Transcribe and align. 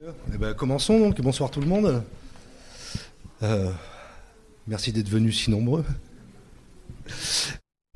Eh 0.00 0.38
ben, 0.38 0.54
commençons 0.54 1.00
donc, 1.00 1.20
bonsoir 1.20 1.50
tout 1.50 1.60
le 1.60 1.66
monde. 1.66 2.04
Euh, 3.42 3.72
merci 4.68 4.92
d'être 4.92 5.08
venus 5.08 5.42
si 5.42 5.50
nombreux. 5.50 5.84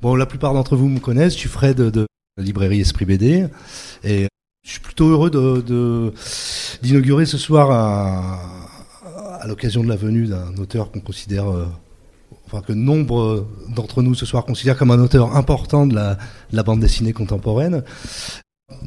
Bon, 0.01 0.13
la 0.15 0.25
plupart 0.25 0.53
d'entre 0.53 0.75
vous 0.75 0.89
me 0.89 0.99
connaissent, 0.99 1.31
je 1.31 1.37
suis 1.37 1.49
Fred 1.49 1.77
de 1.77 2.05
la 2.35 2.43
librairie 2.43 2.81
Esprit 2.81 3.05
BD 3.05 3.47
et 4.03 4.27
je 4.65 4.69
suis 4.69 4.81
plutôt 4.81 5.07
heureux 5.07 5.29
de, 5.29 6.13
d'inaugurer 6.81 7.25
ce 7.25 7.37
soir 7.37 7.71
à, 7.71 9.47
l'occasion 9.47 9.81
de 9.81 9.87
la 9.87 9.95
venue 9.95 10.27
d'un 10.27 10.57
auteur 10.57 10.91
qu'on 10.91 10.99
considère, 10.99 11.49
euh, 11.49 11.67
enfin 12.47 12.61
que 12.61 12.73
nombre 12.73 13.47
d'entre 13.69 14.01
nous 14.01 14.13
ce 14.13 14.25
soir 14.25 14.43
considèrent 14.43 14.77
comme 14.77 14.91
un 14.91 14.99
auteur 14.99 15.37
important 15.37 15.87
de 15.87 15.95
la 15.95 16.63
bande 16.63 16.81
dessinée 16.81 17.13
contemporaine 17.13 17.81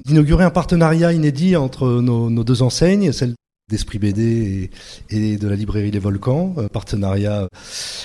d'inaugurer 0.04 0.44
un 0.44 0.50
partenariat 0.50 1.12
inédit 1.12 1.56
entre 1.56 2.00
nos, 2.00 2.44
deux 2.44 2.62
enseignes, 2.62 3.12
celle 3.12 3.34
d'Esprit 3.68 3.98
BD 3.98 4.70
et, 5.10 5.36
de 5.36 5.48
la 5.48 5.56
librairie 5.56 5.90
Les 5.90 5.98
Volcans, 5.98 6.54
un 6.56 6.68
partenariat 6.68 7.48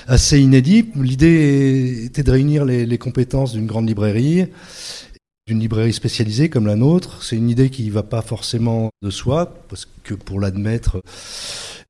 assez 0.08 0.40
inédit. 0.40 0.90
L'idée 0.96 2.06
était 2.06 2.24
de 2.24 2.32
réunir 2.32 2.66
les, 2.66 2.98
compétences 2.98 3.54
d'une 3.54 3.68
grande 3.68 3.88
librairie, 3.88 4.48
d'une 5.48 5.60
librairie 5.60 5.94
spécialisée 5.94 6.50
comme 6.50 6.66
la 6.66 6.76
nôtre. 6.76 7.24
C'est 7.24 7.36
une 7.36 7.50
idée 7.50 7.70
qui 7.70 7.86
ne 7.86 7.92
va 7.92 8.04
pas 8.04 8.24
forcément 8.24 8.90
de 9.04 9.12
soi, 9.12 9.54
parce 9.70 9.88
que 10.04 10.16
pour 10.16 10.40
l'admettre, 10.40 11.02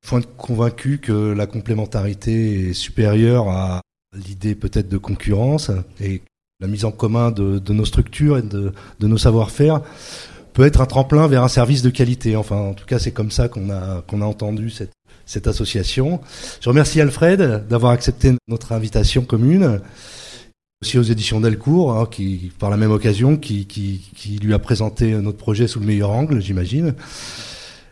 il 0.03 0.07
faut 0.07 0.19
être 0.19 0.35
convaincu 0.35 0.97
que 0.97 1.31
la 1.31 1.47
complémentarité 1.47 2.69
est 2.69 2.73
supérieure 2.73 3.47
à 3.49 3.81
l'idée 4.13 4.55
peut-être 4.55 4.89
de 4.89 4.97
concurrence 4.97 5.71
la 6.61 6.67
mise 6.67 6.85
en 6.85 6.91
commun 6.91 7.31
de, 7.31 7.73
nos 7.73 7.85
structures 7.85 8.37
et 8.37 8.43
de, 8.43 8.71
nos 9.01 9.17
savoir-faire 9.17 9.81
peut 10.53 10.65
être 10.65 10.81
un 10.81 10.85
tremplin 10.85 11.27
vers 11.27 11.43
un 11.43 11.47
service 11.47 11.81
de 11.81 11.89
qualité. 11.89 12.35
Enfin, 12.35 12.57
en 12.57 12.73
tout 12.73 12.85
cas, 12.85 12.99
c'est 12.99 13.11
comme 13.11 13.31
ça 13.31 13.47
qu'on 13.47 13.69
a, 13.69 14.03
qu'on 14.07 14.21
a 14.21 14.25
entendu 14.25 14.69
cette, 14.69 14.91
cette 15.25 15.47
association. 15.47 16.21
Je 16.61 16.69
remercie 16.69 17.01
Alfred 17.01 17.67
d'avoir 17.67 17.93
accepté 17.93 18.33
notre 18.47 18.73
invitation 18.73 19.23
commune, 19.23 19.81
aussi 20.81 20.99
aux 20.99 21.03
éditions 21.03 21.39
Delcourt, 21.39 21.93
hein, 21.93 22.07
qui, 22.09 22.51
par 22.59 22.69
la 22.69 22.77
même 22.77 22.91
occasion, 22.91 23.37
qui, 23.37 23.65
qui, 23.65 24.39
lui 24.41 24.53
a 24.53 24.59
présenté 24.59 25.13
notre 25.13 25.37
projet 25.37 25.67
sous 25.67 25.79
le 25.79 25.85
meilleur 25.85 26.11
angle, 26.11 26.41
j'imagine. 26.41 26.95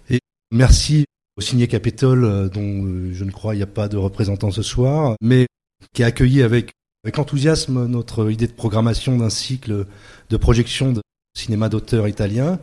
Et 0.10 0.20
merci 0.52 1.06
au 1.38 1.42
signé 1.42 1.68
Capitole, 1.68 2.26
euh, 2.26 2.50
dont 2.50 2.84
euh, 2.86 3.12
je 3.14 3.24
ne 3.24 3.32
crois 3.32 3.56
il 3.56 3.58
n'y 3.58 3.64
a 3.64 3.68
pas 3.68 3.88
de 3.88 3.96
représentant 3.96 4.52
ce 4.52 4.62
soir, 4.62 5.16
mais 5.22 5.48
qui 5.94 6.04
a 6.04 6.08
accueilli 6.08 6.44
avec 6.44 6.72
avec 7.04 7.18
enthousiasme 7.18 7.86
notre 7.86 8.30
idée 8.30 8.48
de 8.48 8.52
programmation 8.52 9.18
d'un 9.18 9.30
cycle 9.30 9.86
de 10.30 10.38
projection 10.38 10.92
de 10.92 11.02
cinéma 11.38 11.70
d'auteur 11.70 12.08
italien 12.08 12.60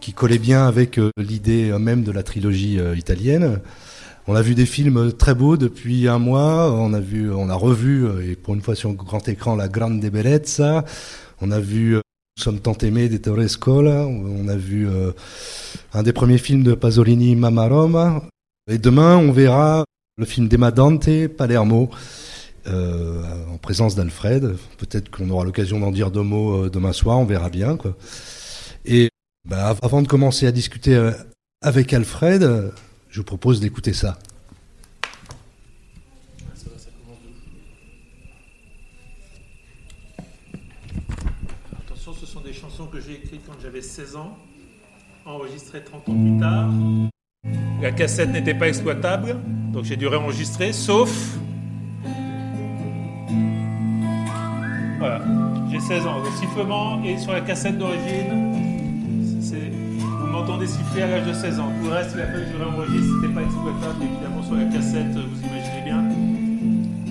qui 0.00 0.12
collait 0.12 0.38
bien 0.38 0.68
avec 0.68 0.98
euh, 0.98 1.10
l'idée 1.16 1.72
même 1.78 2.04
de 2.04 2.12
la 2.12 2.22
trilogie 2.22 2.78
euh, 2.78 2.94
italienne. 2.94 3.60
On 4.26 4.36
a 4.36 4.42
vu 4.42 4.54
des 4.54 4.66
films 4.66 5.12
très 5.12 5.34
beaux 5.34 5.56
depuis 5.56 6.08
un 6.08 6.18
mois. 6.18 6.70
On 6.72 6.92
a 6.92 7.00
vu, 7.00 7.32
on 7.32 7.48
a 7.48 7.54
revu, 7.54 8.06
euh, 8.06 8.30
et 8.30 8.36
pour 8.36 8.54
une 8.54 8.60
fois 8.60 8.74
sur 8.74 8.92
grand 8.92 9.26
écran, 9.28 9.56
La 9.56 9.66
Grande 9.66 10.00
Bellezza. 10.00 10.84
On 11.40 11.50
a 11.50 11.58
vu 11.58 11.94
Nous 11.94 12.42
sommes 12.42 12.60
tant 12.60 12.74
aimés 12.74 13.08
d'Ettore 13.08 13.48
Scola. 13.48 14.06
On 14.06 14.46
a 14.48 14.56
vu 14.56 14.86
un 15.92 16.02
des 16.02 16.12
premiers 16.12 16.38
films 16.38 16.62
de 16.62 16.74
Pasolini, 16.74 17.34
Mamma 17.34 17.66
Roma. 17.68 18.22
Et 18.70 18.78
demain, 18.78 19.16
on 19.16 19.32
verra 19.32 19.84
le 20.16 20.24
film 20.26 20.48
d'Emma 20.48 20.70
Dante, 20.70 21.28
Palermo. 21.28 21.90
Euh, 22.66 23.22
en 23.52 23.58
présence 23.58 23.94
d'Alfred. 23.94 24.56
Peut-être 24.78 25.10
qu'on 25.10 25.28
aura 25.28 25.44
l'occasion 25.44 25.80
d'en 25.80 25.90
dire 25.90 26.10
deux 26.10 26.22
mots 26.22 26.64
euh, 26.64 26.70
demain 26.70 26.94
soir, 26.94 27.18
on 27.18 27.26
verra 27.26 27.50
bien. 27.50 27.76
Et 28.86 29.10
bah, 29.46 29.76
avant 29.82 30.00
de 30.00 30.08
commencer 30.08 30.46
à 30.46 30.52
discuter 30.52 30.94
euh, 30.94 31.12
avec 31.60 31.92
Alfred, 31.92 32.72
je 33.10 33.20
vous 33.20 33.24
propose 33.24 33.60
d'écouter 33.60 33.92
ça. 33.92 34.18
Attention, 41.86 42.14
ce 42.14 42.24
sont 42.24 42.40
des 42.40 42.54
chansons 42.54 42.86
que 42.86 42.98
j'ai 42.98 43.16
écrites 43.16 43.42
quand 43.46 43.60
j'avais 43.62 43.82
16 43.82 44.16
ans, 44.16 44.38
enregistrées 45.26 45.84
30 45.84 46.08
ans 46.08 46.14
plus 46.14 46.40
tard. 46.40 46.70
La 47.82 47.92
cassette 47.92 48.30
n'était 48.30 48.54
pas 48.54 48.68
exploitable, 48.68 49.36
donc 49.70 49.84
j'ai 49.84 49.96
dû 49.96 50.06
réenregistrer, 50.06 50.72
sauf 50.72 51.36
Voilà, 55.04 55.20
j'ai 55.70 55.80
16 55.80 56.06
ans. 56.06 56.20
Le 56.24 56.30
sifflement 56.30 57.02
est 57.04 57.18
sur 57.18 57.32
la 57.32 57.42
cassette 57.42 57.76
d'origine. 57.76 58.54
Vous 60.18 60.26
m'entendez 60.28 60.66
siffler 60.66 61.02
à 61.02 61.08
l'âge 61.08 61.26
de 61.26 61.34
16 61.34 61.60
ans. 61.60 61.70
Tout 61.78 61.88
le 61.88 61.92
reste, 61.92 62.12
il 62.14 62.22
a 62.22 62.26
fallu 62.26 62.44
que 62.44 62.52
je 62.52 62.56
réenregistre. 62.56 63.14
C'était 63.20 63.34
pas 63.34 63.42
exploitable, 63.42 64.00
évidemment, 64.00 64.42
sur 64.42 64.54
la 64.54 64.64
cassette, 64.64 65.12
vous 65.12 65.40
imaginez 65.46 65.82
bien. 65.84 66.02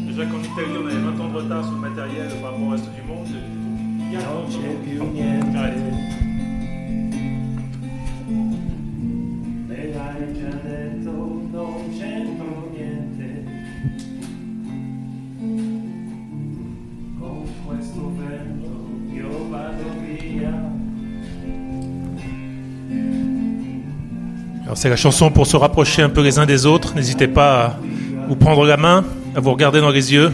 Déjà 0.07 0.25
qu'en 0.25 0.39
Italie, 0.39 0.75
on 0.81 0.87
avait 0.87 0.97
20 0.97 1.23
ans 1.23 1.29
de 1.29 1.37
retard 1.37 1.63
sur 1.65 1.73
le 1.73 1.81
matériel 1.81 2.29
par 2.41 2.49
rapport 2.53 2.65
au 2.65 2.71
reste 2.71 2.89
du 2.95 3.03
monde. 3.03 3.27
C'est 24.75 24.89
la 24.89 24.95
chanson 24.95 25.31
pour 25.31 25.47
se 25.47 25.55
rapprocher 25.55 26.01
un 26.01 26.09
peu 26.09 26.21
les 26.21 26.39
uns 26.39 26.45
des 26.45 26.65
autres. 26.65 26.95
N'hésitez 26.95 27.27
pas 27.27 27.65
à 27.65 27.75
vous 28.27 28.35
prendre 28.35 28.65
la 28.65 28.77
main, 28.77 29.03
à 29.35 29.39
vous 29.39 29.51
regarder 29.51 29.81
dans 29.81 29.89
les 29.89 30.13
yeux. 30.13 30.31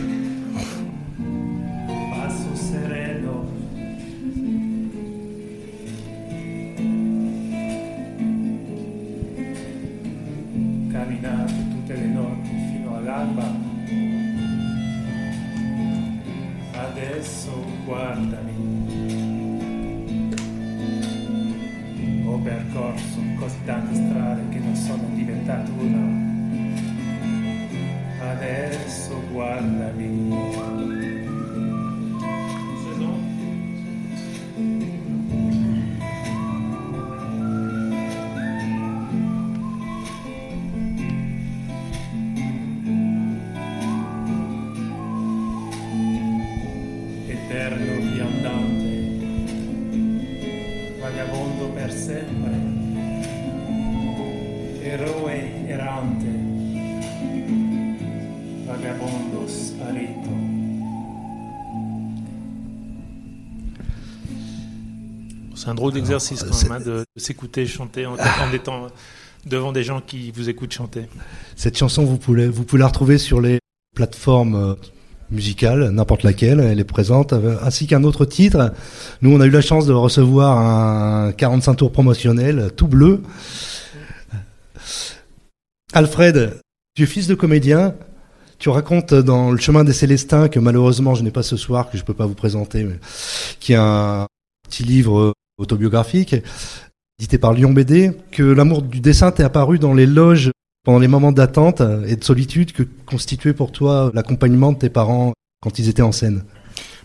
Quand 66.20 66.64
même 66.64 66.72
hein, 66.72 66.80
de, 66.86 67.06
s'écouter 67.18 67.66
chanter 67.66 68.06
en, 68.06 68.16
étant 68.54 68.88
devant 69.46 69.72
des 69.72 69.84
gens 69.84 70.02
qui 70.02 70.32
vous 70.32 70.50
écoutent 70.50 70.74
chanter. 70.74 71.06
Cette 71.56 71.78
chanson, 71.78 72.04
vous 72.04 72.18
pouvez, 72.18 72.48
vous 72.48 72.64
pouvez 72.64 72.80
la 72.80 72.88
retrouver 72.88 73.18
sur 73.18 73.42
les 73.42 73.60
plateformes 73.96 74.56
euh, 74.56 74.76
musicales, 75.32 75.90
n'importe 75.90 76.24
laquelle, 76.24 76.60
elle 76.60 76.80
est 76.80 76.84
présente, 76.84 77.34
euh, 77.34 77.58
ainsi 77.64 77.88
qu'un 77.88 78.04
autre 78.04 78.26
titre. 78.26 78.74
Nous, 79.22 79.34
on 79.34 79.40
a 79.42 79.46
eu 79.46 79.50
la 79.50 79.62
chance 79.62 79.86
de 79.86 79.94
recevoir 79.94 80.58
un 80.58 81.32
45 81.32 81.76
tours 81.76 81.92
promotionnel 81.92 82.72
tout 82.76 82.88
bleu. 82.88 83.22
Alfred, 85.94 86.60
tu 86.96 87.04
es 87.04 87.06
fils 87.06 87.28
de 87.28 87.36
comédien. 87.36 87.96
Tu 88.60 88.68
racontes 88.68 89.14
dans 89.14 89.52
Le 89.52 89.58
chemin 89.58 89.86
des 89.86 89.94
Célestins, 89.94 90.50
que 90.50 90.60
malheureusement 90.60 91.16
je 91.16 91.24
n'ai 91.24 91.32
pas 91.32 91.44
ce 91.44 91.56
soir, 91.56 91.90
que 91.90 91.98
je 91.98 92.04
ne 92.04 92.06
peux 92.06 92.14
pas 92.14 92.26
vous 92.26 92.36
présenter, 92.36 92.84
mais 92.84 93.00
qui 93.62 93.72
est 93.72 93.78
un 93.78 94.28
petit 94.68 94.84
livre 94.84 95.34
autobiographique, 95.60 96.36
édité 97.20 97.38
par 97.38 97.54
Lyon 97.54 97.72
BD, 97.72 98.12
que 98.32 98.44
l'amour 98.44 98.82
du 98.82 99.02
dessin 99.02 99.32
t'est 99.32 99.44
apparu 99.44 99.78
dans 99.78 99.94
les 99.94 100.08
loges 100.08 100.52
pendant 100.84 101.00
les 101.00 101.08
moments 101.08 101.32
d'attente 101.32 101.82
et 102.08 102.16
de 102.16 102.24
solitude 102.24 102.72
que 102.72 102.84
constituait 103.06 103.54
pour 103.54 103.72
toi 103.72 104.12
l'accompagnement 104.14 104.72
de 104.72 104.80
tes 104.80 104.90
parents 104.90 105.34
quand 105.62 105.78
ils 105.78 105.90
étaient 105.90 106.02
en 106.02 106.12
scène. 106.12 106.44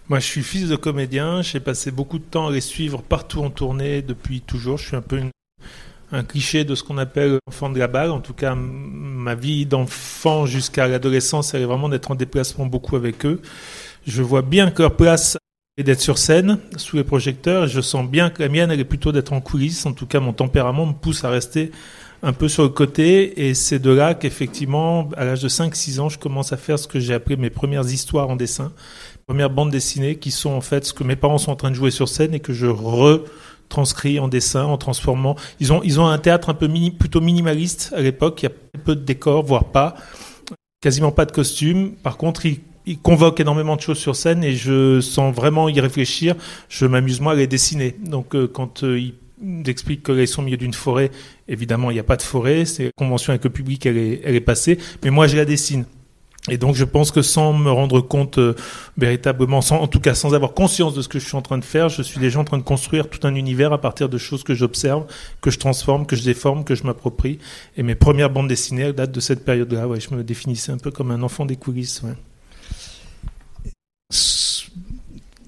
Moi, 0.09 0.21
je 0.21 0.27
suis 0.27 0.43
fils 0.43 0.69
de 0.69 0.77
comédien. 0.77 1.43
J'ai 1.43 1.61
passé 1.61 1.91
beaucoup 1.91 2.19
de 2.19 2.25
temps 2.25 2.49
à 2.49 2.53
les 2.53 2.61
suivre 2.61 3.03
partout 3.03 3.41
en 3.41 3.51
tournée 3.51 4.03
depuis 4.03 4.41
toujours. 4.41 4.79
Je 4.79 4.89
suis 4.89 4.97
un 4.97 5.03
peu 5.03 5.21
un 6.13 6.23
cliché 6.23 6.65
de 6.65 6.75
ce 6.75 6.83
qu'on 6.83 6.99
appelle 6.99 7.39
enfant 7.49 7.71
de 7.71 7.79
la 7.79 7.89
balle. 7.89 8.11
En 8.11 8.21
tout 8.21 8.35
cas, 8.35 8.55
ma 8.55 9.35
vie 9.35 9.67
d'enfant 9.67 10.47
jusqu'à 10.47 10.87
l'adolescence, 10.87 11.55
elle 11.55 11.63
est 11.63 11.67
vraiment 11.67 11.89
d'être 11.89 12.11
en 12.11 12.15
déplacement 12.15 12.67
beaucoup 12.67 12.97
avec 12.97 13.25
eux. 13.25 13.41
Je 14.07 14.23
vois 14.23 14.43
bien 14.43 14.71
que 14.71 14.83
leur 14.83 14.95
place 14.95 15.39
est 15.77 15.83
d'être 15.83 16.01
sur 16.01 16.19
scène, 16.19 16.59
sous 16.77 16.97
les 16.97 17.03
projecteurs, 17.03 17.65
et 17.65 17.69
je 17.69 17.81
sens 17.81 18.09
bien 18.09 18.31
que 18.31 18.41
la 18.41 18.49
mienne, 18.49 18.71
elle 18.71 18.79
est 18.79 18.85
plutôt 18.85 19.11
d'être 19.11 19.33
en 19.33 19.41
coulisses. 19.41 19.87
En 19.87 19.93
tout 19.93 20.07
cas, 20.07 20.21
mon 20.21 20.33
tempérament 20.33 20.87
me 20.87 20.93
pousse 20.93 21.25
à 21.25 21.31
rester 21.31 21.73
un 22.23 22.33
peu 22.33 22.49
sur 22.49 22.63
le 22.63 22.69
côté, 22.69 23.49
et 23.49 23.55
c'est 23.55 23.81
de 23.81 23.91
là 23.91 24.15
qu'effectivement, 24.15 25.11
à 25.17 25.25
l'âge 25.25 25.43
de 25.43 25.49
5-6 25.49 25.99
ans, 25.99 26.09
je 26.09 26.19
commence 26.19 26.53
à 26.53 26.57
faire 26.57 26.79
ce 26.79 26.87
que 26.87 27.01
j'ai 27.01 27.13
appelé 27.13 27.37
mes 27.37 27.51
premières 27.51 27.87
histoires 27.87 28.31
en 28.31 28.37
dessin, 28.37 28.73
premières 29.27 29.51
bandes 29.51 29.71
dessinées, 29.71 30.17
qui 30.17 30.31
sont 30.31 30.53
en 30.53 30.61
fait 30.61 30.85
ce 30.85 30.93
que 30.93 31.03
mes 31.03 31.17
parents 31.17 31.39
sont 31.39 31.51
en 31.51 31.57
train 31.57 31.71
de 31.71 31.77
jouer 31.77 31.91
sur 31.91 32.09
scène 32.09 32.35
et 32.35 32.41
que 32.41 32.53
je 32.53 32.67
retranscris 32.67 34.21
en 34.21 34.29
dessin, 34.29 34.65
en 34.65 34.79
transformant. 34.79 35.35
Ils 35.59 35.73
ont, 35.73 35.83
ils 35.83 36.01
ont 36.01 36.07
un 36.07 36.19
théâtre 36.19 36.51
un 36.51 36.55
peu 36.55 36.69
plutôt 36.97 37.21
minimaliste 37.21 37.93
à 37.97 38.01
l'époque, 38.01 38.43
il 38.43 38.47
y 38.47 38.49
a 38.49 38.79
peu 38.85 38.95
de 38.95 39.03
décors, 39.03 39.43
voire 39.43 39.65
pas, 39.65 39.97
quasiment 40.81 41.11
pas 41.11 41.25
de 41.25 41.33
costumes. 41.33 41.95
Par 41.97 42.17
contre, 42.17 42.47
ils 42.47 42.61
il 42.87 42.99
convoque 42.99 43.41
énormément 43.41 43.77
de 43.77 43.81
choses 43.81 43.99
sur 43.99 44.15
scène 44.17 44.45
et 44.45 44.53
je 44.53 45.01
sens 45.01 45.35
vraiment 45.35 45.69
y 45.69 45.81
réfléchir. 45.81 46.35
Je 46.69 46.87
m'amuse 46.87 47.21
moi 47.21 47.33
à 47.33 47.37
les 47.37 47.47
dessiner. 47.47 47.97
Donc 48.05 48.35
euh, 48.35 48.47
quand 48.47 48.85
euh, 48.85 48.99
il 48.99 49.15
explique 49.67 50.05
qu'ils 50.05 50.29
sont 50.29 50.43
au 50.43 50.45
milieu 50.45 50.57
d'une 50.57 50.75
forêt, 50.75 51.11
évidemment 51.49 51.91
il 51.91 51.95
n'y 51.95 52.01
a 52.01 52.05
pas 52.05 52.17
de 52.17 52.23
forêt, 52.23 52.65
c'est 52.65 52.91
convention 52.97 53.31
avec 53.31 53.45
le 53.45 53.51
public, 53.51 53.87
elle 53.87 53.97
est, 53.99 54.41
passée, 54.41 54.79
mais 55.03 55.11
moi 55.11 55.27
je 55.27 55.37
la 55.37 55.45
dessine. 55.45 55.85
Et 56.51 56.59
donc 56.59 56.75
je 56.75 56.85
pense 56.85 57.11
que 57.11 57.23
sans 57.23 57.55
me 57.55 57.71
rendre 57.71 58.03
compte 58.03 58.37
euh, 58.37 58.55
véritablement, 58.99 59.61
en 59.61 59.87
tout 59.87 60.01
cas 60.01 60.15
sans 60.15 60.35
avoir 60.35 60.53
conscience 60.53 60.93
de 60.93 61.01
ce 61.01 61.09
que 61.09 61.19
je 61.19 61.25
suis 61.25 61.37
en 61.37 61.43
train 61.43 61.57
de 61.57 61.65
faire, 61.65 61.89
je 61.89 62.03
suis 62.03 62.21
déjà 62.21 62.39
en 62.39 62.45
train 62.45 62.59
de 62.59 62.63
construire 62.63 63.09
tout 63.09 63.27
un 63.27 63.35
univers 63.35 63.73
à 63.73 63.81
partir 63.81 64.11
de 64.11 64.19
choses 64.19 64.45
que 64.45 64.55
j'observe, 64.55 65.07
que 65.41 65.51
je 65.51 65.59
transforme, 65.59 66.05
que 66.05 66.17
je 66.17 66.23
déforme, 66.23 66.65
que 66.65 66.75
je 66.75 66.85
m'approprie. 66.85 67.39
Et 67.79 67.83
mes 67.83 67.95
premières 67.95 68.29
bandes 68.29 68.49
dessinées 68.49 68.93
datent 68.93 69.13
de 69.13 69.21
cette 69.21 69.43
période-là. 69.43 69.87
Je 69.99 70.15
me 70.15 70.23
définissais 70.23 70.71
un 70.71 70.77
peu 70.77 70.91
comme 70.91 71.11
un 71.11 71.23
enfant 71.23 71.47
des 71.47 71.57
coulisses. 71.57 72.03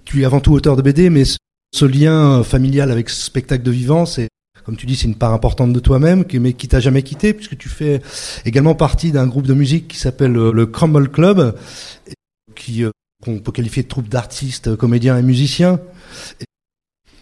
Tu 0.07 0.23
es 0.23 0.25
avant 0.25 0.41
tout 0.41 0.53
auteur 0.53 0.77
de 0.77 0.83
BD, 0.83 1.11
mais 1.11 1.25
ce 1.25 1.85
lien 1.85 2.43
familial 2.43 2.91
avec 2.91 3.11
ce 3.11 3.23
spectacle 3.23 3.63
de 3.63 3.71
vivant, 3.71 4.07
c'est 4.07 4.29
comme 4.65 4.77
tu 4.77 4.87
dis, 4.87 4.97
c'est 4.97 5.07
une 5.07 5.15
part 5.15 5.33
importante 5.33 5.73
de 5.73 5.79
toi-même, 5.79 6.25
mais 6.41 6.53
qui 6.53 6.67
t'a 6.67 6.81
jamais 6.81 7.03
quitté, 7.03 7.33
puisque 7.33 7.57
tu 7.57 7.69
fais 7.69 8.01
également 8.45 8.75
partie 8.75 9.13
d'un 9.13 9.29
groupe 9.29 9.47
de 9.47 9.55
musique 9.55 9.87
qui 9.87 9.97
s'appelle 9.97 10.37
euh, 10.37 10.51
le 10.51 10.67
Crumble 10.67 11.09
Club, 11.09 11.57
qui 12.57 12.83
euh, 12.83 12.91
qu'on 13.23 13.39
peut 13.39 13.53
qualifier 13.53 13.85
de 13.85 13.89
troupe 13.89 14.09
d'artistes, 14.09 14.75
comédiens 14.75 15.19
et 15.19 15.23
musiciens. 15.23 15.79
Et 16.41 16.45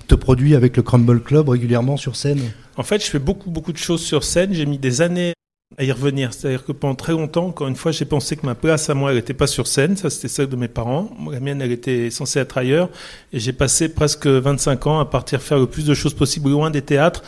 te 0.07 0.15
produis 0.15 0.55
avec 0.55 0.77
le 0.79 0.83
Crumble 0.83 1.23
Club 1.23 1.51
régulièrement 1.51 1.99
sur 1.99 2.17
scène 2.17 2.41
En 2.79 2.83
fait, 2.83 3.05
je 3.05 3.11
fais 3.11 3.19
beaucoup 3.19 3.51
beaucoup 3.51 3.73
de 3.73 3.79
choses 3.79 4.03
sur 4.03 4.25
scène. 4.25 4.55
J'ai 4.55 4.65
mis 4.67 4.79
des 4.79 5.03
années 5.03 5.35
à 5.79 5.85
y 5.85 5.93
revenir. 5.93 6.33
C'est-à-dire 6.33 6.65
que 6.65 6.73
pendant 6.73 6.95
très 6.95 7.13
longtemps, 7.13 7.47
encore 7.47 7.69
une 7.69 7.77
fois, 7.77 7.93
j'ai 7.93 8.05
pensé 8.05 8.37
que 8.37 8.47
ma 8.47 8.55
place 8.55 8.91
à 8.91 8.95
moi, 8.95 9.11
elle 9.11 9.17
n'était 9.17 9.35
pas 9.35 9.47
sur 9.47 9.67
scène. 9.67 9.97
Ça, 9.97 10.11
c'était 10.11 10.29
celle 10.29 10.49
de 10.49 10.57
mes 10.57 10.69
parents. 10.69 11.11
La 11.31 11.41
mienne, 11.41 11.61
elle 11.61 11.73
était 11.73 12.11
censée 12.11 12.39
être 12.39 12.59
ailleurs. 12.59 12.89
Et 13.33 13.41
j'ai 13.41 13.53
passé 13.53 13.89
presque 13.89 14.27
25 14.27 14.87
ans 14.87 15.01
à 15.01 15.05
partir 15.05 15.43
faire 15.43 15.59
le 15.59 15.67
plus 15.67 15.85
de 15.85 15.95
choses 15.95 16.15
possibles 16.15 16.51
loin 16.51 16.71
des 16.71 16.83
théâtres. 16.83 17.23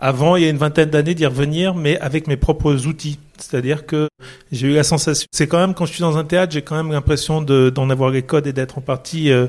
Avant, 0.00 0.36
il 0.36 0.44
y 0.44 0.46
a 0.46 0.50
une 0.50 0.58
vingtaine 0.58 0.90
d'années, 0.90 1.14
d'y 1.14 1.26
revenir, 1.26 1.74
mais 1.74 1.98
avec 1.98 2.28
mes 2.28 2.36
propres 2.36 2.86
outils. 2.86 3.18
C'est-à-dire 3.36 3.84
que 3.84 4.08
j'ai 4.52 4.68
eu 4.68 4.74
la 4.74 4.84
sensation. 4.84 5.26
C'est 5.32 5.48
quand 5.48 5.58
même, 5.58 5.74
quand 5.74 5.86
je 5.86 5.92
suis 5.92 6.02
dans 6.02 6.16
un 6.16 6.24
théâtre, 6.24 6.52
j'ai 6.52 6.62
quand 6.62 6.76
même 6.76 6.92
l'impression 6.92 7.42
d'en 7.42 7.90
avoir 7.90 8.10
les 8.10 8.22
codes 8.22 8.46
et 8.46 8.52
d'être 8.52 8.78
en 8.78 8.80
partie 8.80 9.32
euh, 9.32 9.48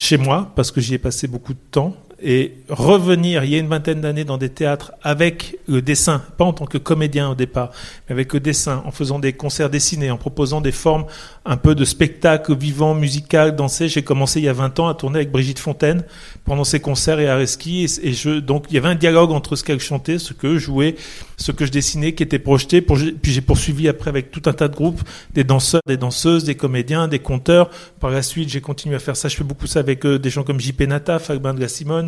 chez 0.00 0.16
moi, 0.16 0.52
parce 0.56 0.70
que 0.70 0.80
j'y 0.80 0.94
ai 0.94 0.98
passé 0.98 1.28
beaucoup 1.28 1.52
de 1.52 1.58
temps 1.70 1.94
et 2.20 2.54
revenir 2.68 3.44
il 3.44 3.50
y 3.50 3.54
a 3.54 3.58
une 3.58 3.68
vingtaine 3.68 4.00
d'années 4.00 4.24
dans 4.24 4.38
des 4.38 4.48
théâtres 4.48 4.92
avec 5.02 5.56
le 5.68 5.82
dessin, 5.82 6.22
pas 6.36 6.44
en 6.44 6.52
tant 6.52 6.66
que 6.66 6.78
comédien 6.78 7.30
au 7.30 7.34
départ, 7.34 7.70
mais 8.08 8.14
avec 8.14 8.32
le 8.32 8.40
dessin, 8.40 8.82
en 8.84 8.90
faisant 8.90 9.18
des 9.18 9.32
concerts 9.32 9.70
dessinés, 9.70 10.10
en 10.10 10.16
proposant 10.16 10.60
des 10.60 10.72
formes 10.72 11.04
un 11.44 11.56
peu 11.56 11.74
de 11.74 11.84
spectacle 11.84 12.54
vivant, 12.54 12.94
musical, 12.94 13.56
dansé. 13.56 13.88
J'ai 13.88 14.02
commencé 14.02 14.40
il 14.40 14.44
y 14.44 14.48
a 14.48 14.52
20 14.52 14.80
ans 14.80 14.88
à 14.88 14.94
tourner 14.94 15.18
avec 15.20 15.30
Brigitte 15.30 15.58
Fontaine 15.58 16.04
pendant 16.44 16.64
ses 16.64 16.80
concerts 16.80 17.20
et 17.20 17.28
à 17.28 17.36
Reski. 17.36 17.86
Et, 18.02 18.12
je, 18.12 18.38
donc 18.40 18.66
il 18.68 18.74
y 18.74 18.78
avait 18.78 18.88
un 18.88 18.94
dialogue 18.94 19.30
entre 19.30 19.56
ce 19.56 19.64
qu'elle 19.64 19.80
chantait, 19.80 20.18
ce 20.18 20.34
que 20.34 20.54
je 20.54 20.58
jouais, 20.58 20.96
ce 21.36 21.52
que 21.52 21.64
je 21.64 21.70
dessinais, 21.70 22.12
qui 22.12 22.22
était 22.22 22.38
projeté. 22.38 22.82
Puis 22.82 23.32
j'ai 23.32 23.40
poursuivi 23.40 23.88
après 23.88 24.10
avec 24.10 24.30
tout 24.30 24.42
un 24.46 24.52
tas 24.52 24.68
de 24.68 24.74
groupes, 24.74 25.00
des 25.32 25.44
danseurs, 25.44 25.80
des 25.86 25.96
danseuses, 25.96 26.44
des 26.44 26.54
comédiens, 26.54 27.08
des 27.08 27.20
conteurs. 27.20 27.70
Par 28.00 28.10
la 28.10 28.22
suite, 28.22 28.50
j'ai 28.50 28.60
continué 28.60 28.96
à 28.96 28.98
faire 28.98 29.16
ça. 29.16 29.28
Je 29.28 29.36
fais 29.36 29.44
beaucoup 29.44 29.66
ça 29.66 29.80
avec 29.80 30.04
euh, 30.04 30.18
des 30.18 30.30
gens 30.30 30.42
comme 30.42 30.60
JP 30.60 30.82
Nata, 30.82 31.18
Fagbin 31.18 31.54
de 31.54 31.60
la 31.60 31.68
Simone, 31.68 32.07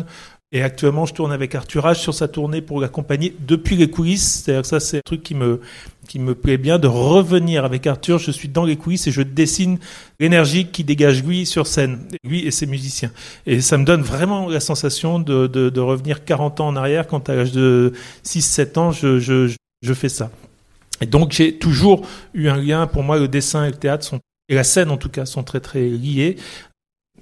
et 0.53 0.61
actuellement, 0.63 1.05
je 1.05 1.13
tourne 1.13 1.31
avec 1.31 1.55
Arthur 1.55 1.85
H 1.85 1.95
sur 1.95 2.13
sa 2.13 2.27
tournée 2.27 2.61
pour 2.61 2.81
l'accompagner 2.81 3.33
depuis 3.39 3.77
les 3.77 3.89
coulisses. 3.89 4.43
Que 4.45 4.63
ça, 4.63 4.81
c'est 4.81 4.97
un 4.97 5.05
truc 5.05 5.23
qui 5.23 5.33
me, 5.33 5.61
plaît 6.33 6.57
bien 6.57 6.77
de 6.77 6.87
revenir 6.87 7.63
avec 7.63 7.87
Arthur. 7.87 8.19
Je 8.19 8.31
suis 8.31 8.49
dans 8.49 8.65
les 8.65 8.75
coulisses 8.75 9.07
et 9.07 9.11
je 9.11 9.21
dessine 9.21 9.79
l'énergie 10.19 10.67
qui 10.67 10.83
dégage 10.83 11.23
lui 11.23 11.45
sur 11.45 11.67
scène, 11.67 11.99
lui 12.25 12.45
et 12.45 12.51
ses 12.51 12.65
musiciens. 12.65 13.11
Et 13.45 13.61
ça 13.61 13.77
me 13.77 13.85
donne 13.85 14.01
vraiment 14.01 14.49
la 14.49 14.59
sensation 14.59 15.19
de, 15.19 15.79
revenir 15.79 16.25
40 16.25 16.59
ans 16.59 16.67
en 16.67 16.75
arrière 16.75 17.07
quand 17.07 17.29
à 17.29 17.35
l'âge 17.35 17.53
de 17.53 17.93
6-7 18.25 18.77
ans, 18.77 18.91
je, 18.91 19.93
fais 19.93 20.09
ça. 20.09 20.31
Et 20.99 21.05
donc, 21.05 21.31
j'ai 21.31 21.57
toujours 21.57 22.05
eu 22.33 22.49
un 22.49 22.57
lien. 22.57 22.87
Pour 22.87 23.03
moi, 23.03 23.17
le 23.17 23.29
dessin 23.29 23.63
et 23.63 23.69
le 23.69 23.77
théâtre 23.77 24.03
sont 24.03 24.19
et 24.49 24.55
la 24.55 24.65
scène 24.65 24.91
en 24.91 24.97
tout 24.97 25.07
cas 25.07 25.25
sont 25.25 25.43
très 25.43 25.61
très 25.61 25.87
liés. 25.87 26.35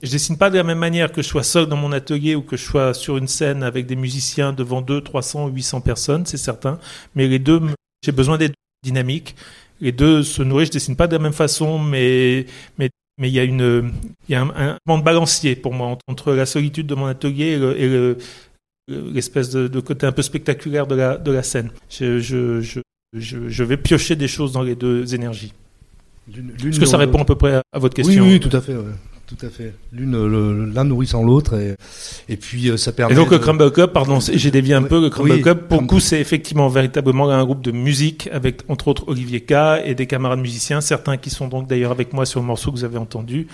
Je 0.02 0.12
dessine 0.12 0.38
pas 0.38 0.50
de 0.50 0.58
la 0.58 0.64
même 0.64 0.78
manière 0.78 1.12
que 1.12 1.22
je 1.22 1.28
sois 1.28 1.44
seul 1.44 1.66
dans 1.66 1.76
mon 1.76 1.92
atelier 1.92 2.36
ou 2.36 2.42
que 2.42 2.56
je 2.56 2.64
sois 2.64 2.94
sur 2.94 3.18
une 3.18 3.28
scène 3.28 3.64
avec 3.64 3.86
des 3.86 3.96
musiciens 3.96 4.54
devant 4.54 4.82
2, 4.82 5.02
300, 5.02 5.50
800 5.50 5.82
personnes, 5.82 6.26
c'est 6.26 6.38
certain. 6.38 6.80
Mais 7.16 7.28
les 7.28 7.40
deux, 7.40 7.62
j'ai 8.04 8.12
besoin 8.12 8.38
des 8.38 8.48
deux 8.48 8.56
dynamiques. 8.84 9.36
Les 9.82 9.92
deux 9.92 10.24
se 10.24 10.42
nourrissent. 10.42 10.70
Je 10.70 10.74
dessine 10.74 10.96
pas 10.96 11.08
de 11.08 11.14
la 11.14 11.20
même 11.20 11.34
façon, 11.34 11.80
mais 11.80 12.46
mais 12.78 12.90
mais 13.18 13.30
il 13.30 13.34
y 13.34 13.40
a 13.40 13.44
une 13.44 13.92
il 14.28 14.32
y 14.32 14.36
a 14.36 14.42
un, 14.42 14.78
un 14.88 14.98
de 14.98 15.04
balancier 15.04 15.56
pour 15.58 15.74
moi 15.74 15.98
entre 16.08 16.34
la 16.34 16.46
solitude 16.46 16.88
de 16.88 16.96
mon 16.96 17.06
atelier 17.06 17.60
et 17.78 18.16
l'espèce 18.88 19.50
de, 19.50 19.68
de, 19.68 19.80
côté 19.82 20.08
un 20.08 20.12
peu 20.12 20.22
spectaculaire 20.22 20.88
de 20.88 20.96
la 20.96 21.18
de 21.18 21.32
la 21.32 21.44
scène. 21.44 21.72
Je, 21.90 22.20
je, 22.20 22.62
je, 22.62 23.50
je 23.50 23.64
vais 23.64 23.78
piocher 23.78 24.16
des 24.16 24.30
choses 24.30 24.54
dans 24.54 24.62
les 24.62 24.76
deux 24.76 25.14
énergies. 25.14 25.54
Est-ce 26.30 26.80
que 26.80 26.86
ça 26.86 26.98
répond 26.98 27.22
à 27.22 27.26
peu 27.26 27.36
près 27.36 27.62
à, 27.72 27.80
votre 27.80 27.96
question? 27.96 28.24
Oui, 28.24 28.34
oui, 28.34 28.40
tout 28.40 28.56
à 28.56 28.62
fait. 28.62 28.76
Ouais 28.76 28.84
tout 29.30 29.46
à 29.46 29.50
fait. 29.50 29.76
L'une, 29.92 30.74
l'un 30.74 30.84
nourrissant 30.84 31.24
l'autre 31.24 31.54
et, 31.54 31.76
et 32.30 32.36
puis 32.36 32.70
euh, 32.70 32.78
ça 32.78 32.92
permet. 32.92 33.14
Et 33.14 33.16
donc 33.16 33.30
le 33.30 33.38
Crumble 33.38 33.72
Cup, 33.72 33.92
pardon, 33.94 34.20
j'ai 34.20 34.50
dévié 34.50 34.74
un 34.74 34.82
peu. 34.82 35.00
Le 35.00 35.12
Crumble 35.12 35.42
Cup, 35.42 35.68
pour 35.70 35.82
le 35.82 35.88
coup, 35.88 36.00
c'est 36.00 36.20
effectivement 36.20 36.68
véritablement 36.68 37.30
un 37.30 37.46
groupe 37.46 37.62
de 37.62 37.72
musique 37.72 38.28
avec 38.32 38.64
entre 38.70 38.88
autres 38.88 39.08
Olivier 39.08 39.42
K 39.42 39.54
et 39.86 39.94
des 39.94 40.08
camarades 40.08 40.40
musiciens, 40.40 40.82
certains 40.82 41.18
qui 41.18 41.30
sont 41.30 41.48
donc 41.48 41.68
d'ailleurs 41.68 41.92
avec 41.92 42.12
moi 42.12 42.26
sur 42.26 42.40
le 42.40 42.48
morceau 42.48 42.72
que 42.72 42.78
vous 42.78 42.84
avez 42.84 42.98
entendu, 42.98 43.46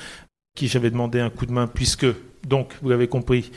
qui 0.56 0.70
j'avais 0.70 0.90
demandé 0.90 1.20
un 1.20 1.30
coup 1.30 1.46
de 1.46 1.52
main 1.52 1.68
puisque 1.68 2.08
donc 2.48 2.74
vous 2.82 2.88
l'avez 2.88 3.10
compris, 3.10 3.52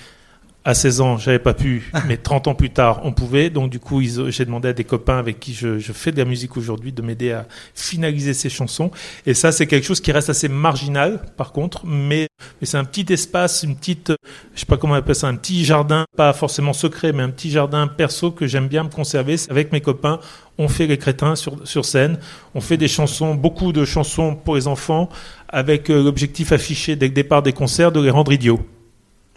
à 0.69 0.75
16 0.75 1.01
ans, 1.01 1.17
j'avais 1.17 1.39
pas 1.39 1.55
pu, 1.55 1.91
mais 2.07 2.19
30 2.19 2.47
ans 2.49 2.55
plus 2.55 2.69
tard, 2.69 3.01
on 3.05 3.13
pouvait. 3.13 3.49
Donc 3.49 3.71
du 3.71 3.81
coup, 3.81 4.03
j'ai 4.03 4.45
demandé 4.45 4.69
à 4.69 4.75
des 4.75 4.85
copains 4.85 5.17
avec 5.17 5.41
qui 5.41 5.55
je, 5.55 5.79
je 5.79 5.93
fais 5.95 6.13
de 6.13 6.19
la 6.19 6.27
musique 6.27 6.59
aujourd'hui 6.59 6.93
de 6.93 7.01
m'aider 7.01 7.33
à 7.33 7.47
finaliser 7.75 8.35
ces 8.35 8.51
chansons. 8.51 8.91
Et 9.25 9.33
ça, 9.33 9.51
c'est 9.51 9.67
quelque 9.67 9.87
chose 9.87 10.03
qui 10.03 10.13
reste 10.13 10.29
assez 10.29 10.47
marginal, 10.49 11.23
par 11.39 11.53
contre, 11.53 11.87
mais, 11.87 12.29
mais 12.61 12.67
c'est 12.67 12.77
un 12.77 12.85
petit 12.85 13.11
espace, 13.11 13.63
une 13.63 13.77
petite, 13.77 14.13
je 14.55 14.61
sais 14.61 14.67
pas 14.67 14.77
comment 14.77 14.93
on 14.93 14.97
appelle 14.97 15.15
ça, 15.15 15.29
un 15.29 15.37
petit 15.37 15.65
jardin, 15.65 16.05
pas 16.19 16.35
forcément 16.35 16.75
secret, 16.75 17.15
mais 17.15 17.23
un 17.23 17.31
petit 17.31 17.51
jardin 17.51 17.87
perso 17.87 18.31
que 18.31 18.47
j'aime 18.47 18.69
bien 18.69 18.85
me 18.85 18.91
conserver. 18.91 19.37
Avec 19.49 19.73
mes 19.73 19.81
copains, 19.81 20.21
on 20.59 20.69
fait 20.69 20.87
les 20.87 20.99
crétins 20.99 21.35
sur, 21.35 21.67
sur 21.67 21.87
scène, 21.87 22.19
on 22.55 22.61
fait 22.61 22.77
des 22.77 22.89
chansons, 22.89 23.35
beaucoup 23.35 23.73
de 23.73 23.87
chansons 23.87 24.35
pour 24.35 24.57
les 24.57 24.69
enfants, 24.69 25.09
avec 25.49 25.89
euh, 25.89 26.03
l'objectif 26.03 26.53
affiché 26.53 26.95
dès 26.95 27.09
le 27.09 27.15
départ 27.15 27.43
des 27.43 27.55
concerts 27.55 27.91
de 27.91 28.03
les 28.03 28.11
rendre 28.11 28.35
idiots. 28.35 28.61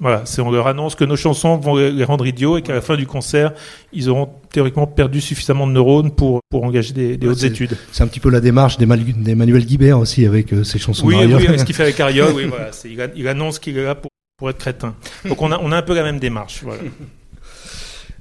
Voilà, 0.02 0.24
on 0.40 0.50
leur 0.50 0.66
annonce 0.66 0.96
que 0.96 1.04
nos 1.04 1.16
chansons 1.16 1.58
vont 1.58 1.76
les 1.76 2.04
rendre 2.04 2.26
idiots 2.26 2.58
et 2.58 2.64
qu'à 2.64 2.74
la 2.74 2.82
fin 2.82 2.98
du 2.98 3.06
concert, 3.06 3.54
ils 3.94 4.10
auront 4.10 4.30
théoriquement 4.52 4.88
perdu 4.88 5.22
suffisamment 5.22 5.68
de 5.68 5.74
neurones 5.74 6.10
pour, 6.10 6.40
pour 6.50 6.64
engager 6.64 6.92
des, 6.92 7.18
des 7.18 7.28
hautes 7.28 7.44
études. 7.44 7.78
C'est 7.92 8.02
un 8.02 8.08
petit 8.08 8.20
peu 8.20 8.32
la 8.32 8.40
démarche 8.40 8.80
d'Emmanuel 8.80 9.64
Guibert 9.64 10.00
aussi 10.00 10.26
avec 10.26 10.54
euh, 10.54 10.64
ses 10.64 10.80
chansons 10.80 11.06
Oui, 11.06 11.16
oui, 11.24 11.60
ce 11.60 11.64
qu'il 11.64 11.76
fait 11.76 11.84
avec 11.84 12.00
Ariol, 12.00 12.34
oui, 12.34 12.46
voilà, 12.46 12.72
il, 12.84 13.12
il, 13.16 13.28
annonce 13.28 13.60
qu'il 13.60 13.78
est 13.78 13.84
là 13.84 13.94
pour, 13.94 14.10
pour 14.38 14.50
être 14.50 14.58
crétin. 14.58 14.96
Donc 15.24 15.40
on 15.40 15.52
a, 15.52 15.60
on 15.60 15.72
a 15.72 15.78
un 15.78 15.82
peu 15.84 15.94
la 15.94 16.02
même 16.02 16.18
démarche. 16.18 16.62
Voilà. 16.64 16.82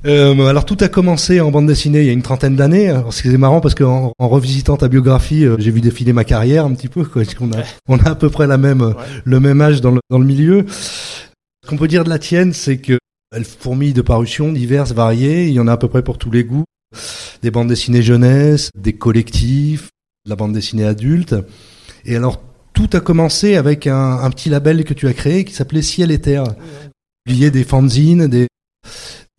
Euh, 0.05 0.47
alors 0.47 0.67
tout 0.67 0.77
a 0.81 0.89
commencé 0.89 1.41
en 1.41 1.51
bande 1.51 1.67
dessinée 1.67 2.01
il 2.01 2.07
y 2.07 2.11
a 2.11 2.13
une 2.13 2.23
trentaine 2.23 2.57
d'années. 2.57 2.95
C'est 3.11 3.37
marrant 3.39 3.63
parce 3.63 3.75
qu'en 3.75 4.13
en 4.19 4.29
revisitant 4.29 4.77
ta 4.77 4.89
biographie, 4.89 5.47
euh, 5.47 5.57
j'ai 5.59 5.71
vu 5.71 5.81
défiler 5.81 6.13
ma 6.13 6.25
carrière 6.25 6.67
un 6.67 6.75
petit 6.75 6.89
peu. 6.89 7.05
Quoi, 7.05 7.23
on, 7.41 7.53
a, 7.53 7.63
on 7.89 7.99
a 7.99 8.11
à 8.11 8.15
peu 8.15 8.29
près 8.29 8.47
la 8.47 8.59
même, 8.59 8.95
le 9.25 9.41
même 9.41 9.63
âge 9.63 9.81
dans 9.81 9.93
le, 9.93 10.01
dans 10.11 10.19
le 10.19 10.27
milieu. 10.27 10.67
Ce 11.71 11.77
qu'on 11.77 11.79
peut 11.79 11.87
dire 11.87 12.03
de 12.03 12.09
la 12.09 12.19
tienne, 12.19 12.53
c'est 12.53 12.79
que 12.79 12.99
elle 13.31 13.45
fourmille 13.45 13.93
de 13.93 14.03
parutions 14.03 14.51
diverses, 14.51 14.91
variées. 14.91 15.47
Il 15.47 15.53
y 15.53 15.61
en 15.61 15.69
a 15.69 15.75
à 15.75 15.77
peu 15.77 15.87
près 15.87 16.03
pour 16.03 16.19
tous 16.19 16.33
les 16.33 16.43
goûts. 16.43 16.65
Des 17.43 17.53
bandes 17.53 17.69
dessinées 17.69 18.03
jeunesse, 18.03 18.73
des 18.77 18.95
collectifs, 18.95 19.89
de 20.25 20.31
la 20.31 20.35
bande 20.35 20.53
dessinée 20.53 20.85
adulte. 20.85 21.37
Et 22.05 22.17
alors, 22.17 22.43
tout 22.73 22.91
a 22.93 22.99
commencé 22.99 23.55
avec 23.55 23.87
un, 23.87 24.19
un 24.19 24.31
petit 24.31 24.49
label 24.49 24.83
que 24.83 24.95
tu 24.95 25.07
as 25.07 25.13
créé 25.13 25.45
qui 25.45 25.55
s'appelait 25.55 25.83
Ciel 25.83 26.11
et 26.11 26.21
Terre. 26.21 26.43
Publier 27.25 27.53
des 27.53 27.63
fanzines, 27.63 28.27
des, 28.27 28.49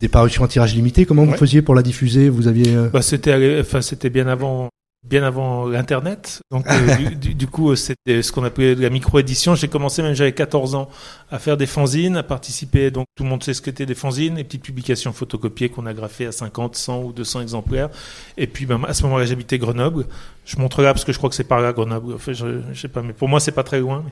des 0.00 0.08
parutions 0.08 0.44
en 0.44 0.48
tirage 0.48 0.74
limité. 0.74 1.04
Comment 1.04 1.26
vous 1.26 1.36
faisiez 1.36 1.60
pour 1.60 1.74
la 1.74 1.82
diffuser? 1.82 2.30
Vous 2.30 2.48
aviez 2.48 2.74
bah, 2.94 3.02
c'était 3.02 3.60
enfin 3.60 3.82
c'était 3.82 4.08
bien 4.08 4.26
avant 4.26 4.70
bien 5.04 5.24
avant 5.24 5.66
l'internet. 5.66 6.42
Donc 6.50 6.66
euh, 6.70 7.10
du, 7.14 7.46
coup 7.46 7.74
c'était 7.74 8.22
ce 8.22 8.30
qu'on 8.30 8.44
appelait 8.44 8.74
la 8.74 8.88
micro-édition. 8.88 9.54
J'ai 9.54 9.68
commencé 9.68 10.02
même 10.02 10.14
j'avais 10.14 10.32
14 10.32 10.74
ans 10.74 10.88
à 11.30 11.38
faire 11.38 11.56
des 11.56 11.66
fanzines, 11.66 12.16
à 12.16 12.22
participer. 12.22 12.90
Donc 12.90 13.06
tout 13.16 13.24
le 13.24 13.28
monde 13.28 13.42
sait 13.42 13.54
ce 13.54 13.62
qu'étaient 13.62 13.86
des 13.86 13.94
fanzines, 13.94 14.36
des 14.36 14.44
petites 14.44 14.62
publications 14.62 15.12
photocopiées 15.12 15.70
qu'on 15.70 15.86
a 15.86 15.94
graffées 15.94 16.26
à 16.26 16.32
50, 16.32 16.76
100 16.76 17.02
ou 17.02 17.12
200 17.12 17.40
exemplaires. 17.40 17.90
Et 18.36 18.46
puis 18.46 18.64
ben, 18.64 18.80
à 18.86 18.94
ce 18.94 19.02
moment-là 19.04 19.26
j'habitais 19.26 19.58
Grenoble. 19.58 20.06
Je 20.44 20.56
montre 20.56 20.82
là 20.82 20.92
parce 20.92 21.04
que 21.04 21.12
je 21.12 21.18
crois 21.18 21.30
que 21.30 21.36
c'est 21.36 21.44
par 21.44 21.60
là 21.60 21.72
Grenoble. 21.72 22.14
Enfin, 22.14 22.32
je, 22.32 22.60
sais 22.74 22.88
pas, 22.88 23.02
mais 23.02 23.12
pour 23.12 23.28
moi 23.28 23.40
c'est 23.40 23.52
pas 23.52 23.64
très 23.64 23.80
loin. 23.80 24.04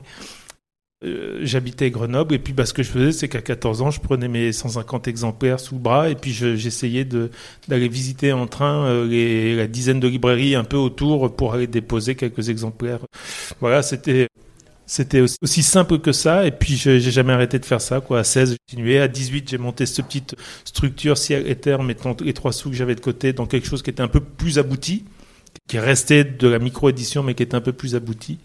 Euh, 1.03 1.39
j'habitais 1.41 1.89
Grenoble 1.89 2.35
et 2.35 2.37
puis 2.37 2.53
bah, 2.53 2.67
ce 2.67 2.73
que 2.73 2.83
je 2.83 2.89
faisais 2.91 3.11
c'est 3.11 3.27
qu'à 3.27 3.41
14 3.41 3.81
ans 3.81 3.89
je 3.89 3.99
prenais 3.99 4.27
mes 4.27 4.51
150 4.51 5.07
exemplaires 5.07 5.59
sous 5.59 5.73
le 5.73 5.81
bras 5.81 6.09
et 6.09 6.15
puis 6.15 6.31
j'essayais 6.31 7.05
d'aller 7.67 7.87
visiter 7.87 8.33
en 8.33 8.45
train 8.45 8.85
euh, 8.85 9.07
les, 9.07 9.55
la 9.55 9.65
dizaine 9.65 9.99
de 9.99 10.07
librairies 10.07 10.53
un 10.53 10.63
peu 10.63 10.77
autour 10.77 11.35
pour 11.35 11.55
aller 11.55 11.65
déposer 11.65 12.13
quelques 12.13 12.49
exemplaires. 12.49 12.99
Voilà, 13.61 13.81
c'était 13.81 14.27
c'était 14.85 15.21
aussi, 15.21 15.63
simple 15.63 15.97
que 15.97 16.11
ça 16.11 16.45
et 16.45 16.51
puis 16.51 16.75
j'ai 16.75 16.99
jamais 16.99 17.33
arrêté 17.33 17.57
de 17.57 17.65
faire 17.65 17.81
ça 17.81 17.99
quoi. 17.99 18.19
À 18.19 18.23
16 18.23 18.51
j'ai 18.51 18.57
continué, 18.69 18.99
à 18.99 19.07
18 19.07 19.49
j'ai 19.49 19.57
monté 19.57 19.87
cette 19.87 20.05
petite 20.05 20.35
structure 20.65 21.17
ciel 21.17 21.49
et 21.49 21.55
terre 21.55 21.81
mettant 21.81 22.15
les 22.23 22.33
trois 22.33 22.51
sous 22.53 22.69
que 22.69 22.75
j'avais 22.75 22.93
de 22.93 23.01
côté 23.01 23.33
dans 23.33 23.47
quelque 23.47 23.65
chose 23.65 23.81
qui 23.81 23.89
était 23.89 24.03
un 24.03 24.07
peu 24.07 24.19
plus 24.19 24.59
abouti, 24.59 25.05
qui 25.67 25.79
restait 25.79 26.25
de 26.25 26.47
la 26.47 26.59
micro 26.59 26.89
édition 26.89 27.23
mais 27.23 27.33
qui 27.33 27.41
était 27.41 27.55
un 27.55 27.61
peu 27.61 27.73
plus 27.73 27.95
abouti. 27.95 28.37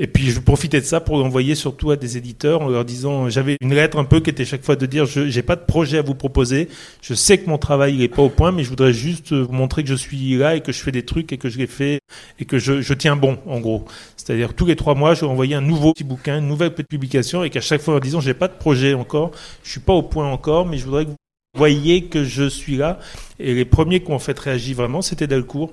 Et 0.00 0.06
puis 0.06 0.30
je 0.30 0.38
profitais 0.38 0.80
de 0.80 0.86
ça 0.86 1.00
pour 1.00 1.18
l'envoyer 1.18 1.56
surtout 1.56 1.90
à 1.90 1.96
des 1.96 2.16
éditeurs 2.16 2.62
en 2.62 2.68
leur 2.68 2.84
disant, 2.84 3.28
j'avais 3.28 3.56
une 3.60 3.74
lettre 3.74 3.98
un 3.98 4.04
peu 4.04 4.20
qui 4.20 4.30
était 4.30 4.44
chaque 4.44 4.62
fois 4.62 4.76
de 4.76 4.86
dire, 4.86 5.06
je 5.06 5.22
n'ai 5.22 5.42
pas 5.42 5.56
de 5.56 5.64
projet 5.64 5.98
à 5.98 6.02
vous 6.02 6.14
proposer, 6.14 6.68
je 7.02 7.14
sais 7.14 7.38
que 7.38 7.50
mon 7.50 7.58
travail 7.58 7.96
n'est 7.96 8.08
pas 8.08 8.22
au 8.22 8.28
point, 8.28 8.52
mais 8.52 8.62
je 8.62 8.68
voudrais 8.68 8.92
juste 8.92 9.32
vous 9.32 9.52
montrer 9.52 9.82
que 9.82 9.88
je 9.88 9.96
suis 9.96 10.36
là 10.36 10.54
et 10.54 10.60
que 10.60 10.70
je 10.70 10.80
fais 10.80 10.92
des 10.92 11.04
trucs 11.04 11.32
et 11.32 11.38
que 11.38 11.48
je 11.48 11.58
les 11.58 11.66
fais 11.66 11.98
et 12.38 12.44
que 12.44 12.58
je, 12.58 12.80
je 12.80 12.94
tiens 12.94 13.16
bon, 13.16 13.38
en 13.46 13.58
gros. 13.58 13.86
C'est-à-dire 14.16 14.54
tous 14.54 14.66
les 14.66 14.76
trois 14.76 14.94
mois, 14.94 15.14
je 15.14 15.24
envoyais 15.24 15.56
un 15.56 15.60
nouveau 15.60 15.92
petit 15.92 16.04
bouquin, 16.04 16.38
une 16.38 16.46
nouvelle 16.46 16.72
petite 16.72 16.88
publication 16.88 17.42
et 17.42 17.50
qu'à 17.50 17.60
chaque 17.60 17.80
fois 17.80 17.96
en 17.96 18.00
disant, 18.00 18.20
j'ai 18.20 18.34
pas 18.34 18.46
de 18.46 18.54
projet 18.54 18.94
encore, 18.94 19.32
je 19.64 19.70
suis 19.70 19.80
pas 19.80 19.94
au 19.94 20.02
point 20.02 20.30
encore, 20.30 20.64
mais 20.64 20.78
je 20.78 20.84
voudrais 20.84 21.06
que 21.06 21.10
vous 21.10 21.16
voyez 21.56 22.04
que 22.04 22.22
je 22.22 22.48
suis 22.48 22.76
là. 22.76 23.00
Et 23.40 23.52
les 23.52 23.64
premiers 23.64 24.00
qui 24.00 24.12
ont 24.12 24.18
fait 24.20 24.38
réagir 24.38 24.76
vraiment, 24.76 25.02
c'était 25.02 25.26
Delcourt. 25.26 25.72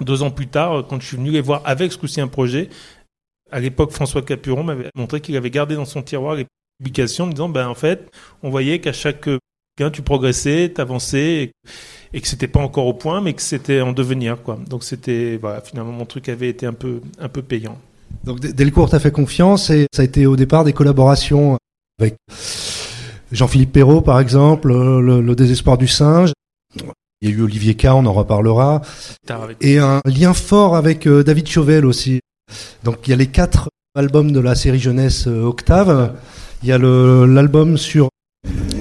Deux 0.00 0.22
ans 0.22 0.30
plus 0.30 0.46
tard, 0.46 0.86
quand 0.88 0.98
je 0.98 1.06
suis 1.06 1.18
venu 1.18 1.30
les 1.30 1.42
voir 1.42 1.60
avec 1.66 1.92
ce 1.92 1.98
coup-ci 1.98 2.22
un 2.22 2.28
projet, 2.28 2.70
à 3.52 3.60
l'époque, 3.60 3.92
François 3.92 4.22
Capuron 4.22 4.62
m'avait 4.62 4.90
montré 4.94 5.20
qu'il 5.20 5.36
avait 5.36 5.50
gardé 5.50 5.74
dans 5.74 5.84
son 5.84 6.02
tiroir 6.02 6.34
les 6.34 6.46
publications 6.78 7.24
en 7.24 7.28
disant, 7.28 7.48
ben, 7.48 7.68
en 7.68 7.74
fait, 7.74 8.10
on 8.42 8.50
voyait 8.50 8.80
qu'à 8.80 8.92
chaque 8.92 9.28
gain, 9.78 9.90
tu 9.90 10.02
progressais, 10.02 10.72
tu 10.74 10.80
avançais, 10.80 11.52
et, 12.12 12.20
que 12.20 12.28
c'était 12.28 12.48
pas 12.48 12.60
encore 12.60 12.86
au 12.86 12.94
point, 12.94 13.20
mais 13.20 13.32
que 13.32 13.42
c'était 13.42 13.80
en 13.80 13.92
devenir, 13.92 14.42
quoi. 14.42 14.58
Donc 14.68 14.84
c'était, 14.84 15.38
voilà, 15.40 15.60
finalement, 15.60 15.92
mon 15.92 16.06
truc 16.06 16.28
avait 16.28 16.48
été 16.48 16.66
un 16.66 16.72
peu, 16.72 17.00
un 17.18 17.28
peu 17.28 17.42
payant. 17.42 17.78
Donc 18.24 18.40
Delcourt 18.40 18.90
t'a 18.90 18.98
fait 18.98 19.12
confiance 19.12 19.70
et 19.70 19.86
ça 19.92 20.02
a 20.02 20.04
été 20.04 20.26
au 20.26 20.36
départ 20.36 20.64
des 20.64 20.72
collaborations 20.72 21.56
avec 21.98 22.16
Jean-Philippe 23.32 23.72
Perrault, 23.72 24.00
par 24.00 24.20
exemple, 24.20 24.72
le, 24.72 25.34
désespoir 25.34 25.78
du 25.78 25.86
singe. 25.86 26.32
Il 27.22 27.28
y 27.28 27.32
a 27.32 27.36
eu 27.36 27.42
Olivier 27.42 27.74
K, 27.74 27.86
on 27.86 28.06
en 28.06 28.12
reparlera. 28.12 28.80
Et 29.60 29.78
un 29.78 30.00
lien 30.06 30.32
fort 30.32 30.74
avec 30.74 31.06
euh, 31.06 31.22
David 31.22 31.46
Chauvel 31.48 31.84
aussi. 31.84 32.20
Donc 32.84 32.98
il 33.06 33.10
y 33.10 33.12
a 33.12 33.16
les 33.16 33.26
quatre 33.26 33.68
albums 33.94 34.32
de 34.32 34.40
la 34.40 34.54
série 34.54 34.78
jeunesse 34.78 35.26
euh, 35.26 35.42
Octave. 35.42 36.14
Il 36.62 36.68
y 36.68 36.72
a 36.72 36.78
l'album 36.78 37.76
sur 37.76 38.08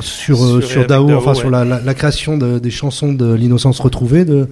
sur 0.02 0.44
euh, 0.44 0.62
sur, 0.62 0.88
Dao, 0.88 1.12
enfin 1.12 1.34
sur 1.34 1.50
la, 1.50 1.66
la, 1.66 1.94
création 1.94 2.38
de, 2.38 2.60
des 2.60 2.72
chansons 2.72 3.14
de 3.14 3.34
l'innocence 3.34 3.80
retrouvée 3.80 4.26
de 4.26 4.48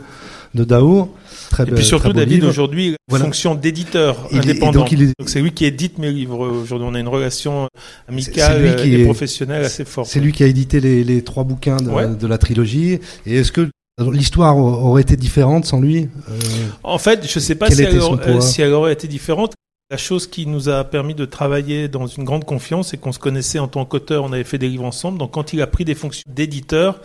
de 0.53 0.63
Dao. 0.63 1.13
Très 1.49 1.63
et 1.63 1.71
puis 1.71 1.85
surtout, 1.85 2.11
David, 2.11 2.43
aujourd'hui, 2.43 2.95
voilà. 3.07 3.23
fonction 3.23 3.55
d'éditeur 3.55 4.27
indépendant. 4.33 4.85
donc, 4.85 5.29
c'est 5.29 5.39
lui 5.39 5.51
qui 5.51 5.65
édite 5.65 5.97
mes 5.97 6.11
livres. 6.11 6.39
Aujourd'hui, 6.39 6.87
on 6.89 6.93
a 6.93 6.99
une 6.99 7.07
relation 7.07 7.69
amicale 8.07 8.85
et 8.85 9.05
professionnelle 9.05 9.63
assez 9.63 9.85
forte. 9.85 10.09
C'est 10.09 10.19
lui 10.19 10.33
qui 10.33 10.43
a 10.43 10.47
édité 10.47 10.81
les, 10.81 11.05
les 11.05 11.23
trois 11.23 11.45
bouquins 11.45 11.77
de, 11.77 12.15
de, 12.15 12.27
la 12.27 12.37
trilogie. 12.37 12.99
Et 13.25 13.37
est-ce 13.37 13.53
que 13.53 13.69
L'histoire 13.99 14.55
aurait 14.57 15.01
été 15.01 15.15
différente 15.15 15.65
sans 15.65 15.81
lui 15.81 16.07
euh, 16.29 16.39
En 16.83 16.99
fait, 16.99 17.27
je 17.27 17.39
ne 17.39 17.43
sais 17.43 17.55
pas 17.55 17.71
si 17.71 17.81
elle, 17.81 17.99
aurait, 17.99 18.41
si 18.41 18.61
elle, 18.61 18.73
aurait 18.73 18.93
été 18.93 19.07
différente. 19.07 19.55
La 19.89 19.97
chose 19.97 20.27
qui 20.27 20.45
nous 20.45 20.69
a 20.69 20.83
permis 20.83 21.15
de 21.15 21.25
travailler 21.25 21.87
dans 21.87 22.05
une 22.05 22.23
grande 22.23 22.45
confiance, 22.45 22.89
c'est 22.89 22.97
qu'on 22.97 23.11
se 23.11 23.17
connaissait 23.17 23.57
en 23.57 23.67
tant 23.67 23.85
qu'auteur, 23.85 24.23
on 24.23 24.33
avait 24.33 24.43
fait 24.43 24.59
des 24.59 24.69
livres 24.69 24.85
ensemble. 24.85 25.17
Donc 25.17 25.31
quand 25.31 25.51
il 25.51 25.61
a 25.63 25.67
pris 25.67 25.83
des 25.83 25.95
fonctions 25.95 26.29
d'éditeur, 26.31 27.01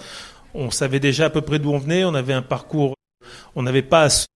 on 0.53 0.71
savait 0.71 1.01
déjà 1.01 1.27
à 1.27 1.31
peu 1.31 1.41
près 1.41 1.59
d'où 1.59 1.71
on 1.71 1.79
venait, 1.79 2.05
on 2.05 2.15
avait 2.15 2.35
un 2.35 2.43
parcours, 2.43 2.95
on 3.55 3.63
n'avait 3.63 3.83
pas 3.83 4.03
à 4.03 4.11
se, 4.11 4.27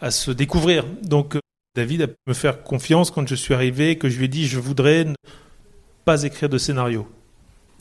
à 0.00 0.12
se, 0.12 0.30
découvrir. 0.30 0.84
Donc 1.02 1.34
euh, 1.34 1.40
David 1.74 2.02
a 2.02 2.06
pu 2.06 2.14
me 2.28 2.34
faire 2.34 2.62
confiance 2.62 3.10
quand 3.10 3.26
je 3.26 3.34
suis 3.34 3.54
arrivé, 3.54 3.96
que 3.96 4.08
je 4.08 4.18
lui 4.18 4.26
ai 4.26 4.28
dit 4.28 4.46
je 4.46 4.60
voudrais 4.60 5.06
ne 5.06 5.14
pas 6.04 6.22
écrire 6.22 6.48
de 6.48 6.58
scénario. 6.58 7.08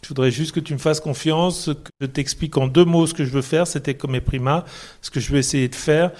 Je 0.03 0.08
voudrais 0.10 0.32
juste 0.32 0.53
que 0.53 0.60
tu 0.60 0.74
me 0.74 0.79
fasses 0.79 1.00
confiance, 1.00 1.70
que 1.84 1.91
je 2.01 2.06
t'explique 2.08 2.58
en 2.58 2.68
deux 2.68 2.86
mots 2.86 3.08
ce 3.08 3.13
que 3.13 3.25
je 3.25 3.32
veux 3.32 3.41
faire, 3.41 3.68
c'était 3.68 3.94
comme 3.94 4.12
mes 4.12 4.22
primas, 4.22 4.63
ce 5.01 5.12
que 5.12 5.20
je 5.20 5.32
veux 5.32 5.39
essayer 5.39 5.68
de 5.68 5.75
faire. 5.75 6.12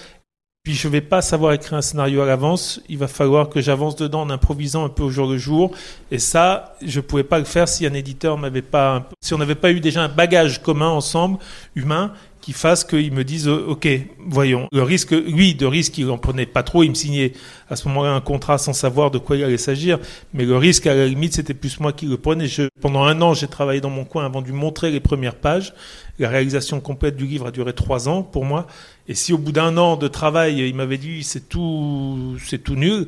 Puis 0.64 0.74
je 0.76 0.88
ne 0.88 0.92
vais 0.92 1.02
pas 1.02 1.22
savoir 1.22 1.54
écrire 1.54 1.78
un 1.78 1.82
scénario 1.82 2.22
à 2.22 2.26
l'avance, 2.26 2.82
il 2.90 2.98
va 2.98 3.08
falloir 3.08 3.48
que 3.48 3.62
j'avance 3.62 3.96
dedans 3.96 4.22
en 4.22 4.30
improvisant 4.30 4.84
un 4.84 4.90
peu 4.90 5.04
au 5.04 5.10
jour 5.10 5.28
le 5.28 5.38
jour. 5.38 5.72
Et 6.12 6.20
ça, 6.20 6.76
je 6.86 7.00
ne 7.00 7.02
pouvais 7.02 7.24
pas 7.24 7.40
le 7.40 7.46
faire 7.46 7.68
si 7.70 7.86
un 7.86 7.94
éditeur 7.94 8.38
m'avait 8.38 8.62
pas, 8.62 9.08
si 9.22 9.34
on 9.34 9.38
n'avait 9.38 9.56
pas 9.56 9.72
eu 9.72 9.80
déjà 9.80 10.04
un 10.04 10.10
bagage 10.10 10.62
commun 10.62 10.90
ensemble, 10.90 11.40
humain, 11.76 12.14
qui 12.42 12.54
fasse 12.54 12.84
qu'ils 12.84 13.12
me 13.12 13.24
disent 13.24 13.48
euh, 13.48 13.66
ok 13.68 13.88
voyons. 14.20 14.68
Le 14.72 14.84
risque 14.84 15.12
lui 15.12 15.56
de 15.56 15.66
risque 15.66 15.98
il 15.98 16.10
en 16.10 16.18
prenait 16.18 16.46
pas 16.46 16.64
trop 16.64 16.84
il 16.84 16.90
me 16.90 16.96
signait 16.96 17.34
à 17.70 17.76
ce 17.76 17.88
moment-là 17.88 18.12
un 18.12 18.22
contrat 18.22 18.58
sans 18.58 18.74
savoir 18.74 19.12
de 19.12 19.18
quoi 19.18 19.38
il 19.38 19.44
allait 19.44 19.58
s'agir 19.58 20.00
mais 20.34 20.46
le 20.46 20.58
risque 20.58 20.88
à 20.88 20.94
la 20.94 21.08
limite 21.08 21.34
c'était 21.34 21.54
plus 21.54 21.80
moi 21.80 21.94
qui 21.94 22.06
le 22.06 22.18
prenais. 22.18 22.48
Pendant 22.82 23.04
un 23.04 23.22
an 23.22 23.34
j'ai 23.34 23.48
travaillé 23.48 23.82
dans 23.82 23.90
mon 23.90 24.06
coin 24.06 24.26
avant 24.26 24.42
de 24.42 24.52
montrer 24.52 24.92
les 24.92 25.00
premières 25.00 25.36
pages. 25.36 25.74
La 26.18 26.30
réalisation 26.30 26.82
complète 26.82 27.16
du 27.16 27.26
livre 27.26 27.48
a 27.48 27.52
duré 27.52 27.74
trois 27.74 28.10
ans 28.10 28.24
pour 28.24 28.44
moi. 28.46 28.68
Et 29.08 29.16
si 29.16 29.34
au 29.34 29.38
bout 29.38 29.52
d'un 29.52 29.78
an 29.78 29.96
de 29.96 30.08
travail 30.08 30.60
il 30.68 30.76
m'avait 30.76 30.98
dit 30.98 31.24
c'est 31.24 31.50
tout 31.50 32.38
c'est 32.46 32.64
tout 32.64 32.76
nul 32.76 33.08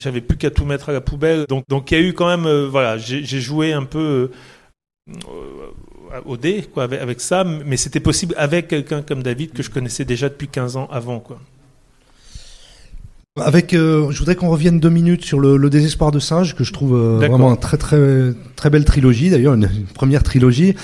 j'avais 0.00 0.20
plus 0.20 0.36
qu'à 0.36 0.50
tout 0.50 0.64
mettre 0.64 0.90
à 0.90 0.92
la 0.92 1.00
poubelle. 1.00 1.46
Donc 1.48 1.64
donc 1.68 1.90
il 1.90 1.98
y 1.98 2.00
a 2.00 2.04
eu 2.04 2.12
quand 2.12 2.28
même 2.28 2.46
euh, 2.46 2.68
voilà 2.68 2.98
j'ai 2.98 3.40
joué 3.40 3.72
un 3.72 3.84
peu 3.84 4.30
euh, 5.08 5.12
au 6.26 6.36
dé 6.36 6.66
quoi, 6.72 6.84
avec, 6.84 7.20
ça, 7.20 7.44
mais 7.44 7.76
c'était 7.76 8.00
possible 8.00 8.34
avec 8.36 8.68
quelqu'un 8.68 9.02
comme 9.02 9.22
David 9.22 9.52
que 9.52 9.62
je 9.62 9.70
connaissais 9.70 10.04
déjà 10.04 10.28
depuis 10.28 10.48
15 10.48 10.76
ans 10.76 10.88
avant. 10.90 11.20
Quoi. 11.20 11.38
Avec, 13.40 13.74
euh, 13.74 14.10
je 14.10 14.18
voudrais 14.18 14.36
qu'on 14.36 14.48
revienne 14.48 14.80
deux 14.80 14.90
minutes 14.90 15.24
sur 15.24 15.38
le, 15.38 15.70
désespoir 15.70 16.10
de 16.10 16.18
singe 16.18 16.54
que 16.54 16.64
je 16.64 16.72
trouve 16.72 16.96
euh, 16.96 17.16
vraiment 17.16 17.50
une 17.50 17.60
très 17.60 17.76
très 17.76 18.32
très 18.56 18.70
belle 18.70 18.84
trilogie 18.84 19.30
d'ailleurs 19.30 19.54
une, 19.54 19.68
première 19.94 20.22
trilogie 20.22 20.74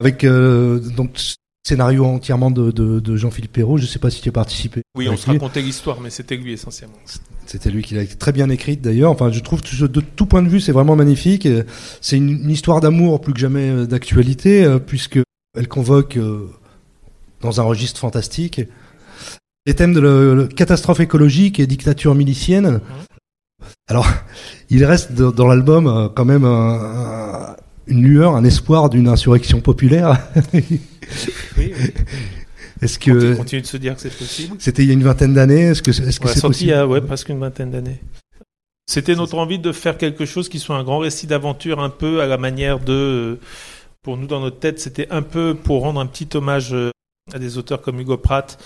avec 0.00 0.24
euh, 0.24 0.78
donc 0.78 1.18
scénario 1.66 2.04
entièrement 2.04 2.52
de, 2.52 2.70
de, 2.70 3.16
Jean-Philippe 3.16 3.52
Perrault. 3.52 3.76
Je 3.76 3.82
ne 3.82 3.88
sais 3.88 3.98
pas 3.98 4.10
si 4.10 4.22
tu 4.22 4.28
as 4.28 4.32
participé. 4.32 4.82
Oui, 4.96 5.08
on 5.08 5.16
se 5.16 5.26
racontait 5.26 5.62
l'histoire, 5.62 6.00
mais 6.00 6.10
c'était 6.10 6.36
lui 6.36 6.52
essentiellement. 6.52 6.96
C'était 7.46 7.70
lui 7.70 7.82
qui 7.82 7.94
l'a 7.94 8.06
très 8.06 8.32
bien 8.32 8.48
écrite 8.50 8.82
d'ailleurs. 8.82 9.10
Enfin, 9.10 9.32
je 9.32 9.40
trouve 9.40 9.62
de 9.62 10.00
tout 10.00 10.26
point 10.26 10.42
de 10.42 10.48
vue, 10.48 10.60
c'est 10.60 10.72
vraiment 10.72 10.94
magnifique. 10.94 11.48
C'est 12.00 12.18
une, 12.18 12.48
histoire 12.50 12.80
d'amour 12.80 13.20
plus 13.20 13.32
que 13.32 13.40
jamais 13.40 13.68
euh, 13.68 13.86
d'actualité, 13.86 14.64
euh, 14.64 14.78
puisque 14.78 15.18
elle 15.58 15.66
convoque 15.66 16.16
euh, 16.16 16.48
dans 17.40 17.60
un 17.60 17.64
registre 17.64 17.98
fantastique 17.98 18.60
les 19.66 19.74
thèmes 19.74 19.94
de 19.94 20.48
catastrophe 20.54 21.00
écologique 21.00 21.58
et 21.58 21.66
dictature 21.66 22.14
milicienne. 22.14 22.74
Mhm. 22.74 22.80
Alors, 23.88 24.06
il 24.70 24.84
reste 24.84 25.12
dans 25.12 25.48
l'album 25.48 26.12
quand 26.14 26.24
même 26.24 26.44
une 27.86 28.02
lueur, 28.02 28.34
un 28.34 28.44
espoir 28.44 28.90
d'une 28.90 29.08
insurrection 29.08 29.60
populaire. 29.60 30.18
oui, 30.54 30.80
oui. 31.58 31.72
Est-ce 32.82 32.98
que 32.98 33.34
on 33.34 33.36
continue 33.38 33.62
de 33.62 33.66
se 33.66 33.76
dire 33.78 33.94
que 33.94 34.00
c'est 34.00 34.16
possible 34.16 34.56
C'était 34.58 34.82
il 34.82 34.88
y 34.88 34.90
a 34.90 34.94
une 34.94 35.02
vingtaine 35.02 35.32
d'années. 35.32 35.62
Est-ce 35.62 35.82
que 35.82 35.90
est-ce 35.90 36.20
que 36.20 36.28
c'est 36.28 36.40
possible 36.42 36.70
Il 36.70 36.72
y 36.72 36.74
a 36.74 36.86
ouais, 36.86 37.00
presque 37.00 37.30
une 37.30 37.38
vingtaine 37.38 37.70
d'années. 37.70 38.00
C'était 38.86 39.14
notre 39.14 39.38
envie 39.38 39.58
de 39.58 39.72
faire 39.72 39.96
quelque 39.98 40.26
chose 40.26 40.48
qui 40.48 40.58
soit 40.58 40.76
un 40.76 40.84
grand 40.84 40.98
récit 40.98 41.26
d'aventure, 41.26 41.80
un 41.80 41.90
peu 41.90 42.20
à 42.20 42.26
la 42.26 42.36
manière 42.36 42.78
de, 42.78 43.38
pour 44.02 44.16
nous 44.16 44.28
dans 44.28 44.38
notre 44.38 44.60
tête, 44.60 44.78
c'était 44.78 45.08
un 45.10 45.22
peu 45.22 45.56
pour 45.56 45.82
rendre 45.82 45.98
un 45.98 46.06
petit 46.06 46.28
hommage 46.36 46.72
euh, 46.72 46.92
à 47.34 47.40
des 47.40 47.58
auteurs 47.58 47.82
comme 47.82 47.98
Hugo 47.98 48.16
Pratt, 48.16 48.56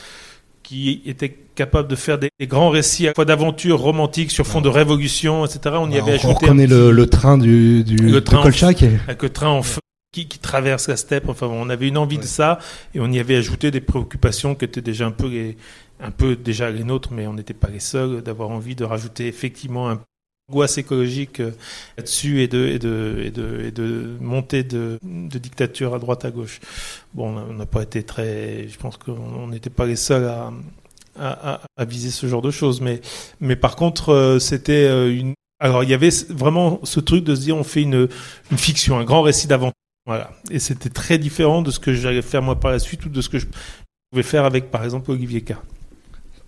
qui 0.71 1.03
étaient 1.05 1.37
capables 1.57 1.89
de 1.89 1.97
faire 1.97 2.17
des, 2.17 2.31
grands 2.43 2.71
récits 2.71 3.09
à 3.09 3.13
fois 3.13 3.25
d'aventure 3.25 3.81
romantique 3.81 4.31
sur 4.31 4.47
fond 4.47 4.61
de 4.61 4.69
révolution, 4.69 5.45
etc. 5.45 5.75
On 5.81 5.91
y 5.91 5.99
avait 5.99 6.13
ajouté. 6.13 6.29
On 6.29 6.35
reconnaît 6.35 6.69
le, 6.69 7.07
train 7.07 7.39
du, 7.39 7.83
du 7.83 7.97
le 7.97 8.21
train 8.23 8.41
Kolchak. 8.41 8.85
Avec 9.09 9.21
le 9.21 9.31
train 9.31 9.49
en 9.49 9.65
feu 9.65 9.81
qui, 10.13 10.29
qui 10.29 10.39
traverse 10.39 10.87
la 10.87 10.97
steppe. 10.97 11.29
Enfin, 11.29 11.49
on 11.49 11.71
avait 11.71 11.89
une 11.89 11.99
envie 11.99 12.19
de 12.19 12.25
ça 12.25 12.61
et 12.95 13.01
on 13.01 13.11
y 13.11 13.19
avait 13.19 13.35
ajouté 13.35 13.73
des 13.73 13.81
préoccupations 13.81 14.55
qui 14.55 14.65
étaient 14.65 14.81
déjà 14.81 15.07
un 15.07 15.11
peu 15.11 15.27
les, 15.27 15.57
un 15.99 16.13
peu 16.13 16.37
déjà 16.37 16.71
les 16.71 16.85
nôtres, 16.85 17.11
mais 17.13 17.27
on 17.27 17.35
n'était 17.35 17.53
pas 17.53 17.69
les 17.69 17.81
seuls 17.81 18.23
d'avoir 18.23 18.51
envie 18.51 18.77
de 18.77 18.85
rajouter 18.85 19.27
effectivement 19.27 19.91
un 19.91 20.01
angoisse 20.51 20.79
écologique 20.79 21.41
euh, 21.41 21.53
là-dessus 21.97 22.43
et 22.43 22.49
de, 22.49 22.67
et, 22.67 22.79
de, 23.71 24.17
montée 24.21 24.65
de, 24.65 24.99
dictature 25.03 25.95
à 25.95 25.99
droite 25.99 26.25
à 26.25 26.31
gauche. 26.31 26.61
Bon, 27.15 27.37
on 27.37 27.55
n'a 27.55 27.67
pas 27.67 27.83
été 27.83 28.03
très. 28.03 28.67
Je 28.69 28.79
pense 28.79 28.97
qu'on 28.97 29.49
n'était 29.49 29.71
pas 29.71 29.87
les 29.87 29.97
seuls 29.97 30.31
à, 31.17 31.61
viser 31.85 32.11
ce 32.11 32.27
genre 32.27 32.43
de 32.43 32.51
choses. 32.51 32.81
Mais, 32.81 33.01
mais 33.41 33.57
par 33.57 33.77
contre, 33.77 34.11
euh, 34.11 34.39
c'était 34.39 34.87
euh, 34.89 35.15
une. 35.15 35.35
Alors, 35.61 35.85
il 35.85 35.91
y 35.91 35.95
avait 35.95 36.11
vraiment 36.31 36.81
ce 36.85 37.01
truc 37.01 37.23
de 37.25 37.35
se 37.35 37.43
dire 37.43 37.57
on 37.57 37.65
fait 37.65 37.83
une, 37.83 38.09
une 38.51 38.59
fiction, 38.59 38.99
un 38.99 39.05
grand 39.05 39.23
récit 39.23 39.47
d'aventure. 39.47 39.75
Voilà. 40.07 40.31
Et 40.51 40.59
c'était 40.59 40.89
très 40.89 41.19
différent 41.19 41.63
de 41.63 41.71
ce 41.71 41.79
que 41.79 41.93
j'allais 41.93 42.23
faire 42.23 42.43
moi 42.43 42.59
par 42.59 42.71
la 42.71 42.79
suite 42.79 43.05
ou 43.05 43.11
de 43.11 43.21
ce 43.21 43.29
que 43.29 43.39
je 43.39 43.47
pouvais 44.11 44.23
faire 44.23 44.45
avec, 44.45 44.71
par 44.71 44.83
exemple, 44.83 45.11
Olivier 45.11 45.43
K. 45.43 45.55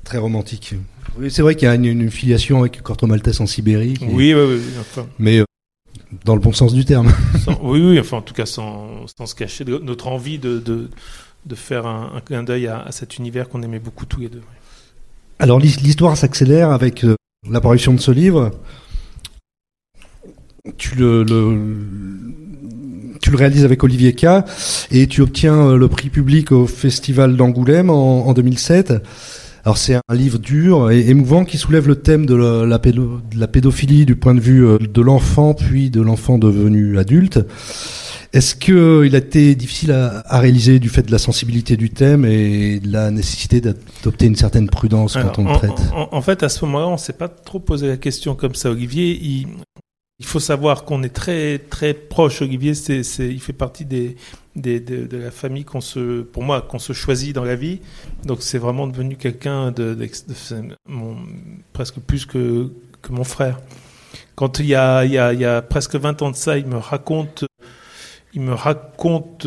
Très 0.04 0.18
romantique. 0.18 0.74
Oui, 1.18 1.30
c'est 1.30 1.42
vrai 1.42 1.54
qu'il 1.54 1.68
y 1.68 1.70
a 1.70 1.74
une, 1.74 2.10
filiation 2.10 2.60
avec 2.60 2.82
Corto 2.82 3.06
Maltese 3.06 3.40
en 3.40 3.46
Sibérie. 3.46 3.94
Oui, 4.00 4.34
oui, 4.34 4.34
oui. 4.34 4.60
Enfin. 4.80 5.06
Mais 5.18 5.38
euh, 5.38 5.44
dans 6.24 6.34
le 6.34 6.40
bon 6.40 6.52
sens 6.52 6.72
du 6.72 6.84
terme. 6.84 7.12
oui, 7.62 7.80
oui, 7.80 8.00
enfin, 8.00 8.18
en 8.18 8.22
tout 8.22 8.34
cas, 8.34 8.46
sans, 8.46 9.06
sans 9.18 9.26
se 9.26 9.34
cacher 9.34 9.64
de 9.64 9.78
notre 9.78 10.08
envie 10.08 10.38
de, 10.38 10.58
de, 10.58 10.90
de 11.46 11.54
faire 11.54 11.86
un, 11.86 12.12
un 12.14 12.20
clin 12.20 12.42
d'œil 12.42 12.66
à, 12.66 12.80
à, 12.80 12.92
cet 12.92 13.18
univers 13.18 13.48
qu'on 13.48 13.62
aimait 13.62 13.78
beaucoup 13.78 14.06
tous 14.06 14.20
les 14.20 14.28
deux. 14.28 14.42
Alors, 15.38 15.58
l'histoire 15.58 16.16
s'accélère 16.16 16.70
avec 16.70 17.04
euh, 17.04 17.14
l'apparition 17.48 17.94
de 17.94 18.00
ce 18.00 18.10
livre. 18.10 18.52
Tu 20.78 20.94
le, 20.94 21.24
le, 21.24 21.58
tu 23.20 23.30
le 23.30 23.36
réalises 23.36 23.64
avec 23.64 23.82
Olivier 23.82 24.14
K. 24.14 24.26
Et 24.90 25.06
tu 25.06 25.20
obtiens 25.20 25.68
euh, 25.68 25.76
le 25.76 25.88
prix 25.88 26.10
public 26.10 26.52
au 26.52 26.66
Festival 26.66 27.36
d'Angoulême 27.36 27.90
en, 27.90 28.26
en 28.26 28.32
2007. 28.32 28.94
Alors 29.64 29.78
c'est 29.78 29.94
un 29.94 30.14
livre 30.14 30.38
dur 30.38 30.90
et 30.90 31.08
émouvant 31.08 31.44
qui 31.44 31.56
soulève 31.56 31.86
le 31.86 31.96
thème 31.96 32.26
de 32.26 32.34
la, 32.34 32.78
de 32.78 33.46
pédophilie 33.46 34.06
du 34.06 34.16
point 34.16 34.34
de 34.34 34.40
vue 34.40 34.66
euh, 34.66 34.78
de 34.78 35.00
l'enfant 35.00 35.54
puis 35.54 35.88
de 35.88 36.00
l'enfant 36.00 36.38
devenu 36.38 36.98
adulte. 36.98 37.38
Est-ce 38.32 38.56
que 38.56 38.72
euh, 38.72 39.06
il 39.06 39.14
a 39.14 39.18
été 39.18 39.54
difficile 39.54 39.92
à, 39.92 40.24
à, 40.26 40.40
réaliser 40.40 40.80
du 40.80 40.88
fait 40.88 41.02
de 41.02 41.12
la 41.12 41.18
sensibilité 41.18 41.76
du 41.76 41.90
thème 41.90 42.24
et 42.24 42.80
de 42.80 42.90
la 42.90 43.10
nécessité 43.10 43.60
d'adopter 43.60 44.26
une 44.26 44.36
certaine 44.36 44.68
prudence 44.68 45.16
Alors, 45.16 45.32
quand 45.32 45.42
on 45.42 45.46
en, 45.46 45.52
le 45.52 45.58
traite? 45.58 45.92
en, 45.94 46.08
en, 46.10 46.22
fait, 46.22 46.42
à 46.42 46.48
ce 46.48 46.64
moment-là, 46.64 46.88
on 46.88 46.96
s'est 46.96 47.12
pas 47.12 47.28
trop 47.28 47.60
posé 47.60 47.86
la 47.86 47.98
question 47.98 48.34
comme 48.34 48.54
ça. 48.54 48.70
Olivier, 48.70 49.16
il, 49.22 49.46
il 50.18 50.26
faut 50.26 50.40
savoir 50.40 50.84
qu'on 50.84 51.02
est 51.02 51.12
très 51.12 51.58
très 51.58 51.94
proche. 51.94 52.42
Olivier, 52.42 52.74
c'est, 52.74 53.02
il 53.18 53.40
fait 53.40 53.52
partie 53.52 53.84
des, 53.84 54.16
de, 54.56 55.08
la 55.16 55.30
famille 55.30 55.64
qu'on 55.64 55.80
se, 55.80 56.22
pour 56.22 56.42
moi, 56.42 56.62
qu'on 56.62 56.78
se 56.78 56.92
choisit 56.92 57.34
dans 57.34 57.44
la 57.44 57.56
vie. 57.56 57.80
Donc 58.24 58.42
c'est 58.42 58.58
vraiment 58.58 58.86
devenu 58.86 59.16
quelqu'un 59.16 59.70
de, 59.70 59.94
de, 59.94 60.04
de 60.04 60.76
mon, 60.86 61.16
presque 61.72 62.00
plus 62.00 62.26
que 62.26 62.70
que 63.02 63.12
mon 63.12 63.24
frère. 63.24 63.60
Quand 64.34 64.58
il 64.58 64.66
y 64.66 64.74
a 64.74 65.04
il 65.04 65.12
y 65.12 65.18
a 65.18 65.32
il 65.32 65.40
y 65.40 65.44
a 65.44 65.62
presque 65.62 65.96
20 65.96 66.22
ans 66.22 66.30
de 66.30 66.36
ça, 66.36 66.58
il 66.58 66.66
me 66.66 66.76
raconte 66.76 67.44
il 68.34 68.40
me 68.42 68.54
raconte 68.54 69.46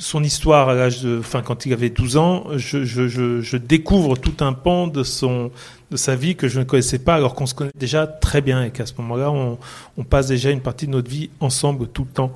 son 0.00 0.24
histoire 0.24 0.70
à 0.70 0.74
l'âge 0.74 1.02
de, 1.02 1.18
enfin, 1.18 1.42
quand 1.42 1.66
il 1.66 1.72
avait 1.72 1.90
12 1.90 2.16
ans, 2.16 2.46
je, 2.56 2.84
je, 2.84 3.06
je, 3.06 3.40
je, 3.42 3.56
découvre 3.58 4.16
tout 4.16 4.42
un 4.42 4.54
pan 4.54 4.86
de 4.86 5.02
son, 5.02 5.50
de 5.90 5.96
sa 5.96 6.16
vie 6.16 6.36
que 6.36 6.48
je 6.48 6.58
ne 6.58 6.64
connaissais 6.64 6.98
pas, 6.98 7.14
alors 7.14 7.34
qu'on 7.34 7.46
se 7.46 7.54
connaît 7.54 7.70
déjà 7.74 8.06
très 8.06 8.40
bien 8.40 8.64
et 8.64 8.70
qu'à 8.70 8.86
ce 8.86 8.94
moment-là, 8.98 9.30
on, 9.30 9.58
on, 9.98 10.04
passe 10.04 10.28
déjà 10.28 10.50
une 10.50 10.62
partie 10.62 10.86
de 10.86 10.92
notre 10.92 11.10
vie 11.10 11.28
ensemble 11.40 11.86
tout 11.88 12.04
le 12.04 12.10
temps. 12.10 12.32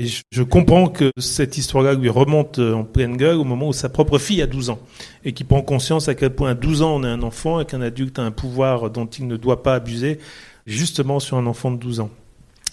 Et 0.00 0.06
je, 0.32 0.42
comprends 0.42 0.88
que 0.88 1.10
cette 1.18 1.58
histoire-là 1.58 1.92
lui 1.92 2.08
remonte 2.08 2.58
en 2.58 2.84
pleine 2.84 3.18
gueule 3.18 3.36
au 3.36 3.44
moment 3.44 3.68
où 3.68 3.74
sa 3.74 3.90
propre 3.90 4.16
fille 4.16 4.40
a 4.40 4.46
12 4.46 4.70
ans 4.70 4.78
et 5.26 5.34
qui 5.34 5.44
prend 5.44 5.60
conscience 5.60 6.08
à 6.08 6.14
quel 6.14 6.30
point 6.30 6.52
à 6.52 6.54
12 6.54 6.80
ans 6.80 6.94
on 6.96 7.04
est 7.04 7.08
un 7.08 7.22
enfant 7.22 7.60
et 7.60 7.66
qu'un 7.66 7.82
adulte 7.82 8.18
a 8.18 8.22
un 8.22 8.30
pouvoir 8.30 8.88
dont 8.88 9.04
il 9.04 9.26
ne 9.26 9.36
doit 9.36 9.62
pas 9.62 9.74
abuser, 9.74 10.18
justement 10.66 11.20
sur 11.20 11.36
un 11.36 11.44
enfant 11.44 11.70
de 11.70 11.76
12 11.76 12.00
ans. 12.00 12.08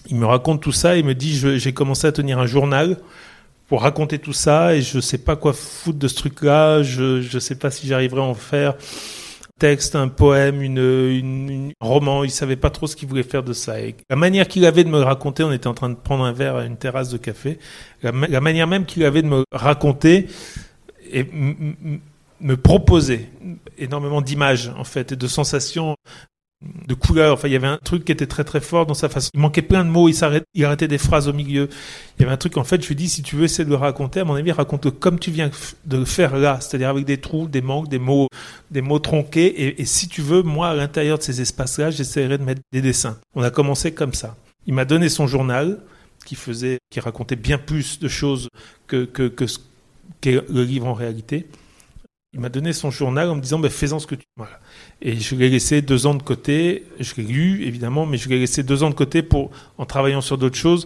Il 0.09 0.15
me 0.15 0.25
raconte 0.25 0.61
tout 0.61 0.71
ça 0.71 0.95
et 0.95 1.03
me 1.03 1.13
dit 1.13 1.37
j'ai 1.37 1.73
commencé 1.73 2.07
à 2.07 2.13
tenir 2.13 2.39
un 2.39 2.45
journal 2.45 2.95
pour 3.67 3.81
raconter 3.81 4.19
tout 4.19 4.31
ça 4.31 4.73
et 4.73 4.81
je 4.81 5.01
sais 5.01 5.17
pas 5.17 5.35
quoi 5.35 5.51
foutre 5.51 5.99
de 5.99 6.07
ce 6.07 6.15
truc-là. 6.15 6.81
Je 6.81 7.21
je 7.21 7.39
sais 7.39 7.55
pas 7.55 7.71
si 7.71 7.87
j'arriverai 7.87 8.21
à 8.21 8.23
en 8.23 8.35
faire 8.35 8.75
texte, 9.57 9.95
un 9.95 10.07
poème, 10.07 10.61
une, 10.61 10.77
une, 10.77 11.71
roman. 11.79 12.23
Il 12.23 12.31
savait 12.31 12.55
pas 12.55 12.69
trop 12.69 12.87
ce 12.87 12.95
qu'il 12.95 13.07
voulait 13.07 13.23
faire 13.23 13.43
de 13.43 13.53
ça. 13.53 13.75
La 14.09 14.15
manière 14.15 14.47
qu'il 14.47 14.65
avait 14.65 14.83
de 14.83 14.89
me 14.89 14.99
raconter, 14.99 15.43
on 15.43 15.51
était 15.51 15.67
en 15.67 15.73
train 15.73 15.89
de 15.89 15.95
prendre 15.95 16.23
un 16.23 16.33
verre 16.33 16.55
à 16.55 16.65
une 16.65 16.77
terrasse 16.77 17.09
de 17.09 17.17
café. 17.17 17.59
La, 18.03 18.11
la 18.11 18.41
manière 18.41 18.67
même 18.67 18.85
qu'il 18.85 19.03
avait 19.03 19.21
de 19.21 19.27
me 19.27 19.43
raconter 19.51 20.27
et 21.11 21.25
me 22.39 22.57
proposer 22.57 23.29
énormément 23.77 24.21
d'images 24.21 24.71
en 24.77 24.83
fait 24.83 25.11
et 25.11 25.15
de 25.15 25.27
sensations 25.27 25.95
de 26.61 26.93
couleurs. 26.93 27.33
Enfin, 27.33 27.47
il 27.47 27.51
y 27.51 27.55
avait 27.55 27.67
un 27.67 27.79
truc 27.83 28.05
qui 28.05 28.11
était 28.11 28.27
très 28.27 28.43
très 28.43 28.61
fort 28.61 28.85
dans 28.85 28.93
sa 28.93 29.09
façon. 29.09 29.29
Il 29.33 29.39
manquait 29.39 29.61
plein 29.61 29.83
de 29.85 29.89
mots, 29.89 30.09
il, 30.09 30.13
s'arrêtait, 30.13 30.45
il 30.53 30.65
arrêtait 30.65 30.87
des 30.87 30.97
phrases 30.97 31.27
au 31.27 31.33
milieu. 31.33 31.69
Il 32.17 32.21
y 32.21 32.25
avait 32.25 32.33
un 32.33 32.37
truc, 32.37 32.57
en 32.57 32.63
fait, 32.63 32.81
je 32.81 32.87
lui 32.87 32.95
dis, 32.95 33.09
si 33.09 33.21
tu 33.21 33.35
veux 33.35 33.43
essayer 33.43 33.65
de 33.65 33.69
le 33.69 33.75
raconter, 33.75 34.21
à 34.21 34.25
mon 34.25 34.35
avis, 34.35 34.51
raconte-le 34.51 34.91
comme 34.91 35.19
tu 35.19 35.31
viens 35.31 35.51
de 35.85 35.97
le 35.97 36.05
faire 36.05 36.37
là, 36.37 36.59
c'est-à-dire 36.59 36.89
avec 36.89 37.05
des 37.05 37.19
trous, 37.19 37.47
des 37.47 37.61
manques, 37.61 37.89
des 37.89 37.99
mots, 37.99 38.27
des 38.71 38.81
mots 38.81 38.99
tronqués. 38.99 39.79
Et, 39.79 39.85
si 39.85 40.07
tu 40.07 40.21
veux, 40.21 40.41
moi, 40.41 40.69
à 40.69 40.75
l'intérieur 40.75 41.17
de 41.17 41.23
ces 41.23 41.41
espaces-là, 41.41 41.91
j'essaierai 41.91 42.37
de 42.37 42.43
mettre 42.43 42.61
des 42.71 42.81
dessins. 42.81 43.19
On 43.35 43.43
a 43.43 43.51
commencé 43.51 43.93
comme 43.93 44.13
ça. 44.13 44.35
Il 44.65 44.73
m'a 44.73 44.85
donné 44.85 45.09
son 45.09 45.27
journal 45.27 45.79
qui 46.25 46.35
faisait, 46.35 46.79
qui 46.89 46.99
racontait 46.99 47.37
bien 47.37 47.57
plus 47.57 47.99
de 47.99 48.07
choses 48.07 48.49
que, 48.87 49.05
que, 49.05 49.27
que 49.27 49.45
le 50.23 50.63
livre 50.63 50.87
en 50.87 50.93
réalité. 50.93 51.47
Il 52.33 52.41
m'a 52.41 52.49
donné 52.49 52.73
son 52.73 52.91
journal 52.91 53.29
en 53.29 53.35
me 53.35 53.41
disant, 53.41 53.61
fais-en 53.69 53.99
ce 53.99 54.07
que 54.07 54.15
tu... 54.15 54.25
Voilà. 54.35 54.59
Et 55.01 55.19
je 55.19 55.35
l'ai 55.35 55.49
laissé 55.49 55.81
deux 55.81 56.07
ans 56.07 56.15
de 56.15 56.23
côté. 56.23 56.83
Je 56.99 57.13
l'ai 57.17 57.23
lu, 57.23 57.65
évidemment, 57.65 58.05
mais 58.05 58.17
je 58.17 58.29
l'ai 58.29 58.39
laissé 58.39 58.63
deux 58.63 58.83
ans 58.83 58.89
de 58.89 58.95
côté 58.95 59.21
pour, 59.21 59.51
en 59.77 59.85
travaillant 59.85 60.21
sur 60.21 60.37
d'autres 60.37 60.57
choses, 60.57 60.85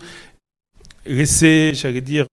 laisser, 1.05 1.71
j'allais 1.73 2.01
dire, 2.01 2.25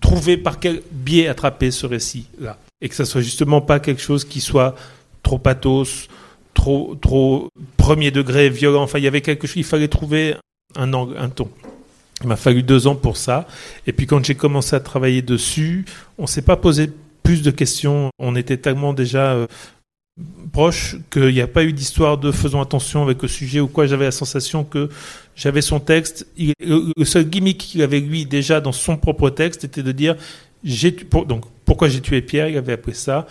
trouver 0.00 0.36
par 0.36 0.60
quel 0.60 0.82
biais 0.92 1.28
attraper 1.28 1.70
ce 1.70 1.86
récit-là. 1.86 2.58
Et 2.80 2.88
que 2.88 2.94
ça 2.94 3.04
soit 3.04 3.22
justement 3.22 3.60
pas 3.60 3.80
quelque 3.80 4.02
chose 4.02 4.24
qui 4.24 4.40
soit 4.40 4.76
trop 5.22 5.38
pathos, 5.38 6.08
trop, 6.52 6.94
trop 7.00 7.48
premier 7.76 8.10
degré, 8.10 8.50
violent. 8.50 8.82
Enfin, 8.82 8.98
il 8.98 9.04
y 9.04 9.08
avait 9.08 9.22
quelque 9.22 9.46
chose, 9.46 9.56
il 9.56 9.64
fallait 9.64 9.88
trouver 9.88 10.36
un 10.74 10.92
angle, 10.92 11.16
un 11.18 11.30
ton. 11.30 11.48
Il 12.22 12.28
m'a 12.28 12.36
fallu 12.36 12.62
deux 12.62 12.86
ans 12.86 12.94
pour 12.94 13.16
ça. 13.16 13.46
Et 13.86 13.92
puis 13.92 14.06
quand 14.06 14.24
j'ai 14.24 14.34
commencé 14.34 14.74
à 14.74 14.80
travailler 14.80 15.22
dessus, 15.22 15.84
on 16.18 16.26
s'est 16.26 16.42
pas 16.42 16.56
posé 16.56 16.90
plus 17.22 17.42
de 17.42 17.50
questions. 17.50 18.10
On 18.18 18.36
était 18.36 18.56
tellement 18.56 18.92
déjà 18.92 19.32
euh, 19.32 19.46
proche 20.52 20.96
qu'il 21.10 21.34
n'y 21.34 21.40
a 21.40 21.46
pas 21.46 21.64
eu 21.64 21.72
d'histoire 21.72 22.16
de 22.16 22.32
faisons 22.32 22.60
attention 22.60 23.02
avec 23.02 23.20
le 23.20 23.28
sujet 23.28 23.60
ou 23.60 23.68
quoi. 23.68 23.86
J'avais 23.86 24.06
la 24.06 24.10
sensation 24.10 24.64
que 24.64 24.88
j'avais 25.34 25.60
son 25.60 25.80
texte. 25.80 26.26
Le 26.38 27.04
seul 27.04 27.28
gimmick 27.28 27.58
qu'il 27.58 27.82
avait 27.82 28.00
lui 28.00 28.24
déjà 28.24 28.60
dans 28.60 28.72
son 28.72 28.96
propre 28.96 29.30
texte 29.30 29.64
était 29.64 29.82
de 29.82 29.92
dire 29.92 30.16
j'ai 30.64 30.96
donc 31.26 31.44
pourquoi 31.64 31.88
j'ai 31.88 32.00
tué 32.00 32.22
Pierre? 32.22 32.48
Il 32.48 32.56
avait 32.56 32.72
appelé 32.72 32.94
ça. 32.94 33.26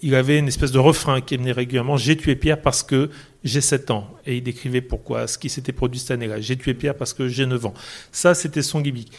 Il 0.00 0.14
avait 0.14 0.38
une 0.38 0.48
espèce 0.48 0.72
de 0.72 0.78
refrain 0.78 1.20
qui 1.20 1.36
venait 1.36 1.52
régulièrement. 1.52 1.96
J'ai 1.96 2.16
tué 2.16 2.36
Pierre 2.36 2.60
parce 2.60 2.82
que 2.82 3.10
j'ai 3.44 3.60
7 3.60 3.90
ans. 3.90 4.08
Et 4.26 4.36
il 4.36 4.42
décrivait 4.42 4.80
pourquoi, 4.80 5.26
ce 5.26 5.38
qui 5.38 5.48
s'était 5.48 5.72
produit 5.72 5.98
cette 6.00 6.12
année-là. 6.12 6.40
J'ai 6.40 6.56
tué 6.56 6.74
Pierre 6.74 6.96
parce 6.96 7.14
que 7.14 7.28
j'ai 7.28 7.46
9 7.46 7.66
ans. 7.66 7.74
Ça, 8.12 8.34
c'était 8.34 8.62
son 8.62 8.80
gimmick. 8.80 9.12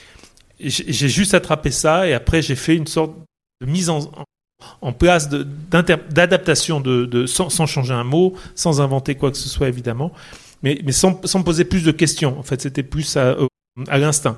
J'ai 0.60 1.10
juste 1.10 1.34
attrapé 1.34 1.72
ça 1.72 2.08
et 2.08 2.14
après 2.14 2.42
j'ai 2.42 2.56
fait 2.56 2.76
une 2.76 2.88
sorte 2.88 3.16
de 3.62 3.66
mise 3.66 3.90
en, 3.90 4.12
en 4.82 4.93
place 4.93 5.30
d'adaptation 5.30 6.84
sans, 7.26 7.65
changer 7.65 7.93
un 7.93 8.04
mot, 8.04 8.34
sans 8.56 8.82
inventer 8.82 9.15
quoi 9.15 9.32
que 9.32 9.38
ce 9.38 9.50
soit 9.50 9.67
évidemment, 9.67 10.12
mais, 10.63 10.80
sans, 10.91 11.13
poser 11.13 11.65
plus 11.65 11.84
de 11.84 11.91
questions. 11.91 12.38
En 12.38 12.43
fait, 12.43 12.62
c'était 12.62 12.84
plus 12.84 13.17
à, 13.17 13.38
à 13.88 13.98
l'instinct. 13.98 14.38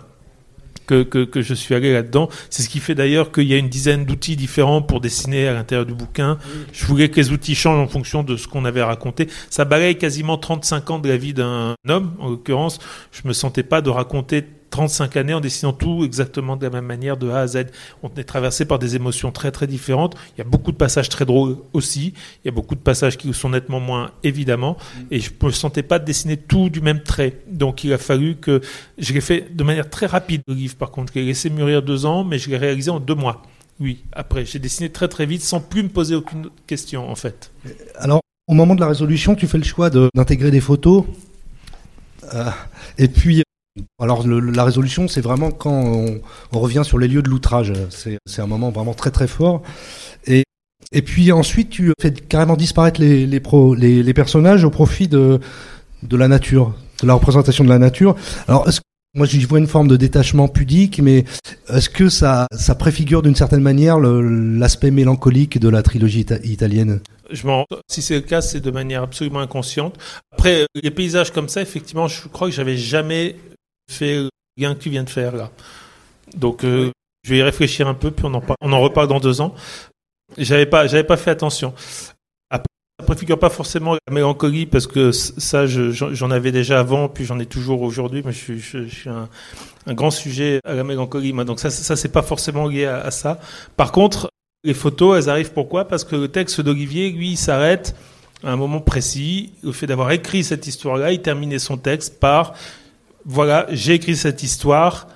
Que, 0.88 1.04
que, 1.04 1.24
que, 1.24 1.42
je 1.42 1.54
suis 1.54 1.74
allé 1.74 1.94
là-dedans. 1.94 2.28
C'est 2.50 2.64
ce 2.64 2.70
qui 2.70 2.80
fait 2.80 2.96
d'ailleurs 2.96 3.32
qu'il 3.32 3.48
y 3.48 3.54
a 3.54 3.58
une 3.58 3.70
dizaine 3.70 4.04
d'outils 4.04 4.36
différents 4.36 4.82
pour 4.82 5.00
dessiner 5.00 5.48
à 5.48 5.54
l'intérieur 5.54 5.86
du 5.86 5.94
bouquin. 5.94 6.38
Je 6.74 6.86
voulais 6.86 7.08
que 7.08 7.16
les 7.16 7.32
outils 7.32 7.56
changent 7.56 7.80
en 7.80 7.88
fonction 7.88 8.24
de 8.24 8.36
ce 8.36 8.48
qu'on 8.48 8.66
avait 8.66 8.84
raconté. 8.84 9.30
Ça 9.50 9.64
balaye 9.64 9.98
quasiment 9.98 10.38
35 10.38 10.90
ans 10.90 11.00
de 11.00 11.08
la 11.08 11.16
vie 11.16 11.34
d'un 11.34 11.76
homme, 11.88 12.14
en 12.20 12.30
l'occurrence. 12.30 12.80
Je 13.14 13.22
me 13.26 13.32
sentais 13.32 13.64
pas 13.64 13.82
de 13.82 13.90
raconter 13.90 14.44
35 14.72 15.18
années 15.18 15.34
en 15.34 15.42
dessinant 15.42 15.74
tout 15.74 16.04
exactement 16.04 16.56
de 16.56 16.64
la 16.64 16.72
même 16.72 16.86
manière 16.86 17.18
de 17.18 17.30
A 17.30 17.42
à 17.42 17.48
Z. 17.48 17.66
On 18.02 18.10
est 18.18 18.24
traversé 18.24 18.66
par 18.66 18.80
des 18.80 18.96
émotions 18.96 19.32
très 19.32 19.52
très 19.52 19.68
différentes. 19.68 20.16
Il 20.36 20.40
y 20.40 20.42
a 20.42 20.50
beaucoup 20.50 20.72
de 20.72 20.78
passages 20.78 21.10
très 21.10 21.26
drôles 21.26 21.58
aussi. 21.74 22.14
Il 22.44 22.48
y 22.48 22.50
a 22.50 22.52
beaucoup 22.52 22.76
de 22.76 22.80
passages 22.80 23.18
qui 23.18 23.32
sont 23.34 23.50
nettement 23.50 23.80
moins 23.80 24.12
évidemment. 24.24 24.78
Et 25.12 25.20
je 25.20 25.30
ne 25.40 25.48
me 25.48 25.52
sentais 25.52 25.84
pas 25.84 26.00
de 26.00 26.06
dessiner 26.06 26.38
tout 26.38 26.70
du 26.70 26.82
même 26.82 27.04
trait. 27.04 27.42
Donc 27.48 27.84
il 27.84 27.94
a 27.94 27.98
fallu 27.98 28.38
que 28.38 28.62
je 28.98 29.14
l'ai 29.14 29.22
fait 29.22 29.56
de 29.56 29.64
manière 29.64 29.90
très 29.90 30.08
rapide 30.08 30.42
le 30.48 30.56
livre. 30.56 30.76
Par 30.76 30.90
contre, 30.90 31.14
je 31.14 31.20
l'ai 31.20 31.26
laissé 31.26 31.50
mûrir 31.50 31.84
deux 31.84 32.06
ans, 32.06 32.24
mais 32.24 32.40
je 32.40 32.50
l'ai 32.50 32.58
réalisé 32.58 32.90
en 32.90 33.00
deux 33.00 33.16
mois. 33.16 33.44
Oui, 33.80 34.04
après, 34.14 34.46
j'ai 34.46 34.60
dessiné 34.60 34.90
très 34.90 35.08
très 35.08 35.26
vite 35.26 35.42
sans 35.42 35.60
plus 35.60 35.84
me 35.84 35.90
poser 35.90 36.16
aucune 36.16 36.50
question 36.68 37.10
en 37.10 37.16
fait. 37.16 37.52
Alors, 37.96 38.22
au 38.48 38.54
moment 38.54 38.76
de 38.76 38.80
la 38.80 38.88
résolution, 38.88 39.36
tu 39.36 39.48
fais 39.48 39.58
le 39.58 39.64
choix 39.64 39.90
d'intégrer 39.90 40.52
des 40.52 40.62
photos. 40.62 41.04
Euh, 42.34 42.50
et 42.98 43.08
puis, 43.08 43.44
alors 44.00 44.28
la 44.28 44.64
résolution, 44.64 45.08
c'est 45.08 45.22
vraiment 45.22 45.52
quand 45.52 45.72
on, 46.52 46.60
revient 46.60 46.84
sur 46.84 46.98
les 46.98 47.08
lieux 47.08 47.22
de 47.22 47.30
l'outrage. 47.30 47.74
C'est 47.90 48.42
un 48.42 48.48
moment 48.48 48.70
vraiment 48.72 48.94
très 48.94 49.12
très 49.12 49.28
fort. 49.28 49.62
Et, 50.28 50.44
puis 51.04 51.32
ensuite, 51.32 51.70
tu 51.70 51.94
fais 52.02 52.12
carrément 52.12 52.58
disparaître 52.58 53.00
les, 53.02 54.14
personnages 54.14 54.66
au 54.66 54.70
profit 54.70 55.08
de, 55.08 55.40
la 56.12 56.28
nature, 56.28 56.76
de 57.02 57.08
la 57.08 57.14
représentation 57.14 57.64
de 57.64 57.70
la 57.70 57.80
nature. 57.80 58.16
Alors, 58.48 58.68
moi, 59.14 59.26
j'y 59.26 59.44
vois 59.44 59.60
une 59.60 59.68
forme 59.68 59.90
de 59.90 59.98
détachement 59.98 60.48
pudique, 60.48 61.00
mais 61.00 61.26
est-ce 61.70 61.90
que 61.90 62.10
ça, 62.10 62.48
préfigure 62.80 63.22
d'une 63.22 63.36
certaine 63.36 63.62
manière 63.62 64.00
l'aspect 64.00 64.92
mélancolique 64.92 65.60
de 65.60 65.70
la 65.70 65.84
trilogie 65.84 66.26
italienne? 66.44 67.02
Je 67.30 67.48
si 67.90 68.02
c'est 68.02 68.16
le 68.16 68.22
cas, 68.22 68.42
c'est 68.42 68.60
de 68.60 68.72
manière 68.72 69.04
absolument 69.04 69.40
inconsciente. 69.40 69.98
Après, 70.34 70.66
les 70.76 70.92
paysages 70.92 71.32
comme 71.32 71.48
ça, 71.48 71.62
effectivement, 71.62 72.10
je 72.10 72.28
crois 72.28 72.50
que 72.50 72.54
j'avais 72.54 72.76
jamais 72.76 73.36
fait 73.92 74.28
rien 74.58 74.74
que 74.76 74.80
tu 74.80 74.90
viens 74.90 75.04
de 75.04 75.10
faire 75.10 75.36
là. 75.36 75.52
Donc, 76.36 76.64
euh, 76.64 76.92
je 77.24 77.32
vais 77.32 77.38
y 77.38 77.44
réfléchir 77.44 77.88
un 77.88 77.94
peu, 77.94 78.12
puis 78.12 78.26
on 78.26 78.34
en, 78.34 78.44
on 78.62 78.74
en 78.74 78.80
reparle 78.80 79.08
dans 79.08 79.20
deux 79.20 79.42
ans. 79.42 79.54
J'avais 80.38 80.66
pas, 80.66 80.88
j'avais 80.88 81.04
pas 81.04 81.18
fait 81.18 81.32
attention. 81.32 81.74
Après, 82.50 82.68
ça 83.00 83.06
préfigure 83.06 83.38
pas 83.38 83.50
forcément 83.50 83.94
la 84.08 84.14
mélancolie 84.14 84.66
parce 84.66 84.88
que 84.88 85.12
ça, 85.12 85.66
j'en 85.68 86.32
avais 86.32 86.52
déjà 86.52 86.80
avant, 86.80 87.10
puis 87.10 87.26
j'en 87.26 87.40
ai 87.40 87.46
toujours 87.46 87.82
aujourd'hui. 87.82 88.24
Mais 88.26 88.32
je, 88.32 88.54
je, 88.56 88.86
je 88.86 88.96
suis 88.96 89.10
un, 89.10 89.28
un, 89.86 89.94
grand 89.94 90.12
sujet 90.12 90.60
à 90.64 90.74
la 90.74 90.84
mélancolie, 90.84 91.34
moi. 91.34 91.44
Donc 91.44 91.60
ça, 91.60 91.70
ça 91.70 91.96
c'est 91.96 92.12
pas 92.12 92.22
forcément 92.22 92.68
lié 92.68 92.86
à, 92.86 93.02
à, 93.02 93.12
ça. 93.12 93.40
Par 93.76 93.92
contre, 93.92 94.30
les 94.64 94.74
photos, 94.74 95.18
elles 95.18 95.30
arrivent 95.30 95.54
pourquoi? 95.54 95.86
Parce 95.86 96.04
que 96.04 96.16
le 96.16 96.28
texte 96.28 96.62
d'Olivier, 96.62 97.12
lui, 97.12 97.36
s'arrête 97.36 97.96
à 98.44 98.52
un 98.52 98.56
moment 98.56 98.80
précis. 98.80 99.54
Le 99.64 99.72
fait 99.72 99.88
d'avoir 99.88 100.12
écrit 100.12 100.44
cette 100.44 100.66
histoire-là, 100.66 101.12
il 101.12 101.22
terminait 101.22 101.60
son 101.60 101.78
texte 101.78 102.20
par 102.20 102.54
voilà, 103.26 103.68
j'ai 103.70 103.94
écrit 103.94 104.16
cette 104.16 104.44
histoire. 104.44 105.08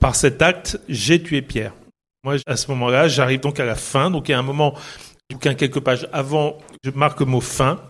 Par 0.00 0.14
cet 0.14 0.42
acte, 0.42 0.78
j'ai 0.88 1.22
tué 1.22 1.42
Pierre. 1.42 1.72
Moi, 2.24 2.36
à 2.46 2.56
ce 2.56 2.70
moment-là, 2.70 3.08
j'arrive 3.08 3.40
donc 3.40 3.58
à 3.58 3.64
la 3.64 3.74
fin. 3.74 4.10
Donc, 4.10 4.28
il 4.28 4.32
y 4.32 4.34
a 4.34 4.38
un 4.38 4.42
moment, 4.42 4.74
quelques 5.40 5.80
pages 5.80 6.08
avant, 6.12 6.58
je 6.84 6.90
marque 6.90 7.20
le 7.20 7.26
mot 7.26 7.40
fin. 7.40 7.80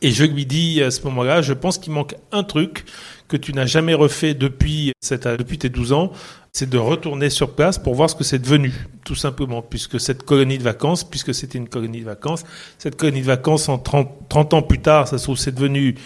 Et 0.00 0.10
je 0.10 0.24
lui 0.24 0.44
dis 0.44 0.82
à 0.82 0.90
ce 0.90 1.02
moment-là, 1.02 1.42
je 1.42 1.52
pense 1.52 1.78
qu'il 1.78 1.92
manque 1.92 2.14
un 2.32 2.44
truc 2.44 2.84
que 3.28 3.36
tu 3.36 3.52
n'as 3.54 3.66
jamais 3.66 3.94
refait 3.94 4.34
depuis, 4.34 4.92
cette, 5.00 5.26
depuis 5.26 5.58
tes 5.58 5.70
12 5.70 5.92
ans, 5.92 6.12
c'est 6.52 6.68
de 6.68 6.78
retourner 6.78 7.30
sur 7.30 7.54
place 7.54 7.78
pour 7.78 7.94
voir 7.94 8.10
ce 8.10 8.14
que 8.14 8.22
c'est 8.22 8.38
devenu, 8.38 8.72
tout 9.04 9.14
simplement, 9.14 9.62
puisque 9.62 9.98
cette 9.98 10.22
colonie 10.22 10.58
de 10.58 10.62
vacances, 10.62 11.04
puisque 11.04 11.34
c'était 11.34 11.58
une 11.58 11.68
colonie 11.68 12.00
de 12.00 12.04
vacances, 12.04 12.44
cette 12.78 12.96
colonie 12.96 13.22
de 13.22 13.26
vacances, 13.26 13.68
en 13.68 13.78
30, 13.78 14.28
30 14.28 14.54
ans 14.54 14.62
plus 14.62 14.80
tard, 14.80 15.08
ça 15.08 15.18
se 15.18 15.24
trouve, 15.24 15.38
c'est 15.38 15.54
devenu 15.54 15.96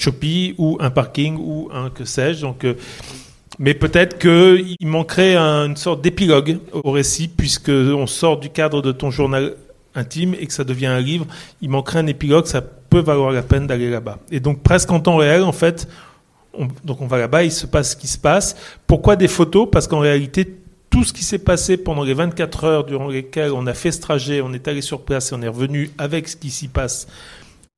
Shopee 0.00 0.54
ou 0.58 0.78
un 0.80 0.90
parking 0.90 1.36
ou 1.38 1.68
un 1.72 1.90
que 1.90 2.04
sais-je. 2.04 2.40
Donc, 2.40 2.64
euh, 2.64 2.74
mais 3.58 3.74
peut-être 3.74 4.18
qu'il 4.18 4.86
manquerait 4.86 5.36
une 5.36 5.76
sorte 5.76 6.00
d'épilogue 6.00 6.58
au 6.72 6.92
récit, 6.92 7.28
puisque 7.28 7.68
on 7.68 8.06
sort 8.06 8.38
du 8.38 8.48
cadre 8.48 8.80
de 8.80 8.92
ton 8.92 9.10
journal 9.10 9.54
intime 9.94 10.34
et 10.38 10.46
que 10.46 10.52
ça 10.52 10.64
devient 10.64 10.86
un 10.86 11.00
livre. 11.00 11.26
Il 11.60 11.68
manquerait 11.68 11.98
un 11.98 12.06
épilogue, 12.06 12.46
ça 12.46 12.62
peut 12.62 13.00
valoir 13.00 13.32
la 13.32 13.42
peine 13.42 13.66
d'aller 13.66 13.90
là-bas. 13.90 14.18
Et 14.30 14.40
donc 14.40 14.62
presque 14.62 14.90
en 14.90 15.00
temps 15.00 15.16
réel, 15.16 15.42
en 15.42 15.52
fait, 15.52 15.88
on, 16.54 16.68
donc 16.84 17.02
on 17.02 17.06
va 17.06 17.18
là-bas, 17.18 17.44
il 17.44 17.52
se 17.52 17.66
passe 17.66 17.90
ce 17.90 17.96
qui 17.96 18.08
se 18.08 18.18
passe. 18.18 18.56
Pourquoi 18.86 19.16
des 19.16 19.28
photos? 19.28 19.68
Parce 19.70 19.86
qu'en 19.86 19.98
réalité, 19.98 20.56
tout 20.88 21.04
ce 21.04 21.12
qui 21.12 21.22
s'est 21.22 21.38
passé 21.38 21.76
pendant 21.76 22.02
les 22.02 22.14
24 22.14 22.64
heures 22.64 22.84
durant 22.84 23.08
lesquelles 23.08 23.52
on 23.52 23.66
a 23.66 23.74
fait 23.74 23.92
ce 23.92 24.00
trajet, 24.00 24.40
on 24.40 24.52
est 24.54 24.66
allé 24.68 24.80
sur 24.80 25.02
place 25.02 25.32
et 25.32 25.34
on 25.34 25.42
est 25.42 25.48
revenu 25.48 25.90
avec 25.98 26.28
ce 26.28 26.36
qui 26.36 26.50
s'y 26.50 26.68
passe 26.68 27.06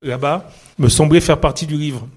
là-bas, 0.03 0.51
me 0.79 0.89
semblait 0.89 1.21
faire 1.21 1.41
partie 1.41 1.67
du 1.67 1.77
livre. 1.77 2.09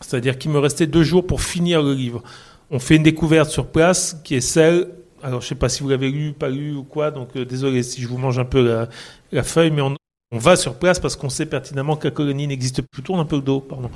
C'est-à-dire 0.00 0.38
qu'il 0.38 0.50
me 0.50 0.58
restait 0.58 0.86
deux 0.86 1.04
jours 1.04 1.26
pour 1.26 1.42
finir 1.42 1.82
le 1.82 1.94
livre. 1.94 2.22
On 2.70 2.78
fait 2.78 2.96
une 2.96 3.02
découverte 3.02 3.50
sur 3.50 3.66
place 3.66 4.20
qui 4.24 4.34
est 4.34 4.40
celle, 4.40 4.88
alors 5.22 5.40
je 5.40 5.46
ne 5.46 5.48
sais 5.50 5.54
pas 5.54 5.68
si 5.68 5.82
vous 5.82 5.88
l'avez 5.88 6.10
lu, 6.10 6.32
pas 6.32 6.48
lu 6.48 6.74
ou 6.74 6.82
quoi, 6.82 7.10
donc 7.10 7.36
euh, 7.36 7.44
désolé 7.44 7.82
si 7.82 8.00
je 8.00 8.08
vous 8.08 8.18
mange 8.18 8.38
un 8.38 8.44
peu 8.44 8.88
la, 9.30 9.42
feuille, 9.42 9.70
mais 9.70 9.82
on, 9.82 9.96
va 10.32 10.56
sur 10.56 10.74
place 10.74 10.98
parce 10.98 11.14
qu'on 11.14 11.28
sait 11.28 11.44
pertinemment 11.44 11.96
que 11.96 12.08
la 12.08 12.10
colonie 12.10 12.46
n'existe 12.46 12.80
plus. 12.80 13.02
Tourne 13.02 13.20
un 13.20 13.26
peu 13.26 13.36
le 13.36 13.42
dos, 13.42 13.60
pardon. 13.60 13.90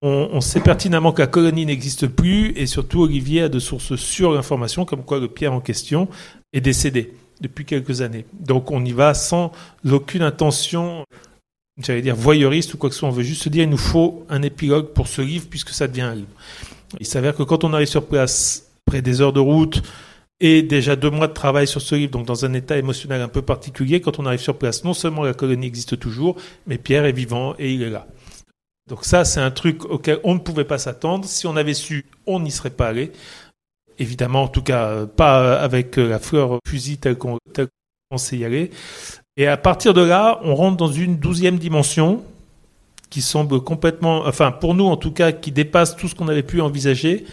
On, 0.00 0.40
sait 0.40 0.60
pertinemment 0.60 1.10
que 1.10 1.20
la 1.20 1.26
colonie 1.26 1.66
n'existe 1.66 2.06
plus 2.06 2.52
et 2.56 2.66
surtout 2.66 3.02
Olivier 3.02 3.42
a 3.42 3.48
de 3.48 3.58
sources 3.58 3.96
sûres 3.96 4.32
d'informations 4.32 4.84
comme 4.84 5.02
quoi 5.02 5.18
le 5.18 5.26
Pierre 5.26 5.52
en 5.52 5.60
question 5.60 6.06
est 6.52 6.60
décédé 6.60 7.12
depuis 7.40 7.64
quelques 7.64 8.00
années. 8.00 8.24
Donc 8.38 8.70
on 8.70 8.84
y 8.84 8.92
va 8.92 9.12
sans 9.14 9.50
aucune 9.90 10.22
intention, 10.22 11.04
j'allais 11.78 12.02
dire 12.02 12.16
voyeuriste 12.16 12.74
ou 12.74 12.78
quoi 12.78 12.88
que 12.88 12.94
ce 12.94 13.00
soit. 13.00 13.08
On 13.08 13.12
veut 13.12 13.22
juste 13.22 13.42
se 13.42 13.48
dire 13.48 13.64
il 13.64 13.70
nous 13.70 13.76
faut 13.76 14.24
un 14.28 14.42
épilogue 14.42 14.88
pour 14.88 15.08
ce 15.08 15.22
livre 15.22 15.46
puisque 15.48 15.70
ça 15.70 15.86
devient 15.88 16.02
un 16.02 16.14
livre. 16.14 16.28
Il 17.00 17.06
s'avère 17.06 17.34
que 17.34 17.42
quand 17.42 17.64
on 17.64 17.72
arrive 17.74 17.88
sur 17.88 18.06
place, 18.06 18.70
près 18.86 19.02
des 19.02 19.20
heures 19.20 19.32
de 19.32 19.40
route, 19.40 19.82
et 20.40 20.62
déjà 20.62 20.94
deux 20.96 21.10
mois 21.10 21.26
de 21.26 21.32
travail 21.32 21.66
sur 21.66 21.80
ce 21.80 21.94
livre, 21.94 22.12
donc 22.12 22.26
dans 22.26 22.44
un 22.44 22.52
état 22.54 22.78
émotionnel 22.78 23.20
un 23.20 23.28
peu 23.28 23.42
particulier, 23.42 24.00
quand 24.00 24.18
on 24.18 24.26
arrive 24.26 24.40
sur 24.40 24.56
place, 24.56 24.84
non 24.84 24.94
seulement 24.94 25.24
la 25.24 25.34
colonie 25.34 25.66
existe 25.66 25.98
toujours, 25.98 26.36
mais 26.66 26.78
Pierre 26.78 27.04
est 27.04 27.12
vivant 27.12 27.54
et 27.58 27.72
il 27.72 27.82
est 27.82 27.90
là. 27.90 28.06
Donc 28.88 29.04
ça, 29.04 29.24
c'est 29.24 29.40
un 29.40 29.50
truc 29.50 29.84
auquel 29.84 30.20
on 30.24 30.34
ne 30.34 30.38
pouvait 30.38 30.64
pas 30.64 30.78
s'attendre. 30.78 31.26
Si 31.26 31.46
on 31.46 31.56
avait 31.56 31.74
su, 31.74 32.06
on 32.26 32.40
n'y 32.40 32.50
serait 32.50 32.70
pas 32.70 32.88
allé. 32.88 33.12
Évidemment, 33.98 34.44
en 34.44 34.48
tout 34.48 34.62
cas, 34.62 35.06
pas 35.06 35.58
avec 35.60 35.96
la 35.96 36.18
fleur 36.18 36.58
fusil 36.66 36.98
telle 36.98 37.18
qu'on 37.18 37.38
pensait 38.08 38.38
y 38.38 38.44
aller. 38.44 38.70
Et 39.38 39.46
à 39.46 39.56
partir 39.56 39.94
de 39.94 40.00
là, 40.00 40.40
on 40.42 40.56
rentre 40.56 40.76
dans 40.76 40.90
une 40.90 41.16
douzième 41.16 41.58
dimension 41.58 42.24
qui 43.08 43.22
semble 43.22 43.60
complètement, 43.60 44.26
enfin 44.26 44.50
pour 44.50 44.74
nous 44.74 44.84
en 44.84 44.96
tout 44.96 45.12
cas, 45.12 45.30
qui 45.30 45.52
dépasse 45.52 45.96
tout 45.96 46.08
ce 46.08 46.16
qu'on 46.16 46.26
avait 46.26 46.42
pu 46.42 46.60
envisager. 46.60 47.24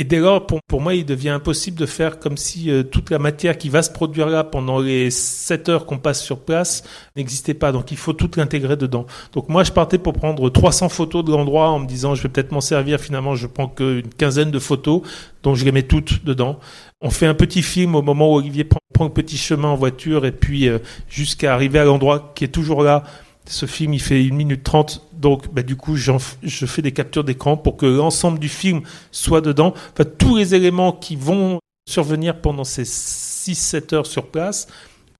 Et 0.00 0.04
dès 0.04 0.20
lors, 0.20 0.46
pour, 0.46 0.60
pour, 0.68 0.80
moi, 0.80 0.94
il 0.94 1.04
devient 1.04 1.30
impossible 1.30 1.76
de 1.76 1.84
faire 1.84 2.20
comme 2.20 2.36
si 2.36 2.70
euh, 2.70 2.84
toute 2.84 3.10
la 3.10 3.18
matière 3.18 3.58
qui 3.58 3.68
va 3.68 3.82
se 3.82 3.90
produire 3.90 4.28
là 4.28 4.44
pendant 4.44 4.78
les 4.78 5.10
7 5.10 5.68
heures 5.68 5.86
qu'on 5.86 5.98
passe 5.98 6.22
sur 6.22 6.38
place 6.38 6.84
n'existait 7.16 7.52
pas. 7.52 7.72
Donc 7.72 7.90
il 7.90 7.96
faut 7.96 8.12
tout 8.12 8.30
l'intégrer 8.36 8.76
dedans. 8.76 9.06
Donc 9.32 9.48
moi, 9.48 9.64
je 9.64 9.72
partais 9.72 9.98
pour 9.98 10.12
prendre 10.12 10.48
300 10.48 10.88
photos 10.88 11.24
de 11.24 11.32
l'endroit 11.32 11.70
en 11.70 11.80
me 11.80 11.86
disant, 11.86 12.14
je 12.14 12.22
vais 12.22 12.28
peut-être 12.28 12.52
m'en 12.52 12.60
servir. 12.60 13.00
Finalement, 13.00 13.34
je 13.34 13.48
prends 13.48 13.66
qu'une 13.66 14.08
quinzaine 14.16 14.52
de 14.52 14.60
photos, 14.60 15.02
donc 15.42 15.56
je 15.56 15.64
les 15.64 15.72
mets 15.72 15.82
toutes 15.82 16.24
dedans. 16.24 16.60
On 17.00 17.10
fait 17.10 17.26
un 17.26 17.34
petit 17.34 17.62
film 17.62 17.96
au 17.96 18.02
moment 18.02 18.32
où 18.32 18.36
Olivier 18.36 18.62
prend, 18.62 18.78
prend 18.94 19.06
un 19.06 19.10
petit 19.10 19.36
chemin 19.36 19.68
en 19.68 19.76
voiture 19.76 20.26
et 20.26 20.32
puis 20.32 20.68
euh, 20.68 20.78
jusqu'à 21.08 21.52
arriver 21.52 21.80
à 21.80 21.84
l'endroit 21.84 22.32
qui 22.36 22.44
est 22.44 22.48
toujours 22.48 22.84
là 22.84 23.02
ce 23.50 23.66
film, 23.66 23.94
il 23.94 24.00
fait 24.00 24.20
1 24.20 24.34
minute 24.34 24.62
30, 24.62 25.07
donc 25.18 25.52
bah, 25.52 25.62
du 25.62 25.76
coup, 25.76 25.96
je 25.96 26.66
fais 26.66 26.82
des 26.82 26.92
captures 26.92 27.24
d'écran 27.24 27.56
pour 27.56 27.76
que 27.76 27.86
l'ensemble 27.86 28.38
du 28.38 28.48
film 28.48 28.82
soit 29.10 29.40
dedans. 29.40 29.74
Enfin, 29.92 30.08
tous 30.18 30.36
les 30.36 30.54
éléments 30.54 30.92
qui 30.92 31.16
vont 31.16 31.58
survenir 31.88 32.40
pendant 32.40 32.64
ces 32.64 32.84
6-7 32.84 33.94
heures 33.94 34.06
sur 34.06 34.26
place 34.28 34.68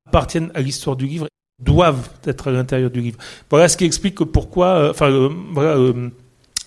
appartiennent 0.07 0.51
à 0.55 0.61
l'histoire 0.61 0.97
du 0.97 1.07
livre, 1.07 1.27
doivent 1.63 2.09
être 2.25 2.49
à 2.49 2.51
l'intérieur 2.51 2.91
du 2.91 3.01
livre. 3.01 3.19
Voilà 3.51 3.69
ce 3.69 3.77
qui 3.77 3.85
explique 3.85 4.17
pourquoi, 4.25 4.67
euh, 4.67 4.91
enfin, 4.91 5.11
euh, 5.11 5.29
voilà 5.53 5.77
euh, 5.77 6.11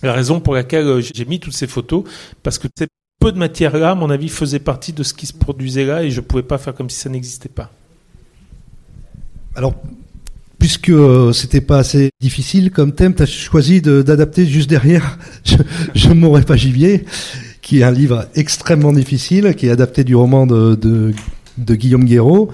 la 0.02 0.12
raison 0.12 0.40
pour 0.40 0.54
laquelle 0.54 1.00
j'ai 1.00 1.24
mis 1.24 1.40
toutes 1.40 1.54
ces 1.54 1.66
photos, 1.66 2.04
parce 2.42 2.58
que 2.58 2.68
ces 2.76 2.86
peu 3.22 3.30
de 3.30 3.38
matière-là, 3.38 3.92
à 3.92 3.94
mon 3.94 4.10
avis, 4.10 4.28
faisait 4.28 4.58
partie 4.58 4.92
de 4.92 5.04
ce 5.04 5.14
qui 5.14 5.26
se 5.26 5.32
produisait 5.32 5.84
là, 5.84 6.02
et 6.02 6.10
je 6.10 6.20
ne 6.20 6.26
pouvais 6.26 6.42
pas 6.42 6.58
faire 6.58 6.74
comme 6.74 6.90
si 6.90 6.98
ça 6.98 7.08
n'existait 7.08 7.48
pas. 7.48 7.70
Alors, 9.54 9.74
puisque 10.62 10.90
euh, 10.90 11.32
c'était 11.32 11.60
pas 11.60 11.78
assez 11.78 12.10
difficile 12.20 12.70
comme 12.70 12.94
thème, 12.94 13.16
tu 13.16 13.24
as 13.24 13.26
choisi 13.26 13.82
d'adapter 13.82 14.46
juste 14.46 14.70
derrière 14.70 15.18
Je, 15.44 16.08
ne 16.08 16.14
mourrai 16.14 16.42
pas 16.42 16.54
gibier, 16.54 17.04
qui 17.62 17.80
est 17.80 17.82
un 17.82 17.90
livre 17.90 18.26
extrêmement 18.36 18.92
difficile, 18.92 19.56
qui 19.56 19.66
est 19.66 19.70
adapté 19.70 20.04
du 20.04 20.14
roman 20.14 20.46
de, 20.46 20.76
de, 20.76 21.74
Guillaume 21.74 22.04
Guéraud, 22.04 22.52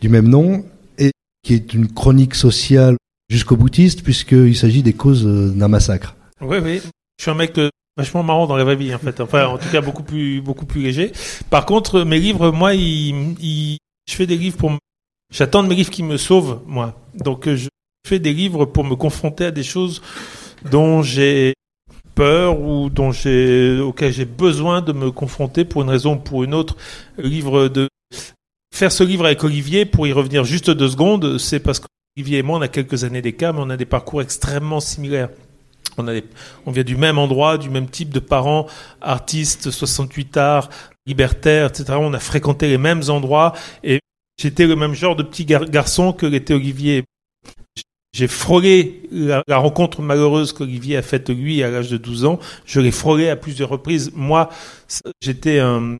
du 0.00 0.08
même 0.08 0.28
nom, 0.28 0.64
et 0.96 1.10
qui 1.42 1.52
est 1.52 1.74
une 1.74 1.88
chronique 1.88 2.34
sociale 2.34 2.96
jusqu'au 3.28 3.58
boutiste, 3.58 4.02
puisqu'il 4.02 4.56
s'agit 4.56 4.82
des 4.82 4.94
causes 4.94 5.26
euh, 5.26 5.50
d'un 5.50 5.68
massacre. 5.68 6.16
Oui, 6.40 6.56
oui. 6.62 6.80
Je 7.18 7.24
suis 7.24 7.30
un 7.30 7.34
mec 7.34 7.58
euh, 7.58 7.68
vachement 7.98 8.22
marrant 8.22 8.46
dans 8.46 8.56
la 8.56 8.64
vraie 8.64 8.76
vie, 8.76 8.94
en 8.94 8.98
fait. 8.98 9.20
Enfin, 9.20 9.44
en 9.48 9.58
tout 9.58 9.68
cas, 9.70 9.82
beaucoup 9.82 10.04
plus, 10.04 10.40
beaucoup 10.40 10.64
plus 10.64 10.80
léger. 10.80 11.12
Par 11.50 11.66
contre, 11.66 12.00
mes 12.00 12.18
livres, 12.18 12.50
moi, 12.50 12.72
je 12.72 13.76
fais 14.08 14.26
des 14.26 14.38
livres 14.38 14.56
pour 14.56 14.70
J'attends 15.32 15.62
de 15.62 15.68
mes 15.68 15.74
livres 15.74 15.90
qui 15.90 16.02
me 16.02 16.18
sauvent, 16.18 16.60
moi. 16.66 16.94
Donc 17.14 17.48
euh, 17.48 17.56
je 17.56 17.68
fais 18.06 18.18
des 18.18 18.34
livres 18.34 18.66
pour 18.66 18.84
me 18.84 18.94
confronter 18.94 19.46
à 19.46 19.50
des 19.50 19.62
choses 19.62 20.02
dont 20.70 21.02
j'ai 21.02 21.54
peur 22.14 22.60
ou 22.60 22.90
dont 22.90 23.12
j'ai 23.12 23.80
auxquelles 23.80 24.12
j'ai 24.12 24.26
besoin 24.26 24.82
de 24.82 24.92
me 24.92 25.10
confronter 25.10 25.64
pour 25.64 25.80
une 25.80 25.88
raison 25.88 26.14
ou 26.16 26.18
pour 26.18 26.44
une 26.44 26.52
autre. 26.52 26.76
livre 27.16 27.68
de 27.68 27.88
faire 28.74 28.92
ce 28.92 29.02
livre 29.04 29.24
avec 29.24 29.42
Olivier 29.42 29.86
pour 29.86 30.06
y 30.06 30.12
revenir 30.12 30.44
juste 30.44 30.70
deux 30.70 30.90
secondes, 30.90 31.38
c'est 31.38 31.60
parce 31.60 31.80
qu'Olivier 31.80 32.38
et 32.38 32.42
moi 32.42 32.58
on 32.58 32.62
a 32.62 32.68
quelques 32.68 33.04
années 33.04 33.22
d'écart, 33.22 33.54
mais 33.54 33.60
on 33.62 33.70
a 33.70 33.78
des 33.78 33.86
parcours 33.86 34.20
extrêmement 34.20 34.80
similaires. 34.80 35.30
On, 35.96 36.08
a 36.08 36.20
on 36.66 36.72
vient 36.72 36.84
du 36.84 36.96
même 36.96 37.16
endroit, 37.16 37.56
du 37.56 37.70
même 37.70 37.88
type 37.88 38.10
de 38.10 38.20
parents, 38.20 38.66
artistes, 39.00 39.70
68 39.70 40.36
arts, 40.36 40.68
libertaires, 41.06 41.68
etc. 41.68 41.94
On 41.98 42.12
a 42.12 42.18
fréquenté 42.18 42.68
les 42.68 42.78
mêmes 42.78 43.02
endroits 43.08 43.54
et 43.82 44.00
J'étais 44.40 44.66
le 44.66 44.76
même 44.76 44.94
genre 44.94 45.16
de 45.16 45.22
petit 45.22 45.44
garçon 45.44 46.12
que 46.12 46.26
l'était 46.26 46.54
Olivier. 46.54 47.04
J'ai 48.14 48.28
frôlé 48.28 49.08
la, 49.10 49.42
rencontre 49.56 50.02
malheureuse 50.02 50.52
qu'Olivier 50.52 50.98
a 50.98 51.02
faite 51.02 51.30
lui 51.30 51.62
à 51.62 51.70
l'âge 51.70 51.90
de 51.90 51.96
12 51.96 52.26
ans. 52.26 52.38
Je 52.66 52.80
l'ai 52.80 52.90
frôlé 52.90 53.30
à 53.30 53.36
plusieurs 53.36 53.70
reprises. 53.70 54.12
Moi, 54.14 54.50
j'étais 55.22 55.60
un, 55.60 55.96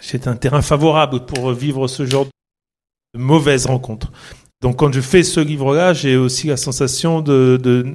j'étais 0.00 0.28
un 0.28 0.36
terrain 0.36 0.62
favorable 0.62 1.26
pour 1.26 1.52
vivre 1.52 1.88
ce 1.88 2.06
genre 2.06 2.26
de 2.26 3.18
mauvaise 3.18 3.66
rencontre. 3.66 4.12
Donc 4.60 4.76
quand 4.76 4.92
je 4.92 5.00
fais 5.00 5.22
ce 5.22 5.40
livre-là, 5.40 5.92
j'ai 5.92 6.16
aussi 6.16 6.46
la 6.46 6.56
sensation 6.56 7.20
de, 7.20 7.58
de, 7.60 7.86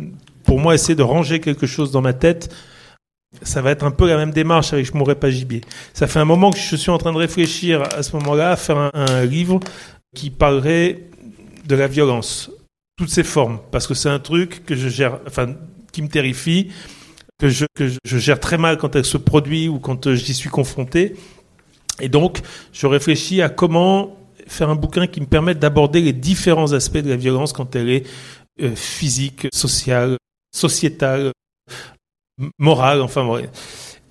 pour 0.43 0.59
moi, 0.59 0.75
essayer 0.75 0.95
de 0.95 1.03
ranger 1.03 1.39
quelque 1.39 1.67
chose 1.67 1.91
dans 1.91 2.01
ma 2.01 2.13
tête. 2.13 2.53
Ça 3.41 3.61
va 3.61 3.71
être 3.71 3.83
un 3.83 3.91
peu 3.91 4.07
la 4.07 4.17
même 4.17 4.31
démarche 4.31 4.73
avec 4.73 4.85
Je 4.85 4.93
mourrai 4.93 5.15
pas 5.15 5.29
gibier. 5.29 5.61
Ça 5.93 6.07
fait 6.07 6.19
un 6.19 6.25
moment 6.25 6.51
que 6.51 6.57
je 6.57 6.75
suis 6.75 6.91
en 6.91 6.97
train 6.97 7.13
de 7.13 7.17
réfléchir 7.17 7.83
à 7.95 8.03
ce 8.03 8.15
moment-là 8.17 8.51
à 8.51 8.55
faire 8.55 8.91
un, 8.93 9.25
livre 9.25 9.59
qui 10.15 10.29
parlerait 10.29 11.01
de 11.65 11.75
la 11.75 11.87
violence, 11.87 12.51
toutes 12.97 13.09
ses 13.09 13.23
formes, 13.23 13.59
parce 13.71 13.87
que 13.87 13.93
c'est 13.93 14.09
un 14.09 14.19
truc 14.19 14.65
que 14.65 14.75
je 14.75 14.87
gère, 14.87 15.19
enfin, 15.27 15.55
qui 15.91 16.01
me 16.01 16.07
terrifie, 16.07 16.71
que 17.39 17.49
je, 17.49 17.65
que 17.75 17.89
je 18.03 18.17
gère 18.17 18.39
très 18.39 18.57
mal 18.57 18.77
quand 18.77 18.95
elle 18.95 19.05
se 19.05 19.17
produit 19.17 19.67
ou 19.67 19.79
quand 19.79 20.07
euh, 20.07 20.15
j'y 20.15 20.33
suis 20.33 20.49
confronté. 20.49 21.15
Et 21.99 22.09
donc, 22.09 22.41
je 22.71 22.87
réfléchis 22.87 23.41
à 23.41 23.49
comment 23.49 24.17
faire 24.47 24.69
un 24.69 24.75
bouquin 24.75 25.07
qui 25.07 25.21
me 25.21 25.25
permette 25.25 25.59
d'aborder 25.59 26.01
les 26.01 26.13
différents 26.13 26.73
aspects 26.73 26.97
de 26.97 27.09
la 27.09 27.15
violence 27.15 27.51
quand 27.51 27.75
elle 27.75 27.89
est 27.89 28.05
euh, 28.61 28.75
physique, 28.75 29.47
sociale, 29.53 30.17
sociétale, 30.55 31.31
morale, 32.59 33.01
enfin. 33.01 33.27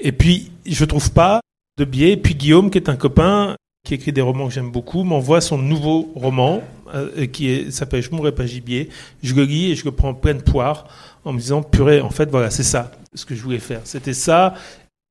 Et 0.00 0.12
puis, 0.12 0.50
je 0.66 0.84
trouve 0.84 1.12
pas 1.12 1.40
de 1.78 1.84
biais. 1.84 2.12
Et 2.12 2.16
puis 2.16 2.34
Guillaume, 2.34 2.70
qui 2.70 2.78
est 2.78 2.88
un 2.88 2.96
copain, 2.96 3.56
qui 3.84 3.94
écrit 3.94 4.12
des 4.12 4.20
romans 4.20 4.48
que 4.48 4.54
j'aime 4.54 4.70
beaucoup, 4.70 5.04
m'envoie 5.04 5.40
son 5.40 5.58
nouveau 5.58 6.10
roman, 6.14 6.62
euh, 6.94 7.26
qui 7.26 7.70
s'appelle 7.70 8.02
Je 8.02 8.10
mourrai 8.10 8.32
pas 8.32 8.46
gibier. 8.46 8.88
Je 9.22 9.34
le 9.34 9.44
lis 9.44 9.70
et 9.70 9.74
je 9.74 9.84
le 9.84 9.92
prends 9.92 10.10
en 10.10 10.14
pleine 10.14 10.42
poire, 10.42 10.86
en 11.24 11.32
me 11.32 11.38
disant, 11.38 11.62
purée, 11.62 12.00
en 12.00 12.10
fait, 12.10 12.30
voilà, 12.30 12.50
c'est 12.50 12.62
ça, 12.62 12.92
ce 13.14 13.24
que 13.24 13.34
je 13.34 13.42
voulais 13.42 13.58
faire. 13.58 13.80
C'était 13.84 14.14
ça. 14.14 14.54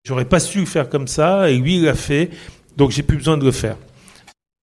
J'aurais 0.06 0.26
pas 0.26 0.40
su 0.40 0.60
le 0.60 0.66
faire 0.66 0.90
comme 0.90 1.08
ça, 1.08 1.50
et 1.50 1.58
lui, 1.58 1.78
il 1.78 1.84
l'a 1.84 1.96
fait. 1.96 2.30
Donc, 2.76 2.92
j'ai 2.92 3.04
plus 3.04 3.18
besoin 3.18 3.38
de 3.38 3.46
le 3.46 3.52
faire. 3.52 3.78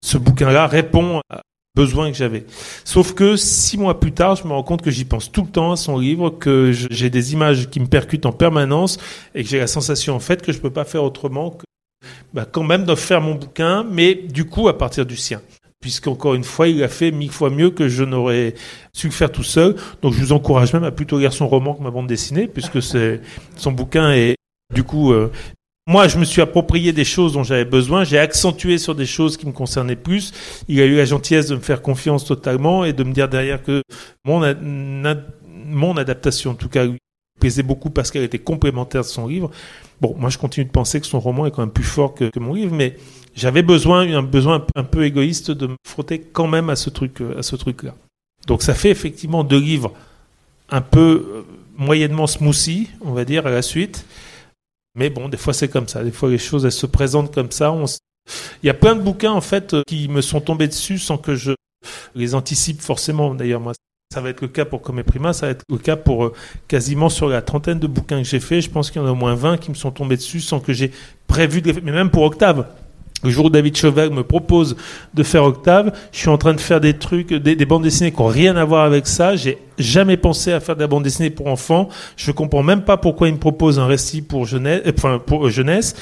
Ce 0.05 0.19
bouquin-là 0.19 0.67
répond 0.67 1.21
à 1.31 1.43
besoin 1.81 2.11
que 2.11 2.17
j'avais. 2.17 2.45
Sauf 2.85 3.15
que 3.15 3.37
six 3.37 3.79
mois 3.79 3.99
plus 3.99 4.13
tard, 4.13 4.37
je 4.37 4.45
me 4.45 4.53
rends 4.53 4.63
compte 4.63 4.83
que 4.83 4.91
j'y 4.91 5.07
pense 5.07 5.33
tout 5.33 5.43
le 5.43 5.49
temps 5.49 5.73
à 5.73 5.77
son 5.77 5.99
livre, 5.99 6.29
que 6.31 6.73
j'ai 6.73 7.09
des 7.09 7.33
images 7.33 7.71
qui 7.71 7.81
me 7.81 7.87
percutent 7.87 8.27
en 8.27 8.33
permanence 8.33 8.99
et 9.35 9.43
que 9.43 9.49
j'ai 9.49 9.59
la 9.59 9.67
sensation 9.67 10.15
en 10.15 10.21
fait 10.21 10.43
que 10.43 10.53
je 10.53 10.59
peux 10.59 10.71
pas 10.71 10.85
faire 10.85 11.03
autrement 11.03 11.51
que 11.51 11.65
bah, 12.35 12.47
quand 12.51 12.65
même 12.65 12.85
de 12.85 12.95
faire 12.95 13.23
mon 13.23 13.35
bouquin, 13.35 13.85
mais 13.91 14.15
du 14.15 14.45
coup 14.45 14.69
à 14.69 14.77
partir 14.77 15.07
du 15.07 15.17
sien. 15.17 15.41
Puisqu'encore 15.81 16.35
une 16.35 16.45
fois, 16.45 16.69
il 16.69 16.83
a 16.83 16.89
fait 16.89 17.11
mille 17.11 17.31
fois 17.31 17.49
mieux 17.49 17.71
que 17.71 17.89
je 17.89 18.05
n'aurais 18.05 18.55
su 18.93 19.07
le 19.07 19.13
faire 19.13 19.33
tout 19.33 19.43
seul. 19.43 19.77
Donc 20.03 20.13
je 20.13 20.21
vous 20.21 20.33
encourage 20.33 20.75
même 20.75 20.85
à 20.85 20.91
plutôt 20.91 21.19
lire 21.19 21.33
son 21.33 21.49
roman 21.49 21.73
que 21.73 21.83
ma 21.83 21.91
bande 21.91 22.07
dessinée, 22.07 22.47
puisque 22.47 22.83
c'est 22.83 23.23
son 23.57 23.73
bouquin 23.73 24.13
est 24.13 24.37
du 24.75 24.85
coup 24.85 25.13
euh, 25.13 25.33
moi, 25.87 26.09
je 26.09 26.19
me 26.19 26.25
suis 26.25 26.43
approprié 26.43 26.93
des 26.93 27.05
choses 27.05 27.33
dont 27.33 27.43
j'avais 27.43 27.65
besoin. 27.65 28.05
J'ai 28.05 28.19
accentué 28.19 28.79
sur 28.79 28.95
des 28.95 29.07
choses 29.07 29.37
qui 29.37 29.47
me 29.47 29.53
concernaient 29.53 29.97
plus. 29.97 30.33
Il 30.69 30.81
a 30.81 30.85
eu 30.85 30.97
la 30.97 31.05
gentillesse 31.05 31.49
de 31.49 31.57
me 31.57 31.61
faire 31.61 31.83
confiance 31.83 32.25
totalement 32.25 32.85
et 32.85 32.93
de 32.93 33.03
me 33.03 33.13
dire 33.13 33.29
derrière 33.29 33.63
que 33.63 33.83
mon, 34.25 34.41
mon 35.67 35.97
adaptation, 35.97 36.53
en 36.53 36.55
tout 36.55 36.69
cas, 36.69 36.85
lui 36.85 36.99
plaisait 37.41 37.63
beaucoup 37.63 37.91
parce 37.91 38.11
qu'elle 38.11 38.23
était 38.23 38.39
complémentaire 38.39 39.01
de 39.01 39.07
son 39.07 39.27
livre. 39.27 39.51
Bon, 40.01 40.15
moi, 40.19 40.31
je 40.31 40.39
continue 40.39 40.67
de 40.67 40.71
penser 40.71 41.01
que 41.01 41.07
son 41.07 41.19
roman 41.19 41.47
est 41.47 41.51
quand 41.51 41.63
même 41.63 41.73
plus 41.73 41.85
fort 41.85 42.15
que, 42.15 42.31
mon 42.39 42.55
livre, 42.55 42.75
mais 42.75 42.97
j'avais 43.35 43.63
besoin, 43.63 44.03
un 44.15 44.23
besoin 44.23 44.67
un 44.77 44.85
peu 44.85 45.05
égoïste 45.05 45.51
de 45.51 45.69
me 45.69 45.77
frotter 45.87 46.21
quand 46.21 46.47
même 46.47 46.71
à 46.71 46.77
ce 46.77 46.91
truc, 46.91 47.21
à 47.37 47.43
ce 47.43 47.57
truc-là. 47.57 47.95
Donc, 48.47 48.63
ça 48.63 48.75
fait 48.75 48.91
effectivement 48.91 49.43
deux 49.43 49.61
livres 49.61 49.93
un 50.69 50.81
peu 50.83 51.27
euh, 51.35 51.43
moyennement 51.77 52.27
smoothie, 52.27 52.89
on 53.01 53.13
va 53.13 53.25
dire, 53.25 53.47
à 53.47 53.51
la 53.51 53.63
suite. 53.63 54.05
Mais 54.95 55.11
bon, 55.11 55.29
des 55.29 55.37
fois 55.37 55.53
c'est 55.53 55.69
comme 55.69 55.89
ça. 55.89 56.03
Des 56.03 56.13
fois 56.13 56.31
les 56.31 56.39
choses 56.39 56.65
elles 56.65 56.73
se 56.73 56.87
présentent 56.87 57.35
comme 57.35 57.51
ça. 57.51 57.75
Il 58.63 58.67
y 58.67 58.71
a 58.71 58.75
plein 58.75 58.95
de 58.95 59.01
bouquins 59.01 59.33
en 59.33 59.41
fait 59.41 59.75
euh, 59.75 59.83
qui 59.87 60.09
me 60.09 60.21
sont 60.21 60.41
tombés 60.41 60.69
dessus 60.69 60.99
sans 60.99 61.19
que 61.19 61.35
je 61.35 61.53
les 62.15 62.35
anticipe 62.35 62.81
forcément. 62.81 63.35
D'ailleurs, 63.35 63.61
moi, 63.61 63.73
ça 64.13 64.21
va 64.21 64.31
être 64.31 64.41
le 64.41 64.49
cas 64.49 64.65
pour 64.65 64.83
Comme 64.83 65.03
Prima, 65.03 65.33
ça 65.33 65.47
va 65.47 65.53
être 65.53 65.65
le 65.71 65.79
cas 65.79 65.97
pour 65.97 66.27
euh, 66.27 66.33
quasiment 66.69 67.09
sur 67.09 67.29
la 67.29 67.43
trentaine 67.43 67.79
de 67.79 67.87
bouquins 67.87 68.19
que 68.19 68.29
j'ai 68.29 68.41
fait. 68.41 68.61
Je 68.61 68.71
pense 68.71 68.91
qu'il 68.91 69.01
y 69.01 69.05
en 69.05 69.09
a 69.09 69.13
au 69.13 69.17
moins 69.17 69.35
20 69.35 69.59
qui 69.59 69.71
me 69.71 69.77
sont 69.77 69.91
tombés 69.91 70.17
dessus 70.17 70.41
sans 70.41 70.61
que 70.61 70.73
j'ai 70.73 70.91
prévu 71.27 71.63
de 71.63 71.69
les 71.69 71.75
faire. 71.75 71.83
Mais 71.85 71.93
même 71.93 72.11
pour 72.11 72.25
Octave. 72.25 72.67
Le 73.23 73.31
jour 73.31 73.47
où 73.47 73.51
David 73.51 73.77
Chauvel 73.77 74.11
me 74.11 74.23
propose 74.23 74.77
de 75.13 75.23
faire 75.23 75.45
Octave, 75.45 75.93
je 76.11 76.19
suis 76.19 76.29
en 76.31 76.39
train 76.39 76.55
de 76.55 76.61
faire 76.61 76.81
des 76.81 76.95
trucs, 76.95 77.35
des, 77.35 77.55
des 77.55 77.67
bandes 77.67 77.83
dessinées 77.83 78.13
qui 78.13 78.21
n'ont 78.21 78.29
rien 78.29 78.57
à 78.57 78.65
voir 78.65 78.85
avec 78.85 79.07
ça. 79.07 79.37
J'ai 79.37 79.59
jamais 79.79 80.17
pensé 80.17 80.53
à 80.53 80.61
faire 80.61 80.75
de 80.75 80.81
la 80.81 80.87
bande 80.87 81.03
dessinée 81.03 81.29
pour 81.29 81.49
enfants. 81.49 81.89
Je 82.17 82.33
comprends 82.33 82.63
même 82.63 82.83
pas 82.83 82.97
pourquoi 82.97 83.29
il 83.29 83.35
me 83.35 83.39
propose 83.39 83.79
un 83.79 83.87
récit 83.87 84.23
pour 84.23 84.47
jeunesse, 84.47 84.83
euh, 84.87 85.19
pour 85.19 85.47
euh, 85.47 85.51
jeunesse. 85.51 85.97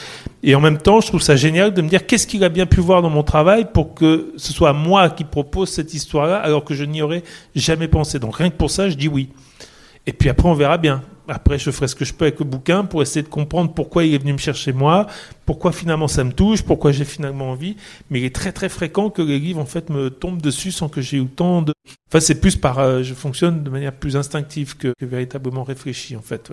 Et 0.44 0.54
en 0.54 0.61
même 0.61 0.78
temps, 0.78 1.00
je 1.00 1.09
trouve 1.09 1.22
ça 1.22 1.35
génial 1.35 1.74
de 1.74 1.83
me 1.83 1.88
dire 1.88 2.07
qu'est-ce 2.07 2.26
qu'il 2.26 2.44
a 2.44 2.48
bien 2.48 2.66
pu 2.66 2.81
voir 2.81 3.02
dans 3.02 3.11
mon 3.11 3.24
travail 3.24 3.66
pour 3.72 3.94
que 3.94 4.33
ce 4.37 4.52
soit 4.52 4.72
moi 4.72 5.11
qui 5.11 5.24
propose 5.24 5.70
cette 5.70 5.94
histoire-là, 5.94 6.37
alors 6.37 6.64
que 6.64 6.74
je 6.74 6.85
n'y 6.85 7.02
aurais 7.02 7.24
jamais 7.57 7.88
pensé. 7.88 8.20
Donc 8.20 8.37
rien 8.37 8.50
que 8.50 8.57
pour 8.57 8.70
ça, 8.70 8.88
je 8.88 8.94
dis 8.94 9.09
oui. 9.09 9.31
Et 10.07 10.12
puis 10.12 10.28
après, 10.28 10.48
on 10.48 10.54
verra 10.54 10.78
bien. 10.78 11.02
Après, 11.29 11.59
je 11.59 11.71
ferai 11.71 11.88
ce 11.88 11.95
que 11.95 12.07
je 12.07 12.14
peux 12.14 12.25
avec 12.25 12.38
le 12.38 12.47
bouquin 12.47 12.85
pour 12.85 13.03
essayer 13.03 13.23
de 13.23 13.29
comprendre 13.29 13.73
pourquoi 13.75 14.05
il 14.05 14.14
est 14.14 14.19
venu 14.19 14.33
me 14.33 14.38
chercher 14.38 14.73
moi, 14.73 15.07
pourquoi 15.45 15.73
finalement 15.73 16.09
ça 16.09 16.25
me 16.25 16.33
touche, 16.33 16.62
pourquoi 16.62 16.91
j'ai 16.91 17.05
finalement 17.05 17.51
envie. 17.51 17.77
Mais 18.11 18.21
il 18.21 18.25
est 18.25 18.35
très 18.35 18.51
très 18.51 18.71
fréquent 18.71 19.11
que 19.11 19.21
les 19.21 19.38
livres 19.38 19.61
en 19.61 19.67
fait 19.67 19.91
me 19.91 20.09
tombent 20.09 20.41
dessus 20.41 20.73
sans 20.73 20.88
que 20.88 21.03
j'ai 21.03 21.19
eu 21.19 21.27
temps 21.27 21.62
de. 21.62 21.75
Enfin, 22.09 22.21
c'est 22.21 22.41
plus 22.41 22.57
par, 22.57 22.79
euh, 22.79 23.03
je 23.03 23.12
fonctionne 23.12 23.62
de 23.62 23.71
manière 23.71 23.93
plus 23.93 24.17
instinctive 24.17 24.77
que, 24.77 24.93
véritablement 25.03 25.64
réfléchie 25.64 26.17
en 26.17 26.23
fait. 26.23 26.51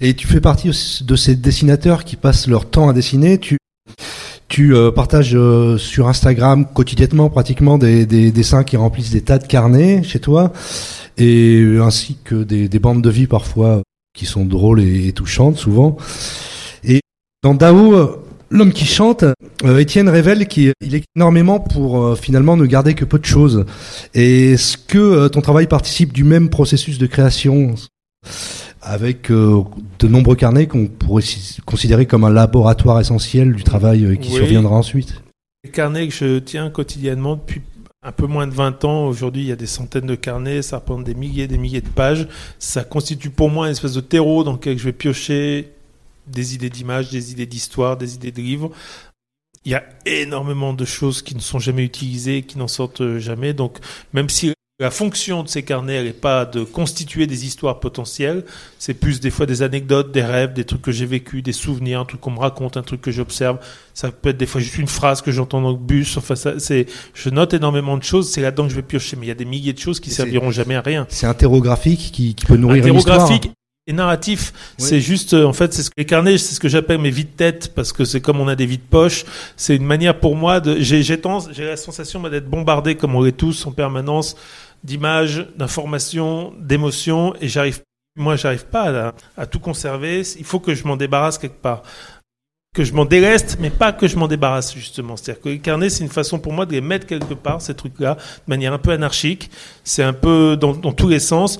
Et 0.00 0.14
tu 0.14 0.26
fais 0.26 0.40
partie 0.40 0.70
de 1.02 1.16
ces 1.16 1.36
dessinateurs 1.36 2.04
qui 2.04 2.16
passent 2.16 2.48
leur 2.48 2.68
temps 2.68 2.88
à 2.88 2.92
dessiner. 2.92 3.38
Tu 3.38 3.58
tu 4.52 4.74
euh, 4.74 4.90
partages 4.90 5.34
euh, 5.34 5.78
sur 5.78 6.08
Instagram 6.08 6.66
quotidiennement 6.66 7.30
pratiquement 7.30 7.78
des, 7.78 8.04
des, 8.04 8.30
dessins 8.30 8.64
qui 8.64 8.76
remplissent 8.76 9.10
des 9.10 9.22
tas 9.22 9.38
de 9.38 9.46
carnets 9.46 10.02
chez 10.02 10.20
toi 10.20 10.52
et 11.16 11.78
ainsi 11.80 12.18
que 12.22 12.34
des, 12.44 12.68
des, 12.68 12.78
bandes 12.78 13.00
de 13.00 13.08
vie 13.08 13.26
parfois 13.26 13.80
qui 14.14 14.26
sont 14.26 14.44
drôles 14.44 14.82
et, 14.82 15.08
et 15.08 15.12
touchantes 15.14 15.56
souvent. 15.56 15.96
Et 16.84 17.00
dans 17.42 17.54
Dao, 17.54 17.94
euh, 17.94 18.22
l'homme 18.52 18.72
qui 18.72 18.84
chante, 18.84 19.24
euh, 19.64 19.78
Étienne 19.78 20.08
révèle 20.08 20.46
qu'il 20.46 20.74
est 20.82 21.04
énormément 21.16 21.58
pour 21.58 22.02
euh, 22.02 22.14
finalement 22.14 22.56
ne 22.56 22.66
garder 22.66 22.94
que 22.94 23.06
peu 23.06 23.18
de 23.18 23.24
choses. 23.24 23.64
Est-ce 24.12 24.76
que 24.76 24.98
euh, 24.98 25.28
ton 25.28 25.40
travail 25.40 25.66
participe 25.66 26.12
du 26.12 26.24
même 26.24 26.50
processus 26.50 26.98
de 26.98 27.06
création? 27.06 27.74
Avec 28.82 29.30
de 29.30 30.08
nombreux 30.08 30.36
carnets 30.36 30.66
qu'on 30.66 30.86
pourrait 30.86 31.22
considérer 31.64 32.06
comme 32.06 32.24
un 32.24 32.30
laboratoire 32.30 33.00
essentiel 33.00 33.54
du 33.54 33.62
travail 33.62 34.18
qui 34.18 34.30
oui. 34.30 34.36
surviendra 34.36 34.74
ensuite 34.74 35.22
Les 35.64 35.70
carnets 35.70 36.08
que 36.08 36.14
je 36.14 36.38
tiens 36.40 36.68
quotidiennement 36.68 37.36
depuis 37.36 37.62
un 38.02 38.12
peu 38.12 38.26
moins 38.26 38.46
de 38.46 38.52
20 38.52 38.84
ans. 38.84 39.06
Aujourd'hui, 39.06 39.42
il 39.42 39.48
y 39.48 39.52
a 39.52 39.56
des 39.56 39.66
centaines 39.66 40.06
de 40.06 40.14
carnets, 40.14 40.62
ça 40.62 40.78
représente 40.78 41.04
des 41.04 41.14
milliers 41.14 41.44
et 41.44 41.48
des 41.48 41.58
milliers 41.58 41.80
de 41.80 41.88
pages. 41.88 42.28
Ça 42.58 42.84
constitue 42.84 43.30
pour 43.30 43.50
moi 43.50 43.66
une 43.66 43.72
espèce 43.72 43.94
de 43.94 44.00
terreau 44.00 44.42
dans 44.44 44.52
lequel 44.52 44.78
je 44.78 44.84
vais 44.84 44.92
piocher 44.92 45.72
des 46.26 46.54
idées 46.54 46.70
d'images, 46.70 47.10
des 47.10 47.32
idées 47.32 47.46
d'histoire, 47.46 47.96
des 47.96 48.14
idées 48.14 48.32
de 48.32 48.40
livres. 48.40 48.70
Il 49.64 49.70
y 49.70 49.74
a 49.76 49.84
énormément 50.06 50.72
de 50.72 50.84
choses 50.84 51.22
qui 51.22 51.36
ne 51.36 51.40
sont 51.40 51.60
jamais 51.60 51.84
utilisées, 51.84 52.42
qui 52.42 52.58
n'en 52.58 52.66
sortent 52.66 53.18
jamais. 53.18 53.54
Donc, 53.54 53.78
même 54.12 54.28
si 54.28 54.52
la 54.82 54.90
fonction 54.90 55.44
de 55.44 55.48
ces 55.48 55.62
carnets, 55.62 55.94
elle 55.94 56.06
n'est 56.06 56.12
pas 56.12 56.44
de 56.44 56.64
constituer 56.64 57.28
des 57.28 57.46
histoires 57.46 57.78
potentielles, 57.78 58.44
c'est 58.80 58.94
plus 58.94 59.20
des 59.20 59.30
fois 59.30 59.46
des 59.46 59.62
anecdotes, 59.62 60.10
des 60.10 60.24
rêves, 60.24 60.54
des 60.54 60.64
trucs 60.64 60.82
que 60.82 60.90
j'ai 60.90 61.06
vécu, 61.06 61.40
des 61.40 61.52
souvenirs, 61.52 62.00
un 62.00 62.04
truc 62.04 62.20
qu'on 62.20 62.32
me 62.32 62.40
raconte, 62.40 62.76
un 62.76 62.82
truc 62.82 63.00
que 63.00 63.12
j'observe. 63.12 63.58
Ça 63.94 64.10
peut 64.10 64.30
être 64.30 64.36
des 64.36 64.46
fois 64.46 64.60
juste 64.60 64.78
une 64.78 64.88
phrase 64.88 65.22
que 65.22 65.30
j'entends 65.30 65.60
dans 65.60 65.70
le 65.70 65.76
bus. 65.76 66.16
Enfin, 66.16 66.34
ça, 66.34 66.58
c'est, 66.58 66.86
je 67.14 67.30
note 67.30 67.54
énormément 67.54 67.96
de 67.96 68.02
choses. 68.02 68.28
C'est 68.28 68.40
là-dedans 68.40 68.64
que 68.64 68.70
je 68.70 68.74
vais 68.74 68.82
piocher. 68.82 69.16
Mais 69.16 69.26
il 69.26 69.28
y 69.28 69.32
a 69.32 69.36
des 69.36 69.44
milliers 69.44 69.72
de 69.72 69.78
choses 69.78 70.00
qui 70.00 70.10
serviront 70.10 70.50
jamais 70.50 70.74
à 70.74 70.80
rien. 70.80 71.06
C'est 71.10 71.26
interrographique 71.26 72.10
qui, 72.12 72.34
qui 72.34 72.44
peut 72.44 72.56
nourrir 72.56 72.84
une 72.84 72.96
histoire. 72.96 73.30
Et 73.88 73.92
narratif, 73.92 74.52
oui. 74.78 74.86
c'est 74.86 75.00
juste, 75.00 75.34
en 75.34 75.52
fait, 75.52 75.74
c'est 75.74 75.82
ce 75.82 75.90
que 75.90 75.94
les 75.98 76.06
carnets, 76.06 76.38
c'est 76.38 76.54
ce 76.54 76.60
que 76.60 76.68
j'appelle 76.68 76.98
mes 76.98 77.10
vides 77.10 77.34
têtes, 77.34 77.72
parce 77.74 77.92
que 77.92 78.04
c'est 78.04 78.20
comme 78.20 78.38
on 78.38 78.46
a 78.46 78.54
des 78.54 78.64
vides 78.64 78.88
poches. 78.88 79.24
C'est 79.56 79.74
une 79.74 79.84
manière 79.84 80.20
pour 80.20 80.36
moi 80.36 80.60
de, 80.60 80.76
j'ai, 80.78 81.02
j'ai, 81.02 81.20
j'ai 81.50 81.64
la 81.64 81.76
sensation 81.76 82.22
d'être 82.22 82.48
bombardé, 82.48 82.94
comme 82.94 83.16
on 83.16 83.22
l'est 83.22 83.36
tous, 83.36 83.66
en 83.66 83.72
permanence, 83.72 84.36
d'images, 84.84 85.46
d'informations, 85.56 86.52
d'émotions, 86.58 87.34
et 87.40 87.48
j'arrive, 87.48 87.82
moi, 88.16 88.36
j'arrive 88.36 88.66
pas 88.66 89.14
à, 89.36 89.46
tout 89.46 89.60
conserver. 89.60 90.22
Il 90.38 90.44
faut 90.44 90.60
que 90.60 90.74
je 90.74 90.86
m'en 90.86 90.96
débarrasse 90.96 91.38
quelque 91.38 91.60
part. 91.60 91.82
Que 92.74 92.84
je 92.84 92.94
m'en 92.94 93.04
déleste, 93.04 93.58
mais 93.60 93.70
pas 93.70 93.92
que 93.92 94.08
je 94.08 94.16
m'en 94.16 94.28
débarrasse, 94.28 94.74
justement. 94.74 95.16
C'est-à-dire 95.16 95.42
que 95.42 95.48
les 95.50 95.58
carnets, 95.58 95.90
c'est 95.90 96.04
une 96.04 96.10
façon 96.10 96.38
pour 96.38 96.52
moi 96.52 96.66
de 96.66 96.72
les 96.72 96.80
mettre 96.80 97.06
quelque 97.06 97.34
part, 97.34 97.60
ces 97.60 97.74
trucs-là, 97.74 98.14
de 98.14 98.50
manière 98.50 98.72
un 98.72 98.78
peu 98.78 98.92
anarchique. 98.92 99.50
C'est 99.84 100.02
un 100.02 100.12
peu 100.12 100.56
dans, 100.58 100.72
dans 100.72 100.92
tous 100.92 101.08
les 101.08 101.20
sens. 101.20 101.58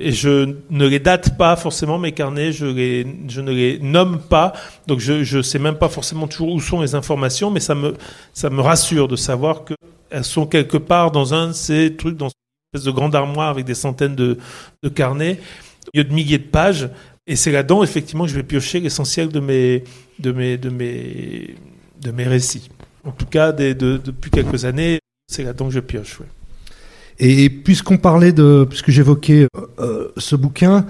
Et 0.00 0.12
je 0.12 0.54
ne 0.70 0.86
les 0.86 1.00
date 1.00 1.36
pas 1.36 1.56
forcément 1.56 1.98
mes 1.98 2.12
carnets, 2.12 2.52
je, 2.52 2.66
les, 2.66 3.04
je 3.26 3.40
ne 3.40 3.50
les 3.50 3.80
nomme 3.80 4.20
pas, 4.20 4.52
donc 4.86 5.00
je 5.00 5.36
ne 5.36 5.42
sais 5.42 5.58
même 5.58 5.74
pas 5.74 5.88
forcément 5.88 6.28
toujours 6.28 6.52
où 6.52 6.60
sont 6.60 6.80
les 6.82 6.94
informations, 6.94 7.50
mais 7.50 7.58
ça 7.58 7.74
me, 7.74 7.96
ça 8.32 8.48
me 8.48 8.60
rassure 8.60 9.08
de 9.08 9.16
savoir 9.16 9.64
qu'elles 9.64 10.24
sont 10.24 10.46
quelque 10.46 10.76
part 10.76 11.10
dans 11.10 11.34
un 11.34 11.48
de 11.48 11.52
ces 11.52 11.96
trucs, 11.96 12.16
dans 12.16 12.30
espèce 12.72 12.86
de 12.86 12.90
grande 12.90 13.14
armoire 13.14 13.48
avec 13.48 13.64
des 13.64 13.74
centaines 13.74 14.14
de, 14.14 14.38
de 14.82 14.88
carnets, 14.88 15.40
il 15.94 15.98
y 15.98 16.00
a 16.00 16.04
de 16.04 16.12
milliers 16.12 16.38
de 16.38 16.44
pages, 16.44 16.90
et 17.26 17.34
c'est 17.34 17.50
là-dedans 17.50 17.82
effectivement 17.82 18.24
que 18.24 18.30
je 18.30 18.36
vais 18.36 18.42
piocher 18.42 18.80
l'essentiel 18.80 19.28
de 19.28 19.40
mes, 19.40 19.84
de, 20.18 20.32
mes, 20.32 20.58
de, 20.58 20.68
mes, 20.68 21.54
de 22.00 22.10
mes 22.10 22.24
récits. 22.24 22.68
En 23.04 23.10
tout 23.12 23.26
cas, 23.26 23.52
des, 23.52 23.74
de, 23.74 23.98
depuis 24.02 24.30
quelques 24.30 24.66
années, 24.66 25.00
c'est 25.28 25.44
là-dedans 25.44 25.66
que 25.66 25.74
je 25.74 25.80
pioche. 25.80 26.20
Ouais. 26.20 26.26
Et 27.18 27.48
puisqu'on 27.48 27.96
parlait 27.96 28.32
de, 28.32 28.66
puisque 28.68 28.90
j'évoquais 28.90 29.48
euh, 29.78 30.08
ce 30.18 30.36
bouquin, 30.36 30.86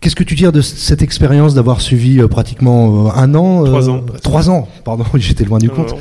qu'est-ce 0.00 0.16
que 0.16 0.24
tu 0.24 0.36
dis 0.36 0.44
de 0.50 0.60
cette 0.60 1.02
expérience 1.02 1.54
d'avoir 1.54 1.80
suivi 1.80 2.20
pratiquement 2.28 3.14
un 3.14 3.34
an 3.34 3.64
Trois 3.64 3.88
ans. 3.90 4.06
Trois 4.22 4.50
ans, 4.50 4.68
pardon, 4.84 5.04
j'étais 5.14 5.44
loin 5.44 5.58
du 5.58 5.70
compte. 5.70 5.94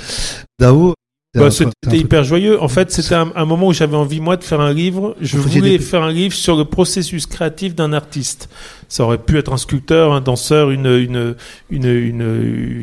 Dao, 0.59 0.93
bah, 1.35 1.51
c'était 1.51 1.97
hyper 1.97 2.23
joyeux. 2.23 2.61
En 2.61 2.67
fait, 2.67 2.91
c'était 2.91 3.15
un, 3.15 3.45
moment 3.45 3.67
où 3.67 3.73
j'avais 3.73 3.95
envie, 3.95 4.19
moi, 4.19 4.35
de 4.35 4.43
faire 4.43 4.61
un 4.61 4.73
livre. 4.73 5.15
Je 5.21 5.37
voulais 5.37 5.77
faire 5.77 6.03
un 6.03 6.11
livre 6.11 6.33
sur 6.33 6.55
le 6.55 6.65
processus 6.65 7.27
créatif 7.27 7.75
d'un 7.75 7.93
artiste. 7.93 8.49
Ça 8.87 9.03
aurait 9.03 9.19
pu 9.19 9.37
être 9.37 9.53
un 9.53 9.57
sculpteur, 9.57 10.11
un 10.13 10.21
danseur, 10.21 10.71
une, 10.71 10.87
une, 10.87 11.35
une, 11.69 11.85
une, 11.85 12.21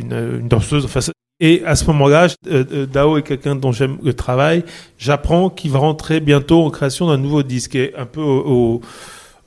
une, 0.09 0.49
danseuse. 0.49 0.85
Enfin, 0.85 1.01
et 1.41 1.63
à 1.67 1.75
ce 1.75 1.85
moment-là, 1.87 2.29
euh, 2.47 2.65
euh, 2.73 2.87
Dao 2.87 3.19
est 3.19 3.23
quelqu'un 3.23 3.57
dont 3.57 3.73
j'aime 3.73 3.99
le 4.03 4.15
travail. 4.15 4.65
J'apprends 4.97 5.51
qu'il 5.51 5.71
va 5.71 5.81
rentrer 5.81 6.21
bientôt 6.21 6.65
en 6.65 6.71
création 6.71 7.09
d'un 7.09 7.19
nouveau 7.19 7.43
disque. 7.43 7.75
Et 7.75 7.95
un 7.97 8.07
peu 8.07 8.23
au 8.23 8.81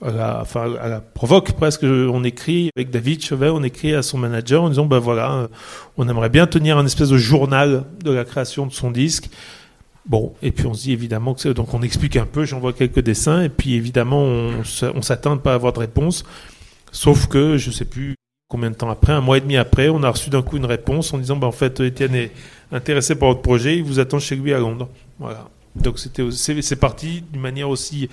à 0.02 0.12
la, 0.12 1.02
provoque 1.14 1.54
presque. 1.54 1.84
On 1.84 2.24
écrit 2.24 2.70
avec 2.76 2.90
David 2.90 3.24
Chevet, 3.24 3.50
on 3.50 3.64
écrit 3.64 3.94
à 3.94 4.02
son 4.02 4.18
manager 4.18 4.64
en 4.64 4.70
disant 4.70 4.86
ben 4.86 5.00
voilà, 5.00 5.48
on 5.98 6.08
aimerait 6.08 6.30
bien 6.30 6.48
tenir 6.48 6.78
un 6.78 6.86
espèce 6.86 7.10
de 7.10 7.18
journal 7.18 7.84
de 8.04 8.12
la 8.12 8.26
création 8.26 8.66
de 8.66 8.74
son 8.74 8.92
disque. 8.92 9.30
Bon, 10.06 10.34
et 10.42 10.52
puis 10.52 10.66
on 10.66 10.74
se 10.74 10.84
dit 10.84 10.94
évidemment 10.94 11.34
que. 11.34 11.50
Donc 11.50 11.74
on 11.74 11.82
explique 11.82 12.16
un 12.16 12.26
peu, 12.26 12.46
j'envoie 12.46 12.74
quelques 12.74 13.02
dessins, 13.02 13.44
et 13.44 13.50
puis 13.50 13.76
évidemment 13.76 14.22
on, 14.24 14.64
on 14.96 15.02
s'attend 15.02 15.36
à 15.36 15.38
pas 15.38 15.54
avoir 15.54 15.74
de 15.74 15.80
réponse. 15.80 16.24
Sauf 16.92 17.28
que 17.28 17.58
je 17.58 17.70
sais 17.70 17.86
plus 17.86 18.16
combien 18.48 18.72
de 18.72 18.76
temps 18.76 18.90
après, 18.90 19.14
un 19.14 19.22
mois 19.22 19.38
et 19.38 19.42
demi 19.42 19.58
après, 19.58 19.90
on 19.90 20.02
a 20.02 20.10
reçu 20.10 20.32
d'un 20.32 20.42
coup 20.42 20.58
une 20.58 20.66
réponse 20.66 21.14
en 21.14 21.20
disant 21.20 21.36
ben 21.36 21.48
en 21.48 21.52
fait, 21.52 21.80
Étienne 21.82 22.16
est 22.16 22.32
intéressé 22.72 23.16
par 23.16 23.30
votre 23.30 23.42
projet, 23.42 23.78
il 23.78 23.84
vous 23.84 24.00
attend 24.00 24.20
chez 24.20 24.36
lui 24.36 24.54
à 24.54 24.60
Londres. 24.60 24.90
Voilà. 25.20 25.50
Donc 25.76 26.00
c'était 26.00 26.24
c'est 26.32 26.76
parti 26.76 27.24
d'une 27.32 27.42
manière 27.42 27.70
aussi 27.70 28.10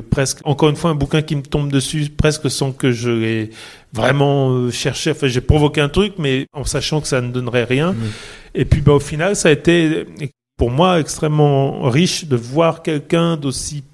presque 0.00 0.38
encore 0.44 0.70
une 0.70 0.76
fois 0.76 0.90
un 0.90 0.94
bouquin 0.94 1.20
qui 1.20 1.36
me 1.36 1.42
tombe 1.42 1.70
dessus 1.70 2.08
presque 2.08 2.50
sans 2.50 2.72
que 2.72 2.92
je 2.92 3.10
l'ai 3.10 3.50
vraiment 3.92 4.50
euh, 4.50 4.70
cherché. 4.70 5.10
Enfin 5.10 5.28
j'ai 5.28 5.42
provoqué 5.42 5.82
un 5.82 5.90
truc 5.90 6.14
mais 6.18 6.46
en 6.54 6.64
sachant 6.64 7.02
que 7.02 7.08
ça 7.08 7.20
ne 7.20 7.30
donnerait 7.30 7.64
rien. 7.64 7.94
Et 8.54 8.64
puis 8.64 8.80
bah, 8.80 8.92
au 8.92 9.00
final 9.00 9.36
ça 9.36 9.50
a 9.50 9.52
été 9.52 10.06
pour 10.56 10.70
moi 10.70 10.98
extrêmement 10.98 11.82
riche 11.90 12.24
de 12.24 12.36
voir 12.36 12.82
quelqu'un 12.82 13.36
d'aussi 13.36 13.84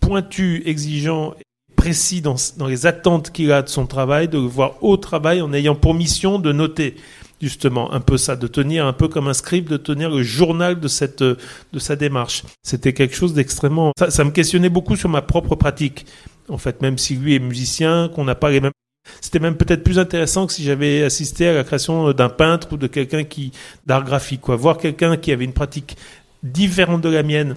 pointu 0.00 0.62
exigeant 0.66 1.34
précis 1.76 2.20
dans, 2.20 2.36
dans 2.58 2.66
les 2.66 2.84
attentes 2.86 3.30
qu'il 3.30 3.52
a 3.52 3.62
de 3.62 3.68
son 3.68 3.86
travail 3.86 4.28
de 4.28 4.38
le 4.38 4.46
voir 4.46 4.82
au 4.82 4.98
travail 4.98 5.40
en 5.40 5.52
ayant 5.54 5.74
pour 5.74 5.94
mission 5.94 6.38
de 6.38 6.52
noter 6.52 6.94
justement 7.40 7.92
un 7.92 8.00
peu 8.00 8.16
ça, 8.16 8.36
de 8.36 8.46
tenir 8.46 8.86
un 8.86 8.92
peu 8.92 9.08
comme 9.08 9.28
un 9.28 9.34
script, 9.34 9.70
de 9.70 9.76
tenir 9.76 10.10
le 10.10 10.22
journal 10.22 10.80
de 10.80 10.88
cette 10.88 11.22
de 11.22 11.78
sa 11.78 11.96
démarche. 11.96 12.42
C'était 12.62 12.92
quelque 12.92 13.14
chose 13.14 13.34
d'extrêmement. 13.34 13.92
Ça, 14.08 14.24
me 14.24 14.30
questionnait 14.30 14.68
beaucoup 14.68 14.96
sur 14.96 15.08
ma 15.08 15.22
propre 15.22 15.54
pratique. 15.54 16.06
En 16.48 16.58
fait, 16.58 16.80
même 16.80 16.98
si 16.98 17.16
lui 17.16 17.34
est 17.34 17.40
musicien, 17.40 18.08
qu'on 18.14 18.24
n'a 18.24 18.34
pas 18.34 18.50
les 18.50 18.60
mêmes. 18.60 18.72
C'était 19.20 19.38
même 19.38 19.56
peut-être 19.56 19.84
plus 19.84 19.98
intéressant 19.98 20.46
que 20.46 20.52
si 20.52 20.64
j'avais 20.64 21.02
assisté 21.02 21.46
à 21.48 21.54
la 21.54 21.64
création 21.64 22.12
d'un 22.12 22.28
peintre 22.28 22.72
ou 22.72 22.76
de 22.76 22.86
quelqu'un 22.86 23.24
qui 23.24 23.52
d'art 23.84 24.04
graphique. 24.04 24.40
Quoi. 24.40 24.56
Voir 24.56 24.78
quelqu'un 24.78 25.16
qui 25.16 25.30
avait 25.32 25.44
une 25.44 25.52
pratique 25.52 25.96
différente 26.42 27.02
de 27.02 27.08
la 27.08 27.22
mienne, 27.22 27.56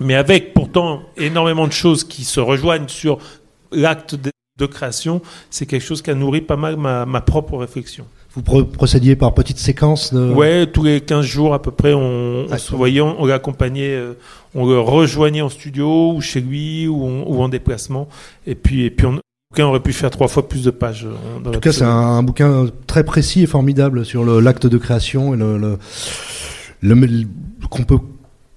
mais 0.00 0.14
avec 0.14 0.54
pourtant 0.54 1.02
énormément 1.16 1.66
de 1.66 1.72
choses 1.72 2.04
qui 2.04 2.24
se 2.24 2.40
rejoignent 2.40 2.88
sur 2.88 3.18
l'acte 3.72 4.14
de, 4.14 4.30
création, 4.66 5.20
c'est 5.50 5.66
quelque 5.66 5.84
chose 5.84 6.00
qui 6.00 6.10
a 6.10 6.14
nourri 6.14 6.40
pas 6.40 6.56
mal 6.56 6.76
ma, 6.76 7.04
ma 7.04 7.20
propre 7.20 7.58
réflexion. 7.58 8.06
Vous 8.36 8.64
procédiez 8.66 9.16
par 9.16 9.32
petites 9.32 9.58
séquences 9.58 10.12
de... 10.12 10.30
Ouais, 10.30 10.66
tous 10.66 10.82
les 10.82 11.00
15 11.00 11.24
jours 11.24 11.54
à 11.54 11.62
peu 11.62 11.70
près, 11.70 11.94
on, 11.94 12.46
se 12.58 12.74
voyait, 12.74 13.00
on, 13.00 13.24
l'accompagnait, 13.24 13.94
euh, 13.94 14.12
on 14.54 14.66
le 14.66 14.78
rejoignait 14.78 15.40
en 15.40 15.48
studio 15.48 16.12
ou 16.12 16.20
chez 16.20 16.42
lui 16.42 16.86
ou, 16.86 17.40
en 17.40 17.48
déplacement. 17.48 18.08
Et 18.46 18.54
puis, 18.54 18.84
et 18.84 18.90
puis 18.90 19.06
on, 19.06 19.18
on 19.58 19.62
aurait 19.62 19.80
pu 19.80 19.94
faire 19.94 20.10
trois 20.10 20.28
fois 20.28 20.46
plus 20.48 20.64
de 20.64 20.70
pages. 20.70 21.06
Euh, 21.06 21.48
en 21.48 21.50
tout 21.50 21.60
cas, 21.60 21.72
c'est 21.72 21.84
un, 21.84 22.22
bouquin 22.22 22.66
très 22.86 23.04
précis 23.04 23.42
et 23.42 23.46
formidable 23.46 24.04
sur 24.04 24.22
l'acte 24.24 24.66
de 24.66 24.76
création 24.76 25.32
et 25.32 25.38
le, 25.38 25.78
le, 26.82 26.98
qu'on 27.70 27.84
peut 27.84 28.00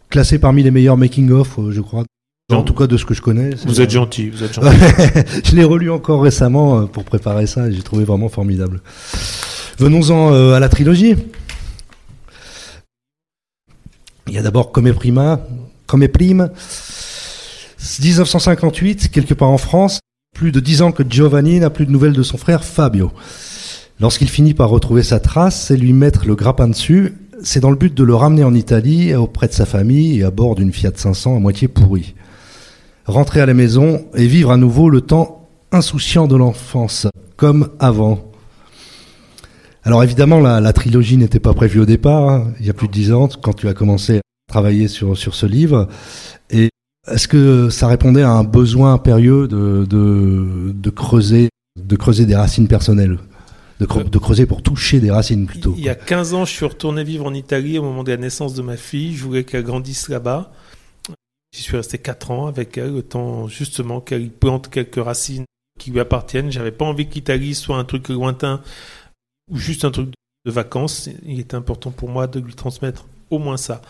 classer 0.09 0.39
parmi 0.39 0.61
les 0.61 0.71
meilleurs 0.71 0.97
making-of, 0.97 1.57
euh, 1.57 1.71
je 1.71 1.79
crois. 1.79 2.03
En 2.51 2.63
tout 2.63 2.73
cas, 2.73 2.87
de 2.87 2.97
ce 2.97 3.05
que 3.05 3.13
je 3.13 3.21
connais. 3.21 3.51
Vous 3.65 3.79
êtes 3.79 3.91
gentil, 3.91 4.29
vous 4.29 4.43
êtes 4.43 4.53
gentil. 4.55 4.67
je 5.45 5.55
l'ai 5.55 5.63
relu 5.63 5.89
encore 5.89 6.21
récemment 6.21 6.85
pour 6.87 7.05
préparer 7.05 7.47
ça 7.47 7.67
et 7.67 7.71
j'ai 7.71 7.83
trouvé 7.83 8.03
vraiment 8.03 8.27
formidable. 8.27 8.81
Venons-en 9.79 10.33
euh, 10.33 10.53
à 10.53 10.59
la 10.59 10.67
trilogie. 10.67 11.15
Il 14.27 14.33
y 14.33 14.37
a 14.37 14.41
d'abord 14.41 14.73
Come 14.73 14.93
Prima, 14.93 15.39
Come 15.87 16.09
Prime. 16.09 16.49
1958, 18.01 19.09
quelque 19.09 19.33
part 19.33 19.49
en 19.49 19.57
France, 19.57 20.01
plus 20.35 20.51
de 20.51 20.59
dix 20.59 20.81
ans 20.81 20.91
que 20.91 21.03
Giovanni 21.09 21.61
n'a 21.61 21.69
plus 21.69 21.85
de 21.85 21.91
nouvelles 21.91 22.13
de 22.13 22.23
son 22.23 22.37
frère 22.37 22.65
Fabio. 22.65 23.13
Lorsqu'il 24.01 24.27
finit 24.29 24.53
par 24.53 24.69
retrouver 24.69 25.01
sa 25.01 25.21
trace 25.21 25.71
et 25.71 25.77
lui 25.77 25.93
mettre 25.93 26.27
le 26.27 26.35
grappin 26.35 26.67
dessus, 26.67 27.13
c'est 27.41 27.61
dans 27.61 27.71
le 27.71 27.77
but 27.77 27.93
de 27.93 28.03
le 28.03 28.15
ramener 28.15 28.43
en 28.43 28.53
Italie 28.53 29.15
auprès 29.15 29.47
de 29.47 29.53
sa 29.53 29.65
famille 29.65 30.19
et 30.19 30.23
à 30.23 30.31
bord 30.31 30.55
d'une 30.55 30.73
Fiat 30.73 30.91
500 30.93 31.37
à 31.37 31.39
moitié 31.39 31.69
pourrie. 31.69 32.15
Rentrer 33.05 33.39
à 33.39 33.45
la 33.45 33.53
maison 33.53 34.05
et 34.13 34.27
vivre 34.27 34.51
à 34.51 34.57
nouveau 34.57 34.89
le 34.89 34.99
temps 34.99 35.47
insouciant 35.71 36.27
de 36.27 36.35
l'enfance, 36.35 37.07
comme 37.37 37.69
avant. 37.79 38.28
Alors 39.89 40.03
évidemment, 40.03 40.39
la, 40.39 40.71
trilogie 40.71 41.17
n'était 41.17 41.39
pas 41.39 41.55
prévue 41.55 41.79
au 41.79 41.85
départ, 41.87 42.29
hein, 42.29 42.53
il 42.59 42.67
y 42.67 42.69
a 42.69 42.73
plus 42.73 42.87
de 42.87 42.93
dix 42.93 43.11
ans, 43.11 43.27
quand 43.27 43.53
tu 43.53 43.67
as 43.67 43.73
commencé 43.73 44.17
à 44.17 44.21
travailler 44.47 44.87
sur, 44.87 45.17
sur 45.17 45.33
ce 45.33 45.47
livre. 45.47 45.87
Et 46.51 46.69
est-ce 47.07 47.27
que 47.27 47.71
ça 47.71 47.87
répondait 47.87 48.21
à 48.21 48.29
un 48.29 48.43
besoin 48.43 48.93
impérieux 48.93 49.47
de, 49.47 49.87
de, 49.89 50.89
creuser, 50.91 51.49
de 51.75 51.95
creuser 51.95 52.27
des 52.27 52.35
racines 52.35 52.67
personnelles? 52.67 53.17
De, 53.79 53.87
de, 53.87 54.17
creuser 54.19 54.45
pour 54.45 54.61
toucher 54.61 54.99
des 54.99 55.09
racines 55.09 55.47
plutôt. 55.47 55.73
Il 55.75 55.83
y 55.83 55.89
a 55.89 55.95
15 55.95 56.35
ans, 56.35 56.45
je 56.45 56.51
suis 56.51 56.67
retourné 56.67 57.03
vivre 57.03 57.25
en 57.25 57.33
Italie 57.33 57.79
au 57.79 57.81
moment 57.81 58.03
de 58.03 58.11
la 58.11 58.17
naissance 58.17 58.53
de 58.53 58.61
ma 58.61 58.77
fille. 58.77 59.15
Je 59.15 59.23
voulais 59.23 59.43
qu'elle 59.43 59.63
grandisse 59.63 60.07
là-bas. 60.07 60.51
J'y 61.51 61.63
suis 61.63 61.77
resté 61.77 61.97
4 61.97 62.29
ans 62.29 62.45
avec 62.45 62.77
elle, 62.77 62.93
le 62.93 63.01
temps 63.01 63.47
justement 63.47 64.01
qu'elle 64.01 64.29
plante 64.29 64.69
quelques 64.69 65.03
racines 65.03 65.45
qui 65.79 65.89
lui 65.89 65.99
appartiennent. 65.99 66.51
J'avais 66.51 66.71
pas 66.71 66.85
envie 66.85 67.07
que 67.07 67.15
l'Italie 67.15 67.55
soit 67.55 67.77
un 67.77 67.85
truc 67.85 68.09
lointain 68.09 68.61
ou 69.49 69.57
juste 69.57 69.85
un 69.85 69.91
truc 69.91 70.09
de 70.45 70.51
vacances, 70.51 71.09
il 71.25 71.39
était 71.39 71.55
important 71.55 71.91
pour 71.91 72.09
moi 72.09 72.27
de 72.27 72.39
lui 72.39 72.53
transmettre 72.53 73.05
au 73.29 73.39
moins 73.39 73.57
ça. 73.57 73.81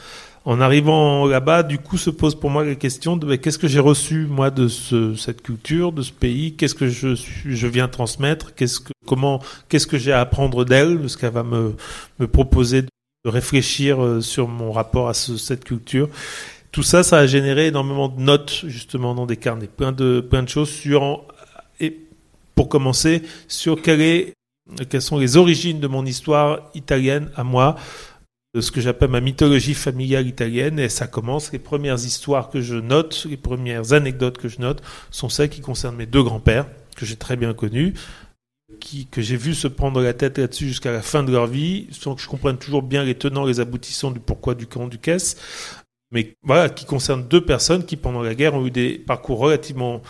En 0.45 0.61
arrivant 0.61 1.27
là-bas, 1.27 1.63
du 1.63 1.77
coup, 1.77 1.97
se 1.97 2.09
pose 2.09 2.33
pour 2.33 2.49
moi 2.49 2.63
la 2.63 2.75
question 2.75 3.17
de 3.17 3.35
qu'est-ce 3.35 3.57
que 3.57 3.67
j'ai 3.67 3.79
reçu 3.79 4.25
moi 4.25 4.49
de 4.49 4.67
ce, 4.67 5.13
cette 5.15 5.41
culture, 5.41 5.91
de 5.91 6.01
ce 6.01 6.11
pays, 6.11 6.55
qu'est-ce 6.55 6.75
que 6.75 6.87
je, 6.87 7.13
je 7.13 7.67
viens 7.67 7.87
transmettre, 7.87 8.55
qu'est-ce 8.55 8.79
que 8.79 8.93
comment, 9.05 9.41
qu'est-ce 9.67 9.85
que 9.85 9.97
j'ai 9.97 10.13
à 10.13 10.21
apprendre 10.21 10.65
d'elle, 10.65 11.09
ce 11.09 11.17
qu'elle 11.17 11.33
va 11.33 11.43
me, 11.43 11.75
me 12.19 12.27
proposer 12.27 12.83
de 12.83 12.89
réfléchir 13.25 14.03
euh, 14.03 14.21
sur 14.21 14.47
mon 14.47 14.71
rapport 14.71 15.09
à 15.09 15.13
cette 15.13 15.65
culture. 15.65 16.09
Tout 16.71 16.83
ça, 16.83 17.03
ça 17.03 17.17
a 17.17 17.27
généré 17.27 17.67
énormément 17.67 18.07
de 18.07 18.21
notes 18.21 18.63
justement 18.65 19.13
dans 19.13 19.25
des 19.25 19.37
carnets, 19.37 19.67
plein 19.67 19.91
de 19.91 20.21
plein 20.21 20.43
de 20.43 20.49
choses 20.49 20.69
sur 20.69 21.25
et 21.79 21.97
pour 22.55 22.69
commencer 22.69 23.23
sur 23.47 23.81
quelle 23.81 24.01
est 24.01 24.33
quelles 24.89 25.01
sont 25.01 25.17
les 25.17 25.37
origines 25.37 25.79
de 25.79 25.87
mon 25.87 26.05
histoire 26.05 26.69
italienne 26.73 27.31
à 27.35 27.43
moi, 27.43 27.75
de 28.55 28.61
ce 28.61 28.71
que 28.71 28.81
j'appelle 28.81 29.09
ma 29.09 29.21
mythologie 29.21 29.73
familiale 29.73 30.27
italienne. 30.27 30.79
Et 30.79 30.89
ça 30.89 31.07
commence, 31.07 31.51
les 31.51 31.59
premières 31.59 32.03
histoires 32.03 32.49
que 32.49 32.61
je 32.61 32.75
note, 32.75 33.27
les 33.29 33.37
premières 33.37 33.93
anecdotes 33.93 34.37
que 34.37 34.47
je 34.47 34.59
note, 34.59 34.81
sont 35.11 35.29
celles 35.29 35.49
qui 35.49 35.61
concernent 35.61 35.95
mes 35.95 36.05
deux 36.05 36.23
grands-pères, 36.23 36.67
que 36.95 37.05
j'ai 37.05 37.15
très 37.15 37.35
bien 37.35 37.53
connus, 37.53 37.93
qui, 38.79 39.07
que 39.07 39.21
j'ai 39.21 39.37
vu 39.37 39.53
se 39.53 39.67
prendre 39.67 40.01
la 40.01 40.13
tête 40.13 40.37
là-dessus 40.37 40.67
jusqu'à 40.67 40.91
la 40.91 41.01
fin 41.01 41.23
de 41.23 41.31
leur 41.31 41.47
vie, 41.47 41.87
sans 41.91 42.15
que 42.15 42.21
je 42.21 42.27
comprenne 42.27 42.57
toujours 42.57 42.81
bien 42.81 43.03
les 43.03 43.15
tenants, 43.15 43.45
les 43.45 43.59
aboutissants 43.59 44.11
du 44.11 44.19
pourquoi, 44.19 44.55
du 44.55 44.67
quand, 44.67 44.87
du 44.87 44.97
qu'est-ce. 44.97 45.35
Mais 46.11 46.35
voilà, 46.41 46.69
qui 46.69 46.85
concernent 46.85 47.27
deux 47.27 47.45
personnes 47.45 47.85
qui, 47.85 47.95
pendant 47.95 48.23
la 48.23 48.33
guerre, 48.33 48.55
ont 48.55 48.65
eu 48.65 48.71
des 48.71 48.97
parcours 48.97 49.37
relativement 49.37 50.01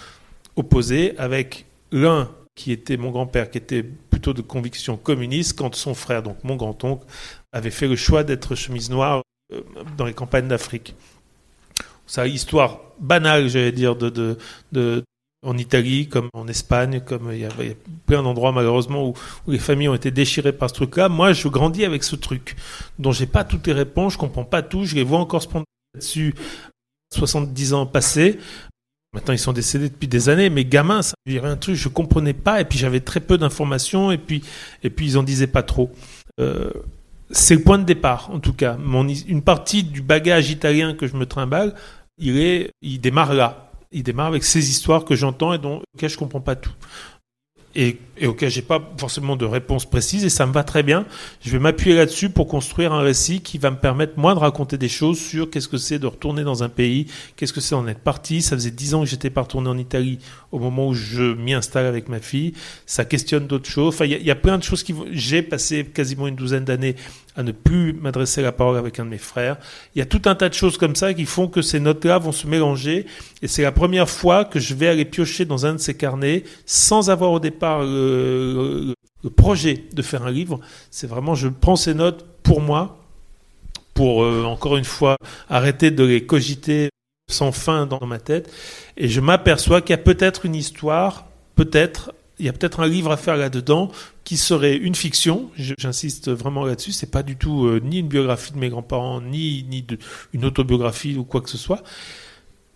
opposés, 0.55 1.13
avec 1.17 1.65
l'un 1.91 2.29
qui 2.59 2.73
était 2.73 2.97
mon 2.97 3.09
grand-père, 3.09 3.49
qui 3.49 3.57
était 3.57 3.83
plutôt 3.83 4.33
de 4.33 4.41
conviction 4.41 4.97
communiste, 4.97 5.57
quand 5.57 5.73
son 5.75 5.93
frère, 5.93 6.21
donc 6.21 6.43
mon 6.43 6.57
grand-oncle, 6.57 7.05
avait 7.53 7.71
fait 7.71 7.87
le 7.87 7.95
choix 7.95 8.25
d'être 8.25 8.53
chemise 8.53 8.89
noire 8.89 9.23
euh, 9.53 9.61
dans 9.95 10.03
les 10.03 10.13
campagnes 10.13 10.49
d'Afrique. 10.49 10.93
Une 12.17 12.25
histoire 12.25 12.81
banale, 12.99 13.47
j'allais 13.47 13.71
dire, 13.71 13.95
de, 13.95 14.37
en 15.41 15.57
Italie, 15.57 16.09
comme 16.09 16.27
en 16.33 16.49
Espagne, 16.49 16.99
comme 16.99 17.31
il 17.31 17.39
y 17.39 17.45
a, 17.45 17.49
plein 18.05 18.23
d'endroits 18.23 18.51
malheureusement 18.51 19.07
où, 19.07 19.13
où, 19.47 19.51
les 19.51 19.57
familles 19.57 19.87
ont 19.87 19.95
été 19.95 20.11
déchirées 20.11 20.51
par 20.51 20.69
ce 20.69 20.75
truc-là. 20.75 21.07
Moi, 21.07 21.31
je 21.31 21.47
grandis 21.47 21.85
avec 21.85 22.03
ce 22.03 22.17
truc, 22.17 22.57
dont 22.97 23.13
j'ai 23.13 23.27
pas 23.27 23.45
toutes 23.45 23.67
les 23.67 23.73
réponses, 23.73 24.13
je 24.13 24.17
comprends 24.17 24.43
pas 24.43 24.63
tout, 24.63 24.83
je 24.83 24.95
les 24.95 25.03
vois 25.03 25.19
encore 25.19 25.41
se 25.41 25.47
prendre 25.47 25.65
là-dessus 25.93 26.35
70 27.13 27.73
ans 27.73 27.85
passés. 27.85 28.37
Maintenant, 29.13 29.33
ils 29.33 29.39
sont 29.39 29.53
décédés 29.53 29.89
depuis 29.89 30.07
des 30.07 30.29
années, 30.29 30.49
mais 30.49 30.65
gamins, 30.65 31.01
ça, 31.01 31.15
il 31.25 31.33
y 31.33 31.39
un 31.39 31.57
truc, 31.57 31.75
je 31.75 31.89
comprenais 31.89 32.33
pas, 32.33 32.61
et 32.61 32.65
puis 32.65 32.77
j'avais 32.77 32.99
très 32.99 33.19
peu 33.19 33.37
d'informations, 33.37 34.11
et 34.11 34.17
puis, 34.17 34.43
ils 34.83 35.17
en 35.17 35.23
disaient 35.23 35.47
pas 35.47 35.63
trop. 35.63 35.91
Euh, 36.39 36.71
c'est 37.31 37.55
le 37.55 37.61
point 37.61 37.79
de 37.79 37.85
départ, 37.85 38.29
en 38.31 38.39
tout 38.39 38.53
cas. 38.53 38.77
Une 39.27 39.41
partie 39.41 39.83
du 39.83 40.01
bagage 40.01 40.51
italien 40.51 40.93
que 40.93 41.07
je 41.07 41.15
me 41.15 41.25
trimballe 41.25 41.73
il 42.19 42.37
est, 42.37 42.71
il 42.81 42.99
démarre 42.99 43.33
là. 43.33 43.71
Il 43.91 44.03
démarre 44.03 44.27
avec 44.27 44.43
ces 44.43 44.69
histoires 44.69 45.05
que 45.05 45.15
j'entends 45.15 45.53
et 45.53 45.57
dont 45.57 45.81
auxquelles 45.95 46.09
je 46.09 46.17
comprends 46.17 46.41
pas 46.41 46.55
tout 46.55 46.73
et, 47.75 47.99
et 48.17 48.27
auquel 48.27 48.49
j'ai 48.49 48.61
pas 48.61 48.81
forcément 48.97 49.35
de 49.35 49.45
réponse 49.45 49.85
précise 49.85 50.25
et 50.25 50.29
ça 50.29 50.45
me 50.45 50.51
va 50.51 50.63
très 50.63 50.83
bien. 50.83 51.05
Je 51.41 51.51
vais 51.51 51.59
m'appuyer 51.59 51.95
là-dessus 51.95 52.29
pour 52.29 52.47
construire 52.47 52.93
un 52.93 53.01
récit 53.01 53.41
qui 53.41 53.57
va 53.57 53.71
me 53.71 53.77
permettre 53.77 54.13
moi 54.17 54.33
de 54.33 54.39
raconter 54.39 54.77
des 54.77 54.89
choses 54.89 55.19
sur 55.19 55.49
qu'est-ce 55.49 55.67
que 55.67 55.77
c'est 55.77 55.99
de 55.99 56.07
retourner 56.07 56.43
dans 56.43 56.63
un 56.63 56.69
pays, 56.69 57.07
qu'est-ce 57.35 57.53
que 57.53 57.61
c'est 57.61 57.75
d'en 57.75 57.87
être 57.87 57.99
parti. 57.99 58.41
Ça 58.41 58.55
faisait 58.55 58.71
dix 58.71 58.95
ans 58.95 59.01
que 59.01 59.07
j'étais 59.07 59.29
pas 59.29 59.41
retourné 59.41 59.69
en 59.69 59.77
Italie 59.77 60.19
au 60.51 60.59
moment 60.59 60.87
où 60.87 60.93
je 60.93 61.33
m'y 61.35 61.53
installe 61.53 61.85
avec 61.85 62.09
ma 62.09 62.19
fille. 62.19 62.53
Ça 62.85 63.05
questionne 63.05 63.45
d'autres 63.45 63.69
choses. 63.69 63.93
Enfin, 63.93 64.05
il 64.05 64.13
y, 64.13 64.23
y, 64.25 64.31
a 64.31 64.35
plein 64.35 64.57
de 64.57 64.63
choses 64.63 64.83
qui 64.83 64.93
vont. 64.93 65.05
J'ai 65.11 65.41
passé 65.41 65.85
quasiment 65.85 66.27
une 66.27 66.35
douzaine 66.35 66.65
d'années 66.65 66.95
à 67.35 67.43
ne 67.43 67.51
plus 67.51 67.93
m'adresser 67.93 68.41
la 68.41 68.51
parole 68.51 68.77
avec 68.77 68.99
un 68.99 69.05
de 69.05 69.09
mes 69.09 69.17
frères. 69.17 69.57
Il 69.95 69.99
y 69.99 70.01
a 70.01 70.05
tout 70.05 70.21
un 70.25 70.35
tas 70.35 70.49
de 70.49 70.53
choses 70.53 70.77
comme 70.77 70.95
ça 70.95 71.13
qui 71.13 71.25
font 71.25 71.47
que 71.47 71.61
ces 71.61 71.79
notes-là 71.79 72.17
vont 72.17 72.31
se 72.31 72.47
mélanger. 72.47 73.05
Et 73.41 73.47
c'est 73.47 73.61
la 73.61 73.71
première 73.71 74.09
fois 74.09 74.45
que 74.45 74.59
je 74.59 74.73
vais 74.73 74.87
aller 74.87 75.05
piocher 75.05 75.45
dans 75.45 75.65
un 75.65 75.73
de 75.73 75.77
ces 75.77 75.95
carnets 75.95 76.43
sans 76.65 77.09
avoir 77.09 77.31
au 77.31 77.39
départ 77.39 77.83
le, 77.83 78.93
projet 79.35 79.85
de 79.93 80.01
faire 80.01 80.23
un 80.25 80.31
livre. 80.31 80.59
C'est 80.91 81.07
vraiment, 81.07 81.35
je 81.35 81.47
prends 81.47 81.75
ces 81.75 81.93
notes 81.93 82.25
pour 82.43 82.61
moi, 82.61 82.97
pour 83.93 84.23
euh, 84.23 84.43
encore 84.43 84.77
une 84.77 84.85
fois 84.85 85.17
arrêter 85.49 85.91
de 85.91 86.03
les 86.03 86.25
cogiter 86.25 86.89
sans 87.29 87.51
fin 87.51 87.85
dans 87.85 88.05
ma 88.05 88.19
tête. 88.19 88.51
Et 88.97 89.07
je 89.07 89.21
m'aperçois 89.21 89.81
qu'il 89.81 89.91
y 89.91 89.93
a 89.93 89.97
peut-être 89.97 90.45
une 90.45 90.55
histoire, 90.55 91.25
peut-être, 91.55 92.11
il 92.39 92.45
y 92.45 92.49
a 92.49 92.53
peut-être 92.53 92.79
un 92.79 92.87
livre 92.87 93.11
à 93.11 93.17
faire 93.17 93.35
là-dedans 93.35 93.91
qui 94.23 94.37
serait 94.37 94.75
une 94.75 94.95
fiction. 94.95 95.51
J'insiste 95.55 96.29
vraiment 96.29 96.65
là-dessus. 96.65 96.91
C'est 96.91 97.11
pas 97.11 97.23
du 97.23 97.35
tout 97.35 97.65
euh, 97.65 97.81
ni 97.83 97.99
une 97.99 98.07
biographie 98.07 98.53
de 98.53 98.57
mes 98.57 98.69
grands-parents, 98.69 99.21
ni, 99.21 99.63
ni 99.69 99.85
une 100.33 100.45
autobiographie 100.45 101.17
ou 101.17 101.25
quoi 101.25 101.41
que 101.41 101.49
ce 101.49 101.57
soit. 101.57 101.83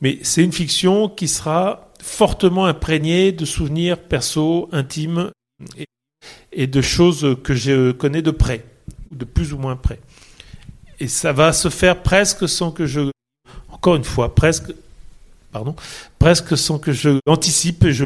Mais 0.01 0.19
c'est 0.21 0.43
une 0.43 0.51
fiction 0.51 1.07
qui 1.07 1.27
sera 1.27 1.91
fortement 2.01 2.65
imprégnée 2.65 3.31
de 3.31 3.45
souvenirs 3.45 3.97
perso, 3.97 4.67
intimes 4.73 5.31
et, 5.77 5.85
et 6.51 6.67
de 6.67 6.81
choses 6.81 7.37
que 7.43 7.53
je 7.53 7.91
connais 7.91 8.21
de 8.21 8.31
près, 8.31 8.65
de 9.11 9.23
plus 9.23 9.53
ou 9.53 9.57
moins 9.57 9.77
près. 9.77 9.99
Et 10.99 11.07
ça 11.07 11.31
va 11.31 11.53
se 11.53 11.69
faire 11.69 12.03
presque 12.03 12.49
sans 12.49 12.71
que 12.71 12.85
je, 12.85 13.11
encore 13.69 13.95
une 13.95 14.03
fois, 14.03 14.35
presque 14.35 14.73
pardon, 15.53 15.75
presque 16.19 16.57
sans 16.57 16.79
que 16.79 16.91
je 16.91 17.19
anticipe 17.27 17.87
je 17.87 18.03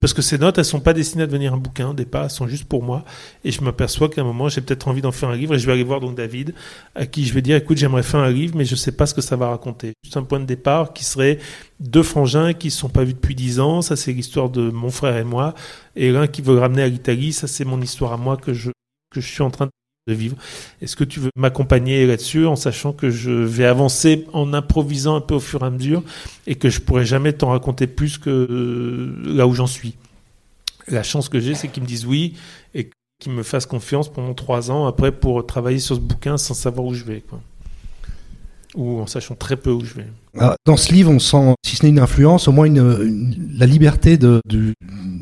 parce 0.00 0.14
que 0.14 0.22
ces 0.22 0.38
notes, 0.38 0.58
elles 0.58 0.64
sont 0.64 0.80
pas 0.80 0.92
destinées 0.92 1.24
à 1.24 1.26
devenir 1.26 1.52
un 1.52 1.56
bouquin 1.58 1.90
au 1.90 1.94
départ, 1.94 2.24
elles 2.24 2.30
sont 2.30 2.46
juste 2.46 2.64
pour 2.64 2.82
moi. 2.82 3.04
Et 3.44 3.50
je 3.50 3.62
m'aperçois 3.62 4.08
qu'à 4.08 4.22
un 4.22 4.24
moment, 4.24 4.48
j'ai 4.48 4.60
peut-être 4.60 4.88
envie 4.88 5.02
d'en 5.02 5.12
faire 5.12 5.28
un 5.28 5.36
livre 5.36 5.54
et 5.54 5.58
je 5.58 5.66
vais 5.66 5.72
aller 5.72 5.84
voir 5.84 6.00
donc 6.00 6.14
David, 6.14 6.54
à 6.94 7.06
qui 7.06 7.24
je 7.26 7.34
vais 7.34 7.42
dire, 7.42 7.56
écoute, 7.56 7.76
j'aimerais 7.76 8.02
faire 8.02 8.20
un 8.20 8.30
livre, 8.30 8.56
mais 8.56 8.64
je 8.64 8.76
sais 8.76 8.92
pas 8.92 9.06
ce 9.06 9.14
que 9.14 9.20
ça 9.20 9.36
va 9.36 9.48
raconter. 9.48 9.92
Juste 10.04 10.16
un 10.16 10.22
point 10.22 10.40
de 10.40 10.46
départ 10.46 10.92
qui 10.92 11.04
serait 11.04 11.38
deux 11.80 12.02
frangins 12.02 12.52
qui 12.52 12.70
se 12.70 12.78
sont 12.78 12.88
pas 12.88 13.04
vus 13.04 13.14
depuis 13.14 13.34
dix 13.34 13.60
ans, 13.60 13.82
ça 13.82 13.96
c'est 13.96 14.12
l'histoire 14.12 14.48
de 14.48 14.70
mon 14.70 14.90
frère 14.90 15.16
et 15.16 15.24
moi, 15.24 15.54
et 15.96 16.10
l'un 16.12 16.26
qui 16.26 16.42
veut 16.42 16.58
ramener 16.58 16.82
à 16.82 16.88
l'Italie, 16.88 17.32
ça 17.32 17.46
c'est 17.46 17.64
mon 17.64 17.80
histoire 17.80 18.12
à 18.12 18.16
moi 18.16 18.36
que 18.36 18.52
je, 18.52 18.70
que 19.12 19.20
je 19.20 19.28
suis 19.28 19.42
en 19.42 19.50
train 19.50 19.66
de 19.66 19.70
de 20.06 20.14
vivre. 20.14 20.36
Est-ce 20.82 20.96
que 20.96 21.04
tu 21.04 21.18
veux 21.18 21.30
m'accompagner 21.34 22.06
là-dessus 22.06 22.46
en 22.46 22.56
sachant 22.56 22.92
que 22.92 23.08
je 23.08 23.30
vais 23.30 23.64
avancer 23.64 24.26
en 24.32 24.52
improvisant 24.52 25.16
un 25.16 25.20
peu 25.20 25.34
au 25.34 25.40
fur 25.40 25.62
et 25.62 25.66
à 25.66 25.70
mesure 25.70 26.02
et 26.46 26.56
que 26.56 26.68
je 26.68 26.80
pourrai 26.80 27.06
jamais 27.06 27.32
t'en 27.32 27.50
raconter 27.50 27.86
plus 27.86 28.18
que 28.18 28.30
euh, 28.30 29.14
là 29.24 29.46
où 29.46 29.54
j'en 29.54 29.66
suis? 29.66 29.94
La 30.88 31.02
chance 31.02 31.30
que 31.30 31.40
j'ai, 31.40 31.54
c'est 31.54 31.68
qu'ils 31.68 31.82
me 31.82 31.88
disent 31.88 32.04
oui 32.04 32.34
et 32.74 32.90
qu'ils 33.18 33.32
me 33.32 33.42
fassent 33.42 33.64
confiance 33.64 34.12
pendant 34.12 34.34
trois 34.34 34.70
ans 34.70 34.86
après 34.86 35.10
pour 35.10 35.46
travailler 35.46 35.78
sur 35.78 35.96
ce 35.96 36.00
bouquin 36.00 36.36
sans 36.36 36.54
savoir 36.54 36.86
où 36.86 36.92
je 36.92 37.04
vais. 37.04 37.22
Quoi. 37.22 37.40
Ou 38.74 39.00
en 39.00 39.06
sachant 39.06 39.36
très 39.36 39.56
peu 39.56 39.70
où 39.70 39.82
je 39.84 39.94
vais. 39.94 40.06
Ah, 40.38 40.56
dans 40.66 40.76
ce 40.76 40.92
livre, 40.92 41.10
on 41.10 41.20
sent, 41.20 41.54
si 41.64 41.76
ce 41.76 41.84
n'est 41.84 41.90
une 41.90 42.00
influence, 42.00 42.48
au 42.48 42.52
moins 42.52 42.68
la 42.68 43.66
liberté 43.66 44.18
de, 44.18 44.40
de, 44.46 44.74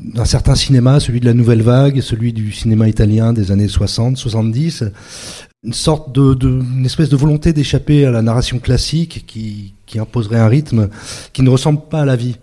d'un 0.05 0.25
certain 0.25 0.55
cinéma, 0.55 1.01
celui 1.01 1.21
de 1.21 1.27
la 1.27 1.35
nouvelle 1.35 1.63
vague, 1.63 2.01
celui 2.01 2.33
du 2.33 2.53
cinéma 2.53 2.89
italien 2.89 3.33
des 3.33 3.51
années 3.53 3.69
60, 3.69 4.17
70, 4.17 4.85
une 5.65 5.73
sorte 5.73 6.13
de, 6.13 6.35
de 6.35 6.49
une 6.49 6.85
espèce 6.85 7.09
de 7.09 7.17
volonté 7.17 7.53
d'échapper 7.53 8.05
à 8.05 8.11
la 8.11 8.23
narration 8.23 8.59
classique 8.59 9.25
qui, 9.27 9.75
imposerait 9.95 10.39
un 10.39 10.49
rythme 10.49 10.89
qui 11.35 11.43
ne 11.43 11.51
ressemble 11.51 11.83
pas 11.91 12.01
à 12.01 12.05
la 12.07 12.17
vie. 12.17 12.39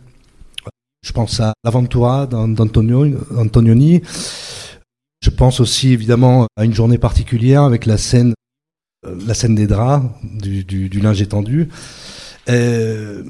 Je 1.01 1.11
pense 1.11 1.39
à 1.39 1.53
l'Aventura 1.63 2.27
d'Antonioni. 2.27 4.03
Je 5.21 5.29
pense 5.31 5.59
aussi 5.59 5.91
évidemment 5.91 6.45
à 6.55 6.63
une 6.63 6.75
journée 6.75 6.99
particulière 6.99 7.63
avec 7.63 7.87
la 7.87 7.97
scène, 7.97 8.35
la 9.25 9.33
scène 9.33 9.55
des 9.55 9.65
draps, 9.65 10.05
du, 10.23 10.63
du, 10.63 10.99
linge 10.99 11.23
étendu. 11.23 11.69
Euh, 12.49 13.23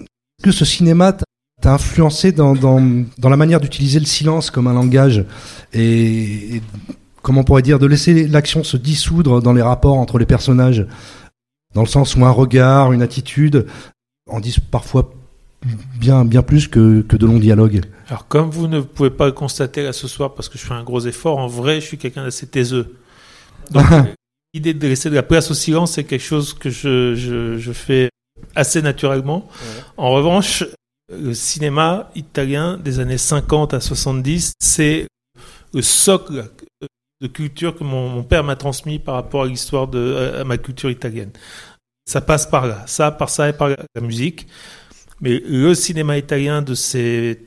que 0.44 0.52
ce 0.52 0.66
cinéma 0.66 1.16
t'a 1.62 1.74
influencé 1.74 2.32
dans, 2.32 2.54
dans, 2.54 2.82
dans, 3.18 3.30
la 3.30 3.38
manière 3.38 3.60
d'utiliser 3.60 4.00
le 4.00 4.06
silence 4.06 4.50
comme 4.52 4.68
un 4.68 4.74
langage 4.74 5.26
et, 5.74 6.56
et, 6.56 6.62
comment 7.22 7.42
on 7.42 7.44
pourrait 7.44 7.62
dire 7.62 7.80
de 7.80 7.86
laisser 7.86 8.28
l'action 8.28 8.64
se 8.64 8.78
dissoudre 8.78 9.42
dans 9.42 9.54
les 9.54 9.62
rapports 9.62 9.98
entre 9.98 10.18
les 10.18 10.26
personnages 10.26 10.88
dans 11.76 11.82
le 11.82 11.88
sens 11.88 12.16
où 12.16 12.26
un 12.26 12.32
regard, 12.32 12.94
une 12.94 13.02
attitude 13.02 13.68
en 14.30 14.40
disent 14.40 14.60
parfois 14.60 15.14
bien 16.00 16.24
bien 16.24 16.42
plus 16.42 16.68
que, 16.68 17.02
que 17.02 17.18
de 17.18 17.26
longs 17.26 17.40
dialogues. 17.40 17.82
Alors 18.08 18.28
comme 18.28 18.50
vous 18.50 18.68
ne 18.68 18.80
pouvez 18.80 19.10
pas 19.10 19.26
le 19.26 19.34
constater 19.34 19.84
là 19.84 19.94
ce 19.94 20.08
soir 20.08 20.34
parce 20.34 20.50
que 20.50 20.58
je 20.58 20.66
fais 20.66 20.74
un 20.74 20.84
gros 20.84 21.02
effort, 21.02 21.38
en 21.38 21.48
vrai 21.48 21.82
je 21.82 21.86
suis 21.86 21.98
quelqu'un 21.98 22.24
d'assez 22.24 22.48
taiseux. 22.48 22.96
Donc 23.72 23.86
l'idée 24.54 24.74
de 24.74 24.88
laisser 24.88 25.10
de 25.10 25.16
la 25.16 25.24
place 25.24 25.52
au 25.52 25.54
silence 25.54 25.94
c'est 25.94 26.06
quelque 26.06 26.24
chose 26.24 26.54
que 26.54 26.70
je, 26.70 27.14
je, 27.16 27.58
je 27.58 27.72
fais 27.72 28.10
assez 28.56 28.82
naturellement. 28.82 29.48
Ouais. 29.48 29.84
En 29.98 30.12
revanche, 30.12 30.64
le 31.10 31.34
cinéma 31.34 32.10
italien 32.16 32.78
des 32.78 33.00
années 33.00 33.18
50 33.18 33.74
à 33.74 33.80
70, 33.80 34.54
c'est 34.60 35.08
le 35.74 35.82
socle 35.82 36.52
de 37.22 37.28
culture 37.28 37.76
que 37.76 37.84
mon, 37.84 38.10
mon 38.10 38.24
père 38.24 38.44
m'a 38.44 38.56
transmis 38.56 39.00
par 39.00 39.16
rapport 39.16 39.44
à 39.44 39.48
l'histoire 39.48 39.88
de 39.88 40.34
à 40.40 40.44
ma 40.44 40.58
culture 40.58 40.90
italienne. 40.90 41.32
Ça 42.06 42.22
passe 42.22 42.48
par 42.48 42.68
là, 42.68 42.84
ça 42.88 43.12
par 43.12 43.30
ça 43.30 43.50
et 43.50 43.54
par 43.54 43.70
la 43.70 44.02
musique. 44.02 44.48
Mais 45.22 45.40
le 45.46 45.74
cinéma 45.76 46.18
italien 46.18 46.62
de 46.62 46.74
ces 46.74 47.40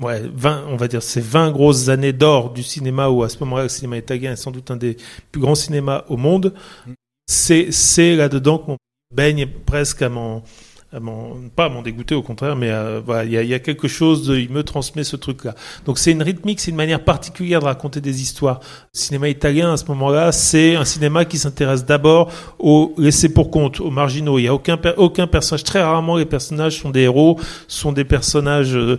ouais, 0.00 0.22
20, 0.34 0.66
on 0.68 0.76
va 0.76 0.88
dire 0.88 1.02
ces 1.02 1.20
20 1.20 1.52
grosses 1.52 1.88
années 1.88 2.12
d'or 2.12 2.52
du 2.52 2.62
cinéma 2.62 3.08
où 3.08 3.22
à 3.22 3.28
ce 3.28 3.38
moment-là 3.40 3.64
le 3.64 3.68
cinéma 3.68 3.96
italien 3.98 4.32
est 4.32 4.36
sans 4.36 4.50
doute 4.50 4.70
un 4.70 4.76
des 4.76 4.96
plus 5.30 5.40
grands 5.40 5.54
cinémas 5.54 6.04
au 6.08 6.16
monde, 6.16 6.52
c'est 7.26 7.70
c'est 7.70 8.16
là-dedans 8.16 8.58
qu'on 8.58 8.76
baigne 9.14 9.46
presque 9.46 10.02
à 10.02 10.08
mon 10.08 10.42
à 10.94 11.00
pas 11.56 11.64
à 11.64 11.68
m'en 11.68 11.82
dégoûter 11.82 12.14
au 12.14 12.22
contraire, 12.22 12.54
mais 12.54 12.70
euh, 12.70 13.00
il 13.24 13.32
y 13.32 13.36
a, 13.36 13.42
y 13.42 13.54
a, 13.54 13.58
quelque 13.58 13.88
chose, 13.88 14.28
de, 14.28 14.36
il 14.36 14.50
me 14.50 14.62
transmet 14.62 15.02
ce 15.02 15.16
truc-là. 15.16 15.54
Donc 15.86 15.98
c'est 15.98 16.12
une 16.12 16.22
rythmique, 16.22 16.60
c'est 16.60 16.70
une 16.70 16.76
manière 16.76 17.02
particulière 17.02 17.60
de 17.60 17.64
raconter 17.64 18.00
des 18.00 18.22
histoires. 18.22 18.60
Le 18.94 18.98
cinéma 18.98 19.28
italien 19.28 19.72
à 19.72 19.76
ce 19.76 19.86
moment-là, 19.86 20.30
c'est 20.30 20.76
un 20.76 20.84
cinéma 20.84 21.24
qui 21.24 21.38
s'intéresse 21.38 21.84
d'abord 21.84 22.30
aux 22.60 22.94
laissés 22.96 23.28
pour 23.28 23.50
compte, 23.50 23.80
aux 23.80 23.90
marginaux. 23.90 24.38
Il 24.38 24.42
y 24.44 24.48
a 24.48 24.54
aucun 24.54 24.78
aucun 24.96 25.26
personnage, 25.26 25.64
très 25.64 25.82
rarement 25.82 26.16
les 26.16 26.26
personnages 26.26 26.80
sont 26.80 26.90
des 26.90 27.02
héros, 27.02 27.40
sont 27.66 27.92
des 27.92 28.04
personnages 28.04 28.76
euh, 28.76 28.98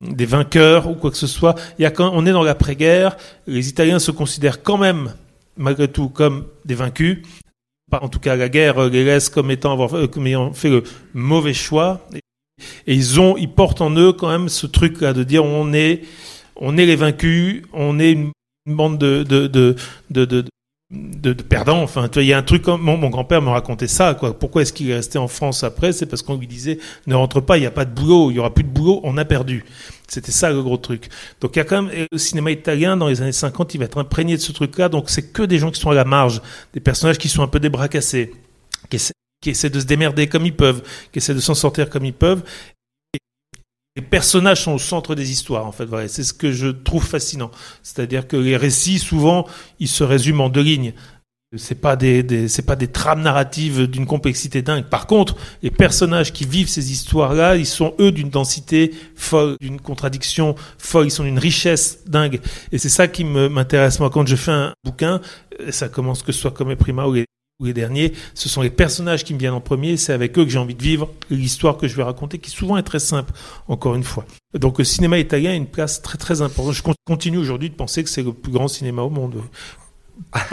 des 0.00 0.26
vainqueurs 0.26 0.88
ou 0.88 0.94
quoi 0.94 1.10
que 1.10 1.16
ce 1.16 1.26
soit. 1.26 1.54
Il 1.78 1.82
y 1.82 1.86
a 1.86 1.90
quand 1.90 2.10
on 2.12 2.26
est 2.26 2.32
dans 2.32 2.42
l'après-guerre, 2.42 3.16
les 3.46 3.68
Italiens 3.68 3.98
se 3.98 4.10
considèrent 4.10 4.62
quand 4.62 4.78
même 4.78 5.12
malgré 5.56 5.88
tout 5.88 6.08
comme 6.08 6.46
des 6.64 6.74
vaincus 6.74 7.22
en 7.92 8.08
tout 8.08 8.20
cas 8.20 8.36
la 8.36 8.48
guerre 8.48 8.88
les 8.88 9.04
laisse 9.04 9.28
comme 9.28 9.50
étant 9.50 9.72
avoir, 9.72 9.94
euh, 9.94 10.06
comme 10.06 10.26
ayant 10.26 10.52
fait 10.52 10.68
le 10.68 10.82
mauvais 11.14 11.54
choix. 11.54 12.06
Et, 12.86 12.94
ils 12.94 13.20
ont, 13.20 13.36
ils 13.36 13.50
portent 13.50 13.80
en 13.80 13.90
eux 13.96 14.12
quand 14.12 14.28
même 14.28 14.48
ce 14.48 14.66
truc-là 14.66 15.12
de 15.14 15.22
dire 15.24 15.44
on 15.44 15.72
est, 15.72 16.02
on 16.56 16.76
est 16.76 16.84
les 16.86 16.96
vaincus, 16.96 17.62
on 17.72 17.98
est 17.98 18.12
une, 18.12 18.32
bande 18.66 18.98
de, 18.98 19.22
de, 19.22 19.46
de, 19.46 19.74
de, 20.10 20.44
de 20.90 21.32
perdants. 21.32 21.82
Enfin, 21.82 22.08
tu 22.08 22.14
vois, 22.14 22.22
il 22.22 22.28
y 22.28 22.32
a 22.32 22.38
un 22.38 22.42
truc. 22.42 22.66
Mon, 22.66 22.96
mon 22.96 23.08
grand-père 23.08 23.40
me 23.40 23.48
racontait 23.48 23.88
ça. 23.88 24.14
Quoi. 24.14 24.38
Pourquoi 24.38 24.62
est-ce 24.62 24.72
qu'il 24.72 24.90
est 24.90 24.94
resté 24.94 25.18
en 25.18 25.28
France 25.28 25.64
après? 25.64 25.92
C'est 25.92 26.06
parce 26.06 26.22
qu'on 26.22 26.36
lui 26.36 26.46
disait 26.46 26.78
ne 27.06 27.14
rentre 27.14 27.40
pas, 27.40 27.56
il 27.56 27.60
n'y 27.60 27.66
a 27.66 27.70
pas 27.70 27.86
de 27.86 27.94
boulot, 27.94 28.30
il 28.30 28.34
y 28.34 28.38
aura 28.38 28.52
plus 28.52 28.64
de 28.64 28.68
boulot, 28.68 29.00
on 29.04 29.16
a 29.16 29.24
perdu. 29.24 29.64
C'était 30.10 30.32
ça 30.32 30.50
le 30.50 30.60
gros 30.60 30.76
truc. 30.76 31.08
Donc 31.40 31.54
il 31.54 31.60
y 31.60 31.62
a 31.62 31.64
quand 31.64 31.82
même 31.82 32.06
le 32.10 32.18
cinéma 32.18 32.50
italien 32.50 32.96
dans 32.96 33.06
les 33.06 33.22
années 33.22 33.30
50, 33.30 33.74
il 33.74 33.78
va 33.78 33.84
être 33.84 33.98
imprégné 33.98 34.36
de 34.36 34.42
ce 34.42 34.50
truc-là. 34.50 34.88
Donc 34.88 35.08
c'est 35.08 35.30
que 35.32 35.44
des 35.44 35.58
gens 35.58 35.70
qui 35.70 35.80
sont 35.80 35.90
à 35.90 35.94
la 35.94 36.04
marge, 36.04 36.42
des 36.74 36.80
personnages 36.80 37.16
qui 37.16 37.28
sont 37.28 37.44
un 37.44 37.48
peu 37.48 37.60
des 37.60 37.68
bras 37.68 37.88
cassés, 37.88 38.32
qui 38.88 39.50
essaient, 39.50 39.70
de 39.70 39.78
se 39.78 39.84
démerder 39.84 40.26
comme 40.26 40.44
ils 40.44 40.56
peuvent, 40.56 40.82
qui 41.12 41.18
essaient 41.18 41.34
de 41.34 41.40
s'en 41.40 41.54
sortir 41.54 41.88
comme 41.88 42.04
ils 42.04 42.12
peuvent. 42.12 42.42
Et 43.14 43.18
les 43.94 44.02
personnages 44.02 44.64
sont 44.64 44.72
au 44.72 44.78
centre 44.78 45.14
des 45.14 45.30
histoires, 45.30 45.64
en 45.64 45.72
fait. 45.72 45.86
C'est 46.08 46.24
ce 46.24 46.32
que 46.32 46.50
je 46.50 46.66
trouve 46.66 47.06
fascinant. 47.06 47.52
C'est-à-dire 47.84 48.26
que 48.26 48.36
les 48.36 48.56
récits, 48.56 48.98
souvent, 48.98 49.46
ils 49.78 49.88
se 49.88 50.02
résument 50.02 50.46
en 50.46 50.48
deux 50.48 50.62
lignes. 50.62 50.92
C'est 51.56 51.80
pas 51.80 51.96
des, 51.96 52.22
des 52.22 52.46
c'est 52.46 52.62
pas 52.62 52.76
des 52.76 52.86
trames 52.86 53.22
narratives 53.22 53.88
d'une 53.88 54.06
complexité 54.06 54.62
dingue. 54.62 54.84
Par 54.84 55.08
contre, 55.08 55.36
les 55.64 55.72
personnages 55.72 56.32
qui 56.32 56.44
vivent 56.44 56.68
ces 56.68 56.92
histoires-là, 56.92 57.56
ils 57.56 57.66
sont 57.66 57.94
eux 57.98 58.12
d'une 58.12 58.30
densité 58.30 58.92
folle, 59.16 59.56
d'une 59.60 59.80
contradiction 59.80 60.54
folle. 60.78 61.06
Ils 61.06 61.10
sont 61.10 61.24
d'une 61.24 61.40
richesse 61.40 62.04
dingue. 62.06 62.40
Et 62.70 62.78
c'est 62.78 62.88
ça 62.88 63.08
qui 63.08 63.24
m'intéresse 63.24 63.98
moi 63.98 64.10
quand 64.10 64.24
je 64.28 64.36
fais 64.36 64.52
un 64.52 64.72
bouquin. 64.84 65.20
Ça 65.70 65.88
commence 65.88 66.22
que 66.22 66.30
ce 66.30 66.38
soit 66.38 66.52
comme 66.52 66.74
Prima 66.76 67.08
ou 67.08 67.14
les 67.14 67.26
ou 67.60 67.66
les 67.66 67.74
derniers, 67.74 68.12
ce 68.34 68.48
sont 68.48 68.62
les 68.62 68.70
personnages 68.70 69.22
qui 69.22 69.34
me 69.34 69.38
viennent 69.38 69.52
en 69.52 69.60
premier, 69.60 69.96
c'est 69.98 70.14
avec 70.14 70.36
eux 70.38 70.44
que 70.44 70.50
j'ai 70.50 70.58
envie 70.58 70.74
de 70.74 70.82
vivre 70.82 71.10
l'histoire 71.28 71.76
que 71.76 71.86
je 71.86 71.94
vais 71.94 72.02
raconter, 72.02 72.38
qui 72.38 72.50
souvent 72.50 72.78
est 72.78 72.82
très 72.82 72.98
simple, 72.98 73.32
encore 73.68 73.94
une 73.94 74.02
fois. 74.02 74.24
Donc 74.54 74.78
le 74.78 74.84
cinéma 74.84 75.18
italien 75.18 75.50
a 75.50 75.54
une 75.54 75.66
place 75.66 76.00
très 76.00 76.16
très 76.16 76.40
importante. 76.40 76.72
Je 76.72 76.82
continue 77.04 77.38
aujourd'hui 77.38 77.68
de 77.68 77.74
penser 77.74 78.02
que 78.02 78.08
c'est 78.08 78.22
le 78.22 78.32
plus 78.32 78.50
grand 78.50 78.66
cinéma 78.66 79.02
au 79.02 79.10
monde 79.10 79.42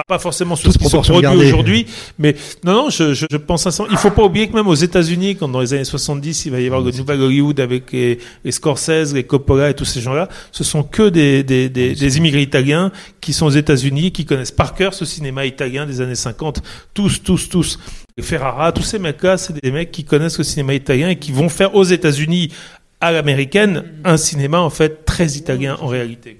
pas 0.08 0.20
forcément 0.20 0.56
sur 0.56 0.72
ce 0.72 0.78
qui 0.78 0.86
sont 0.86 1.02
produits 1.02 1.28
aujourd'hui, 1.28 1.86
mais 2.18 2.36
non, 2.64 2.74
non, 2.74 2.90
je, 2.90 3.14
je, 3.14 3.26
je 3.30 3.38
pense 3.38 3.68
à 3.68 3.72
ça. 3.72 3.86
Il 3.92 3.98
faut 3.98 4.12
pas 4.12 4.24
oublier 4.24 4.48
que 4.48 4.54
même 4.54 4.68
aux 4.68 4.76
États-Unis, 4.76 5.36
quand 5.36 5.48
dans 5.48 5.62
les 5.62 5.74
années 5.74 5.84
70, 5.84 6.46
il 6.46 6.52
va 6.52 6.60
y 6.60 6.66
avoir 6.66 6.82
le 6.82 6.92
nouvel 6.92 7.22
Hollywood 7.22 7.60
avec 7.60 7.92
les, 7.92 8.20
les, 8.44 8.52
Scorsese, 8.52 9.14
les 9.14 9.24
Coppola 9.24 9.70
et 9.70 9.74
tous 9.74 9.86
ces 9.86 10.02
gens-là, 10.02 10.30
ce 10.52 10.64
sont 10.64 10.84
que 10.84 11.10
des, 11.10 11.44
des, 11.44 11.70
des, 11.70 11.96
des 11.96 12.18
immigrés 12.18 12.42
italiens 12.42 12.92
qui 13.22 13.34
sont 13.34 13.46
aux 13.46 13.52
États-Unis, 13.52 14.12
qui 14.12 14.26
connaissent 14.26 14.52
par 14.52 14.74
cœur 14.74 14.94
ce 14.94 15.06
cinéma 15.06 15.46
italien 15.46 15.86
des 15.86 16.02
années 16.02 16.16
50. 16.16 16.62
Tous, 16.94 17.22
tous, 17.22 17.50
tous. 17.50 17.80
Ferrara, 18.22 18.72
tous 18.72 18.84
ces 18.84 19.00
mecs-là, 19.00 19.38
c'est 19.38 19.62
des 19.62 19.72
mecs 19.72 19.92
qui 19.92 20.04
connaissent 20.04 20.40
le 20.40 20.44
cinéma 20.44 20.74
italien 20.74 21.10
et 21.10 21.18
qui 21.18 21.32
vont 21.32 21.50
faire 21.50 21.76
aux 21.76 21.84
États-Unis, 21.84 22.52
à 23.00 23.12
l'américaine, 23.12 23.84
un 24.04 24.18
cinéma 24.18 24.60
en 24.60 24.72
fait 24.72 25.06
très 25.06 25.34
italien 25.34 25.78
en 25.82 25.88
réalité. 25.88 26.40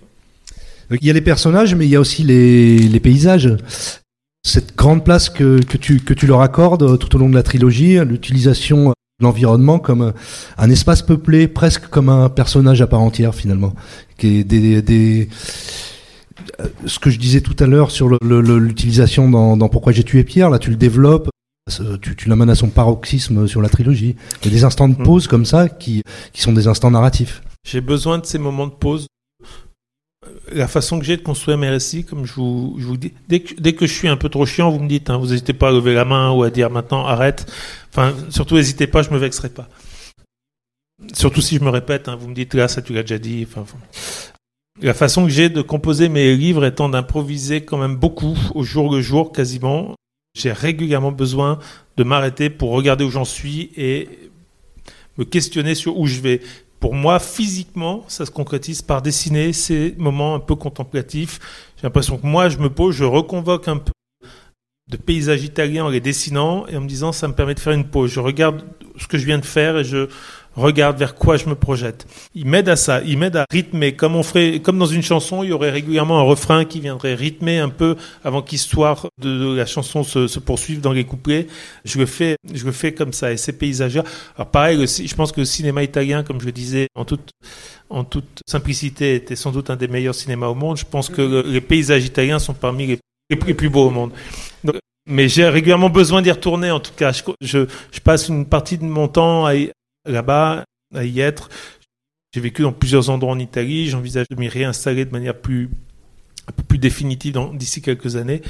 Il 0.92 1.06
y 1.06 1.10
a 1.10 1.14
les 1.14 1.22
personnages, 1.22 1.76
mais 1.76 1.86
il 1.86 1.90
y 1.90 1.96
a 1.96 2.00
aussi 2.00 2.24
les, 2.24 2.80
les 2.80 3.00
paysages. 3.00 3.56
Cette 4.46 4.76
grande 4.76 5.04
place 5.04 5.30
que, 5.30 5.62
que, 5.62 5.78
tu, 5.78 6.00
que 6.00 6.14
tu 6.14 6.28
leur 6.28 6.42
accordes 6.42 6.98
tout 6.98 7.16
au 7.16 7.20
long 7.20 7.30
de 7.30 7.36
la 7.36 7.44
trilogie, 7.44 7.98
l'utilisation 8.06 8.90
de 8.90 8.94
l'environnement 9.22 9.80
comme 9.80 10.14
un 10.58 10.70
espace 10.70 11.02
peuplé, 11.02 11.48
presque 11.48 11.88
comme 11.88 12.08
un 12.08 12.30
personnage 12.30 12.82
à 12.82 12.88
part 12.88 13.02
entière 13.02 13.36
finalement, 13.36 13.74
qui 14.18 14.40
est 14.40 14.44
des, 14.46 14.82
des 14.82 15.28
ce 16.86 17.00
que 17.00 17.10
je 17.10 17.20
disais 17.20 17.42
tout 17.42 17.56
à 17.60 17.66
l'heure 17.66 17.92
sur 17.92 18.10
l'utilisation 18.10 19.30
dans, 19.30 19.58
dans 19.58 19.70
Pourquoi 19.70 19.92
j'ai 19.92 20.04
tué 20.04 20.24
Pierre, 20.24 20.50
là 20.50 20.60
tu 20.60 20.70
le 20.70 20.76
développes, 20.76 21.30
tu, 22.02 22.16
tu 22.16 22.30
l'amènes 22.30 22.50
à 22.50 22.56
son 22.56 22.70
paroxysme 22.70 23.48
sur 23.48 23.62
la 23.62 23.70
trilogie. 23.70 24.16
Il 24.42 24.46
y 24.46 24.48
a 24.54 24.56
des 24.56 24.64
instants 24.64 24.88
de 24.88 25.00
mm. 25.00 25.04
pause 25.04 25.28
comme 25.28 25.46
ça 25.46 25.68
qui, 25.68 26.04
qui 26.32 26.42
sont 26.42 26.54
des 26.54 26.68
instants 26.68 26.92
narratifs. 26.92 27.42
J'ai 27.68 27.82
besoin 27.82 28.20
de 28.20 28.26
ces 28.26 28.38
moments 28.38 28.68
de 28.68 28.72
pause 28.72 29.08
la 30.52 30.68
façon 30.68 31.00
que 31.00 31.06
j'ai 31.06 31.18
de 31.18 31.22
construire 31.22 31.58
mes 31.58 31.70
récits, 31.70 32.04
comme 32.04 32.26
je 32.26 32.36
vous, 32.36 32.98
dis, 32.98 33.14
dès 33.28 33.42
que, 33.42 33.60
dès 33.60 33.74
que 33.74 33.86
je 33.86 33.94
suis 33.94 34.08
un 34.08 34.18
peu 34.18 34.30
trop 34.30 34.46
chiant, 34.46 34.70
vous 34.72 34.80
me 34.80 34.88
dites, 34.88 35.10
hein, 35.10 35.18
vous 35.18 35.28
n'hésitez 35.28 35.54
pas 35.54 35.70
à 35.70 35.72
lever 35.72 35.94
la 35.94 36.06
main 36.06 36.32
ou 36.32 36.44
à 36.44 36.50
dire 36.50 36.70
maintenant 36.70 37.06
arrête. 37.06 37.52
Enfin, 37.90 38.14
surtout 38.30 38.56
n'hésitez 38.56 38.88
pas, 38.88 39.02
je 39.02 39.10
me 39.10 39.18
vexerai 39.18 39.50
pas. 39.50 39.68
Surtout 41.14 41.42
si 41.42 41.58
je 41.58 41.64
me 41.64 41.70
répète, 41.70 42.08
hein, 42.08 42.16
vous 42.16 42.28
me 42.28 42.34
dites 42.34 42.54
là, 42.54 42.68
ça 42.68 42.82
tu 42.82 42.94
l'as 42.94 43.04
déjà 43.04 43.20
dit. 43.20 43.46
Enfin, 43.48 43.66
La 44.82 44.94
façon 44.94 45.26
que 45.26 45.32
j'ai 45.32 45.50
de 45.50 45.62
composer 45.62 46.10
mes 46.10 46.36
livres 46.36 46.66
étant 46.66 46.90
d'improviser 46.90 47.62
quand 47.62 47.78
même 47.78 47.96
beaucoup, 47.96 48.38
au 48.56 48.64
jour 48.64 48.94
le 48.94 49.02
jour 49.02 49.32
quasiment. 49.32 49.96
J'ai 50.38 50.52
régulièrement 50.52 51.12
besoin 51.12 51.60
de 51.98 52.04
m'arrêter 52.04 52.50
pour 52.50 52.72
regarder 52.72 53.04
où 53.04 53.10
j'en 53.10 53.26
suis 53.26 53.72
et 53.76 54.08
me 55.18 55.26
questionner 55.26 55.76
sur 55.76 55.98
où 55.98 56.06
je 56.06 56.22
vais 56.22 56.42
pour 56.80 56.94
moi, 56.94 57.20
physiquement, 57.20 58.06
ça 58.08 58.26
se 58.26 58.32
concrétise 58.32 58.82
par 58.82 59.02
dessiner 59.02 59.52
ces 59.54 59.96
moments 59.98 60.36
un 60.36 60.40
peu 60.40 60.56
contemplatifs. 60.56 61.40
J'ai 61.78 61.84
l'impression 61.84 62.18
que 62.18 62.26
moi, 62.26 62.50
je 62.50 62.58
me 62.58 62.70
pose, 62.70 62.96
je 62.96 63.04
reconvoque 63.04 63.68
un 63.68 63.78
peu 63.78 63.92
de 64.90 64.98
paysages 64.98 65.44
italiens 65.44 65.86
en 65.86 65.90
les 65.90 66.00
dessinant 66.00 66.66
et 66.68 66.78
en 66.78 66.82
me 66.82 66.88
disant 66.88 67.12
ça 67.12 67.28
me 67.28 67.34
permet 67.34 67.56
de 67.56 67.60
faire 67.60 67.74
une 67.74 67.88
pause. 67.88 68.12
Je 68.12 68.20
regarde 68.20 68.64
ce 68.98 69.08
que 69.08 69.18
je 69.18 69.26
viens 69.26 69.38
de 69.38 69.46
faire 69.46 69.78
et 69.78 69.84
je 69.84 70.08
regarde 70.62 70.98
vers 70.98 71.16
quoi 71.16 71.38
je 71.38 71.48
me 71.48 71.56
projette. 71.56 72.08
Il 72.34 72.48
m'aide 72.48 72.70
à 72.70 72.76
ça, 72.76 73.02
il 73.06 73.18
m'aide 73.18 73.36
à 73.36 73.46
rythmer. 73.52 73.94
Comme 73.94 74.16
on 74.16 74.24
ferait, 74.24 74.60
comme 74.60 74.78
dans 74.78 74.86
une 74.86 75.04
chanson, 75.04 75.44
il 75.44 75.50
y 75.50 75.54
aurait 75.54 75.70
régulièrement 75.70 76.20
un 76.20 76.24
refrain 76.24 76.66
qui 76.66 76.80
viendrait 76.80 77.14
rythmer 77.14 77.60
un 77.60 77.70
peu 77.70 77.96
avant 78.24 78.42
qu'histoire 78.42 79.08
de, 79.22 79.56
la 79.56 79.66
chanson 79.66 80.04
se, 80.04 80.40
poursuive 80.40 80.82
dans 80.82 80.92
les 80.92 81.04
couplets. 81.04 81.48
Je 81.86 81.98
le 82.00 82.06
fais, 82.06 82.36
je 82.54 82.66
le 82.66 82.72
fais 82.72 82.94
comme 82.94 83.14
ça. 83.14 83.32
Et 83.32 83.38
ces 83.38 83.54
paysages 83.54 83.98
alors 84.36 84.50
pareil, 84.50 84.86
je 84.88 85.16
pense 85.16 85.32
que 85.32 85.42
le 85.42 85.46
cinéma 85.46 85.84
italien, 85.84 86.24
comme 86.24 86.40
je 86.40 86.46
le 86.46 86.52
disais, 86.52 86.88
en 86.96 87.06
toute, 87.06 87.32
en 87.90 88.04
toute 88.04 88.42
simplicité, 88.48 89.16
était 89.16 89.36
sans 89.36 89.52
doute 89.52 89.70
un 89.70 89.76
des 89.76 89.88
meilleurs 89.88 90.16
cinémas 90.16 90.48
au 90.48 90.56
monde. 90.56 90.78
Je 90.78 90.86
pense 90.86 91.10
que 91.10 91.44
les 91.46 91.62
paysages 91.62 92.06
italiens 92.06 92.40
sont 92.40 92.54
parmi 92.54 92.98
les, 93.30 93.36
plus 93.36 93.70
beaux 93.70 93.88
au 93.88 93.92
monde. 93.92 94.12
Mais 95.10 95.30
j'ai 95.30 95.48
régulièrement 95.48 95.90
besoin 95.90 96.22
d'y 96.22 96.32
retourner. 96.32 96.72
En 96.72 96.80
tout 96.80 96.92
cas, 96.96 97.12
je, 97.12 97.24
je, 97.42 97.66
je, 97.92 98.00
passe 98.02 98.28
une 98.28 98.46
partie 98.46 98.78
de 98.78 98.84
mon 98.84 99.08
temps 99.08 99.46
à, 99.46 99.54
là-bas, 100.08 100.66
à 100.96 101.04
y 101.04 101.20
être. 101.20 101.50
J'ai 102.34 102.42
vécu 102.42 102.62
dans 102.62 102.74
plusieurs 102.74 103.10
endroits 103.10 103.32
en 103.32 103.40
Italie. 103.40 103.90
J'envisage 103.90 104.28
de 104.30 104.36
m'y 104.36 104.48
réinstaller 104.48 105.06
de 105.06 105.12
manière 105.12 105.36
plus, 105.36 105.70
plus 106.68 106.78
définitive 106.78 107.38
d'ici 107.54 107.82
quelques 107.82 108.16
années. 108.16 108.42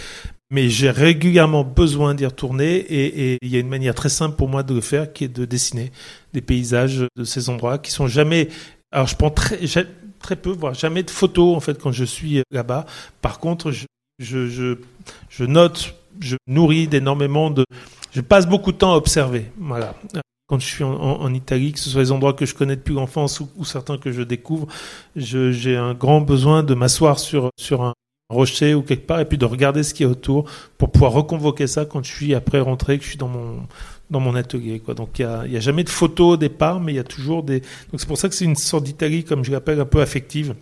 Mais 0.49 0.69
j'ai 0.69 0.89
régulièrement 0.89 1.63
besoin 1.63 2.15
d'y 2.15 2.25
retourner 2.25 2.75
et, 2.75 3.37
il 3.41 3.49
y 3.49 3.57
a 3.57 3.59
une 3.59 3.67
manière 3.67 3.95
très 3.95 4.09
simple 4.09 4.35
pour 4.35 4.47
moi 4.47 4.63
de 4.63 4.73
le 4.73 4.81
faire 4.81 5.11
qui 5.11 5.25
est 5.25 5.27
de 5.27 5.45
dessiner 5.45 5.91
des 6.33 6.41
paysages 6.41 7.05
de 7.15 7.23
ces 7.23 7.49
endroits 7.49 7.77
qui 7.77 7.91
sont 7.91 8.07
jamais. 8.07 8.47
Alors 8.91 9.07
je 9.07 9.15
prends 9.15 9.29
très, 9.29 9.59
très 10.19 10.35
peu, 10.37 10.51
voire 10.51 10.73
jamais 10.73 11.03
de 11.03 11.09
photos 11.09 11.55
en 11.55 11.59
fait 11.59 11.77
quand 11.77 11.91
je 11.91 12.05
suis 12.05 12.41
là-bas. 12.49 12.85
Par 13.21 13.39
contre, 13.39 13.71
je, 13.71 13.85
je, 14.19 14.47
je, 14.47 14.77
je 15.29 15.43
note, 15.43 15.95
je 16.21 16.37
nourris 16.47 16.87
d'énormément 16.87 17.51
de. 17.51 17.65
Je 18.13 18.21
passe 18.21 18.47
beaucoup 18.47 18.71
de 18.71 18.77
temps 18.77 18.93
à 18.93 18.95
observer. 18.95 19.51
Voilà 19.57 19.95
quand 20.47 20.59
je 20.59 20.65
suis 20.65 20.83
en, 20.83 21.33
Italie, 21.33 21.73
que 21.73 21.79
ce 21.79 21.89
soit 21.89 22.01
les 22.01 22.11
endroits 22.13 22.33
que 22.33 22.45
je 22.45 22.55
connais 22.55 22.77
depuis 22.77 22.93
l'enfance 22.93 23.41
ou, 23.41 23.65
certains 23.65 23.97
que 23.97 24.13
je 24.13 24.21
découvre, 24.21 24.67
j'ai 25.15 25.75
un 25.75 25.93
grand 25.93 26.21
besoin 26.21 26.63
de 26.63 26.73
m'asseoir 26.73 27.19
sur, 27.19 27.51
un 27.81 27.93
rocher 28.29 28.73
ou 28.73 28.81
quelque 28.81 29.05
part 29.05 29.19
et 29.19 29.25
puis 29.25 29.37
de 29.37 29.45
regarder 29.45 29.83
ce 29.83 29.93
qui 29.93 30.03
est 30.03 30.07
autour 30.07 30.49
pour 30.77 30.91
pouvoir 30.91 31.11
reconvoquer 31.11 31.67
ça 31.67 31.85
quand 31.85 32.03
je 32.03 32.13
suis 32.13 32.33
après 32.33 32.61
rentré, 32.61 32.97
que 32.97 33.03
je 33.03 33.09
suis 33.09 33.17
dans 33.17 33.27
mon, 33.27 33.67
dans 34.09 34.21
mon 34.21 34.35
atelier. 34.35 34.81
Donc 34.95 35.19
il 35.19 35.25
n'y 35.25 35.31
a, 35.31 35.47
y 35.47 35.57
a, 35.57 35.59
jamais 35.59 35.83
de 35.83 35.89
photos 35.89 36.35
au 36.35 36.37
départ, 36.37 36.79
mais 36.79 36.93
il 36.93 36.95
y 36.95 36.99
a 36.99 37.05
toujours 37.05 37.43
des... 37.43 37.59
Donc 37.59 37.99
c'est 37.99 38.07
pour 38.07 38.17
ça 38.17 38.29
que 38.29 38.35
c'est 38.35 38.45
une 38.45 38.55
sorte 38.55 38.85
d'Italie, 38.85 39.25
comme 39.25 39.43
je 39.43 39.51
l'appelle, 39.51 39.81
un 39.81 39.85
peu 39.85 40.01
affective. 40.01 40.55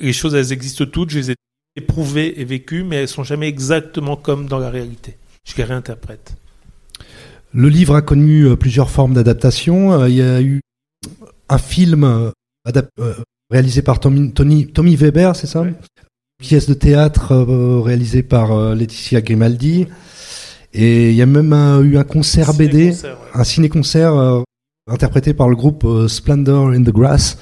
Les 0.00 0.12
choses, 0.12 0.34
elles 0.34 0.52
existent 0.52 0.86
toutes, 0.86 1.10
je 1.10 1.18
les 1.18 1.30
ai 1.32 1.34
éprouvées 1.76 2.40
et 2.40 2.44
vécues, 2.44 2.82
mais 2.82 2.96
elles 2.96 3.08
sont 3.08 3.24
jamais 3.24 3.46
exactement 3.46 4.16
comme 4.16 4.48
dans 4.48 4.58
la 4.58 4.70
réalité. 4.70 5.16
Je 5.44 5.54
les 5.56 5.64
réinterprète. 5.64 6.36
Le 7.54 7.68
livre 7.68 7.96
a 7.96 8.02
connu 8.02 8.44
euh, 8.44 8.56
plusieurs 8.56 8.90
formes 8.90 9.14
d'adaptation. 9.14 9.92
Euh, 9.92 10.08
il 10.08 10.16
y 10.16 10.22
a 10.22 10.42
eu 10.42 10.60
un 11.48 11.58
film 11.58 12.04
euh, 12.04 12.30
réalisé 13.50 13.82
par 13.82 14.00
Tommy, 14.00 14.32
Tommy 14.32 14.96
Weber, 14.96 15.34
c'est 15.34 15.46
ça? 15.46 15.64
Pièce 16.38 16.68
de 16.68 16.74
théâtre 16.74 17.34
réalisée 17.82 18.22
par 18.22 18.74
Laetitia 18.74 19.22
Grimaldi. 19.22 19.88
Et 20.72 21.10
il 21.10 21.16
y 21.16 21.22
a 21.22 21.26
même 21.26 21.52
eu 21.84 21.96
un 21.96 22.04
concert 22.04 22.54
BD, 22.54 22.94
un 23.34 23.42
ciné-concert 23.42 24.44
interprété 24.88 25.34
par 25.34 25.48
le 25.48 25.56
groupe 25.56 25.84
Splendor 26.06 26.68
in 26.68 26.82
the 26.82 26.90
Grass. 26.90 27.38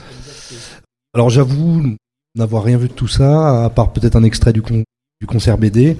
Alors 1.12 1.28
j'avoue 1.28 1.94
n'avoir 2.34 2.62
rien 2.62 2.78
vu 2.78 2.88
de 2.88 2.94
tout 2.94 3.08
ça, 3.08 3.64
à 3.64 3.68
part 3.68 3.92
peut-être 3.92 4.16
un 4.16 4.22
extrait 4.22 4.54
du, 4.54 4.62
du 4.62 5.26
concert 5.26 5.58
BD. 5.58 5.98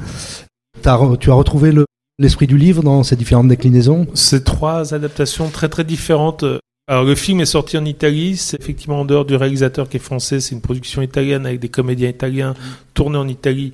As, 0.87 0.99
tu 1.21 1.31
as 1.31 1.35
retrouvé 1.35 1.73
le, 1.73 1.85
l'esprit 2.19 2.47
du 2.47 2.57
livre 2.57 2.83
dans 2.83 3.03
ces 3.03 3.17
différentes 3.17 3.49
déclinaisons 3.49 4.07
C'est 4.15 4.45
trois 4.45 4.95
adaptations 4.95 5.49
très 5.51 5.69
très 5.69 5.85
différentes. 5.85 6.45
Alors 6.89 7.05
le 7.05 7.15
film 7.15 7.41
est 7.41 7.47
sorti 7.47 7.77
en 7.77 7.85
Italie, 7.85 8.37
c'est 8.37 8.61
effectivement 8.61 9.01
en 9.01 9.05
dehors 9.05 9.25
du 9.25 9.35
réalisateur 9.35 9.89
qui 9.89 9.97
est 9.97 10.01
français, 10.01 10.41
c'est 10.41 10.55
une 10.55 10.61
production 10.61 11.03
italienne 11.03 11.45
avec 11.45 11.59
des 11.59 11.69
comédiens 11.69 12.09
italiens 12.09 12.55
tournés 12.95 13.19
en 13.19 13.29
Italie. 13.29 13.73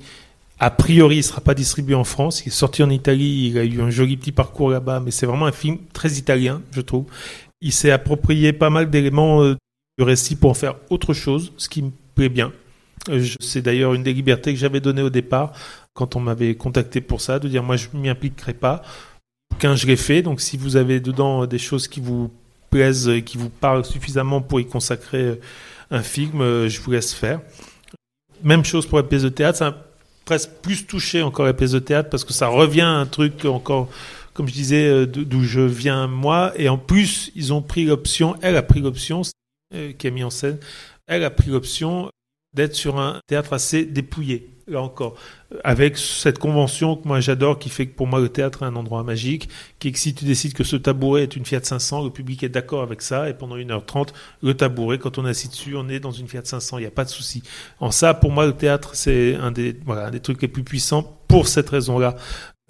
A 0.59 0.71
priori, 0.71 1.15
il 1.15 1.19
ne 1.19 1.23
sera 1.23 1.41
pas 1.41 1.53
distribué 1.53 1.93
en 1.93 2.03
France. 2.03 2.43
Il 2.45 2.47
est 2.47 2.51
sorti 2.51 2.83
en 2.83 2.89
Italie, 2.89 3.49
il 3.49 3.57
a 3.57 3.65
eu 3.65 3.81
un 3.81 3.89
joli 3.89 4.17
petit 4.17 4.31
parcours 4.31 4.69
là-bas, 4.69 4.99
mais 4.99 5.11
c'est 5.11 5.25
vraiment 5.25 5.45
un 5.45 5.51
film 5.51 5.77
très 5.93 6.13
italien, 6.13 6.61
je 6.71 6.81
trouve. 6.81 7.05
Il 7.61 7.71
s'est 7.71 7.91
approprié 7.91 8.53
pas 8.53 8.69
mal 8.69 8.89
d'éléments 8.89 9.43
euh, 9.43 9.55
du 9.97 10.03
récit 10.03 10.35
pour 10.35 10.51
en 10.51 10.53
faire 10.53 10.75
autre 10.89 11.13
chose, 11.13 11.51
ce 11.57 11.69
qui 11.69 11.81
me 11.81 11.91
plaît 12.15 12.29
bien. 12.29 12.51
Euh, 13.09 13.25
c'est 13.41 13.61
d'ailleurs 13.61 13.93
une 13.93 14.03
des 14.03 14.13
libertés 14.13 14.53
que 14.53 14.59
j'avais 14.59 14.79
données 14.79 15.01
au 15.01 15.09
départ 15.09 15.53
quand 15.93 16.15
on 16.15 16.19
m'avait 16.19 16.55
contacté 16.55 17.01
pour 17.01 17.21
ça, 17.21 17.39
de 17.39 17.47
dire 17.47 17.63
moi 17.63 17.77
je 17.77 17.87
m'y 17.93 18.09
impliquerai 18.09 18.53
pas. 18.53 18.81
Qu'un 19.59 19.75
je 19.75 19.85
l'ai 19.85 19.95
fait, 19.95 20.21
donc 20.21 20.41
si 20.41 20.57
vous 20.57 20.75
avez 20.75 20.99
dedans 20.99 21.45
des 21.45 21.59
choses 21.59 21.87
qui 21.87 21.99
vous 21.99 22.31
plaisent 22.71 23.07
et 23.07 23.23
qui 23.23 23.37
vous 23.37 23.49
parlent 23.49 23.85
suffisamment 23.85 24.41
pour 24.41 24.59
y 24.59 24.65
consacrer 24.65 25.21
euh, 25.21 25.41
un 25.91 26.01
film, 26.01 26.41
euh, 26.41 26.67
je 26.69 26.81
vous 26.81 26.91
laisse 26.91 27.13
faire. 27.13 27.39
Même 28.43 28.65
chose 28.65 28.87
pour 28.87 28.97
la 28.97 29.03
pièce 29.03 29.21
de 29.21 29.29
théâtre, 29.29 29.59
ça 29.59 29.67
a 29.67 29.75
presque 30.25 30.49
plus 30.61 30.87
touché 30.87 31.21
encore 31.21 31.45
la 31.45 31.53
pièce 31.53 31.71
de 31.71 31.79
théâtre 31.79 32.09
parce 32.09 32.23
que 32.23 32.33
ça 32.33 32.47
revient 32.47 32.81
à 32.81 32.89
un 32.89 33.05
truc 33.05 33.45
encore, 33.45 33.89
comme 34.33 34.47
je 34.47 34.53
disais, 34.53 34.87
euh, 34.87 35.05
d'où 35.05 35.43
je 35.43 35.61
viens 35.61 36.07
moi. 36.07 36.51
Et 36.55 36.67
en 36.67 36.79
plus, 36.79 37.31
ils 37.35 37.53
ont 37.53 37.61
pris 37.61 37.85
l'option, 37.85 38.35
elle 38.41 38.57
a 38.57 38.63
pris 38.63 38.79
l'option, 38.79 39.21
qui 39.97 40.05
a 40.05 40.11
mis 40.11 40.23
en 40.23 40.29
scène, 40.29 40.59
elle 41.07 41.23
a 41.23 41.31
pris 41.31 41.49
l'option 41.49 42.11
d'être 42.53 42.75
sur 42.75 42.99
un 42.99 43.19
théâtre 43.27 43.53
assez 43.53 43.85
dépouillé 43.85 44.52
là 44.67 44.81
encore, 44.81 45.15
avec 45.63 45.97
cette 45.97 46.39
convention 46.39 46.95
que 46.95 47.07
moi 47.07 47.19
j'adore, 47.19 47.59
qui 47.59 47.69
fait 47.69 47.87
que 47.87 47.95
pour 47.95 48.07
moi 48.07 48.19
le 48.19 48.29
théâtre 48.29 48.63
est 48.63 48.65
un 48.65 48.75
endroit 48.75 49.03
magique, 49.03 49.49
qui 49.79 49.89
est 49.89 49.91
que 49.91 49.99
si 49.99 50.13
tu 50.13 50.25
décides 50.25 50.53
que 50.53 50.63
ce 50.63 50.75
tabouret 50.75 51.23
est 51.23 51.35
une 51.35 51.45
Fiat 51.45 51.63
500, 51.63 52.03
le 52.03 52.09
public 52.09 52.43
est 52.43 52.49
d'accord 52.49 52.81
avec 52.81 53.01
ça, 53.01 53.29
et 53.29 53.33
pendant 53.33 53.57
1h30, 53.57 54.09
le 54.41 54.53
tabouret, 54.53 54.97
quand 54.97 55.17
on 55.17 55.25
est 55.25 55.29
assis 55.29 55.49
dessus, 55.49 55.75
on 55.75 55.89
est 55.89 55.99
dans 55.99 56.11
une 56.11 56.27
Fiat 56.27 56.45
500, 56.45 56.77
il 56.77 56.81
n'y 56.81 56.87
a 56.87 56.91
pas 56.91 57.03
de 57.05 57.09
souci. 57.09 57.43
En 57.79 57.91
ça, 57.91 58.13
pour 58.13 58.31
moi, 58.31 58.45
le 58.45 58.53
théâtre, 58.53 58.91
c'est 58.93 59.35
un 59.35 59.51
des, 59.51 59.75
voilà, 59.85 60.07
un 60.07 60.11
des 60.11 60.19
trucs 60.19 60.41
les 60.41 60.47
plus 60.47 60.63
puissants 60.63 61.19
pour 61.27 61.47
cette 61.47 61.69
raison-là. 61.69 62.15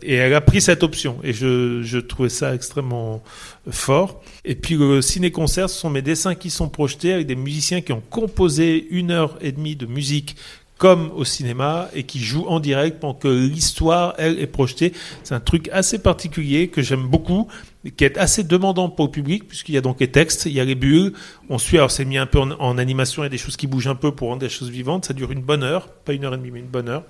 Et 0.01 0.15
elle 0.15 0.33
a 0.33 0.41
pris 0.41 0.61
cette 0.61 0.83
option. 0.83 1.19
Et 1.23 1.33
je, 1.33 1.81
je 1.81 1.97
trouvais 1.97 2.29
ça 2.29 2.53
extrêmement 2.53 3.23
fort. 3.69 4.21
Et 4.43 4.55
puis 4.55 4.75
le 4.75 5.01
ciné-concert, 5.01 5.69
ce 5.69 5.79
sont 5.79 5.89
mes 5.89 6.01
dessins 6.01 6.35
qui 6.35 6.49
sont 6.49 6.67
projetés 6.67 7.13
avec 7.13 7.27
des 7.27 7.35
musiciens 7.35 7.81
qui 7.81 7.93
ont 7.93 8.03
composé 8.09 8.87
une 8.89 9.11
heure 9.11 9.37
et 9.41 9.51
demie 9.51 9.75
de 9.75 9.85
musique 9.85 10.35
comme 10.84 11.13
au 11.15 11.23
cinéma 11.23 11.88
et 11.93 12.03
qui 12.03 12.19
jouent 12.19 12.45
en 12.45 12.59
direct 12.59 12.99
pendant 12.99 13.13
que 13.13 13.29
l'histoire, 13.29 14.15
elle, 14.17 14.38
est 14.38 14.47
projetée. 14.47 14.91
C'est 15.23 15.34
un 15.34 15.39
truc 15.39 15.69
assez 15.71 15.97
particulier 15.97 16.67
que 16.67 16.81
j'aime 16.81 17.07
beaucoup, 17.07 17.47
qui 17.95 18.03
est 18.03 18.17
assez 18.17 18.43
demandant 18.43 18.89
pour 18.89 19.05
le 19.05 19.11
public, 19.11 19.47
puisqu'il 19.47 19.75
y 19.75 19.77
a 19.77 19.81
donc 19.81 20.01
les 20.01 20.09
textes, 20.09 20.45
il 20.45 20.51
y 20.51 20.59
a 20.59 20.65
les 20.65 20.75
bulles, 20.75 21.13
on 21.47 21.57
suit, 21.57 21.77
alors 21.77 21.89
c'est 21.89 22.03
mis 22.03 22.17
un 22.17 22.25
peu 22.25 22.38
en, 22.38 22.51
en 22.51 22.77
animation, 22.77 23.23
il 23.23 23.27
y 23.27 23.27
a 23.27 23.29
des 23.29 23.38
choses 23.38 23.55
qui 23.55 23.65
bougent 23.65 23.88
un 23.88 23.95
peu 23.95 24.13
pour 24.13 24.27
rendre 24.27 24.41
des 24.41 24.49
choses 24.49 24.69
vivantes, 24.69 25.05
ça 25.05 25.13
dure 25.13 25.31
une 25.31 25.41
bonne 25.41 25.63
heure, 25.63 25.88
pas 25.88 26.11
une 26.11 26.25
heure 26.25 26.34
et 26.34 26.38
demie, 26.38 26.51
mais 26.51 26.59
une 26.59 26.67
bonne 26.67 26.89
heure. 26.89 27.05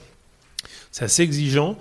C'est 0.92 1.06
assez 1.06 1.24
exigeant, 1.24 1.76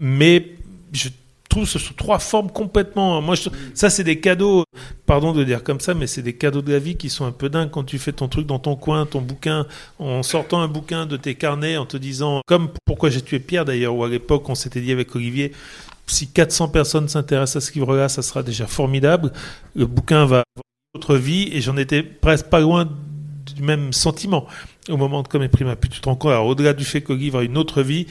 mais 0.00 0.56
je 0.90 1.10
trouve 1.54 1.68
ce 1.68 1.78
sont 1.78 1.94
trois 1.94 2.18
formes 2.18 2.50
complètement. 2.50 3.20
Moi, 3.22 3.34
je- 3.34 3.48
ça, 3.74 3.90
c'est 3.90 4.04
des 4.04 4.20
cadeaux. 4.20 4.64
Pardon 5.06 5.32
de 5.32 5.44
dire 5.44 5.62
comme 5.62 5.80
ça, 5.80 5.94
mais 5.94 6.06
c'est 6.06 6.22
des 6.22 6.32
cadeaux 6.34 6.62
de 6.62 6.72
la 6.72 6.78
vie 6.78 6.96
qui 6.96 7.08
sont 7.10 7.24
un 7.24 7.32
peu 7.32 7.48
dingues 7.48 7.70
quand 7.70 7.84
tu 7.84 7.98
fais 7.98 8.12
ton 8.12 8.28
truc 8.28 8.46
dans 8.46 8.58
ton 8.58 8.76
coin, 8.76 9.06
ton 9.06 9.20
bouquin, 9.20 9.66
en 9.98 10.22
sortant 10.22 10.60
un 10.60 10.68
bouquin 10.68 11.06
de 11.06 11.16
tes 11.16 11.34
carnets, 11.34 11.76
en 11.76 11.86
te 11.86 11.96
disant, 11.96 12.40
comme 12.46 12.68
pourquoi 12.84 13.10
j'ai 13.10 13.22
tué 13.22 13.38
Pierre 13.38 13.64
d'ailleurs, 13.64 13.94
ou 13.94 14.04
à 14.04 14.08
l'époque 14.08 14.48
on 14.48 14.54
s'était 14.54 14.80
dit 14.80 14.92
avec 14.92 15.14
Olivier, 15.14 15.52
si 16.06 16.28
400 16.28 16.68
personnes 16.68 17.08
s'intéressent 17.08 17.62
à 17.62 17.66
ce 17.66 17.72
livre-là, 17.74 18.08
ça 18.08 18.22
sera 18.22 18.42
déjà 18.42 18.66
formidable. 18.66 19.32
Le 19.74 19.86
bouquin 19.86 20.26
va 20.26 20.42
avoir 20.42 20.64
autre 20.94 21.16
vie, 21.16 21.48
et 21.52 21.60
j'en 21.60 21.76
étais 21.76 22.02
presque 22.02 22.46
pas 22.46 22.60
loin 22.60 22.84
du 23.54 23.62
même 23.62 23.92
sentiment 23.92 24.46
au 24.88 24.96
moment 24.96 25.22
de 25.22 25.28
Comme 25.28 25.46
Prima. 25.48 25.76
Puis 25.76 25.90
tu 25.90 26.00
te 26.00 26.08
rends 26.08 26.16
compte, 26.16 26.30
alors, 26.32 26.46
au-delà 26.46 26.72
du 26.72 26.84
fait 26.84 27.00
que 27.02 27.12
le 27.12 27.18
livre 27.18 27.38
a 27.38 27.42
une 27.42 27.58
autre 27.58 27.82
vie, 27.82 28.06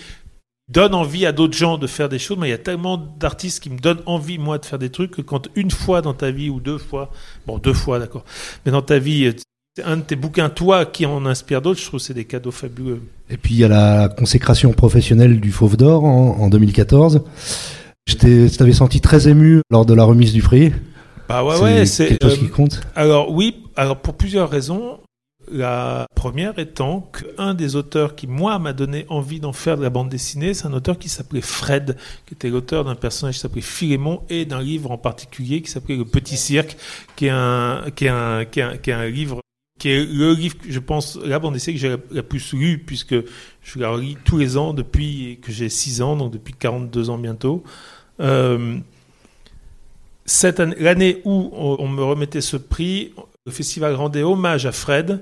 donne 0.74 0.95
envie 0.95 1.26
à 1.26 1.32
d'autres 1.32 1.55
gens 1.55 1.78
de 1.78 1.88
faire 1.88 2.09
des 2.09 2.19
choses, 2.19 2.38
mais 2.38 2.47
il 2.47 2.51
y 2.51 2.55
a 2.55 2.57
tellement 2.57 2.97
d'artistes 2.97 3.61
qui 3.61 3.69
me 3.69 3.78
donnent 3.78 4.01
envie, 4.05 4.39
moi, 4.39 4.57
de 4.57 4.65
faire 4.65 4.80
des 4.80 4.89
trucs, 4.89 5.11
que 5.11 5.21
quand 5.21 5.47
une 5.55 5.71
fois 5.71 6.01
dans 6.01 6.13
ta 6.13 6.32
vie, 6.32 6.49
ou 6.49 6.59
deux 6.59 6.80
fois, 6.80 7.11
bon, 7.45 7.59
deux 7.59 7.74
fois, 7.74 7.99
d'accord, 7.99 8.26
mais 8.65 8.71
dans 8.71 8.82
ta 8.82 8.99
vie, 8.99 9.26
euh, 9.26 9.34
c'est 9.76 9.84
un 9.84 9.97
de 9.97 10.01
tes 10.01 10.15
bouquins, 10.15 10.49
toi, 10.49 10.86
qui 10.86 11.05
en 11.05 11.26
inspire 11.26 11.61
d'autres, 11.61 11.80
je 11.80 11.86
trouve 11.86 11.99
que 11.99 12.05
c'est 12.05 12.13
des 12.13 12.26
cadeaux 12.26 12.51
fabuleux. 12.51 13.01
Et 13.30 13.38
puis 13.38 13.53
il 13.55 13.59
y 13.59 13.63
a 13.63 13.67
la 13.67 14.09
consécration 14.09 14.71
professionnelle 14.74 15.39
du 15.39 15.51
Fauve 15.51 15.78
d'Or 15.78 16.03
en, 16.03 16.38
en 16.39 16.49
2014. 16.49 17.21
Je 18.07 18.15
t'avais 18.55 18.74
senti 18.74 18.99
très 18.99 19.28
ému 19.28 19.61
lors 19.71 19.86
de 19.86 19.93
la 19.93 20.03
remise 20.03 20.34
du 20.34 20.41
prix. 20.41 20.74
Bah 21.30 21.43
ouais, 21.43 21.59
ouais, 21.59 21.86
c'est... 21.86 22.07
quelque 22.07 22.24
chose 22.24 22.38
euh, 22.38 22.41
qui 22.41 22.49
compte. 22.49 22.82
Alors 22.95 23.32
oui, 23.32 23.63
alors 23.76 23.97
pour 23.97 24.15
plusieurs 24.15 24.49
raisons. 24.49 24.99
La 25.52 26.08
première 26.16 26.58
étant 26.58 27.02
qu'un 27.02 27.54
des 27.54 27.76
auteurs 27.76 28.16
qui, 28.16 28.28
moi, 28.28 28.60
m'a 28.60 28.72
donné 28.72 29.06
envie 29.10 29.39
d'en 29.39 29.52
faire 29.52 29.78
de 29.78 29.84
la 29.84 29.89
bande 29.89 30.10
dessinée, 30.10 30.54
c'est 30.54 30.68
un 30.68 30.74
auteur 30.74 30.98
qui 30.98 31.10
s'appelait 31.10 31.41
Fred, 31.41 31.98
qui 32.26 32.34
était 32.34 32.50
l'auteur 32.50 32.86
d'un 32.86 32.96
personnage 32.96 33.36
qui 33.36 33.41
s'appelait 33.41 33.62
Philémon 33.62 34.24
et 34.30 34.46
d'un 34.46 34.62
livre 34.62 34.91
en 34.91 34.98
particulier 34.98 35.62
qui 35.62 35.70
s'appelait 35.70 35.98
Le 35.98 36.06
Petit 36.06 36.38
Cirque, 36.38 36.78
qui 37.16 37.26
est 37.26 37.30
un, 37.30 37.84
qui 37.94 38.06
est 38.06 38.10
un, 38.10 38.46
qui 38.46 38.62
est 38.62 38.91
un, 38.91 39.10
livre 39.10 39.41
qui 39.80 39.89
est 39.89 40.06
le 40.06 40.34
livre, 40.34 40.56
je 40.68 40.80
pense, 40.80 41.18
la 41.18 41.39
bande 41.39 41.56
dessinée 41.56 41.76
que 41.76 41.82
j'ai 41.82 41.96
la, 42.12 42.24
plus 42.24 42.54
lu, 42.54 42.78
puisque 42.78 43.16
je 43.62 43.80
la 43.80 43.89
relis 43.89 44.18
tous 44.24 44.38
les 44.38 44.56
ans 44.56 44.74
depuis 44.74 45.39
que 45.41 45.52
j'ai 45.52 45.68
6 45.68 46.02
ans, 46.02 46.16
donc 46.16 46.32
depuis 46.32 46.54
42 46.54 47.10
ans 47.10 47.18
bientôt. 47.18 47.64
Euh, 48.22 48.78
cette 50.26 50.62
année- 50.62 50.76
l'année 50.80 51.22
où 51.26 51.50
on 51.54 51.88
me 51.89 52.02
remettait 52.02 52.39
ce 52.39 52.56
prix, 52.56 53.12
le 53.46 53.52
festival 53.52 53.96
rendait 53.96 54.24
hommage 54.24 54.66
à 54.66 54.72
Fred 54.72 55.22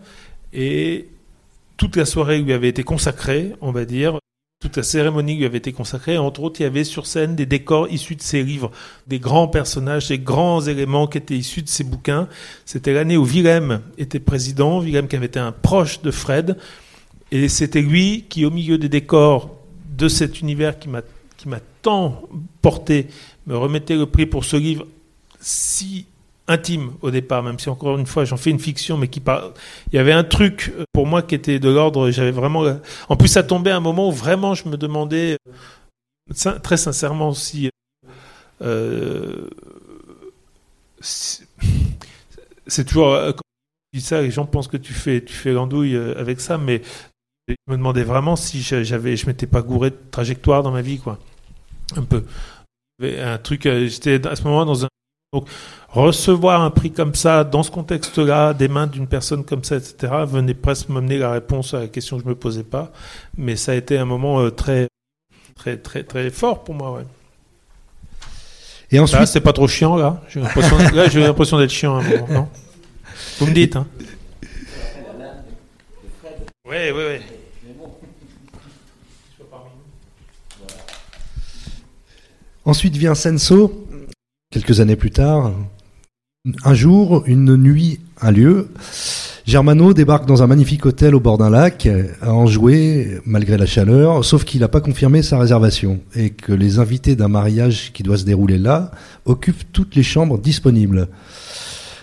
et 0.54 1.08
toute 1.78 1.96
la 1.96 2.06
soirée 2.06 2.40
lui 2.40 2.54
avait 2.54 2.70
été 2.70 2.84
consacrée, 2.84 3.54
on 3.62 3.72
va 3.72 3.86
dire. 3.86 4.20
Toute 4.62 4.78
la 4.78 4.84
cérémonie 4.84 5.38
lui 5.38 5.46
avait 5.46 5.58
été 5.58 5.72
consacrée. 5.72 6.20
Entre 6.20 6.42
autres, 6.42 6.62
il 6.62 6.64
y 6.64 6.68
avait 6.68 6.84
sur 6.84 7.08
scène 7.08 7.36
des 7.36 7.48
décors 7.48 7.90
issus 7.90 8.16
de 8.16 8.22
ses 8.22 8.44
livres, 8.44 8.70
des 9.08 9.18
grands 9.18 9.48
personnages, 9.48 10.10
des 10.10 10.20
grands 10.20 10.62
éléments 10.62 11.08
qui 11.08 11.18
étaient 11.18 11.36
issus 11.36 11.64
de 11.64 11.68
ses 11.68 11.84
bouquins. 11.84 12.28
C'était 12.64 12.94
l'année 12.94 13.18
où 13.18 13.26
Willem 13.26 13.82
était 13.98 14.20
président, 14.20 14.80
Willem 14.80 15.08
qui 15.08 15.16
avait 15.16 15.26
été 15.26 15.40
un 15.40 15.52
proche 15.52 16.04
de 16.04 16.12
Fred. 16.12 16.58
Et 17.32 17.50
c'était 17.50 17.82
lui 17.82 18.26
qui, 18.30 18.46
au 18.46 18.52
milieu 18.52 18.78
des 18.78 18.90
décors 18.90 19.58
de 19.98 20.08
cet 20.08 20.42
univers 20.42 20.78
qui 20.78 20.90
m'a 20.90 21.02
tant 21.82 22.22
porté, 22.62 23.08
me 23.48 23.58
remettait 23.58 23.96
le 23.96 24.06
prix 24.06 24.28
pour 24.28 24.46
ce 24.46 24.58
livre 24.58 24.86
si 25.40 26.06
intime 26.48 26.94
au 27.02 27.12
départ, 27.12 27.44
même 27.44 27.60
si 27.60 27.70
encore 27.70 27.98
une 27.98 28.06
fois 28.06 28.26
j'en 28.26 28.38
fais 28.38 28.50
une 28.50 28.60
fiction, 28.60 28.98
mais 28.98 29.08
qui 29.08 29.20
parle. 29.20 29.54
Il 29.92 29.96
y 29.96 30.00
avait 30.00 30.12
un 30.14 30.24
truc 30.24 30.74
euh, 30.78 30.84
pour 30.94 31.08
moi 31.08 31.22
qui 31.22 31.36
était 31.36 31.60
de 31.60 31.70
l'ordre. 31.70 32.10
J'avais 32.12 32.32
vraiment. 32.32 32.64
En 33.10 33.16
plus, 33.18 33.28
ça 33.30 33.44
tombait 33.44 33.72
à 33.72 33.78
un 33.78 33.82
moment 33.82 34.10
où 34.10 34.12
vraiment 34.12 34.54
je 34.54 34.68
me 34.68 34.78
demandais 34.78 35.38
euh, 36.46 36.60
très 36.60 36.78
sincèrement 36.78 37.34
si. 37.34 37.70
euh, 38.62 39.48
c'est 42.68 42.86
toujours. 42.86 43.14
Quand 43.16 43.42
tu 43.94 44.00
dis 44.00 44.06
ça, 44.06 44.22
les 44.22 44.32
gens 44.32 44.46
pensent 44.46 44.68
que 44.68 44.78
tu 44.78 44.94
fais, 44.94 45.24
tu 45.24 45.34
fais 45.34 45.52
l'andouille 45.52 45.96
avec 45.96 46.40
ça, 46.42 46.58
mais 46.58 46.82
je 47.48 47.56
me 47.68 47.78
demandais 47.78 48.04
vraiment 48.04 48.36
si 48.36 48.62
j'a- 48.62 48.84
j'avais, 48.84 49.16
je 49.18 49.26
m'étais 49.28 49.48
pas 49.48 49.62
gouré 49.62 49.90
de 49.92 49.98
trajectoire 50.12 50.64
dans 50.64 50.72
ma 50.72 50.82
vie, 50.82 51.00
quoi. 51.00 51.20
Un 51.96 52.04
peu. 52.04 52.24
Un 53.04 53.38
truc. 53.40 53.64
J'étais 53.64 54.26
à 54.28 54.36
ce 54.36 54.44
moment 54.44 54.66
dans 54.66 54.86
un. 54.86 54.90
Donc, 55.34 55.48
recevoir 55.88 56.62
un 56.62 56.72
prix 56.72 56.92
comme 56.92 57.16
ça, 57.16 57.46
dans 57.46 57.64
ce 57.64 57.72
contexte-là, 57.72 58.54
des 58.54 58.68
mains 58.68 58.86
d'une 58.86 59.08
personne 59.08 59.46
comme 59.46 59.64
ça, 59.64 59.78
etc., 59.78 60.12
venait 60.28 60.54
presque 60.54 60.90
m'amener 60.90 61.18
la 61.18 61.32
réponse 61.32 61.74
à 61.74 61.80
la 61.80 61.88
question 61.88 62.18
que 62.18 62.24
je 62.24 62.28
me 62.28 62.36
posais 62.36 62.66
pas. 62.66 62.92
Mais 63.38 63.56
ça 63.56 63.72
a 63.72 63.76
été 63.76 63.98
un 63.98 64.04
moment 64.04 64.42
euh, 64.42 64.50
très, 64.52 64.90
très, 65.56 65.78
très, 65.78 66.04
très 66.04 66.30
fort 66.32 66.66
pour 66.66 66.76
moi. 66.76 66.92
Ouais. 66.92 67.06
Et 68.92 68.98
Là, 68.98 69.04
ensuite, 69.04 69.28
c'est 69.28 69.40
pas 69.40 69.54
trop 69.54 69.70
chiant 69.70 69.96
là. 69.96 70.22
J'ai 70.28 70.42
l'impression, 70.42 70.78
là, 70.94 71.08
j'ai 71.08 71.22
l'impression 71.22 71.58
d'être 71.58 71.70
chiant. 71.72 71.96
à 71.96 72.02
un 72.02 72.10
moment, 72.10 72.28
non 72.30 72.50
Vous 73.40 73.46
me 73.46 73.54
dites, 73.54 73.78
hein 73.78 73.88
Ouais, 76.68 76.92
ouais, 76.92 77.06
ouais. 77.06 77.22
ensuite 82.66 82.96
vient 82.96 83.16
Senso, 83.16 83.88
quelques 84.52 84.80
années 84.80 84.96
plus 84.96 85.12
tard. 85.12 85.54
Un 86.64 86.74
jour, 86.74 87.24
une 87.26 87.56
nuit, 87.56 88.00
un 88.22 88.32
lieu. 88.32 88.70
Germano 89.46 89.94
débarque 89.94 90.28
dans 90.28 90.44
un 90.44 90.48
magnifique 90.48 90.86
hôtel 90.86 91.16
au 91.16 91.20
bord 91.20 91.38
d'un 91.38 91.50
lac, 91.50 91.88
à 92.22 92.34
enjouer 92.34 93.20
malgré 93.26 93.58
la 93.58 93.66
chaleur, 93.66 94.24
sauf 94.24 94.44
qu'il 94.44 94.62
n'a 94.62 94.68
pas 94.68 94.82
confirmé 94.82 95.24
sa 95.24 95.40
réservation 95.40 96.00
et 96.16 96.30
que 96.30 96.52
les 96.52 96.78
invités 96.80 97.16
d'un 97.16 97.28
mariage 97.28 97.92
qui 97.94 98.04
doit 98.04 98.18
se 98.18 98.24
dérouler 98.24 98.58
là 98.60 98.92
occupent 99.26 99.72
toutes 99.72 99.96
les 99.96 100.04
chambres 100.04 100.38
disponibles. 100.38 101.08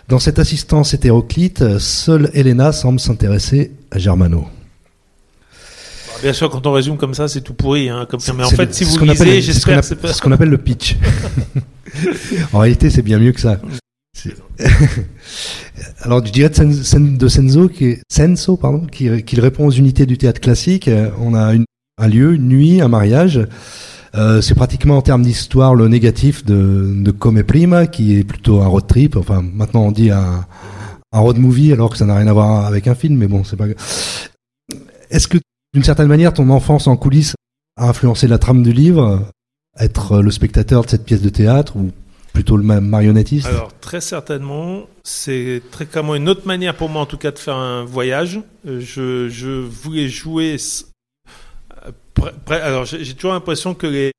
Dans 0.08 0.18
cette 0.18 0.38
assistance 0.38 0.94
hétéroclite, 0.94 1.78
seule 1.78 2.30
Elena 2.32 2.72
semble 2.72 2.98
s'intéresser 2.98 3.72
à 3.90 3.98
Germano. 3.98 4.40
Bon, 4.40 6.12
Bien 6.22 6.32
sûr, 6.32 6.48
quand 6.48 6.66
on 6.66 6.72
résume 6.72 6.96
comme 6.96 7.14
ça, 7.14 7.28
c'est 7.28 7.42
tout 7.42 7.54
pourri. 7.54 7.88
Hein, 7.88 8.06
comme 8.08 8.20
ça. 8.20 8.32
Mais 8.32 8.44
en 8.44 8.50
fait, 8.50 8.66
le- 8.66 8.72
si 8.72 8.84
vous 8.84 9.04
lisez, 9.04 9.42
c'est 9.42 9.52
ce 9.52 9.66
qu'on 9.66 9.74
j'espère 9.74 10.14
ce 10.14 10.22
qu'on 10.22 10.32
appelle 10.32 10.48
le 10.48 10.58
pitch. 10.58 10.96
en 12.52 12.58
réalité, 12.58 12.90
c'est 12.90 13.02
bien 13.02 13.18
mieux 13.18 13.32
que 13.32 13.40
ça. 13.40 13.60
Alors, 16.02 16.24
je 16.24 16.32
dirais 16.32 16.48
de, 16.48 16.54
Sen- 16.54 16.82
Sen- 16.82 17.16
de 17.16 17.28
Senso, 17.28 17.68
qui 17.68 17.84
est, 17.86 18.02
Senso, 18.10 18.56
pardon, 18.56 18.86
qui, 18.86 19.22
qu'il 19.24 19.40
répond 19.40 19.66
aux 19.66 19.70
unités 19.70 20.06
du 20.06 20.18
théâtre 20.18 20.40
classique. 20.40 20.88
Euh, 20.88 21.10
On 21.20 21.34
a 21.34 21.54
une- 21.54 21.64
un 22.00 22.08
lieu, 22.08 22.34
une 22.34 22.48
nuit, 22.48 22.80
un 22.80 22.88
mariage. 22.88 23.46
Euh, 24.14 24.40
c'est 24.40 24.54
pratiquement 24.54 24.96
en 24.96 25.02
termes 25.02 25.22
d'histoire 25.22 25.74
le 25.74 25.88
négatif 25.88 26.44
de, 26.44 26.94
de 26.96 27.10
Come 27.10 27.42
Prima, 27.42 27.86
qui 27.86 28.16
est 28.18 28.24
plutôt 28.24 28.60
un 28.62 28.66
road 28.66 28.86
trip. 28.86 29.16
Enfin, 29.16 29.42
maintenant 29.42 29.82
on 29.82 29.92
dit 29.92 30.10
un, 30.10 30.46
un 31.12 31.18
road 31.18 31.36
movie, 31.38 31.72
alors 31.72 31.90
que 31.90 31.96
ça 31.98 32.06
n'a 32.06 32.16
rien 32.16 32.26
à 32.26 32.32
voir 32.32 32.66
avec 32.66 32.86
un 32.86 32.94
film, 32.94 33.16
mais 33.16 33.26
bon, 33.26 33.44
c'est 33.44 33.56
pas. 33.56 33.66
Est-ce 35.10 35.28
que, 35.28 35.38
d'une 35.74 35.84
certaine 35.84 36.08
manière, 36.08 36.32
ton 36.32 36.48
enfance 36.50 36.86
en 36.86 36.96
coulisses 36.96 37.34
a 37.78 37.88
influencé 37.88 38.26
la 38.28 38.38
trame 38.38 38.62
du 38.62 38.72
livre? 38.72 39.28
Être 39.78 40.20
le 40.22 40.30
spectateur 40.30 40.84
de 40.84 40.90
cette 40.90 41.04
pièce 41.04 41.22
de 41.22 41.28
théâtre 41.28 41.76
ou 41.76 41.92
plutôt 42.32 42.56
le 42.56 42.62
ma- 42.64 42.80
marionnettiste? 42.80 43.46
Alors 43.46 43.72
très 43.80 44.00
certainement, 44.00 44.86
c'est 45.04 45.62
très 45.70 45.86
clairement 45.86 46.14
une 46.14 46.28
autre 46.28 46.46
manière 46.46 46.76
pour 46.76 46.88
moi 46.88 47.02
en 47.02 47.06
tout 47.06 47.16
cas 47.18 47.30
de 47.30 47.38
faire 47.38 47.56
un 47.56 47.84
voyage. 47.84 48.40
Euh, 48.66 48.80
Je, 48.80 49.28
je 49.28 49.48
voulais 49.50 50.08
jouer. 50.08 50.56
euh, 51.86 51.90
Alors 52.48 52.84
j'ai 52.84 53.14
toujours 53.14 53.32
l'impression 53.32 53.74
que 53.74 53.86
les, 53.86 54.12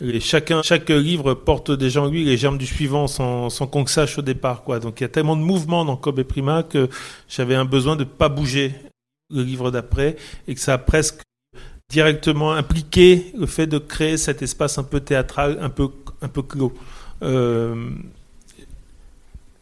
les- 0.00 0.20
chacun, 0.20 0.62
chaque 0.62 0.88
livre 0.90 1.34
porte 1.34 1.70
déjà 1.72 2.02
en 2.02 2.08
lui 2.08 2.24
les 2.24 2.36
germes 2.36 2.58
du 2.58 2.66
suivant 2.66 3.06
sans, 3.08 3.50
sans 3.50 3.66
qu'on 3.66 3.80
le 3.82 3.88
sache 3.88 4.18
au 4.18 4.22
départ. 4.22 4.62
Quoi. 4.62 4.78
Donc 4.78 5.00
il 5.00 5.04
y 5.04 5.06
a 5.06 5.08
tellement 5.08 5.36
de 5.36 5.42
mouvements 5.42 5.84
dans 5.84 5.96
Kobe 5.96 6.22
Prima 6.22 6.62
que 6.62 6.88
j'avais 7.28 7.54
un 7.56 7.64
besoin 7.64 7.96
de 7.96 8.04
pas 8.04 8.28
bouger 8.28 8.74
le 9.34 9.42
livre 9.42 9.70
d'après 9.70 10.16
et 10.46 10.54
que 10.54 10.60
ça 10.60 10.74
a 10.74 10.78
presque 10.78 11.20
directement 11.90 12.52
impliqué 12.52 13.32
le 13.38 13.46
fait 13.46 13.66
de 13.66 13.78
créer 13.78 14.16
cet 14.16 14.42
espace 14.42 14.78
un 14.78 14.82
peu 14.84 15.00
théâtral, 15.00 15.58
un 15.60 15.70
peu, 15.70 15.88
un 16.20 16.28
peu 16.28 16.42
clos. 16.42 16.72
Euh, 17.22 17.90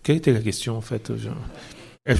Quelle 0.03 0.17
était 0.17 0.33
la 0.33 0.41
question 0.41 0.77
en 0.77 0.81
fait 0.81 1.13
je- 1.17 1.29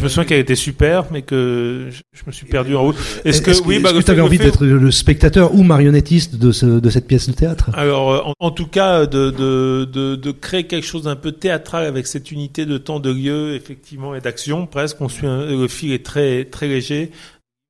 me 0.03 0.09
souviens 0.09 0.25
qu'elle 0.25 0.41
était 0.41 0.57
super, 0.57 1.05
mais 1.13 1.23
que 1.23 1.89
je 2.13 2.23
me 2.27 2.33
suis 2.33 2.47
perdu 2.47 2.75
en 2.75 2.83
route. 2.83 2.97
Est-ce 3.25 3.41
que, 3.41 3.51
oui, 3.65 3.79
bah, 3.79 3.91
tu 4.05 4.11
avais 4.11 4.21
envie 4.21 4.39
d'être 4.39 4.65
le 4.65 4.91
spectateur 4.91 5.55
ou 5.55 5.63
marionnettiste 5.63 6.37
de, 6.37 6.51
ce, 6.51 6.67
de 6.67 6.91
cette 6.91 7.07
pièce 7.07 7.29
de 7.29 7.35
théâtre? 7.35 7.71
Alors, 7.75 8.13
euh, 8.13 8.33
en, 8.41 8.51
tout 8.51 8.67
cas, 8.67 9.07
de, 9.07 9.31
de, 9.31 9.85
de, 9.85 10.17
de 10.17 10.31
créer 10.33 10.67
quelque 10.67 10.87
chose 10.87 11.05
d'un 11.05 11.15
peu 11.15 11.31
théâtral 11.31 11.85
avec 11.85 12.09
cette 12.09 12.33
unité 12.33 12.67
de 12.67 12.79
temps, 12.79 12.99
de 12.99 13.13
lieu, 13.13 13.55
effectivement, 13.55 14.17
et 14.17 14.21
d'action, 14.21 14.67
presque. 14.67 15.01
On 15.01 15.09
suit 15.09 15.27
le 15.29 15.69
fil 15.69 15.93
est 15.93 16.05
très, 16.05 16.45
très 16.47 16.67
léger. 16.67 17.13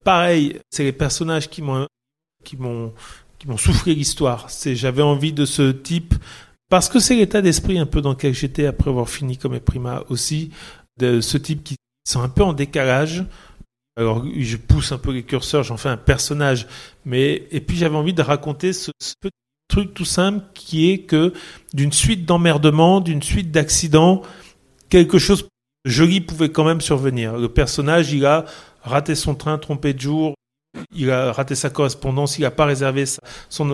Pareil, 0.02 0.56
c'est 0.70 0.84
les 0.84 0.92
personnages 0.92 1.50
qui 1.50 1.60
m'ont, 1.60 1.86
qui 2.46 2.56
m'ont, 2.56 2.92
qui 3.38 3.48
m'ont 3.48 3.58
soufflé 3.58 3.94
l'histoire. 3.94 4.48
C'est, 4.48 4.74
j'avais 4.76 5.02
envie 5.02 5.32
de 5.32 5.44
ce 5.44 5.72
type 5.72 6.14
parce 6.70 6.88
que 6.88 6.98
c'est 6.98 7.16
l'état 7.16 7.42
d'esprit 7.42 7.78
un 7.78 7.86
peu 7.86 8.00
dans 8.00 8.10
lequel 8.10 8.34
j'étais 8.34 8.66
après 8.66 8.90
avoir 8.90 9.08
fini 9.08 9.36
comme 9.36 9.58
prima 9.60 10.04
aussi, 10.08 10.50
de 10.98 11.20
ce 11.20 11.36
type 11.36 11.62
qui 11.62 11.76
sont 12.04 12.22
un 12.22 12.28
peu 12.28 12.42
en 12.42 12.52
décalage. 12.52 13.24
Alors, 13.98 14.24
je 14.36 14.56
pousse 14.56 14.92
un 14.92 14.98
peu 14.98 15.12
les 15.12 15.22
curseurs, 15.22 15.62
j'en 15.62 15.76
fais 15.76 15.88
un 15.88 15.96
personnage, 15.96 16.66
mais 17.04 17.46
et 17.50 17.60
puis 17.60 17.76
j'avais 17.76 17.96
envie 17.96 18.12
de 18.12 18.22
raconter 18.22 18.72
ce, 18.72 18.90
petit 19.20 19.32
truc 19.68 19.94
tout 19.94 20.04
simple 20.04 20.44
qui 20.54 20.90
est 20.90 21.00
que 21.00 21.32
d'une 21.72 21.92
suite 21.92 22.24
d'emmerdements, 22.24 23.00
d'une 23.00 23.22
suite 23.22 23.50
d'accidents, 23.50 24.22
quelque 24.90 25.18
chose 25.18 25.48
joli 25.84 26.20
pouvait 26.20 26.50
quand 26.50 26.64
même 26.64 26.80
survenir. 26.80 27.38
Le 27.38 27.48
personnage, 27.48 28.12
il 28.12 28.26
a 28.26 28.44
raté 28.82 29.14
son 29.14 29.34
train, 29.34 29.58
trompé 29.58 29.94
de 29.94 30.00
jour, 30.00 30.34
il 30.94 31.10
a 31.10 31.32
raté 31.32 31.54
sa 31.54 31.70
correspondance, 31.70 32.38
il 32.38 32.42
n'a 32.42 32.50
pas 32.50 32.64
réservé 32.64 33.04
son, 33.48 33.70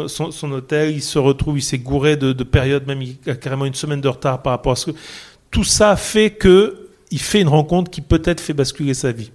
hôtel, 0.53 0.91
il 0.91 1.03
se 1.03 1.19
retrouve, 1.19 1.59
il 1.59 1.63
s'est 1.63 1.79
gouré 1.79 2.17
de, 2.17 2.33
de 2.33 2.45
périodes, 2.45 2.87
même 2.87 3.03
il 3.03 3.19
a 3.27 3.35
carrément 3.35 3.67
une 3.67 3.75
semaine 3.75 4.01
de 4.01 4.09
retard 4.09 4.43
par 4.43 4.53
rapport 4.53 4.73
à 4.73 4.77
ce 4.77 4.91
que... 4.91 4.97
Tout 5.51 5.65
ça 5.65 5.97
fait 5.97 6.31
que 6.31 6.89
il 7.11 7.21
fait 7.21 7.43
une 7.43 7.49
rencontre 7.49 7.91
qui 7.91 8.01
peut-être 8.01 8.41
fait 8.41 8.55
basculer 8.55 8.95
sa 8.95 9.13
vie. 9.13 9.31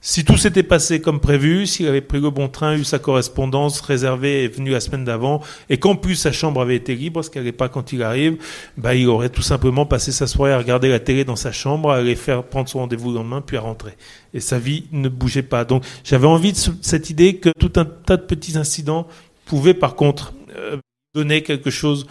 Si 0.00 0.24
tout 0.24 0.36
s'était 0.36 0.62
passé 0.62 1.00
comme 1.00 1.18
prévu, 1.18 1.66
s'il 1.66 1.88
avait 1.88 2.00
pris 2.00 2.20
le 2.20 2.30
bon 2.30 2.48
train, 2.48 2.76
eu 2.76 2.84
sa 2.84 3.00
correspondance 3.00 3.80
réservée 3.80 4.44
et 4.44 4.48
venu 4.48 4.70
la 4.70 4.78
semaine 4.78 5.04
d'avant, 5.04 5.42
et 5.70 5.78
qu'en 5.78 5.96
plus 5.96 6.14
sa 6.14 6.30
chambre 6.30 6.60
avait 6.60 6.76
été 6.76 6.94
libre, 6.94 7.22
ce 7.22 7.30
qu'elle 7.30 7.42
n'est 7.42 7.52
pas 7.52 7.68
quand 7.68 7.92
il 7.92 8.04
arrive, 8.04 8.36
bah, 8.76 8.94
il 8.94 9.08
aurait 9.08 9.28
tout 9.28 9.42
simplement 9.42 9.86
passé 9.86 10.12
sa 10.12 10.28
soirée 10.28 10.52
à 10.52 10.58
regarder 10.58 10.88
la 10.88 11.00
télé 11.00 11.24
dans 11.24 11.34
sa 11.34 11.50
chambre, 11.50 11.90
à 11.90 11.96
aller 11.96 12.14
faire 12.14 12.44
prendre 12.44 12.68
son 12.68 12.78
rendez-vous 12.78 13.10
le 13.10 13.16
lendemain, 13.16 13.40
puis 13.40 13.56
à 13.56 13.60
rentrer. 13.60 13.96
Et 14.34 14.40
sa 14.40 14.60
vie 14.60 14.84
ne 14.92 15.08
bougeait 15.08 15.42
pas. 15.42 15.64
Donc 15.64 15.84
j'avais 16.04 16.28
envie 16.28 16.52
de 16.52 16.58
cette 16.80 17.10
idée 17.10 17.36
que 17.36 17.50
tout 17.58 17.72
un 17.74 17.84
tas 17.84 18.16
de 18.16 18.22
petits 18.22 18.56
incidents 18.56 19.08
pouvaient 19.46 19.74
par 19.74 19.96
contre 19.96 20.32
euh, 20.56 20.76
donner 21.12 21.42
quelque 21.42 21.70
chose 21.70 22.06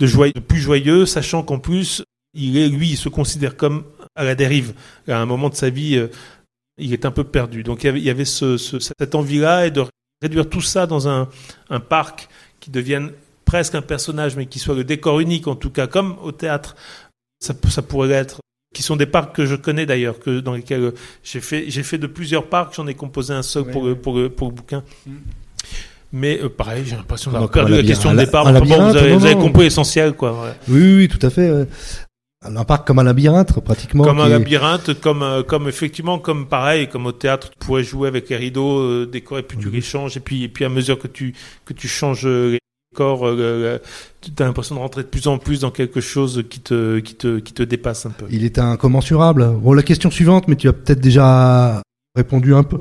de, 0.00 0.06
joyeux, 0.06 0.32
de 0.32 0.40
plus 0.40 0.58
joyeux, 0.58 1.06
sachant 1.06 1.44
qu'en 1.44 1.60
plus, 1.60 2.02
il 2.34 2.56
est, 2.56 2.68
lui, 2.68 2.90
il 2.90 2.96
se 2.96 3.08
considère 3.08 3.56
comme 3.56 3.84
à 4.16 4.24
la 4.24 4.34
dérive. 4.34 4.74
À 5.06 5.18
un 5.18 5.26
moment 5.26 5.48
de 5.48 5.54
sa 5.54 5.70
vie, 5.70 5.96
euh, 5.96 6.08
il 6.78 6.92
est 6.92 7.04
un 7.04 7.10
peu 7.10 7.24
perdu. 7.24 7.62
Donc 7.62 7.84
il 7.84 7.98
y 7.98 8.10
avait, 8.10 8.24
cette 8.24 9.14
envie-là 9.14 9.66
et 9.66 9.70
de 9.70 9.84
réduire 10.22 10.48
tout 10.48 10.60
ça 10.60 10.86
dans 10.86 11.08
un, 11.08 11.28
parc 11.88 12.28
qui 12.60 12.70
devienne 12.70 13.10
presque 13.44 13.74
un 13.74 13.82
personnage, 13.82 14.36
mais 14.36 14.46
qui 14.46 14.58
soit 14.58 14.74
le 14.74 14.84
décor 14.84 15.20
unique, 15.20 15.46
en 15.46 15.56
tout 15.56 15.70
cas, 15.70 15.86
comme 15.86 16.16
au 16.22 16.32
théâtre, 16.32 16.76
ça, 17.40 17.54
pourrait 17.82 18.10
être 18.10 18.40
qui 18.74 18.82
sont 18.82 18.96
des 18.96 19.06
parcs 19.06 19.34
que 19.34 19.46
je 19.46 19.54
connais 19.54 19.86
d'ailleurs, 19.86 20.18
que 20.18 20.40
dans 20.40 20.52
lesquels 20.52 20.82
euh, 20.82 20.94
j'ai 21.24 21.40
fait, 21.40 21.70
j'ai 21.70 21.82
fait 21.82 21.96
de 21.96 22.06
plusieurs 22.06 22.46
parcs, 22.48 22.74
j'en 22.74 22.86
ai 22.86 22.94
composé 22.94 23.32
un 23.32 23.42
seul 23.42 23.64
pour, 23.64 23.86
Le, 23.86 23.94
pour, 23.94 24.18
le, 24.18 24.28
bouquin. 24.28 24.84
Mm. 25.06 25.12
Mais 26.12 26.38
euh, 26.42 26.48
pareil, 26.50 26.84
j'ai 26.86 26.94
l'impression 26.94 27.30
d'avoir 27.30 27.50
perdu 27.50 27.72
la 27.72 27.82
question 27.82 28.12
de 28.12 28.18
départ. 28.18 28.44
vous, 28.52 29.26
avez, 29.26 29.34
compris 29.34 29.64
l'essentiel, 29.64 30.12
quoi. 30.12 30.54
Oui, 30.68 30.96
oui, 30.96 31.08
tout 31.08 31.24
à 31.26 31.30
fait 31.30 31.66
un 32.44 32.64
parc 32.64 32.86
comme 32.86 32.98
un 32.98 33.04
labyrinthe 33.04 33.58
pratiquement. 33.60 34.04
Comme 34.04 34.20
un 34.20 34.28
labyrinthe, 34.28 35.00
comme 35.00 35.22
euh, 35.22 35.42
comme 35.42 35.68
effectivement 35.68 36.18
comme 36.18 36.46
pareil, 36.46 36.88
comme 36.88 37.06
au 37.06 37.12
théâtre, 37.12 37.50
tu 37.50 37.58
pourrais 37.58 37.82
jouer 37.82 38.08
avec 38.08 38.28
les 38.28 38.36
rideaux 38.36 38.78
euh, 38.78 39.08
décorés, 39.10 39.42
puis 39.42 39.58
tu 39.58 39.70
les 39.70 39.80
changes, 39.80 40.16
et 40.16 40.20
puis 40.20 40.44
et 40.44 40.48
puis 40.48 40.64
à 40.64 40.68
mesure 40.68 40.98
que 40.98 41.08
tu 41.08 41.34
que 41.64 41.72
tu 41.72 41.88
changes 41.88 42.26
euh, 42.26 42.52
les 42.52 42.58
décors, 42.92 43.20
tu 44.20 44.42
as 44.42 44.46
l'impression 44.46 44.76
de 44.76 44.80
rentrer 44.80 45.02
de 45.02 45.08
plus 45.08 45.26
en 45.26 45.38
plus 45.38 45.60
dans 45.60 45.70
quelque 45.70 46.00
chose 46.00 46.44
qui 46.48 46.60
te 46.60 47.00
qui 47.00 47.14
te 47.14 47.38
qui 47.40 47.52
te 47.52 47.62
dépasse 47.62 48.06
un 48.06 48.10
peu. 48.10 48.26
Il 48.30 48.44
est 48.44 48.58
incommensurable. 48.58 49.48
Bon, 49.60 49.72
la 49.72 49.82
question 49.82 50.10
suivante, 50.10 50.46
mais 50.46 50.56
tu 50.56 50.68
as 50.68 50.72
peut-être 50.72 51.00
déjà 51.00 51.82
répondu 52.14 52.54
un 52.54 52.62
peu. 52.62 52.78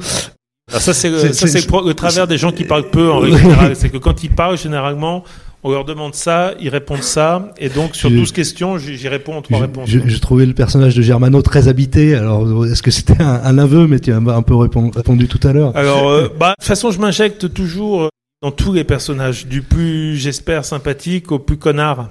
Ah, 0.72 0.80
ça 0.82 0.93
c'est 0.93 1.10
le, 1.10 1.24
le, 1.24 1.93
travers 1.93 2.28
des 2.28 2.38
gens 2.38 2.51
qui 2.51 2.66
parlent 2.66 2.89
peu 2.89 3.10
en 3.10 3.20
règle 3.20 3.38
générale, 3.38 3.76
c'est 3.76 3.89
que 3.89 3.97
quand 3.97 4.22
ils 4.24 4.30
parlent 4.30 4.58
généralement 4.58 5.24
on 5.64 5.72
leur 5.72 5.86
demande 5.86 6.14
ça, 6.14 6.53
ils 6.60 6.70
répondent 6.70 7.03
ça, 7.03 7.53
et 7.58 7.70
donc 7.70 7.95
sur 7.95 8.10
12 8.10 8.32
questions, 8.32 8.78
j'y 8.78 9.08
réponds 9.08 9.38
en 9.38 9.41
trois 9.41 9.60
réponses. 9.60 9.89
J'ai 9.89 10.20
trouvé 10.20 10.45
le 10.45 10.53
personnage 10.53 10.95
de 10.95 11.01
Germano 11.01 11.41
très 11.41 11.68
habité, 11.68 12.16
alors 12.16 12.66
est-ce 12.66 12.84
que 12.84 12.91
c'était 12.91 13.22
un, 13.22 13.58
aveu, 13.58 13.88
mais 13.88 13.99
tu 13.99 14.12
as 14.12 14.18
un 14.18 14.41
peu 14.41 14.55
répondu 14.55 15.28
tout 15.28 15.45
à 15.47 15.53
l'heure 15.53 15.76
Alors, 15.76 16.10
euh, 16.10 16.28
bah, 16.39 16.49
de 16.49 16.55
toute 16.62 16.68
façon, 16.68 16.91
je 16.91 16.99
m'injecte 16.99 17.51
toujours 17.53 18.03
euh, 18.03 18.10
dans 18.41 18.51
tous 18.51 18.72
les 18.72 18.84
personnages, 18.84 19.47
du 19.47 19.62
plus, 19.62 20.16
j'espère, 20.18 20.64
sympathique 20.64 21.32
au 21.32 21.39
plus 21.39 21.58
connard. 21.58 22.10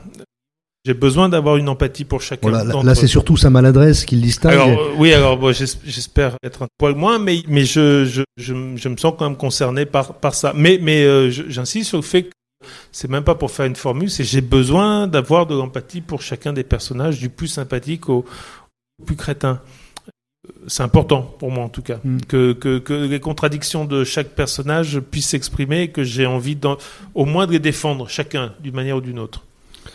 J'ai 0.85 0.95
besoin 0.95 1.29
d'avoir 1.29 1.57
une 1.57 1.69
empathie 1.69 2.05
pour 2.05 2.23
chacun. 2.23 2.51
là, 2.51 2.95
c'est 2.95 3.09
surtout 3.09 3.37
sa 3.37 3.51
maladresse 3.51 4.05
qui 4.05 4.17
le 4.17 4.23
distingue. 4.23 4.53
Alors, 4.53 4.69
euh, 4.69 4.95
oui, 4.99 5.13
alors 5.13 5.53
j'espère 5.53 6.37
être 6.45 6.63
un 6.63 6.69
poil 6.79 6.95
moins, 6.95 7.19
mais, 7.19 7.43
mais 7.49 7.65
je, 7.65 8.05
je, 8.05 8.23
je, 8.37 8.55
me 8.55 8.97
sens 8.97 9.15
quand 9.19 9.29
même 9.29 9.37
concerné 9.37 9.87
par, 9.87 10.15
par 10.15 10.35
ça. 10.35 10.53
Mais, 10.55 10.79
mais 10.83 11.31
j'insiste 11.31 11.89
sur 11.89 11.99
le 11.99 12.05
fait 12.05 12.25
que 12.25 12.31
c'est 12.93 13.11
même 13.11 13.25
pas 13.25 13.35
pour 13.35 13.51
faire 13.51 13.67
une 13.67 13.77
formule, 13.77 14.11
c'est 14.11 14.25
j'ai 14.25 14.41
besoin 14.41 15.07
d'avoir 15.07 15.47
de 15.47 15.55
l'empathie 15.55 16.01
pour 16.01 16.23
chacun 16.23 16.53
des 16.53 16.65
personnages, 16.65 17.19
du 17.19 17.29
plus 17.29 17.49
sympathique 17.49 18.09
au, 18.09 18.25
plus 19.05 19.17
crétin. 19.17 19.61
C'est 20.69 20.83
important 20.83 21.23
pour 21.23 21.51
moi 21.51 21.65
en 21.65 21.69
tout 21.69 21.83
cas, 21.83 21.99
mm. 22.05 22.19
que, 22.29 22.53
que, 22.53 22.93
les 22.93 23.21
contradictions 23.21 23.85
de 23.85 24.05
chaque 24.05 24.29
personnage 24.29 25.01
puissent 25.01 25.29
s'exprimer 25.29 25.83
et 25.83 25.89
que 25.89 26.05
j'ai 26.05 26.27
envie 26.27 26.57
au 27.15 27.25
moins 27.25 27.47
de 27.47 27.53
les 27.53 27.59
défendre, 27.59 28.09
chacun, 28.09 28.53
d'une 28.61 28.75
manière 28.75 28.97
ou 28.97 29.01
d'une 29.01 29.19
autre, 29.19 29.45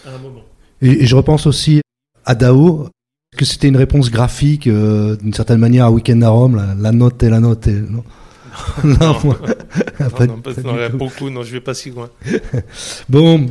à 0.05 0.13
un 0.13 0.17
moment. 0.17 0.41
Et, 0.82 1.05
je 1.05 1.15
repense 1.15 1.47
aussi 1.47 1.82
à 2.26 2.36
Dao, 2.36 2.89
que 3.38 3.45
c'était 3.45 3.69
une 3.69 3.78
réponse 3.78 4.11
graphique, 4.11 4.67
euh, 4.67 5.15
d'une 5.15 5.34
certaine 5.34 5.59
manière, 5.59 5.86
à 5.86 5.91
Weekend 5.91 6.24
à 6.24 6.30
Rome, 6.30 6.76
la, 6.78 6.91
note 6.91 7.24
et 7.24 7.30
la 7.30 7.39
note. 7.39 7.67
Et, 7.67 7.80
non? 7.80 8.03
non, 8.84 9.18
non, 9.99 10.41
non, 10.64 10.89
beaucoup, 10.93 11.30
non, 11.30 11.43
je 11.43 11.52
vais 11.52 11.62
pas 11.62 11.74
si 11.74 11.91
loin. 11.91 12.10
bon, 13.10 13.47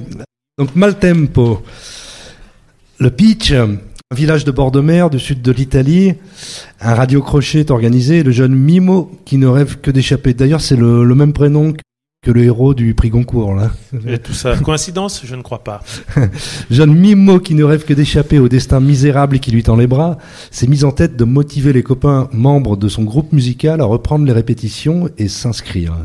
donc 0.59 0.75
Maltempo. 0.75 1.63
Le 2.99 3.11
pitch, 3.11 3.53
un 3.53 3.79
village 4.15 4.45
de 4.45 4.51
bord 4.51 4.71
de 4.71 4.81
mer 4.81 5.09
du 5.09 5.19
sud 5.19 5.41
de 5.41 5.53
l'Italie, 5.53 6.15
un 6.81 6.95
radio 6.95 7.23
crochet 7.23 7.61
est 7.61 7.71
organisé, 7.71 8.23
le 8.23 8.31
jeune 8.31 8.55
Mimo 8.55 9.11
qui 9.25 9.39
ne 9.39 9.47
rêve 9.47 9.79
que 9.81 9.91
d'échapper. 9.91 10.35
D'ailleurs, 10.35 10.61
c'est 10.61 10.77
le, 10.77 11.05
le, 11.05 11.15
même 11.15 11.33
prénom 11.33 11.73
que 11.73 11.81
le 12.27 12.45
héros 12.45 12.75
du 12.75 12.93
prix 12.95 13.09
Goncourt, 13.09 13.55
là. 13.55 13.71
Et 14.07 14.18
tout 14.18 14.35
ça. 14.35 14.55
Coïncidence? 14.59 15.23
Je 15.25 15.35
ne 15.35 15.41
crois 15.41 15.64
pas. 15.64 15.83
Jeune 16.71 16.95
Mimo 16.95 17.41
qui 17.41 17.55
ne 17.55 17.64
rêve 17.64 17.85
que 17.85 17.95
d'échapper 17.95 18.39
au 18.39 18.49
destin 18.49 18.79
misérable 18.79 19.39
qui 19.39 19.51
lui 19.51 19.62
tend 19.62 19.77
les 19.77 19.87
bras, 19.87 20.18
s'est 20.51 20.66
mis 20.66 20.85
en 20.85 20.93
tête 20.93 21.16
de 21.16 21.25
motiver 21.25 21.73
les 21.73 21.83
copains 21.83 22.29
membres 22.33 22.77
de 22.77 22.89
son 22.89 23.05
groupe 23.05 23.33
musical 23.33 23.81
à 23.81 23.85
reprendre 23.85 24.27
les 24.27 24.33
répétitions 24.33 25.09
et 25.16 25.29
s'inscrire. 25.29 25.97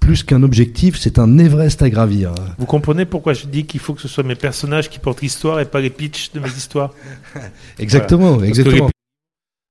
Plus 0.00 0.24
qu'un 0.24 0.42
objectif, 0.42 0.98
c'est 0.98 1.20
un 1.20 1.38
Everest 1.38 1.80
à 1.82 1.88
gravir. 1.88 2.32
Vous 2.58 2.66
comprenez 2.66 3.06
pourquoi 3.06 3.32
je 3.32 3.46
dis 3.46 3.64
qu'il 3.64 3.80
faut 3.80 3.94
que 3.94 4.02
ce 4.02 4.08
soit 4.08 4.24
mes 4.24 4.34
personnages 4.34 4.90
qui 4.90 4.98
portent 4.98 5.22
l'histoire 5.22 5.60
et 5.60 5.66
pas 5.66 5.80
les 5.80 5.90
pitchs 5.90 6.32
de 6.32 6.40
mes 6.40 6.50
histoires? 6.50 6.92
Exactement, 7.78 8.42
exactement 8.42 8.90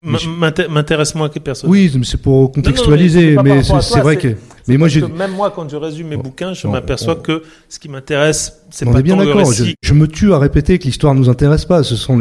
m'intéresse 0.04 1.16
moins 1.16 1.30
que 1.30 1.40
personne. 1.40 1.70
Oui, 1.70 1.92
c'est 2.04 2.22
pour 2.22 2.52
contextualiser, 2.52 3.38
mais, 3.44 3.64
c'est 3.64 4.00
vrai 4.00 4.18
que. 4.18 4.36
Mais 4.68 4.78
moi, 4.78 4.88
même 5.18 5.32
moi, 5.32 5.52
quand 5.52 5.70
je 5.70 5.76
résume 5.76 6.08
mes 6.08 6.18
bouquins, 6.18 6.54
je 6.54 6.68
m'aperçois 6.68 7.16
que 7.16 7.44
ce 7.68 7.80
qui 7.80 7.90
m'intéresse, 7.90 8.62
c'est 8.70 8.86
pas 8.86 8.92
On 8.92 8.98
est 8.98 9.04
bien 9.04 9.18
d'accord. 9.18 9.52
Je, 9.82 9.94
me 9.94 10.08
tue 10.08 10.34
à 10.34 10.40
répéter 10.40 10.80
que 10.80 10.86
l'histoire 10.86 11.14
nous 11.16 11.30
intéresse 11.30 11.66
pas. 11.66 11.84
Ce 11.84 11.96
sont 11.96 12.20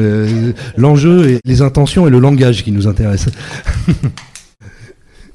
l'enjeu 0.76 1.30
et 1.30 1.40
les 1.44 1.62
intentions 1.62 2.06
et 2.06 2.10
le 2.10 2.18
langage 2.18 2.64
qui 2.64 2.72
nous 2.72 2.86
intéressent. 2.86 3.34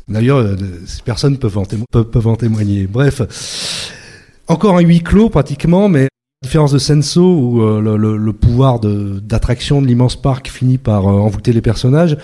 D'ailleurs, 0.07 0.37
euh, 0.37 0.55
ces 0.85 1.01
personnes 1.01 1.37
peuvent 1.37 1.57
en, 1.57 1.65
peuvent 1.65 2.27
en 2.27 2.37
témoigner. 2.37 2.87
Bref, 2.87 3.21
encore 4.47 4.77
un 4.77 4.81
huis 4.81 5.01
clos 5.01 5.29
pratiquement, 5.29 5.89
mais 5.89 6.07
différence 6.43 6.71
de 6.71 6.77
Senso, 6.77 7.21
où 7.21 7.61
euh, 7.61 7.97
le, 7.97 8.33
pouvoir 8.33 8.79
d'attraction 8.79 9.81
de, 9.81 9.87
l'immense 9.87 10.15
parc 10.15 10.49
finit 10.49 10.77
par 10.77 11.07
euh, 11.07 11.13
envoûter 11.13 11.53
les 11.53 11.61
personnages, 11.61 12.17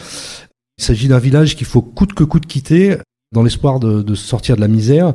il 0.78 0.84
s'agit 0.84 1.08
d'un 1.08 1.20
village 1.20 1.56
qu'il 1.56 1.68
faut 1.68 1.82
coûte 1.82 2.14
que 2.14 2.24
coûte 2.24 2.46
quitter, 2.46 2.98
dans 3.32 3.44
l'espoir 3.44 3.80
de, 3.80 4.16
sortir 4.16 4.56
de 4.56 4.62
la 4.62 4.68
misère. 4.68 5.14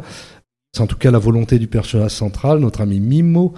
C'est 0.74 0.82
en 0.82 0.86
tout 0.86 0.96
cas 0.96 1.11
la 1.11 1.18
volonté 1.18 1.59
du 1.59 1.66
personnage 1.66 2.11
central, 2.11 2.59
notre 2.59 2.80
ami 2.80 3.01
Mimo. 3.01 3.55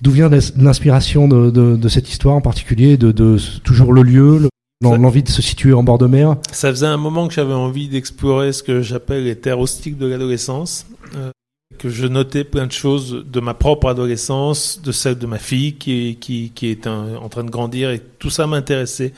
D'où 0.00 0.10
vient 0.12 0.28
l'inspiration 0.28 1.26
de, 1.26 1.88
cette 1.88 2.08
histoire 2.08 2.36
en 2.36 2.40
particulier, 2.40 2.96
de, 2.96 3.38
toujours 3.64 3.92
le 3.92 4.02
lieu, 4.02 4.48
l'envie 4.80 5.22
de 5.22 5.28
se 5.28 5.42
situer 5.42 5.72
en 5.72 5.82
bord 5.82 5.98
de 5.98 6.06
mer? 6.06 6.36
Ça 6.52 6.70
faisait 6.70 6.86
un 6.86 6.96
moment 6.96 7.26
que 7.26 7.34
j'avais 7.34 7.54
envie 7.54 7.88
d'explorer 7.88 8.52
ce 8.52 8.62
que 8.62 8.82
j'appelle 8.82 9.24
les 9.24 9.36
terres 9.36 9.58
hostiques 9.58 9.98
de 9.98 10.06
l'adolescence. 10.06 10.86
Euh, 11.16 11.30
que 11.78 11.88
je 11.88 12.06
notais 12.06 12.44
plein 12.44 12.66
de 12.66 12.72
choses 12.72 13.24
de 13.24 13.40
ma 13.40 13.54
propre 13.54 13.88
adolescence, 13.88 14.82
de 14.82 14.92
celle 14.92 15.16
de 15.16 15.26
ma 15.26 15.38
fille 15.38 15.76
qui, 15.76 16.52
est 16.62 16.86
en 16.86 17.28
train 17.28 17.44
de 17.44 17.50
grandir 17.50 17.90
et 17.90 18.00
tout 18.00 18.30
ça 18.30 18.46
m'intéressait. 18.46 19.12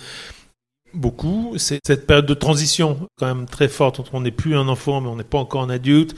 beaucoup. 0.95 1.55
C'est 1.57 1.81
cette 1.85 2.07
période 2.07 2.27
de 2.27 2.35
transition 2.35 3.09
quand 3.17 3.27
même 3.27 3.47
très 3.47 3.69
forte 3.69 4.01
entre 4.01 4.15
on 4.15 4.21
n'est 4.21 4.31
plus 4.31 4.57
un 4.57 4.69
enfant 4.69 5.01
mais 5.01 5.09
on 5.09 5.17
n'est 5.17 5.25
pas 5.25 5.39
encore 5.39 5.63
un 5.63 5.71
adulte. 5.71 6.15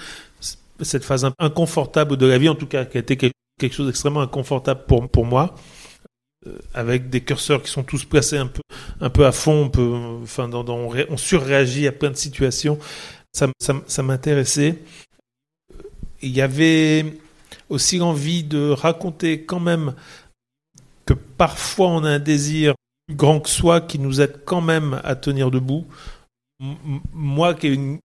Cette 0.81 1.05
phase 1.05 1.31
inconfortable 1.39 2.17
de 2.17 2.27
la 2.27 2.39
vie, 2.39 2.49
en 2.49 2.57
tout 2.57 2.67
cas, 2.67 2.85
qui 2.85 2.97
a 2.97 3.01
été 3.01 3.17
quelque 3.17 3.73
chose 3.73 3.87
d'extrêmement 3.87 4.23
inconfortable 4.23 4.83
pour, 4.87 5.25
moi, 5.25 5.55
euh, 6.49 6.59
avec 6.75 7.09
des 7.09 7.21
curseurs 7.21 7.63
qui 7.63 7.71
sont 7.71 7.85
tous 7.85 8.05
placés 8.05 8.39
un 8.39 8.49
peu, 8.49 9.25
à 9.25 9.31
fond, 9.31 9.71
on, 9.79 11.17
surréagit 11.17 11.87
à 11.87 11.93
plein 11.93 12.11
de 12.11 12.17
situations. 12.17 12.81
Ça 13.33 14.03
m'intéressait. 14.03 14.79
Il 16.23 16.31
y 16.31 16.41
avait 16.41 17.19
aussi 17.69 17.99
l'envie 17.99 18.45
de 18.45 18.71
raconter 18.71 19.45
quand 19.45 19.61
même 19.61 19.95
que 21.05 21.15
parfois 21.15 21.89
on 21.89 22.05
a 22.05 22.11
un 22.11 22.19
désir 22.19 22.75
grand 23.11 23.41
que 23.41 23.49
soit 23.49 23.81
qui 23.81 23.99
nous 23.99 24.21
aide 24.21 24.45
quand 24.45 24.61
même 24.61 25.01
à 25.05 25.17
tenir 25.17 25.51
debout. 25.51 25.87
moi 27.13 27.55
qui 27.55 27.67
ai 27.67 27.75
une, 27.75 27.99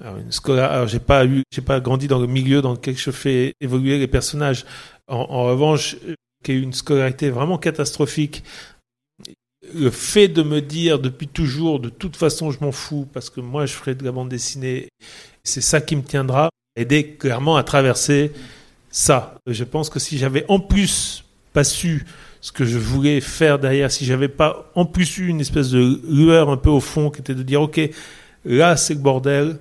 alors 0.00 0.16
une 0.18 0.58
alors 0.58 0.88
j'ai 0.88 1.00
pas 1.00 1.24
eu, 1.26 1.42
j'ai 1.52 1.62
pas 1.62 1.80
grandi 1.80 2.08
dans 2.08 2.18
le 2.18 2.26
milieu 2.26 2.62
dans 2.62 2.72
lequel 2.72 2.96
je 2.96 3.10
fais 3.10 3.54
évoluer 3.60 3.98
les 3.98 4.08
personnages. 4.08 4.64
En, 5.06 5.44
revanche, 5.44 5.96
qui 6.42 6.52
ai 6.52 6.54
eu 6.54 6.62
une 6.62 6.72
scolarité 6.72 7.30
vraiment 7.30 7.58
catastrophique, 7.58 8.42
le 9.74 9.90
fait 9.90 10.28
de 10.28 10.42
me 10.42 10.60
dire 10.60 10.98
depuis 10.98 11.28
toujours, 11.28 11.80
de 11.80 11.88
toute 11.88 12.16
façon, 12.16 12.50
je 12.50 12.58
m'en 12.60 12.72
fous 12.72 13.06
parce 13.12 13.30
que 13.30 13.40
moi, 13.40 13.66
je 13.66 13.72
ferai 13.72 13.94
de 13.94 14.04
la 14.04 14.12
bande 14.12 14.28
dessinée, 14.28 14.88
c'est 15.42 15.60
ça 15.60 15.80
qui 15.80 15.96
me 15.96 16.02
tiendra, 16.02 16.50
aider 16.76 17.14
clairement 17.14 17.56
à 17.56 17.62
traverser 17.62 18.32
ça. 18.90 19.34
Je 19.46 19.64
pense 19.64 19.90
que 19.90 19.98
si 19.98 20.18
j'avais 20.18 20.44
en 20.48 20.60
plus 20.60 21.24
pas 21.52 21.64
su 21.64 22.06
ce 22.40 22.52
que 22.52 22.64
je 22.64 22.78
voulais 22.78 23.20
faire 23.20 23.58
derrière, 23.58 23.90
si 23.90 24.04
j'avais 24.04 24.28
pas 24.28 24.70
en 24.74 24.84
plus 24.84 25.18
eu 25.18 25.28
une 25.28 25.40
espèce 25.40 25.70
de 25.70 26.00
lueur 26.08 26.50
un 26.50 26.56
peu 26.56 26.70
au 26.70 26.80
fond 26.80 27.10
qui 27.10 27.20
était 27.20 27.34
de 27.34 27.42
dire 27.42 27.62
ok, 27.62 27.80
là 28.44 28.76
c'est 28.76 28.94
le 28.94 29.00
bordel, 29.00 29.58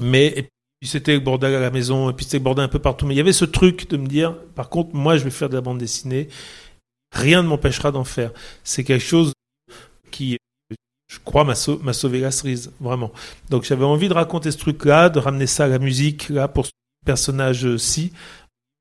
mais 0.00 0.48
puis 0.80 0.88
c'était 0.88 1.12
le 1.12 1.20
bordel 1.20 1.54
à 1.54 1.60
la 1.60 1.70
maison, 1.70 2.10
et 2.10 2.14
puis 2.14 2.24
c'était 2.24 2.38
le 2.38 2.44
bordel 2.44 2.64
un 2.64 2.68
peu 2.68 2.78
partout, 2.78 3.06
mais 3.06 3.14
il 3.14 3.18
y 3.18 3.20
avait 3.20 3.32
ce 3.32 3.44
truc 3.44 3.88
de 3.90 3.96
me 3.96 4.06
dire 4.06 4.34
par 4.54 4.70
contre 4.70 4.94
moi 4.94 5.16
je 5.16 5.24
vais 5.24 5.30
faire 5.30 5.48
de 5.48 5.54
la 5.54 5.60
bande 5.60 5.78
dessinée, 5.78 6.28
rien 7.12 7.42
ne 7.42 7.48
m'empêchera 7.48 7.90
d'en 7.92 8.04
faire. 8.04 8.32
C'est 8.64 8.84
quelque 8.84 9.04
chose 9.04 9.32
qui 10.10 10.36
je 11.10 11.18
crois, 11.24 11.42
m'a, 11.44 11.54
sauvé 11.56 12.20
la 12.20 12.30
cerise, 12.30 12.70
vraiment. 12.80 13.10
Donc 13.48 13.64
j'avais 13.64 13.84
envie 13.84 14.08
de 14.08 14.14
raconter 14.14 14.52
ce 14.52 14.58
truc-là, 14.58 15.08
de 15.08 15.18
ramener 15.18 15.48
ça 15.48 15.64
à 15.64 15.66
la 15.66 15.80
musique, 15.80 16.28
là, 16.28 16.46
pour 16.46 16.66
ce 16.66 16.70
personnage-ci. 17.04 18.12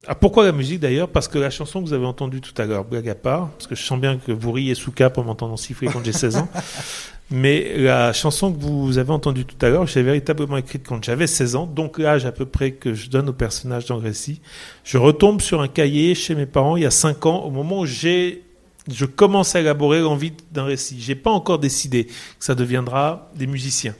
Ah, 0.07 0.13
pourquoi 0.13 0.45
la 0.45 0.51
musique 0.51 0.79
d'ailleurs? 0.79 1.09
Parce 1.09 1.27
que 1.27 1.39
la 1.39 1.49
chanson 1.49 1.81
que 1.81 1.87
vous 1.87 1.93
avez 1.93 2.05
entendue 2.05 2.39
tout 2.39 2.53
à 2.61 2.65
l'heure, 2.65 2.85
blague 2.85 3.09
à 3.09 3.15
part, 3.15 3.49
parce 3.49 3.65
que 3.65 3.73
je 3.73 3.83
sens 3.83 3.99
bien 3.99 4.17
que 4.17 4.31
vous 4.31 4.51
riez 4.51 4.75
sous 4.75 4.91
cap 4.91 5.17
en 5.17 5.23
m'entendant 5.23 5.57
siffler 5.57 5.87
quand 5.87 6.05
j'ai 6.05 6.13
16 6.13 6.35
ans, 6.37 6.47
mais 7.31 7.77
la 7.77 8.11
chanson 8.13 8.51
que 8.51 8.59
vous 8.59 8.97
avez 8.97 9.11
entendue 9.11 9.45
tout 9.45 9.63
à 9.63 9.69
l'heure, 9.69 9.85
j'ai 9.85 10.01
véritablement 10.01 10.57
écrite 10.57 10.85
quand 10.87 11.03
j'avais 11.03 11.27
16 11.27 11.55
ans, 11.55 11.67
donc 11.67 11.99
l'âge 11.99 12.25
à 12.25 12.31
peu 12.31 12.45
près 12.45 12.71
que 12.71 12.93
je 12.93 13.09
donne 13.09 13.29
au 13.29 13.33
personnage 13.33 13.85
dans 13.85 13.97
le 13.97 14.03
récit. 14.03 14.41
Je 14.83 14.97
retombe 14.97 15.41
sur 15.41 15.61
un 15.61 15.67
cahier 15.67 16.15
chez 16.15 16.33
mes 16.33 16.45
parents 16.45 16.75
il 16.75 16.83
y 16.83 16.87
a 16.87 16.91
5 16.91 17.25
ans, 17.25 17.43
au 17.43 17.51
moment 17.51 17.81
où 17.81 17.85
j'ai 17.85 18.43
je 18.91 19.05
commence 19.05 19.55
à 19.55 19.59
élaborer 19.59 19.99
l'envie 19.99 20.33
d'un 20.51 20.63
récit. 20.63 20.97
J'ai 20.99 21.15
pas 21.15 21.29
encore 21.29 21.59
décidé 21.59 22.05
que 22.05 22.13
ça 22.39 22.55
deviendra 22.55 23.29
des 23.35 23.45
musiciens. 23.45 23.93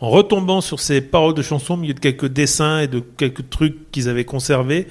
En 0.00 0.10
retombant 0.10 0.60
sur 0.60 0.80
ces 0.80 1.00
paroles 1.00 1.34
de 1.34 1.42
chansons, 1.42 1.74
au 1.74 1.76
milieu 1.76 1.94
de 1.94 2.00
quelques 2.00 2.28
dessins 2.28 2.80
et 2.80 2.88
de 2.88 3.00
quelques 3.00 3.50
trucs 3.50 3.90
qu'ils 3.90 4.08
avaient 4.08 4.24
conservés, 4.24 4.86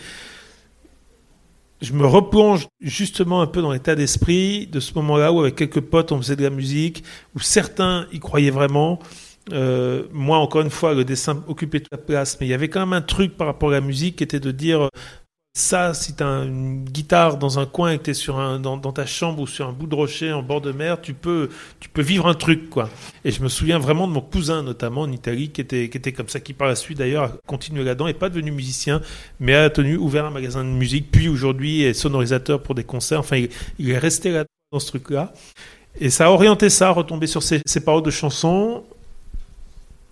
je 1.82 1.94
me 1.94 2.06
replonge 2.06 2.68
justement 2.80 3.42
un 3.42 3.48
peu 3.48 3.62
dans 3.62 3.72
l'état 3.72 3.96
d'esprit 3.96 4.68
de 4.68 4.80
ce 4.80 4.94
moment-là 4.96 5.34
où 5.34 5.42
avec 5.42 5.56
quelques 5.56 5.82
potes 5.82 6.12
on 6.12 6.18
faisait 6.18 6.36
de 6.36 6.44
la 6.44 6.52
musique, 6.52 7.04
où 7.36 7.40
certains 7.40 8.08
y 8.12 8.20
croyaient 8.20 8.52
vraiment. 8.52 9.00
Euh, 9.52 10.04
moi, 10.12 10.38
encore 10.38 10.62
une 10.62 10.70
fois, 10.70 10.94
le 10.94 11.04
dessin 11.04 11.44
occupait 11.48 11.80
toute 11.80 11.92
la 11.92 11.98
place, 11.98 12.38
mais 12.40 12.46
il 12.46 12.50
y 12.50 12.54
avait 12.54 12.70
quand 12.70 12.82
même 12.82 12.94
un 12.94 13.02
truc 13.02 13.36
par 13.36 13.48
rapport 13.48 13.70
à 13.70 13.74
la 13.74 13.82
musique 13.82 14.18
qui 14.18 14.24
était 14.24 14.40
de 14.40 14.52
dire 14.52 14.90
ça, 15.54 15.94
si 15.94 16.16
tu 16.16 16.24
as 16.24 16.44
une 16.44 16.86
guitare 16.86 17.38
dans 17.38 17.60
un 17.60 17.66
coin 17.66 17.92
et 17.92 17.98
que 17.98 18.04
tu 18.04 18.12
es 18.12 18.14
sur 18.14 18.40
un, 18.40 18.60
dans, 18.60 18.80
ta 18.80 19.06
chambre 19.06 19.42
ou 19.42 19.48
sur 19.48 19.68
un 19.68 19.74
bout 19.74 19.86
de 19.86 19.96
rocher 19.96 20.32
en 20.32 20.42
bord 20.42 20.62
de 20.62 20.72
mer, 20.72 21.02
tu 21.02 21.14
peux, 21.14 21.50
tu 21.82 21.90
peux 21.90 22.02
vivre 22.02 22.28
un 22.28 22.34
truc. 22.34 22.70
quoi. 22.70 22.90
Et 23.26 23.32
je 23.32 23.44
me 23.44 23.50
souviens 23.50 23.78
vraiment 23.78 24.08
de 24.08 24.14
mon 24.14 24.22
cousin, 24.22 24.64
notamment 24.64 25.02
en 25.02 25.12
Italie, 25.12 25.50
qui 25.50 25.60
était, 25.60 25.90
qui 25.90 25.98
était 25.98 26.14
comme 26.14 26.30
ça, 26.30 26.40
qui 26.40 26.54
par 26.54 26.70
la 26.70 26.76
suite 26.76 27.00
d'ailleurs 27.00 27.24
a 27.24 27.32
continué 27.48 27.84
là-dedans, 27.84 28.08
et 28.08 28.14
pas 28.14 28.30
devenu 28.30 28.52
musicien, 28.52 29.02
mais 29.42 29.54
a 29.54 29.70
tenu 29.70 29.98
ouvert 29.98 30.26
un 30.26 30.32
magasin 30.32 30.64
de 30.64 30.70
musique, 30.70 31.12
puis 31.12 31.28
aujourd'hui 31.28 31.82
est 31.82 31.94
sonorisateur 31.94 32.64
pour 32.64 32.74
des 32.74 32.86
concerts. 32.86 33.20
Enfin, 33.20 33.46
il, 33.78 33.90
est 33.90 33.98
resté 33.98 34.32
là 34.32 34.46
dans 34.72 34.80
ce 34.80 34.88
truc-là. 34.88 35.34
Et 36.00 36.10
ça 36.10 36.28
a 36.28 36.30
orienté 36.30 36.70
ça, 36.70 36.92
retombé 36.92 37.28
sur 37.28 37.44
ces, 37.44 37.62
ces 37.66 37.84
paroles 37.84 38.04
de 38.04 38.12
chansons 38.12 38.86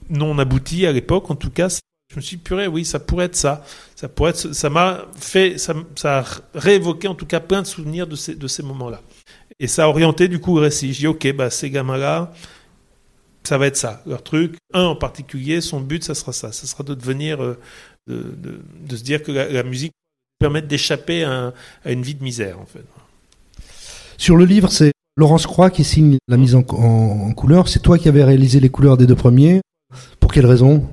non 0.10 0.38
abouties 0.38 0.86
à 0.86 0.92
l'époque, 0.92 1.30
en 1.30 1.36
tout 1.36 1.52
cas, 1.52 1.70
je 2.10 2.16
me 2.16 2.22
suis 2.22 2.38
dit, 2.38 2.44
purée, 2.44 2.68
oui, 2.68 2.86
ça 2.86 3.00
pourrait 3.00 3.26
être 3.26 3.36
ça. 3.36 3.64
Ça 3.96 4.10
pourrait 4.10 4.32
être, 4.32 4.54
ça 4.54 4.70
m'a 4.70 5.06
fait, 5.16 5.60
ça, 5.60 5.76
ça, 5.96 6.20
a 6.20 6.26
réévoqué 6.56 7.08
en 7.08 7.14
tout 7.14 7.28
cas 7.28 7.40
plein 7.40 7.62
de 7.62 7.68
souvenirs 7.68 8.08
de 8.08 8.16
ces, 8.16 8.36
de 8.36 8.48
ces 8.48 8.64
moments-là. 8.64 9.02
Et 9.60 9.68
ça 9.68 9.84
a 9.84 9.88
orienté 9.88 10.28
du 10.28 10.40
coup 10.40 10.56
le 10.56 10.64
récit. 10.64 10.94
Je 10.94 11.00
dis, 11.00 11.08
ok, 11.08 11.34
bah, 11.34 11.52
ces 11.52 11.70
gamins-là, 11.70 12.34
ça 13.44 13.60
va 13.60 13.68
être 13.68 13.78
ça. 13.78 14.02
Leur 14.08 14.24
truc, 14.24 14.56
un 14.74 14.86
en 14.86 14.96
particulier, 14.96 15.62
son 15.62 15.82
but, 15.82 16.04
ça 16.04 16.16
sera 16.16 16.34
ça. 16.34 16.52
Ça 16.52 16.66
sera 16.66 16.84
de 16.84 16.96
devenir, 16.96 17.44
euh, 17.44 17.60
de, 18.08 18.60
de, 18.88 18.96
se 18.96 19.04
dire 19.04 19.22
que 19.22 19.32
la, 19.32 19.64
musique 19.64 19.94
permet 20.40 20.64
d'échapper 20.64 21.24
à, 21.26 21.54
une 21.86 22.02
vie 22.02 22.16
de 22.16 22.24
misère, 22.24 22.60
en 22.60 22.66
fait. 22.66 22.86
Sur 24.18 24.36
le 24.36 24.46
livre, 24.46 24.72
c'est 24.72 24.94
Laurence 25.16 25.46
Croix 25.46 25.70
qui 25.70 25.84
signe 25.84 26.18
la 26.28 26.38
mise 26.38 26.56
en, 26.56 26.64
en, 26.70 27.28
en 27.30 27.34
couleur. 27.34 27.68
C'est 27.68 27.82
toi 27.82 28.00
qui 28.00 28.10
avais 28.10 28.24
réalisé 28.24 28.60
les 28.60 28.70
couleurs 28.70 28.98
des 28.98 29.06
deux 29.06 29.16
premiers. 29.16 29.62
Pour 30.20 30.34
quelle 30.34 30.48
raison? 30.48 30.90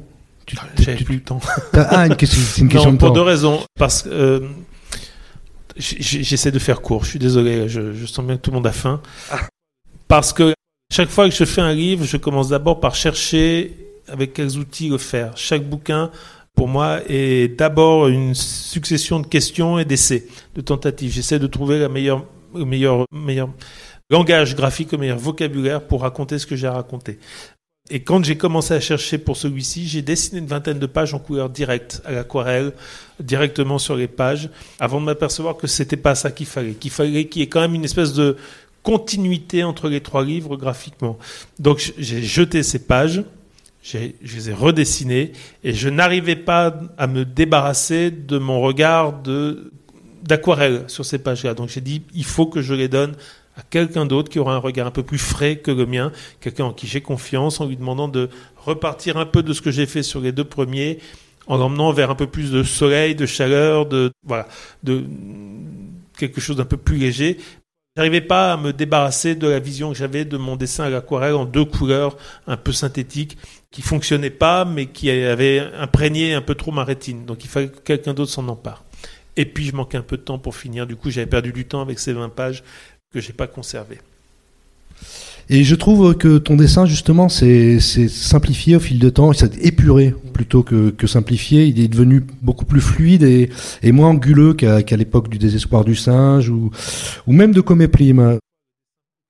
J'avais 0.78 1.02
plus 1.02 1.16
le 1.16 1.22
temps. 1.22 1.40
Ah, 1.74 2.06
une 2.06 2.16
question, 2.16 2.40
c'est 2.40 2.60
une 2.60 2.68
question 2.68 2.92
non, 2.92 2.98
pour 2.98 3.12
deux 3.12 3.22
raisons. 3.22 3.62
Parce 3.78 4.02
que 4.02 4.08
euh, 4.10 4.40
j'essaie 5.76 6.50
de 6.50 6.58
faire 6.58 6.80
court. 6.80 7.04
Je 7.04 7.10
suis 7.10 7.18
désolé. 7.18 7.68
Je, 7.68 8.06
sens 8.06 8.24
bien 8.24 8.36
que 8.36 8.42
tout 8.42 8.50
le 8.50 8.56
monde 8.56 8.66
a 8.66 8.72
faim. 8.72 9.00
Ah. 9.30 9.40
Parce 10.08 10.32
que 10.32 10.54
chaque 10.92 11.08
fois 11.08 11.28
que 11.28 11.34
je 11.34 11.44
fais 11.44 11.60
un 11.60 11.74
livre, 11.74 12.04
je 12.04 12.16
commence 12.16 12.48
d'abord 12.48 12.80
par 12.80 12.94
chercher 12.94 13.76
avec 14.08 14.32
quels 14.32 14.56
outils 14.56 14.88
le 14.88 14.98
faire. 14.98 15.36
Chaque 15.36 15.68
bouquin, 15.68 16.10
pour 16.54 16.68
moi, 16.68 17.00
est 17.08 17.48
d'abord 17.58 18.08
une 18.08 18.34
succession 18.34 19.20
de 19.20 19.26
questions 19.26 19.78
et 19.78 19.84
d'essais, 19.84 20.26
de 20.54 20.60
tentatives. 20.60 21.12
J'essaie 21.12 21.38
de 21.38 21.46
trouver 21.46 21.78
la 21.78 21.88
meilleure, 21.88 22.24
le 22.54 22.64
meilleur, 22.64 23.04
meilleur 23.12 23.48
langage 24.10 24.54
graphique, 24.54 24.92
le 24.92 24.98
meilleur 24.98 25.18
vocabulaire 25.18 25.82
pour 25.82 26.02
raconter 26.02 26.38
ce 26.38 26.46
que 26.46 26.54
j'ai 26.54 26.68
à 26.68 26.72
raconter. 26.72 27.18
Et 27.88 28.00
quand 28.00 28.24
j'ai 28.24 28.36
commencé 28.36 28.74
à 28.74 28.80
chercher 28.80 29.16
pour 29.18 29.36
celui-ci, 29.36 29.86
j'ai 29.86 30.02
dessiné 30.02 30.40
une 30.40 30.46
vingtaine 30.46 30.80
de 30.80 30.86
pages 30.86 31.14
en 31.14 31.20
couleur 31.20 31.50
directe, 31.50 32.02
à 32.04 32.10
l'aquarelle, 32.10 32.72
directement 33.20 33.78
sur 33.78 33.94
les 33.94 34.08
pages, 34.08 34.50
avant 34.80 35.00
de 35.00 35.06
m'apercevoir 35.06 35.56
que 35.56 35.68
c'était 35.68 35.96
pas 35.96 36.16
ça 36.16 36.32
qu'il 36.32 36.46
fallait, 36.46 36.72
qu'il 36.72 36.90
fallait 36.90 37.26
qu'il 37.26 37.42
y 37.42 37.44
ait 37.44 37.48
quand 37.48 37.60
même 37.60 37.74
une 37.74 37.84
espèce 37.84 38.12
de 38.12 38.36
continuité 38.82 39.62
entre 39.62 39.88
les 39.88 40.00
trois 40.00 40.24
livres 40.24 40.56
graphiquement. 40.56 41.16
Donc 41.60 41.92
j'ai 41.96 42.22
jeté 42.22 42.64
ces 42.64 42.80
pages, 42.80 43.22
je 43.82 43.98
les 44.20 44.50
ai 44.50 44.52
redessinées, 44.52 45.32
et 45.62 45.72
je 45.72 45.88
n'arrivais 45.88 46.36
pas 46.36 46.76
à 46.98 47.06
me 47.06 47.24
débarrasser 47.24 48.10
de 48.10 48.38
mon 48.38 48.60
regard 48.60 49.22
d'aquarelle 50.24 50.84
sur 50.88 51.04
ces 51.04 51.18
pages-là. 51.18 51.54
Donc 51.54 51.68
j'ai 51.68 51.80
dit, 51.80 52.02
il 52.14 52.24
faut 52.24 52.46
que 52.46 52.62
je 52.62 52.74
les 52.74 52.88
donne 52.88 53.14
à 53.56 53.62
quelqu'un 53.62 54.06
d'autre 54.06 54.30
qui 54.30 54.38
aura 54.38 54.54
un 54.54 54.58
regard 54.58 54.86
un 54.86 54.90
peu 54.90 55.02
plus 55.02 55.18
frais 55.18 55.56
que 55.56 55.70
le 55.70 55.86
mien, 55.86 56.12
quelqu'un 56.40 56.64
en 56.64 56.72
qui 56.72 56.86
j'ai 56.86 57.00
confiance, 57.00 57.60
en 57.60 57.66
lui 57.66 57.76
demandant 57.76 58.08
de 58.08 58.28
repartir 58.56 59.16
un 59.16 59.26
peu 59.26 59.42
de 59.42 59.52
ce 59.52 59.62
que 59.62 59.70
j'ai 59.70 59.86
fait 59.86 60.02
sur 60.02 60.20
les 60.20 60.32
deux 60.32 60.44
premiers, 60.44 60.98
en 61.46 61.56
l'emmenant 61.56 61.92
vers 61.92 62.10
un 62.10 62.14
peu 62.14 62.26
plus 62.26 62.50
de 62.50 62.62
soleil, 62.62 63.14
de 63.14 63.26
chaleur, 63.26 63.86
de 63.86 64.10
voilà, 64.24 64.46
de 64.82 65.04
quelque 66.18 66.40
chose 66.40 66.56
d'un 66.56 66.64
peu 66.64 66.76
plus 66.76 66.96
léger. 66.96 67.38
J'arrivais 67.96 68.20
pas 68.20 68.52
à 68.52 68.56
me 68.58 68.74
débarrasser 68.74 69.34
de 69.34 69.48
la 69.48 69.58
vision 69.58 69.90
que 69.92 69.96
j'avais 69.96 70.26
de 70.26 70.36
mon 70.36 70.56
dessin 70.56 70.84
à 70.84 70.90
l'aquarelle 70.90 71.34
en 71.34 71.46
deux 71.46 71.64
couleurs 71.64 72.18
un 72.46 72.58
peu 72.58 72.72
synthétiques 72.72 73.38
qui 73.70 73.80
fonctionnaient 73.80 74.28
pas 74.28 74.66
mais 74.66 74.86
qui 74.86 75.10
avaient 75.10 75.60
imprégné 75.78 76.34
un 76.34 76.42
peu 76.42 76.54
trop 76.54 76.72
ma 76.72 76.84
rétine. 76.84 77.24
Donc 77.24 77.44
il 77.44 77.48
fallait 77.48 77.68
que 77.68 77.78
quelqu'un 77.78 78.12
d'autre 78.12 78.30
s'en 78.30 78.48
empare. 78.48 78.84
Et 79.38 79.46
puis 79.46 79.64
je 79.64 79.74
manquais 79.74 79.96
un 79.96 80.02
peu 80.02 80.18
de 80.18 80.22
temps 80.22 80.38
pour 80.38 80.56
finir. 80.56 80.86
Du 80.86 80.96
coup, 80.96 81.10
j'avais 81.10 81.26
perdu 81.26 81.52
du 81.52 81.66
temps 81.66 81.80
avec 81.80 81.98
ces 81.98 82.12
20 82.12 82.30
pages 82.30 82.62
que 83.12 83.20
j'ai 83.20 83.32
pas 83.32 83.46
conservé. 83.46 83.98
Et 85.48 85.62
je 85.62 85.76
trouve 85.76 86.16
que 86.16 86.38
ton 86.38 86.56
dessin, 86.56 86.86
justement, 86.86 87.28
c'est 87.28 87.78
simplifié 87.78 88.76
au 88.76 88.80
fil 88.80 88.98
de 88.98 89.08
temps, 89.10 89.32
c'est 89.32 89.64
épuré 89.64 90.12
plutôt 90.32 90.64
que, 90.64 90.90
que, 90.90 91.06
simplifié. 91.06 91.66
Il 91.66 91.78
est 91.78 91.88
devenu 91.88 92.24
beaucoup 92.42 92.64
plus 92.64 92.80
fluide 92.80 93.22
et, 93.22 93.50
et 93.82 93.92
moins 93.92 94.08
anguleux 94.08 94.54
qu'à 94.54 94.96
l'époque 94.96 95.28
du 95.28 95.38
désespoir 95.38 95.84
du 95.84 95.94
singe 95.94 96.48
ou, 96.48 96.70
ou 97.26 97.32
même 97.32 97.52
de 97.52 97.60
Comé 97.60 97.86
Prime. 97.86 98.38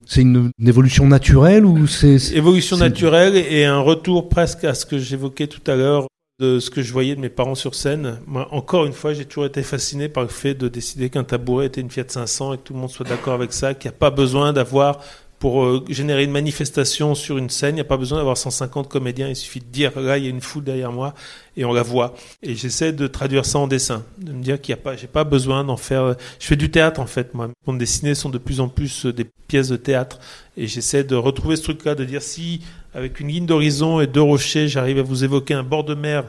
C'est 0.06 0.22
une, 0.22 0.52
une, 0.58 0.68
évolution 0.68 1.06
naturelle 1.06 1.66
ou 1.66 1.86
c'est 1.86 2.32
évolution 2.32 2.76
naturelle 2.76 3.36
et 3.36 3.64
un 3.64 3.80
retour 3.80 4.28
presque 4.28 4.64
à 4.64 4.72
ce 4.72 4.86
que 4.86 4.98
j'évoquais 4.98 5.48
tout 5.48 5.68
à 5.70 5.74
l'heure 5.74 6.06
de 6.38 6.60
ce 6.60 6.68
que 6.68 6.82
je 6.82 6.92
voyais 6.92 7.14
de 7.14 7.20
mes 7.20 7.30
parents 7.30 7.54
sur 7.54 7.74
scène. 7.74 8.20
Moi, 8.26 8.46
encore 8.50 8.84
une 8.84 8.92
fois, 8.92 9.14
j'ai 9.14 9.24
toujours 9.24 9.46
été 9.46 9.62
fasciné 9.62 10.08
par 10.08 10.22
le 10.22 10.28
fait 10.28 10.54
de 10.54 10.68
décider 10.68 11.08
qu'un 11.08 11.24
tabouret 11.24 11.66
était 11.66 11.80
une 11.80 11.90
Fiat 11.90 12.04
500 12.08 12.52
et 12.52 12.56
que 12.58 12.62
tout 12.62 12.74
le 12.74 12.78
monde 12.78 12.90
soit 12.90 13.08
d'accord 13.08 13.32
avec 13.32 13.54
ça, 13.54 13.72
qu'il 13.72 13.90
n'y 13.90 13.96
a 13.96 13.98
pas 13.98 14.10
besoin 14.10 14.52
d'avoir 14.52 15.00
pour 15.38 15.64
euh, 15.64 15.84
générer 15.88 16.24
une 16.24 16.30
manifestation 16.30 17.14
sur 17.14 17.36
une 17.36 17.50
scène, 17.50 17.74
il 17.74 17.76
n'y 17.76 17.80
a 17.82 17.84
pas 17.84 17.98
besoin 17.98 18.18
d'avoir 18.18 18.38
150 18.38 18.88
comédiens, 18.88 19.28
il 19.28 19.36
suffit 19.36 19.60
de 19.60 19.66
dire 19.66 19.98
là 20.00 20.16
il 20.16 20.24
y 20.24 20.26
a 20.26 20.30
une 20.30 20.40
foule 20.40 20.64
derrière 20.64 20.92
moi 20.92 21.14
et 21.56 21.64
on 21.64 21.72
la 21.72 21.82
voit. 21.82 22.14
Et 22.42 22.54
j'essaie 22.54 22.92
de 22.92 23.06
traduire 23.06 23.44
ça 23.44 23.58
en 23.58 23.66
dessin, 23.66 24.02
de 24.18 24.32
me 24.32 24.42
dire 24.42 24.60
qu'il 24.60 24.74
n'y 24.74 24.80
a 24.80 24.82
pas, 24.82 24.96
j'ai 24.96 25.06
pas 25.06 25.24
besoin 25.24 25.64
d'en 25.64 25.76
faire. 25.76 26.16
Je 26.38 26.46
fais 26.46 26.56
du 26.56 26.70
théâtre 26.70 27.00
en 27.00 27.06
fait, 27.06 27.34
moi. 27.34 27.50
Bandes 27.66 27.78
dessinées 27.78 28.14
sont 28.14 28.30
de 28.30 28.38
plus 28.38 28.60
en 28.60 28.68
plus 28.68 29.06
euh, 29.06 29.12
des 29.12 29.26
pièces 29.46 29.68
de 29.68 29.76
théâtre 29.76 30.18
et 30.56 30.66
j'essaie 30.66 31.04
de 31.04 31.14
retrouver 31.14 31.56
ce 31.56 31.62
truc-là, 31.64 31.94
de 31.94 32.04
dire 32.04 32.22
si 32.22 32.62
avec 32.96 33.20
une 33.20 33.28
ligne 33.28 33.44
d'horizon 33.44 34.00
et 34.00 34.06
deux 34.06 34.22
rochers, 34.22 34.68
j'arrive 34.68 34.98
à 34.98 35.02
vous 35.02 35.22
évoquer 35.22 35.52
un 35.52 35.62
bord 35.62 35.84
de 35.84 35.94
mer 35.94 36.24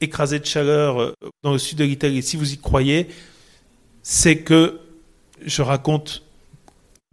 écrasé 0.00 0.38
de 0.38 0.46
chaleur 0.46 0.98
euh, 0.98 1.14
dans 1.42 1.52
le 1.52 1.58
sud 1.58 1.76
de 1.76 1.84
l'Italie, 1.84 2.22
si 2.22 2.38
vous 2.38 2.54
y 2.54 2.58
croyez, 2.58 3.08
c'est 4.02 4.38
que 4.38 4.80
je 5.44 5.60
raconte 5.60 6.22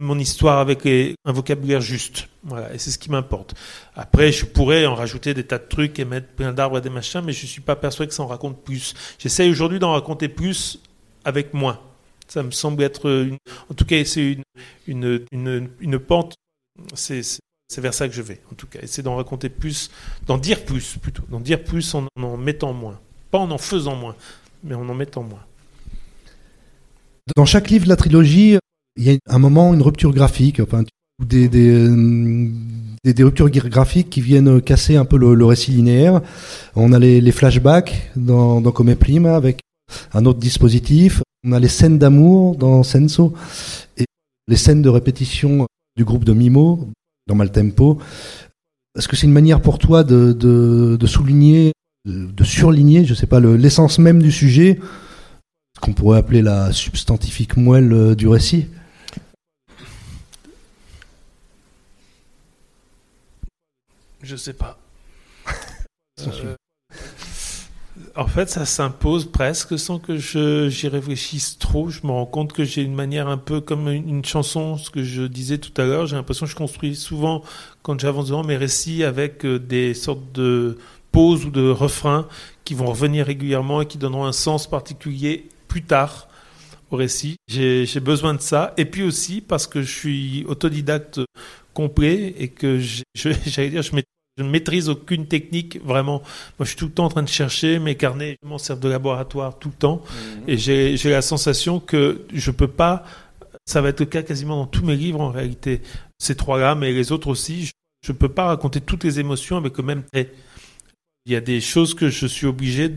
mon 0.00 0.18
histoire 0.18 0.58
avec 0.58 0.86
un 0.86 1.32
vocabulaire 1.32 1.82
juste. 1.82 2.28
Voilà, 2.44 2.74
et 2.74 2.78
c'est 2.78 2.90
ce 2.90 2.98
qui 2.98 3.10
m'importe. 3.10 3.54
Après, 3.94 4.32
je 4.32 4.46
pourrais 4.46 4.86
en 4.86 4.94
rajouter 4.94 5.34
des 5.34 5.44
tas 5.44 5.58
de 5.58 5.68
trucs 5.68 5.98
et 5.98 6.06
mettre 6.06 6.28
plein 6.28 6.52
d'arbres 6.52 6.78
et 6.78 6.80
des 6.80 6.90
machins, 6.90 7.20
mais 7.22 7.32
je 7.32 7.42
ne 7.42 7.48
suis 7.48 7.60
pas 7.60 7.76
persuadé 7.76 8.08
que 8.08 8.14
ça 8.14 8.22
en 8.22 8.26
raconte 8.26 8.64
plus. 8.64 8.94
J'essaie 9.18 9.48
aujourd'hui 9.50 9.78
d'en 9.78 9.92
raconter 9.92 10.28
plus 10.28 10.80
avec 11.24 11.52
moins. 11.52 11.78
Ça 12.26 12.42
me 12.42 12.50
semble 12.50 12.82
être, 12.82 13.08
une, 13.08 13.36
en 13.70 13.74
tout 13.74 13.84
cas, 13.84 14.02
c'est 14.04 14.32
une, 14.32 14.44
une, 15.30 15.68
une, 15.80 15.98
pente. 15.98 16.34
C'est, 16.94 17.22
c'est 17.68 17.80
vers 17.80 17.94
ça 17.94 18.08
que 18.08 18.14
je 18.14 18.22
vais, 18.22 18.40
en 18.52 18.54
tout 18.54 18.66
cas. 18.66 18.80
Essayer 18.82 19.02
d'en 19.02 19.16
raconter 19.16 19.48
plus, 19.48 19.90
d'en 20.26 20.38
dire 20.38 20.64
plus 20.64 20.96
plutôt, 21.00 21.22
d'en 21.30 21.40
dire 21.40 21.62
plus 21.62 21.94
en 21.94 22.06
en 22.16 22.36
mettant 22.36 22.72
moins. 22.72 22.98
Pas 23.30 23.38
en 23.38 23.50
en 23.50 23.58
faisant 23.58 23.96
moins, 23.96 24.14
mais 24.62 24.74
en 24.74 24.88
en 24.88 24.94
mettant 24.94 25.22
moins. 25.22 25.44
Dans 27.36 27.46
chaque 27.46 27.70
livre 27.70 27.84
de 27.84 27.88
la 27.88 27.96
trilogie, 27.96 28.58
il 28.96 29.04
y 29.04 29.10
a 29.10 29.16
un 29.28 29.38
moment, 29.38 29.72
une 29.72 29.82
rupture 29.82 30.12
graphique, 30.12 30.60
enfin, 30.60 30.84
des, 31.22 31.48
des, 31.48 33.22
ruptures 33.22 33.50
graphiques 33.50 34.10
qui 34.10 34.20
viennent 34.20 34.60
casser 34.60 34.96
un 34.96 35.04
peu 35.04 35.16
le, 35.16 35.44
récit 35.44 35.70
linéaire. 35.70 36.20
On 36.74 36.92
a 36.92 36.98
les, 36.98 37.32
flashbacks 37.32 38.10
dans, 38.16 38.60
dans 38.60 38.72
avec 39.34 39.60
un 40.12 40.26
autre 40.26 40.38
dispositif. 40.38 41.22
On 41.44 41.52
a 41.52 41.60
les 41.60 41.68
scènes 41.68 41.98
d'amour 41.98 42.56
dans 42.56 42.82
Senso 42.82 43.34
et 43.96 44.04
les 44.48 44.56
scènes 44.56 44.82
de 44.82 44.88
répétition 44.88 45.66
du 45.96 46.04
groupe 46.04 46.24
de 46.24 46.32
Mimo 46.32 46.88
dans 47.26 47.34
Maltempo. 47.34 47.98
Est-ce 48.96 49.08
que 49.08 49.16
c'est 49.16 49.26
une 49.26 49.32
manière 49.32 49.60
pour 49.60 49.78
toi 49.78 50.04
de, 50.04 50.32
de, 50.32 50.96
de 50.98 51.06
souligner, 51.06 51.72
de 52.04 52.44
surligner, 52.44 53.04
je 53.04 53.14
sais 53.14 53.26
pas, 53.26 53.40
l'essence 53.40 53.98
même 53.98 54.22
du 54.22 54.30
sujet, 54.30 54.78
ce 55.74 55.80
qu'on 55.80 55.94
pourrait 55.94 56.18
appeler 56.18 56.42
la 56.42 56.72
substantifique 56.72 57.56
moelle 57.56 58.14
du 58.14 58.28
récit? 58.28 58.68
Je 64.22 64.36
sais 64.36 64.54
pas. 64.54 64.78
Euh, 66.26 66.54
en 68.16 68.26
fait, 68.28 68.48
ça 68.48 68.64
s'impose 68.64 69.30
presque 69.30 69.78
sans 69.78 69.98
que 69.98 70.16
j'y 70.16 70.88
réfléchisse 70.88 71.58
trop. 71.58 71.88
Je 71.88 72.06
me 72.06 72.12
rends 72.12 72.26
compte 72.26 72.52
que 72.52 72.62
j'ai 72.62 72.82
une 72.82 72.94
manière 72.94 73.28
un 73.28 73.38
peu 73.38 73.60
comme 73.60 73.88
une, 73.88 74.24
chanson, 74.24 74.78
ce 74.78 74.90
que 74.90 75.02
je 75.02 75.22
disais 75.22 75.58
tout 75.58 75.72
à 75.80 75.84
l'heure. 75.84 76.06
J'ai 76.06 76.14
l'impression 76.14 76.46
que 76.46 76.52
je 76.52 76.56
construis 76.56 76.94
souvent, 76.94 77.42
quand 77.82 77.98
j'avance 77.98 78.28
devant 78.28 78.44
mes 78.44 78.56
récits, 78.56 79.02
avec 79.02 79.44
euh, 79.44 79.58
des 79.58 79.94
sortes 79.94 80.32
de 80.32 80.78
pauses 81.10 81.44
ou 81.44 81.50
de 81.50 81.68
refrains 81.68 82.28
qui 82.64 82.74
vont 82.74 82.86
revenir 82.86 83.26
régulièrement 83.26 83.82
et 83.82 83.86
qui 83.86 83.98
donneront 83.98 84.26
un 84.26 84.32
sens 84.32 84.68
particulier 84.68 85.48
plus 85.66 85.82
tard 85.82 86.28
au 86.90 86.96
récit. 86.96 87.36
J'ai 87.48 88.00
besoin 88.00 88.34
de 88.34 88.40
ça. 88.40 88.74
Et 88.76 88.84
puis 88.84 89.02
aussi 89.02 89.40
parce 89.40 89.66
que 89.66 89.82
je 89.82 89.92
suis 89.92 90.44
autodidacte 90.46 91.20
complet 91.72 92.34
et 92.38 92.48
que 92.48 92.78
j'allais 93.14 93.70
dire, 93.70 93.82
je 93.82 93.96
mets 93.96 94.04
je 94.36 94.42
ne 94.42 94.50
maîtrise 94.50 94.88
aucune 94.88 95.26
technique, 95.26 95.80
vraiment. 95.84 96.20
Moi, 96.58 96.64
je 96.64 96.70
suis 96.70 96.76
tout 96.76 96.86
le 96.86 96.92
temps 96.92 97.04
en 97.04 97.08
train 97.08 97.22
de 97.22 97.28
chercher. 97.28 97.78
Mes 97.78 97.94
carnets 97.94 98.36
m'en 98.42 98.58
servent 98.58 98.80
de 98.80 98.88
laboratoire 98.88 99.58
tout 99.58 99.68
le 99.68 99.74
temps. 99.74 100.02
Mhm. 100.02 100.44
Et 100.48 100.56
j'ai 100.56 101.10
la 101.10 101.22
sensation 101.22 101.78
que 101.78 102.22
je 102.32 102.50
peux 102.50 102.68
pas. 102.68 103.04
Ça 103.64 103.80
va 103.80 103.90
être 103.90 104.00
le 104.00 104.06
cas 104.06 104.22
quasiment 104.22 104.56
dans 104.56 104.66
tous 104.66 104.84
mes 104.84 104.96
livres, 104.96 105.20
en 105.20 105.30
réalité. 105.30 105.82
Ces 106.18 106.34
trois-là, 106.34 106.74
mais 106.74 106.92
les 106.92 107.12
autres 107.12 107.28
aussi. 107.28 107.70
Je 108.04 108.12
ne 108.12 108.16
peux 108.18 108.28
pas 108.28 108.46
raconter 108.46 108.80
toutes 108.80 109.04
les 109.04 109.20
émotions 109.20 109.56
avec 109.56 109.78
le 109.78 109.84
même 109.84 110.02
trait. 110.12 110.32
Il 111.26 111.32
y 111.32 111.36
a 111.36 111.40
des 111.40 111.60
choses 111.62 111.94
que 111.94 112.10
je 112.10 112.26
suis 112.26 112.46
obligé 112.46 112.92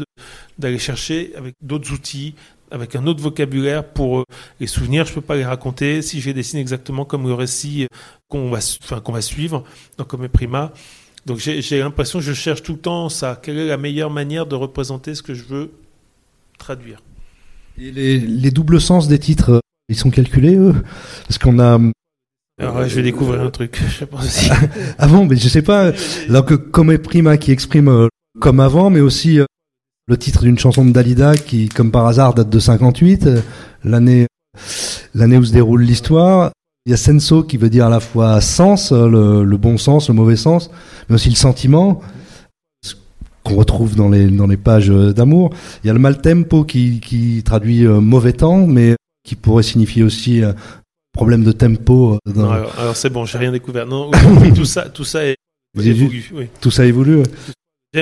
d'aller 0.58 0.80
chercher 0.80 1.32
avec 1.38 1.54
d'autres 1.62 1.94
outils, 1.94 2.36
avec 2.72 2.96
un 2.96 3.08
autre 3.08 3.22
vocabulaire 3.22 3.88
pour 3.88 4.20
euh, 4.20 4.24
les 4.60 4.68
souvenirs. 4.68 5.06
Je 5.06 5.14
peux 5.14 5.22
pas 5.22 5.38
les 5.38 5.46
raconter 5.46 6.02
si 6.02 6.20
je 6.20 6.28
les 6.28 6.34
dessine 6.34 6.60
exactement 6.60 7.06
comme 7.06 7.26
le 7.26 7.34
récit 7.34 7.88
qu'on 8.28 8.50
va, 8.50 8.58
enfin, 8.84 9.00
qu'on 9.00 9.14
va 9.14 9.22
suivre, 9.22 9.64
donc 9.98 10.08
comme 10.08 10.28
Prima. 10.28 10.74
Donc 11.28 11.40
j'ai 11.40 11.80
l'impression 11.80 12.20
que 12.20 12.26
je 12.26 12.32
cherche 12.32 12.64
tout 12.64 12.72
le 12.72 12.80
temps 12.80 13.10
ça. 13.10 13.38
Quelle 13.44 13.58
est 13.58 13.68
la 13.68 13.76
meilleure 13.76 14.10
manière 14.10 14.46
de 14.46 14.56
représenter 14.56 15.14
ce 15.14 15.22
que 15.22 15.34
je 15.34 15.44
veux 15.44 15.72
traduire? 16.58 17.04
Et 17.78 17.92
les, 17.92 18.50
doubles 18.50 18.80
sens 18.80 19.10
des 19.10 19.20
titres, 19.20 19.52
euh, 19.52 19.60
ils 19.90 19.98
sont 19.98 20.10
calculés, 20.10 20.56
eux? 20.56 20.74
Parce 21.28 21.38
qu'on 21.38 21.60
a... 21.60 21.80
Alors, 22.60 22.88
je 22.88 22.96
vais 22.96 23.04
découvrir 23.04 23.42
un 23.42 23.52
truc, 23.52 23.78
je 23.86 24.00
sais 24.00 24.08
aussi. 24.14 24.50
avant, 24.98 25.26
mais 25.30 25.36
je 25.36 25.50
sais 25.50 25.62
pas. 25.62 25.92
Alors 26.30 26.46
que 26.46 26.56
comme 26.56 26.98
Prima 26.98 27.36
qui 27.36 27.52
exprime 27.52 27.90
euh, 27.90 28.08
comme 28.40 28.62
avant, 28.62 28.90
mais 28.90 29.02
aussi 29.02 29.38
euh, 29.38 29.46
le 30.08 30.18
titre 30.18 30.44
d'une 30.44 30.58
chanson 30.58 30.86
de 30.86 30.92
Dalida 30.92 31.36
qui, 31.36 31.68
comme 31.68 31.92
par 31.92 32.08
hasard, 32.08 32.36
date 32.36 32.50
de 32.50 32.60
58, 32.60 33.28
l'année 33.84 34.28
l'année 35.14 35.38
où 35.38 35.44
se 35.44 35.52
déroule 35.52 35.82
l'histoire. 35.82 36.52
Il 36.88 36.92
y 36.92 36.94
a 36.94 36.98
senso 36.98 37.44
qui 37.44 37.58
veut 37.58 37.70
dire 37.70 37.86
à 37.86 37.90
la 37.90 38.00
fois 38.00 38.40
sens, 38.40 38.94
le, 38.94 39.44
le, 39.44 39.58
bon 39.58 39.78
sens, 39.78 40.08
le 40.08 40.14
mauvais 40.14 40.38
sens, 40.38 40.72
mais 41.10 41.16
aussi 41.16 41.28
le 41.28 41.36
sentiment 41.36 42.02
qu'on 43.44 43.56
retrouve 43.56 43.98
dans 43.98 44.08
les, 44.08 44.28
dans 44.28 44.48
les 44.48 44.56
pages 44.56 44.88
d'amour. 44.88 45.50
Il 45.84 45.88
y 45.88 45.90
a 45.90 45.94
le 45.94 46.00
mal 46.00 46.22
tempo 46.22 46.64
qui, 46.64 47.02
qui 47.02 47.44
traduit 47.44 47.86
euh, 47.86 48.00
mauvais 48.00 48.32
temps, 48.32 48.66
mais 48.66 48.96
qui 49.26 49.36
pourrait 49.36 49.64
signifier 49.64 50.02
aussi 50.02 50.42
euh, 50.42 50.54
problème 51.12 51.44
de 51.44 51.52
tempo. 51.52 52.20
Euh, 52.26 52.64
alors, 52.78 52.96
c'est 52.96 53.10
bon, 53.10 53.26
j'ai 53.26 53.38
rien 53.38 53.52
découvert. 53.52 53.86
Non, 53.86 54.10
tout 54.56 54.64
ça, 54.64 54.88
tout 54.88 55.04
ça 55.04 55.26
est, 55.26 55.36
évolue. 55.78 56.32
Oui. 56.34 56.48
Tout 56.62 56.72
ça 56.72 56.86
évolue. 56.86 57.24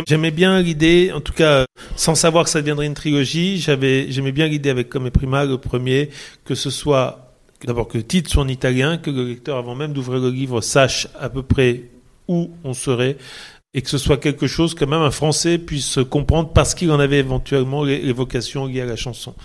J'aimais 0.07 0.29
bien 0.29 0.61
l'idée, 0.61 1.11
en 1.11 1.21
tout 1.21 1.33
cas, 1.33 1.65
sans 1.95 2.13
savoir 2.13 2.43
que 2.43 2.51
ça 2.51 2.59
deviendrait 2.59 2.85
une 2.85 2.93
trilogie, 2.93 3.57
j'avais, 3.57 4.11
j'aimais 4.11 4.31
bien 4.31 4.45
l'idée 4.45 4.69
avec 4.69 4.89
comme 4.89 5.09
Prima, 5.09 5.45
le 5.45 5.57
premier, 5.57 6.11
que 6.43 6.53
ce 6.53 6.69
soit 6.69 7.24
d'abord 7.63 7.87
que 7.87 7.97
le 7.97 8.03
titre 8.03 8.29
soit 8.29 8.43
en 8.43 8.47
italien, 8.47 8.97
que 8.97 9.09
le 9.09 9.25
lecteur, 9.25 9.57
avant 9.57 9.75
même 9.75 9.93
d'ouvrir 9.93 10.19
le 10.19 10.29
livre, 10.29 10.61
sache 10.61 11.07
à 11.19 11.29
peu 11.29 11.43
près 11.43 11.83
où 12.27 12.51
on 12.63 12.73
serait, 12.73 13.17
et 13.73 13.81
que 13.81 13.89
ce 13.89 13.97
soit 13.97 14.17
quelque 14.17 14.47
chose 14.47 14.73
que 14.73 14.85
même 14.85 15.01
un 15.01 15.11
Français 15.11 15.57
puisse 15.57 15.99
comprendre 16.09 16.49
parce 16.53 16.73
qu'il 16.73 16.91
en 16.91 16.99
avait 16.99 17.19
éventuellement 17.19 17.83
l'évocation 17.83 18.65
liée 18.65 18.81
à 18.81 18.85
la 18.85 18.95
chanson. 18.95 19.35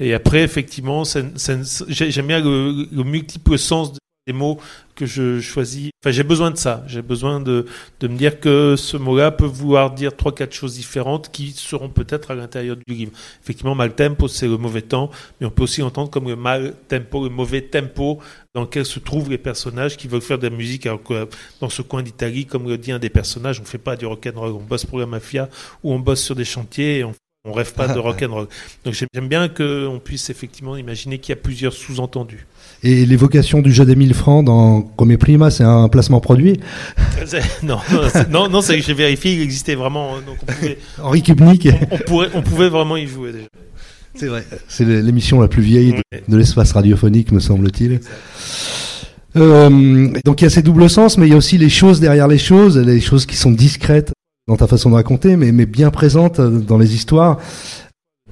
Et 0.00 0.12
après, 0.12 0.42
effectivement, 0.42 1.04
j'aime 1.04 2.26
bien 2.26 2.40
le, 2.40 2.88
le, 2.90 3.04
multiple 3.04 3.56
sens 3.56 3.92
des 4.26 4.32
mots 4.32 4.58
que 4.96 5.06
je 5.06 5.40
choisis. 5.40 5.90
Enfin, 6.02 6.10
j'ai 6.10 6.24
besoin 6.24 6.50
de 6.50 6.56
ça. 6.56 6.82
J'ai 6.88 7.02
besoin 7.02 7.40
de, 7.40 7.66
de 8.00 8.08
me 8.08 8.16
dire 8.16 8.40
que 8.40 8.74
ce 8.76 8.96
mot-là 8.96 9.30
peut 9.30 9.44
vouloir 9.44 9.92
dire 9.92 10.16
trois, 10.16 10.34
quatre 10.34 10.52
choses 10.52 10.74
différentes 10.74 11.30
qui 11.30 11.52
seront 11.52 11.88
peut-être 11.88 12.32
à 12.32 12.34
l'intérieur 12.34 12.76
du 12.76 12.92
livre. 12.92 13.12
Effectivement, 13.42 13.74
mal 13.74 13.94
tempo, 13.94 14.26
c'est 14.26 14.48
le 14.48 14.56
mauvais 14.56 14.82
temps, 14.82 15.10
mais 15.40 15.46
on 15.46 15.50
peut 15.50 15.62
aussi 15.62 15.82
entendre 15.82 16.10
comme 16.10 16.28
le 16.28 16.36
mal 16.36 16.74
tempo, 16.88 17.22
le 17.22 17.30
mauvais 17.30 17.60
tempo 17.60 18.18
dans 18.54 18.62
lequel 18.62 18.86
se 18.86 18.98
trouvent 18.98 19.30
les 19.30 19.38
personnages 19.38 19.96
qui 19.96 20.08
veulent 20.08 20.22
faire 20.22 20.38
de 20.38 20.48
la 20.48 20.56
musique 20.56 20.86
alors 20.86 21.02
que 21.02 21.28
dans 21.60 21.68
ce 21.68 21.82
coin 21.82 22.02
d'Italie, 22.02 22.46
comme 22.46 22.66
le 22.66 22.78
dit 22.78 22.90
un 22.90 22.98
des 22.98 23.10
personnages, 23.10 23.60
on 23.60 23.64
fait 23.64 23.78
pas 23.78 23.96
du 23.96 24.06
rock'n'roll, 24.06 24.52
on 24.52 24.62
bosse 24.62 24.86
pour 24.86 24.98
la 24.98 25.06
mafia 25.06 25.48
ou 25.84 25.92
on 25.92 25.98
bosse 25.98 26.22
sur 26.22 26.34
des 26.34 26.44
chantiers 26.44 26.98
et 26.98 27.04
on 27.04 27.12
on 27.46 27.52
rêve 27.52 27.72
pas 27.72 27.88
de 27.88 27.98
rock 27.98 28.22
and 28.22 28.34
roll. 28.34 28.48
Donc 28.84 28.94
j'aime 28.94 29.28
bien 29.28 29.48
qu'on 29.48 30.00
puisse 30.02 30.28
effectivement 30.30 30.76
imaginer 30.76 31.18
qu'il 31.18 31.34
y 31.34 31.38
a 31.38 31.40
plusieurs 31.40 31.72
sous-entendus. 31.72 32.46
Et 32.86 33.04
l'évocation 33.04 33.62
du 33.62 33.72
jeu 33.72 33.84
des 33.84 33.96
1000 33.96 34.14
francs 34.14 34.44
dans 34.44 34.80
Come 34.80 35.16
Prima, 35.16 35.50
c'est 35.50 35.64
un 35.64 35.88
placement 35.88 36.20
produit 36.20 36.60
Non, 37.64 37.78
non, 38.30 38.48
non, 38.48 38.60
c'est 38.60 38.78
que 38.78 38.84
j'ai 38.84 38.94
vérifié, 38.94 39.34
il 39.34 39.42
existait 39.42 39.74
vraiment. 39.74 40.12
Donc 40.24 40.36
on 40.40 40.46
pouvait, 40.46 40.78
Henri 41.02 41.20
Kubnik. 41.20 41.68
On, 41.90 41.98
pourrait, 41.98 42.28
on 42.34 42.42
pouvait 42.42 42.68
vraiment 42.68 42.96
y 42.96 43.08
jouer 43.08 43.32
déjà. 43.32 43.48
C'est 44.14 44.28
vrai. 44.28 44.44
C'est 44.68 44.84
l'émission 44.84 45.40
la 45.40 45.48
plus 45.48 45.62
vieille 45.62 45.96
de, 46.28 46.36
l'espace 46.36 46.70
radiophonique, 46.70 47.32
me 47.32 47.40
semble-t-il. 47.40 47.98
Euh, 49.34 50.08
donc 50.24 50.40
il 50.40 50.44
y 50.44 50.46
a 50.46 50.50
ces 50.50 50.62
doubles 50.62 50.88
sens, 50.88 51.18
mais 51.18 51.26
il 51.26 51.30
y 51.30 51.34
a 51.34 51.36
aussi 51.36 51.58
les 51.58 51.68
choses 51.68 51.98
derrière 51.98 52.28
les 52.28 52.38
choses, 52.38 52.78
les 52.78 53.00
choses 53.00 53.26
qui 53.26 53.34
sont 53.34 53.50
discrètes 53.50 54.12
dans 54.46 54.56
ta 54.56 54.68
façon 54.68 54.90
de 54.90 54.94
raconter, 54.94 55.34
mais, 55.34 55.50
mais 55.50 55.66
bien 55.66 55.90
présente 55.90 56.40
dans 56.40 56.78
les 56.78 56.94
histoires 56.94 57.38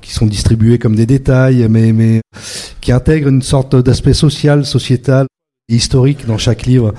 qui 0.05 0.13
sont 0.13 0.27
distribuées 0.27 0.79
comme 0.79 0.95
des 0.95 1.07
détails, 1.07 1.67
mais, 1.69 2.21
qui 2.81 2.93
intègrent 2.93 3.29
une 3.29 3.43
sorte 3.43 3.75
d'aspect 3.75 4.13
social, 4.13 4.67
sociétal 4.67 5.27
et 5.69 5.77
historique 5.77 6.27
dans 6.27 6.39
chaque 6.39 6.67
livre. 6.67 6.93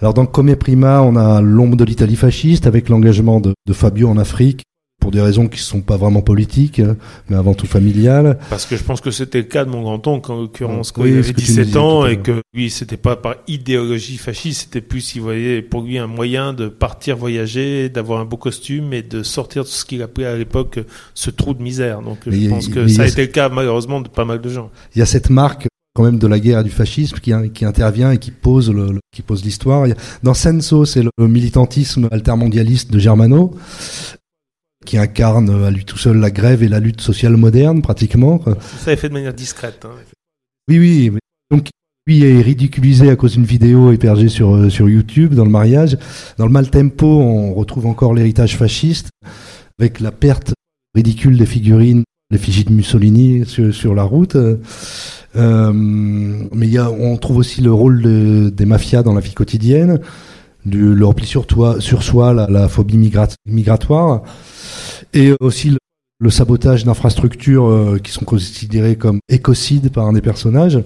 Alors 0.00 0.12
dans 0.12 0.26
Come 0.26 0.56
Prima, 0.56 1.02
on 1.02 1.16
a 1.16 1.40
l'ombre 1.40 1.76
de 1.76 1.84
l'Italie 1.84 2.16
fasciste 2.16 2.66
avec 2.66 2.88
l'engagement 2.88 3.40
de, 3.40 3.54
Fabio 3.72 4.08
en 4.08 4.18
Afrique, 4.18 4.62
pour 5.00 5.12
des 5.12 5.20
raisons 5.20 5.46
qui 5.46 5.58
ne 5.58 5.62
sont 5.62 5.80
pas 5.80 5.96
vraiment 5.96 6.22
politiques, 6.22 6.80
hein, 6.80 6.96
mais 7.28 7.36
avant 7.36 7.54
tout 7.54 7.66
familiales. 7.66 8.38
Parce 8.50 8.66
que 8.66 8.76
je 8.76 8.82
pense 8.82 9.00
que 9.00 9.10
c'était 9.10 9.38
le 9.38 9.44
cas 9.44 9.64
de 9.64 9.70
mon 9.70 9.82
grand-oncle, 9.82 10.32
en 10.32 10.40
l'occurrence, 10.40 10.92
quand 10.92 11.04
il 11.04 11.18
avait 11.18 11.32
17 11.32 11.76
ans, 11.76 12.06
et 12.06 12.18
que 12.18 12.42
lui, 12.52 12.68
c'était 12.68 12.96
pas 12.96 13.16
par 13.16 13.36
idéologie 13.46 14.16
fasciste, 14.16 14.62
c'était 14.62 14.80
plus, 14.80 15.14
il 15.14 15.22
voyait 15.22 15.62
pour 15.62 15.82
lui 15.82 15.98
un 15.98 16.08
moyen 16.08 16.52
de 16.52 16.68
partir 16.68 17.16
voyager, 17.16 17.88
d'avoir 17.88 18.20
un 18.20 18.24
beau 18.24 18.36
costume 18.36 18.92
et 18.92 19.02
de 19.02 19.22
sortir 19.22 19.62
de 19.62 19.68
ce 19.68 19.84
qu'il 19.84 20.02
appelait 20.02 20.26
à 20.26 20.36
l'époque 20.36 20.80
ce 21.14 21.30
trou 21.30 21.54
de 21.54 21.62
misère. 21.62 22.02
Donc 22.02 22.18
je 22.26 22.48
pense 22.48 22.68
que 22.68 22.88
ça 22.88 23.02
a, 23.02 23.06
été 23.06 23.22
le 23.22 23.28
cas, 23.28 23.48
malheureusement, 23.48 24.00
de 24.00 24.08
pas 24.08 24.24
mal 24.24 24.40
de 24.40 24.48
gens. 24.48 24.70
Il 24.94 24.98
y 24.98 25.02
a 25.02 25.06
cette 25.06 25.30
marque 25.30 25.68
quand 25.94 26.04
même 26.04 26.18
de 26.18 26.26
la 26.26 26.38
guerre 26.38 26.60
et 26.60 26.64
du 26.64 26.70
fascisme 26.70 27.18
qui, 27.18 27.32
qui 27.52 27.64
intervient 27.64 28.12
et 28.12 28.18
qui 28.18 28.30
pose 28.30 28.70
le, 28.70 29.00
qui 29.12 29.22
pose 29.22 29.44
l'histoire. 29.44 29.86
Dans 30.22 30.34
Senso, 30.34 30.84
c'est 30.84 31.02
le 31.02 31.28
militantisme 31.28 32.08
altermondialiste 32.12 32.92
de 32.92 32.98
Germano 33.00 33.56
qui 34.88 34.96
incarne 34.96 35.64
à 35.64 35.70
lui 35.70 35.84
tout 35.84 35.98
seul 35.98 36.16
la 36.16 36.30
grève 36.30 36.62
et 36.62 36.68
la 36.68 36.80
lutte 36.80 37.02
sociale 37.02 37.36
moderne, 37.36 37.82
pratiquement. 37.82 38.40
Ça 38.82 38.90
est 38.90 38.96
fait 38.96 39.10
de 39.10 39.12
manière 39.12 39.34
discrète. 39.34 39.84
Hein. 39.84 39.90
Oui, 40.66 40.78
oui. 40.78 41.12
Donc, 41.50 41.68
lui 42.06 42.24
est 42.24 42.40
ridiculisé 42.40 43.10
à 43.10 43.16
cause 43.16 43.34
d'une 43.34 43.44
vidéo 43.44 43.92
hébergée 43.92 44.30
sur, 44.30 44.54
euh, 44.54 44.70
sur 44.70 44.88
YouTube 44.88 45.34
dans 45.34 45.44
le 45.44 45.50
mariage. 45.50 45.98
Dans 46.38 46.46
le 46.46 46.52
mal 46.52 46.70
tempo, 46.70 47.06
on 47.06 47.52
retrouve 47.52 47.84
encore 47.84 48.14
l'héritage 48.14 48.56
fasciste, 48.56 49.10
avec 49.78 50.00
la 50.00 50.10
perte 50.10 50.54
ridicule 50.94 51.36
des 51.36 51.44
figurines, 51.44 52.04
l'effigie 52.30 52.64
de 52.64 52.72
Mussolini 52.72 53.44
sur, 53.44 53.74
sur 53.74 53.94
la 53.94 54.04
route. 54.04 54.36
Euh, 55.36 55.72
mais 55.74 56.66
y 56.66 56.78
a, 56.78 56.90
on 56.90 57.18
trouve 57.18 57.36
aussi 57.36 57.60
le 57.60 57.74
rôle 57.74 58.00
de, 58.00 58.48
des 58.48 58.64
mafias 58.64 59.02
dans 59.02 59.12
la 59.12 59.20
vie 59.20 59.34
quotidienne, 59.34 60.00
du, 60.64 60.94
le 60.94 61.04
repli 61.04 61.26
sur, 61.26 61.46
toi, 61.46 61.78
sur 61.78 62.02
soi, 62.02 62.32
la, 62.32 62.48
la 62.48 62.68
phobie 62.68 63.12
migratoire 63.46 64.22
et 65.12 65.32
aussi 65.40 65.76
le, 66.20 66.30
sabotage 66.30 66.84
d'infrastructures 66.84 67.66
euh, 67.66 67.98
qui 67.98 68.12
sont 68.12 68.24
considérées 68.24 68.96
comme 68.96 69.20
écocides 69.28 69.90
par 69.92 70.06
un 70.06 70.12
des 70.12 70.20
personnages. 70.20 70.82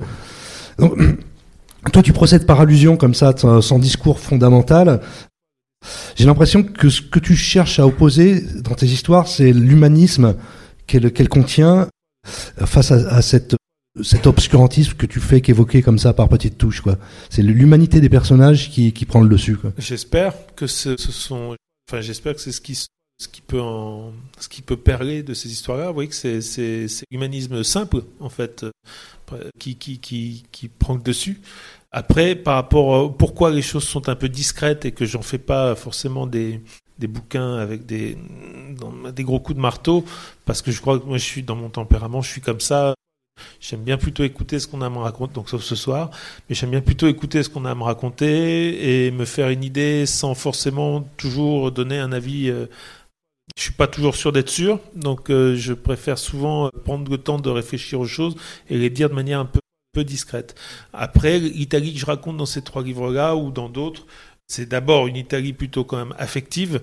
Donc, 0.79 0.95
toi, 1.93 2.03
tu 2.03 2.13
procèdes 2.13 2.47
par 2.47 2.61
allusion 2.61 2.97
comme 2.97 3.15
ça, 3.15 3.35
sans 3.37 3.79
discours 3.79 4.21
fondamental. 4.21 5.01
J'ai 6.15 6.27
l'impression 6.27 6.63
que 6.63 6.91
ce 6.91 7.03
que 7.03 7.19
tu 7.19 7.35
cherches 7.35 7.81
à 7.81 7.87
opposer 7.87 8.41
dans 8.61 8.75
tes 8.75 8.87
histoires, 8.87 9.27
c'est 9.27 9.53
l'humanisme 9.53 10.37
qu'elle 10.87 11.29
contient 11.29 11.89
face 12.25 12.93
à, 12.93 13.23
cette 13.23 13.57
cet 14.03 14.27
obscurantisme 14.27 14.95
que 14.95 15.07
tu 15.07 15.21
fais 15.21 15.41
qu'évoquer 15.41 15.83
comme 15.83 15.99
ça 15.99 16.13
par 16.15 16.29
petites 16.29 16.57
touches. 16.57 16.83
C'est 17.31 17.43
l'humanité 17.43 18.01
des 18.01 18.09
personnages 18.09 18.71
qui, 18.71 18.93
qui 18.93 19.05
prend 19.05 19.21
le 19.21 19.29
dessus 19.29 19.59
J'espère 19.77 20.35
que 20.55 20.67
ce, 20.67 20.97
ce 20.97 21.13
sont 21.13 21.57
enfin 21.91 22.01
j'espère 22.01 22.35
que 22.35 22.41
c'est 22.41 22.53
ce 22.53 22.61
qui 22.61 22.75
ce 23.23 23.29
qui 23.29 23.41
peut 23.41 23.63
ce 24.41 24.49
qui 24.49 24.63
peut 24.63 24.77
perler 24.77 25.23
de 25.23 25.33
ces 25.33 25.51
histoires-là, 25.53 25.89
vous 25.89 25.95
voyez 25.95 26.09
que 26.09 26.15
c'est, 26.15 26.41
c'est, 26.41 26.87
l'humanisme 27.11 27.63
simple 27.63 28.03
en 28.19 28.29
fait 28.29 28.65
euh, 28.65 29.51
qui, 29.59 29.77
qui, 29.77 30.01
qui, 30.01 30.45
qui 30.51 30.69
prend 30.69 30.95
le 30.95 31.01
dessus. 31.01 31.41
Après, 31.93 32.35
par 32.35 32.55
rapport 32.55 32.97
à 32.97 33.17
pourquoi 33.17 33.51
les 33.51 33.63
choses 33.63 33.85
sont 33.85 34.09
un 34.09 34.17
peu 34.17 34.29
discrètes 34.29 34.85
et 34.87 34.93
que 34.93 35.05
j'en 35.05 35.23
fais 35.23 35.39
pas 35.39 35.77
forcément 35.77 36.27
des, 36.27 36.61
des 36.99 37.07
bouquins 37.07 37.57
avec 37.57 37.87
des, 37.87 38.19
des 39.15 39.25
gros 39.25 39.39
coups 39.39 39.57
de 39.57 39.63
marteau, 39.63 40.05
parce 40.45 40.61
que 40.61 40.73
je 40.73 40.81
crois 40.81 40.99
que 40.99 41.05
moi 41.05 41.19
je 41.19 41.25
suis 41.25 41.43
dans 41.45 41.57
mon 41.57 41.69
tempérament, 41.69 42.23
je 42.23 42.31
suis 42.31 42.41
comme 42.41 42.61
ça. 42.61 42.95
J'aime 43.61 43.83
bien 43.83 43.97
plutôt 43.97 44.25
écouter 44.25 44.59
ce 44.59 44.67
qu'on 44.67 44.83
a 44.83 44.87
à 44.87 44.91
me 44.91 44.99
raconter, 44.99 45.35
donc 45.35 45.49
sauf 45.49 45.63
ce 45.63 45.75
soir, 45.75 46.11
mais 46.49 46.55
j'aime 46.55 46.71
bien 46.71 46.81
plutôt 46.81 47.07
écouter 47.07 47.43
ce 47.43 47.49
qu'on 47.49 47.65
a 47.65 47.71
à 47.71 47.75
me 47.75 47.83
raconter 47.83 49.07
et 49.07 49.11
me 49.11 49.25
faire 49.25 49.49
une 49.49 49.65
idée 49.65 50.07
sans 50.07 50.35
forcément 50.35 51.03
toujours 51.17 51.73
donner 51.73 51.99
un 51.99 52.13
avis 52.13 52.51
euh, 52.51 52.67
je 53.57 53.63
suis 53.63 53.73
pas 53.73 53.87
toujours 53.87 54.17
sûr 54.17 54.33
d'être 54.33 54.49
sûr, 54.49 54.81
donc 54.95 55.31
euh, 55.31 55.55
je 55.57 55.73
préfère 55.73 56.19
souvent 56.19 56.71
prendre 56.85 57.11
le 57.11 57.19
temps 57.19 57.39
de 57.39 57.51
réfléchir 57.51 58.01
aux 58.01 58.07
choses 58.07 58.35
et 58.69 58.79
les 58.79 58.91
dire 58.91 59.11
de 59.11 59.15
manière 59.15 59.41
un 59.41 59.47
peu, 59.47 59.61
discrète. 60.05 60.55
Après, 60.95 61.39
l'Italie 61.39 61.93
que 61.93 62.01
je 62.01 62.07
raconte 62.07 62.39
dans 62.39 62.47
ces 62.47 62.63
trois 62.63 62.83
livres-là 62.83 63.37
ou 63.37 63.51
dans 63.51 63.69
d'autres, 63.69 64.07
c'est 64.47 64.65
d'abord 64.65 65.07
une 65.07 65.17
Italie 65.17 65.53
plutôt 65.53 65.85
quand 65.85 65.99
même 65.99 66.15
affective, 66.17 66.81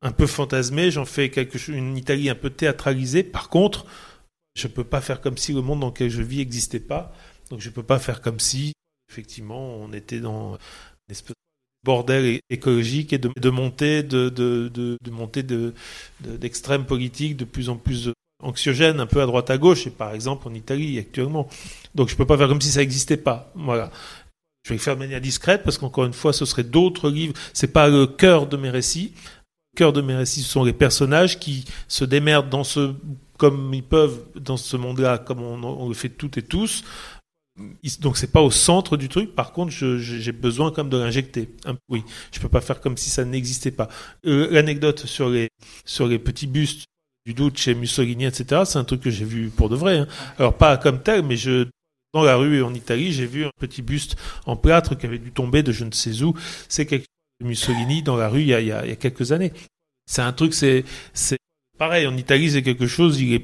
un 0.00 0.10
peu 0.10 0.26
fantasmée. 0.26 0.90
J'en 0.90 1.04
fais 1.04 1.28
quelque 1.28 1.58
chose, 1.58 1.76
une 1.76 1.98
Italie 1.98 2.30
un 2.30 2.34
peu 2.34 2.48
théâtralisée. 2.48 3.24
Par 3.24 3.50
contre, 3.50 3.84
je 4.54 4.68
peux 4.68 4.84
pas 4.84 5.02
faire 5.02 5.20
comme 5.20 5.36
si 5.36 5.52
le 5.52 5.60
monde 5.60 5.80
dans 5.80 5.88
lequel 5.88 6.08
je 6.08 6.22
vis 6.22 6.38
n'existait 6.38 6.80
pas. 6.80 7.12
Donc 7.50 7.60
je 7.60 7.68
peux 7.68 7.82
pas 7.82 7.98
faire 7.98 8.22
comme 8.22 8.40
si 8.40 8.72
effectivement 9.10 9.76
on 9.76 9.92
était 9.92 10.20
dans 10.20 10.54
une 10.54 11.12
espèce 11.12 11.34
bordel 11.86 12.40
écologique 12.50 13.12
et 13.12 13.18
de, 13.18 13.30
de 13.40 13.50
montée 13.50 14.02
de, 14.02 14.28
de, 14.28 14.68
de, 14.68 14.98
de 15.02 15.72
de, 16.20 16.36
d'extrêmes 16.36 16.84
politiques 16.84 17.36
de 17.36 17.44
plus 17.44 17.68
en 17.68 17.76
plus 17.76 18.10
anxiogènes, 18.42 19.00
un 19.00 19.06
peu 19.06 19.22
à 19.22 19.26
droite 19.26 19.48
à 19.50 19.56
gauche, 19.56 19.86
et 19.86 19.90
par 19.90 20.12
exemple 20.12 20.48
en 20.48 20.54
Italie 20.54 20.98
actuellement. 20.98 21.48
Donc 21.94 22.08
je 22.10 22.16
peux 22.16 22.26
pas 22.26 22.36
faire 22.36 22.48
comme 22.48 22.60
si 22.60 22.70
ça 22.70 22.80
n'existait 22.80 23.16
pas. 23.16 23.50
Voilà. 23.54 23.90
Je 24.64 24.70
vais 24.70 24.76
le 24.76 24.82
faire 24.82 24.96
de 24.96 24.98
manière 24.98 25.20
discrète 25.20 25.62
parce 25.62 25.78
qu'encore 25.78 26.04
une 26.04 26.12
fois, 26.12 26.32
ce 26.32 26.44
serait 26.44 26.64
d'autres 26.64 27.08
livres. 27.08 27.34
C'est 27.54 27.72
pas 27.72 27.88
le 27.88 28.06
cœur 28.06 28.48
de 28.48 28.56
mes 28.56 28.70
récits. 28.70 29.12
Le 29.74 29.78
cœur 29.78 29.92
de 29.92 30.02
mes 30.02 30.16
récits, 30.16 30.42
ce 30.42 30.50
sont 30.50 30.64
les 30.64 30.72
personnages 30.72 31.38
qui 31.38 31.64
se 31.86 32.04
démerdent 32.04 32.50
dans 32.50 32.64
ce, 32.64 32.92
comme 33.38 33.72
ils 33.72 33.84
peuvent 33.84 34.18
dans 34.34 34.56
ce 34.56 34.76
monde-là, 34.76 35.18
comme 35.18 35.40
on, 35.40 35.62
on 35.62 35.88
le 35.88 35.94
fait 35.94 36.08
toutes 36.08 36.36
et 36.36 36.42
tous 36.42 36.82
donc 38.00 38.16
c'est 38.16 38.32
pas 38.32 38.42
au 38.42 38.50
centre 38.50 38.96
du 38.96 39.08
truc. 39.08 39.34
Par 39.34 39.52
contre, 39.52 39.72
j'ai 39.72 40.32
besoin 40.32 40.70
comme 40.70 40.88
de 40.88 40.96
l'injecter. 40.96 41.48
Oui, 41.88 42.02
je 42.32 42.40
peux 42.40 42.48
pas 42.48 42.60
faire 42.60 42.80
comme 42.80 42.96
si 42.96 43.10
ça 43.10 43.24
n'existait 43.24 43.70
pas. 43.70 43.88
Euh, 44.26 44.48
l'anecdote 44.50 45.06
sur 45.06 45.28
les 45.28 45.48
sur 45.84 46.06
les 46.06 46.18
petits 46.18 46.46
bustes 46.46 46.84
du 47.24 47.34
doute 47.34 47.58
chez 47.58 47.74
Mussolini, 47.74 48.26
etc. 48.26 48.62
C'est 48.66 48.78
un 48.78 48.84
truc 48.84 49.00
que 49.00 49.10
j'ai 49.10 49.24
vu 49.24 49.48
pour 49.48 49.68
de 49.68 49.76
vrai. 49.76 49.98
Hein. 49.98 50.06
Alors 50.38 50.56
pas 50.56 50.76
comme 50.76 51.02
tel, 51.02 51.22
mais 51.22 51.36
je 51.36 51.66
dans 52.12 52.22
la 52.22 52.36
rue 52.36 52.62
en 52.62 52.72
Italie, 52.72 53.12
j'ai 53.12 53.26
vu 53.26 53.44
un 53.44 53.50
petit 53.58 53.82
buste 53.82 54.16
en 54.46 54.56
plâtre 54.56 54.96
qui 54.96 55.06
avait 55.06 55.18
dû 55.18 55.32
tomber 55.32 55.62
de 55.62 55.72
je 55.72 55.84
ne 55.84 55.92
sais 55.92 56.22
où. 56.22 56.34
C'est 56.68 56.86
quelque 56.86 57.02
chose 57.02 57.40
de 57.42 57.46
Mussolini 57.46 58.02
dans 58.02 58.16
la 58.16 58.28
rue 58.28 58.42
il 58.42 58.48
y 58.48 58.72
a, 58.72 58.96
quelques 58.96 59.32
années. 59.32 59.52
C'est 60.06 60.22
un 60.22 60.32
truc, 60.32 60.54
c'est 60.54 60.84
c'est 61.12 61.38
pareil. 61.78 62.06
En 62.06 62.16
Italie, 62.16 62.50
c'est 62.50 62.62
quelque 62.62 62.86
chose. 62.86 63.20
Il 63.20 63.42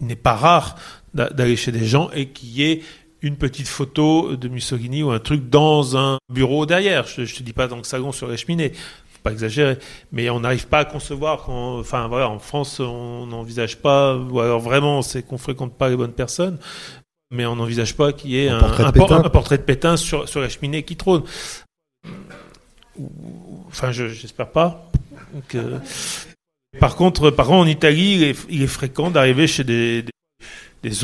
n'est 0.00 0.16
pas 0.16 0.34
rare 0.34 0.76
d'aller 1.16 1.56
chez 1.56 1.72
des 1.72 1.84
gens 1.84 2.10
et 2.12 2.28
qu'il 2.28 2.50
y 2.50 2.70
ait 2.70 2.82
une 3.22 3.36
petite 3.36 3.68
photo 3.68 4.36
de 4.36 4.48
Mussolini 4.48 5.02
ou 5.02 5.10
un 5.10 5.18
truc 5.18 5.48
dans 5.48 5.96
un 5.96 6.18
bureau 6.32 6.66
derrière. 6.66 7.06
Je, 7.06 7.22
ne 7.22 7.26
te 7.26 7.42
dis 7.42 7.52
pas 7.52 7.66
dans 7.66 7.76
le 7.76 7.84
salon 7.84 8.12
sur 8.12 8.28
les 8.28 8.36
cheminées, 8.36 8.72
faut 8.72 9.22
pas 9.22 9.32
exagérer, 9.32 9.78
mais 10.12 10.30
on 10.30 10.40
n'arrive 10.40 10.68
pas 10.68 10.80
à 10.80 10.84
concevoir. 10.84 11.44
Quand, 11.44 11.78
enfin 11.78 12.06
voilà, 12.08 12.28
en 12.28 12.38
France, 12.38 12.80
on 12.80 13.26
n'envisage 13.26 13.78
pas, 13.78 14.16
ou 14.16 14.40
alors 14.40 14.60
vraiment, 14.60 15.02
c'est 15.02 15.22
qu'on 15.22 15.38
fréquente 15.38 15.74
pas 15.74 15.88
les 15.88 15.96
bonnes 15.96 16.12
personnes, 16.12 16.58
mais 17.30 17.46
on 17.46 17.56
n'envisage 17.56 17.96
pas 17.96 18.12
qu'il 18.12 18.30
y 18.30 18.44
ait 18.44 18.48
un, 18.48 18.60
portrait, 18.60 19.58
de 19.58 19.62
Pétain 19.62 19.96
sur, 19.96 20.28
sur 20.28 20.40
la 20.40 20.48
cheminée 20.48 20.82
qui 20.84 20.96
trône. 20.96 21.22
Enfin, 23.68 23.92
j'espère 23.92 24.50
pas. 24.50 24.90
Par 26.78 26.96
contre, 26.96 27.30
par 27.30 27.46
contre, 27.46 27.58
en 27.58 27.66
Italie, 27.66 28.34
il 28.48 28.62
est, 28.62 28.66
fréquent 28.66 29.10
d'arriver 29.10 29.46
chez 29.46 29.64
des, 29.64 30.02
des 30.02 30.10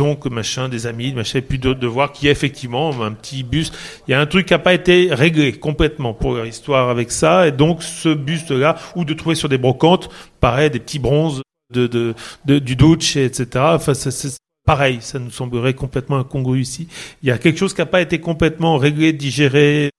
oncles, 0.01 0.31
machin, 0.31 0.69
des 0.69 0.87
amis, 0.87 1.13
machin, 1.13 1.39
et 1.39 1.43
puis 1.43 1.59
de, 1.59 1.73
de 1.73 1.87
voir 1.87 2.13
qu'il 2.13 2.27
y 2.27 2.29
a 2.29 2.33
effectivement 2.33 3.03
un 3.03 3.13
petit 3.13 3.43
buste. 3.43 3.75
Il 4.07 4.13
y 4.13 4.15
a 4.15 4.21
un 4.21 4.27
truc 4.27 4.47
qui 4.47 4.53
n'a 4.53 4.59
pas 4.59 4.75
été 4.75 5.09
réglé 5.13 5.53
complètement 5.53 6.15
pour 6.15 6.37
l'histoire 6.37 6.89
avec 6.89 7.11
ça, 7.11 7.49
et 7.49 7.53
donc 7.53 7.83
ce 7.83 8.15
buste-là, 8.15 8.77
ou 8.97 9.05
de 9.05 9.15
trouver 9.15 9.35
sur 9.35 9.49
des 9.49 9.59
brocantes, 9.59 10.09
pareil, 10.41 10.71
des 10.71 10.79
petits 10.79 10.99
bronzes 10.99 11.43
de, 11.73 11.87
de, 11.87 12.59
du 12.59 12.77
Duce, 12.77 13.17
etc. 13.17 13.47
Enfin, 13.57 13.95
c'est 13.95 14.37
pareil, 14.65 14.99
ça 15.01 15.19
nous 15.19 15.31
semblerait 15.31 15.75
complètement 15.75 16.19
incongru 16.19 16.61
ici. 16.61 16.89
Il 17.23 17.29
y 17.29 17.33
a 17.33 17.39
quelque 17.39 17.59
chose 17.59 17.75
qui 17.75 17.81
n'a 17.81 17.87
pas 17.87 18.01
été 18.01 18.21
complètement 18.21 18.77
réglé, 18.77 19.13
digéré 19.13 19.91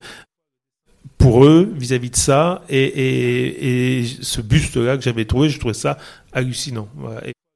pour 1.18 1.45
eux 1.45 1.72
vis-à-vis 1.76 2.10
de 2.10 2.16
ça, 2.16 2.64
et, 2.70 4.00
et, 4.00 4.06
ce 4.06 4.41
buste-là 4.41 4.98
que 4.98 5.04
j'avais 5.04 5.26
trouvé, 5.26 5.50
je 5.50 5.60
trouvais 5.60 5.74
ça 5.74 5.98
hallucinant. 6.32 6.88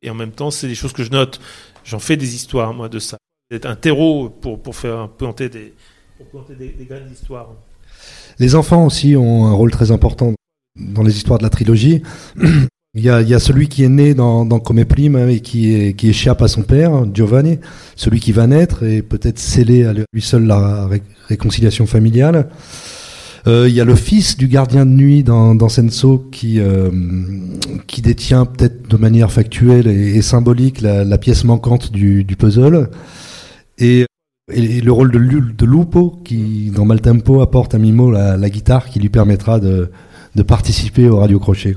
Et 0.02 0.10
en 0.10 0.15
même 0.15 0.31
temps, 0.31 0.52
c'est 0.52 0.68
des 0.68 0.76
choses 0.76 0.94
que 0.94 1.03
je 1.03 1.11
note 1.11 1.39
J'en 1.88 1.99
fais 1.99 2.18
des 2.18 2.35
histoires, 2.35 2.73
moi, 2.73 2.89
de 2.89 2.99
ça. 2.99 3.18
C'est 3.49 3.65
un 3.65 3.76
terreau 3.76 4.30
pour, 4.30 4.61
pour 4.61 4.76
faire 4.76 5.07
planter 5.07 5.47
des, 5.47 5.73
pour 6.18 6.27
planter 6.27 6.53
des, 6.55 6.85
graines 6.85 7.07
d'histoire. 7.07 7.53
Les 8.39 8.55
enfants 8.55 8.85
aussi 8.85 9.15
ont 9.15 9.45
un 9.45 9.53
rôle 9.53 9.72
très 9.72 9.91
important 9.91 10.34
dans 10.76 11.01
les 11.01 11.15
histoires 11.15 11.39
de 11.39 11.43
la 11.43 11.49
trilogie. 11.49 12.03
Il 12.93 13.03
y, 13.03 13.09
a, 13.09 13.22
il 13.22 13.30
y 13.30 13.35
a, 13.35 13.39
celui 13.39 13.68
qui 13.69 13.84
est 13.84 13.89
né 13.89 14.15
dans, 14.15 14.43
dans 14.43 14.59
Come 14.59 14.84
Prime 14.84 15.15
hein, 15.18 15.27
et 15.27 15.39
qui, 15.39 15.76
est, 15.76 15.93
qui 15.93 16.09
échappe 16.09 16.41
à 16.41 16.47
son 16.47 16.64
père, 16.64 17.05
Giovanni, 17.14 17.59
celui 17.95 18.19
qui 18.19 18.31
va 18.31 18.47
naître 18.47 18.84
et 18.84 19.03
peut-être 19.03 19.38
sceller 19.38 19.85
à 19.85 19.93
lui 19.93 20.22
seul 20.22 20.45
la 20.45 20.89
réconciliation 21.27 21.85
familiale. 21.85 22.49
Euh, 23.48 23.69
il 23.69 23.76
y 23.76 23.80
a 23.80 23.86
le 23.86 23.95
fils 23.95 24.36
du 24.36 24.48
gardien 24.48 24.86
de 24.86 24.91
nuit 24.91 25.24
dans, 25.24 25.56
dans 25.56 25.69
Senso 25.69 26.19
qui, 26.32 26.60
euh, 26.60 26.91
qui 27.88 28.02
détient 28.02 28.45
peut-être 28.45 28.90
de 28.90 28.98
manière 28.98 29.32
factuelle 29.32 29.88
et, 29.88 30.22
symbolique 30.22 30.82
la, 30.82 31.18
pièce 31.18 31.45
manquante 31.45 31.91
du, 31.91 32.26
puzzle. 32.38 32.90
Et, 33.78 34.06
et, 34.52 34.82
le 34.82 34.91
rôle 34.91 35.11
de, 35.11 35.65
Lupo 35.65 36.22
qui, 36.26 36.72
dans 36.72 36.84
Maltempo, 36.84 37.40
apporte 37.41 37.74
à 37.74 37.78
Mimo 37.78 38.11
la, 38.11 38.49
guitare 38.49 38.90
qui 38.90 38.99
lui 38.99 39.10
permettra 39.10 39.61
de, 39.61 39.91
de 40.36 40.44
participer 40.44 41.07
au 41.07 41.19
Radio 41.19 41.40
Crochet. 41.40 41.74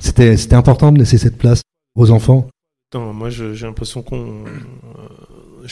C'était, 0.00 0.36
c'était 0.36 0.56
important 0.56 0.90
de 0.90 0.98
laisser 0.98 1.18
cette 1.18 1.38
place 1.38 1.62
aux 1.94 2.10
enfants. 2.10 2.48
moi, 2.92 3.30
j'ai 3.30 3.54
l'impression 3.66 4.02
qu'on, 4.02 4.44
euh, 4.44 5.68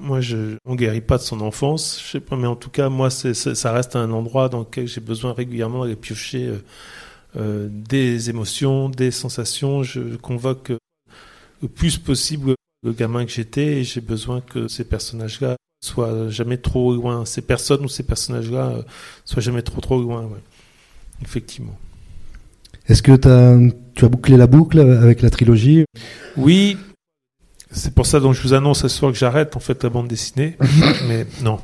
moi, 0.00 0.20
je, 0.20 0.56
on 0.64 0.74
guérit 0.74 1.00
pas 1.00 1.18
de 1.18 1.22
son 1.22 1.40
enfance, 1.40 2.02
je 2.04 2.10
sais 2.10 2.20
pas, 2.20 2.36
mais 2.36 2.46
en 2.46 2.56
tout 2.56 2.70
cas, 2.70 2.88
moi, 2.88 3.10
ça 3.10 3.72
reste 3.72 3.96
un 3.96 4.10
endroit 4.10 4.48
dans 4.48 4.60
lequel 4.60 4.88
j'ai 4.88 5.00
besoin 5.00 5.32
régulièrement 5.32 5.82
d'aller 5.82 5.96
piocher 5.96 6.46
euh, 6.46 6.58
euh, 7.36 7.68
des 7.70 8.30
émotions, 8.30 8.88
des 8.88 9.10
sensations. 9.10 9.82
Je 9.82 10.16
convoque 10.16 10.72
le 11.62 11.68
plus 11.68 11.98
possible 11.98 12.54
le 12.82 12.92
gamin 12.92 13.24
que 13.24 13.30
j'étais 13.30 13.78
et 13.78 13.84
j'ai 13.84 14.00
besoin 14.00 14.40
que 14.40 14.66
ces 14.66 14.84
personnages-là 14.84 15.56
soient 15.82 16.28
jamais 16.28 16.58
trop 16.58 16.94
loin, 16.94 17.24
ces 17.24 17.42
personnes 17.42 17.84
ou 17.84 17.88
ces 17.88 18.02
personnages-là 18.02 18.70
euh, 18.70 18.82
soient 19.24 19.42
jamais 19.42 19.62
trop 19.62 19.80
trop 19.80 20.00
loin. 20.00 20.28
Effectivement. 21.22 21.78
Est-ce 22.88 23.02
que 23.02 23.12
as, 23.12 23.72
tu 23.94 24.04
as 24.04 24.08
bouclé 24.08 24.36
la 24.36 24.46
boucle 24.46 24.80
avec 24.80 25.22
la 25.22 25.30
trilogie? 25.30 25.84
Oui, 26.36 26.76
c'est 27.70 27.94
pour 27.94 28.06
ça 28.06 28.20
donc 28.20 28.34
je 28.34 28.42
vous 28.42 28.54
annonce 28.54 28.80
ce 28.82 28.88
soir 28.88 29.12
que 29.12 29.18
j'arrête 29.18 29.56
en 29.56 29.60
fait 29.60 29.82
la 29.82 29.90
bande 29.90 30.08
dessinée. 30.08 30.56
mais 31.08 31.26
non. 31.42 31.60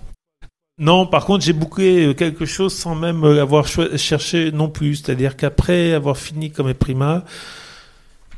Non, 0.79 1.07
par 1.07 1.25
contre, 1.25 1.43
j'ai 1.43 1.55
bouclé 1.55 2.15
quelque 2.15 2.45
chose 2.45 2.75
sans 2.75 2.95
même 2.95 3.25
avoir 3.25 3.67
cherché 3.67 4.53
non 4.53 4.69
plus. 4.69 4.97
C'est-à-dire 4.97 5.35
qu'après 5.35 5.95
avoir 5.95 6.19
fini 6.19 6.51
comme 6.51 6.75
Prima, 6.75 7.25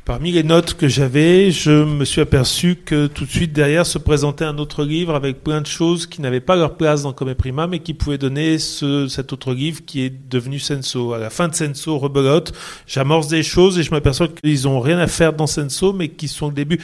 Parmi 0.09 0.31
les 0.31 0.41
notes 0.41 0.73
que 0.73 0.87
j'avais, 0.87 1.51
je 1.51 1.69
me 1.69 2.03
suis 2.03 2.19
aperçu 2.19 2.77
que 2.77 3.05
tout 3.05 3.25
de 3.25 3.29
suite 3.29 3.53
derrière 3.53 3.85
se 3.85 3.99
présentait 3.99 4.43
un 4.43 4.57
autre 4.57 4.83
livre 4.83 5.13
avec 5.13 5.43
plein 5.43 5.61
de 5.61 5.67
choses 5.67 6.07
qui 6.07 6.19
n'avaient 6.19 6.39
pas 6.39 6.55
leur 6.55 6.77
place 6.77 7.03
dans 7.03 7.13
Comme 7.13 7.35
Prima, 7.35 7.67
mais 7.67 7.77
qui 7.77 7.93
pouvaient 7.93 8.17
donner 8.17 8.57
ce, 8.57 9.07
cet 9.07 9.33
autre 9.33 9.53
livre 9.53 9.81
qui 9.85 10.01
est 10.01 10.09
devenu 10.09 10.57
Senso. 10.57 11.13
À 11.13 11.19
la 11.19 11.29
fin 11.29 11.47
de 11.47 11.53
Senso, 11.53 11.99
rebelote, 11.99 12.53
j'amorce 12.87 13.27
des 13.27 13.43
choses 13.43 13.77
et 13.77 13.83
je 13.83 13.91
m'aperçois 13.91 14.29
qu'ils 14.29 14.67
ont 14.67 14.79
rien 14.79 14.97
à 14.97 15.05
faire 15.05 15.33
dans 15.33 15.45
Senso, 15.45 15.93
mais 15.93 16.09
qui 16.09 16.27
sont 16.27 16.47
le 16.47 16.55
début 16.55 16.79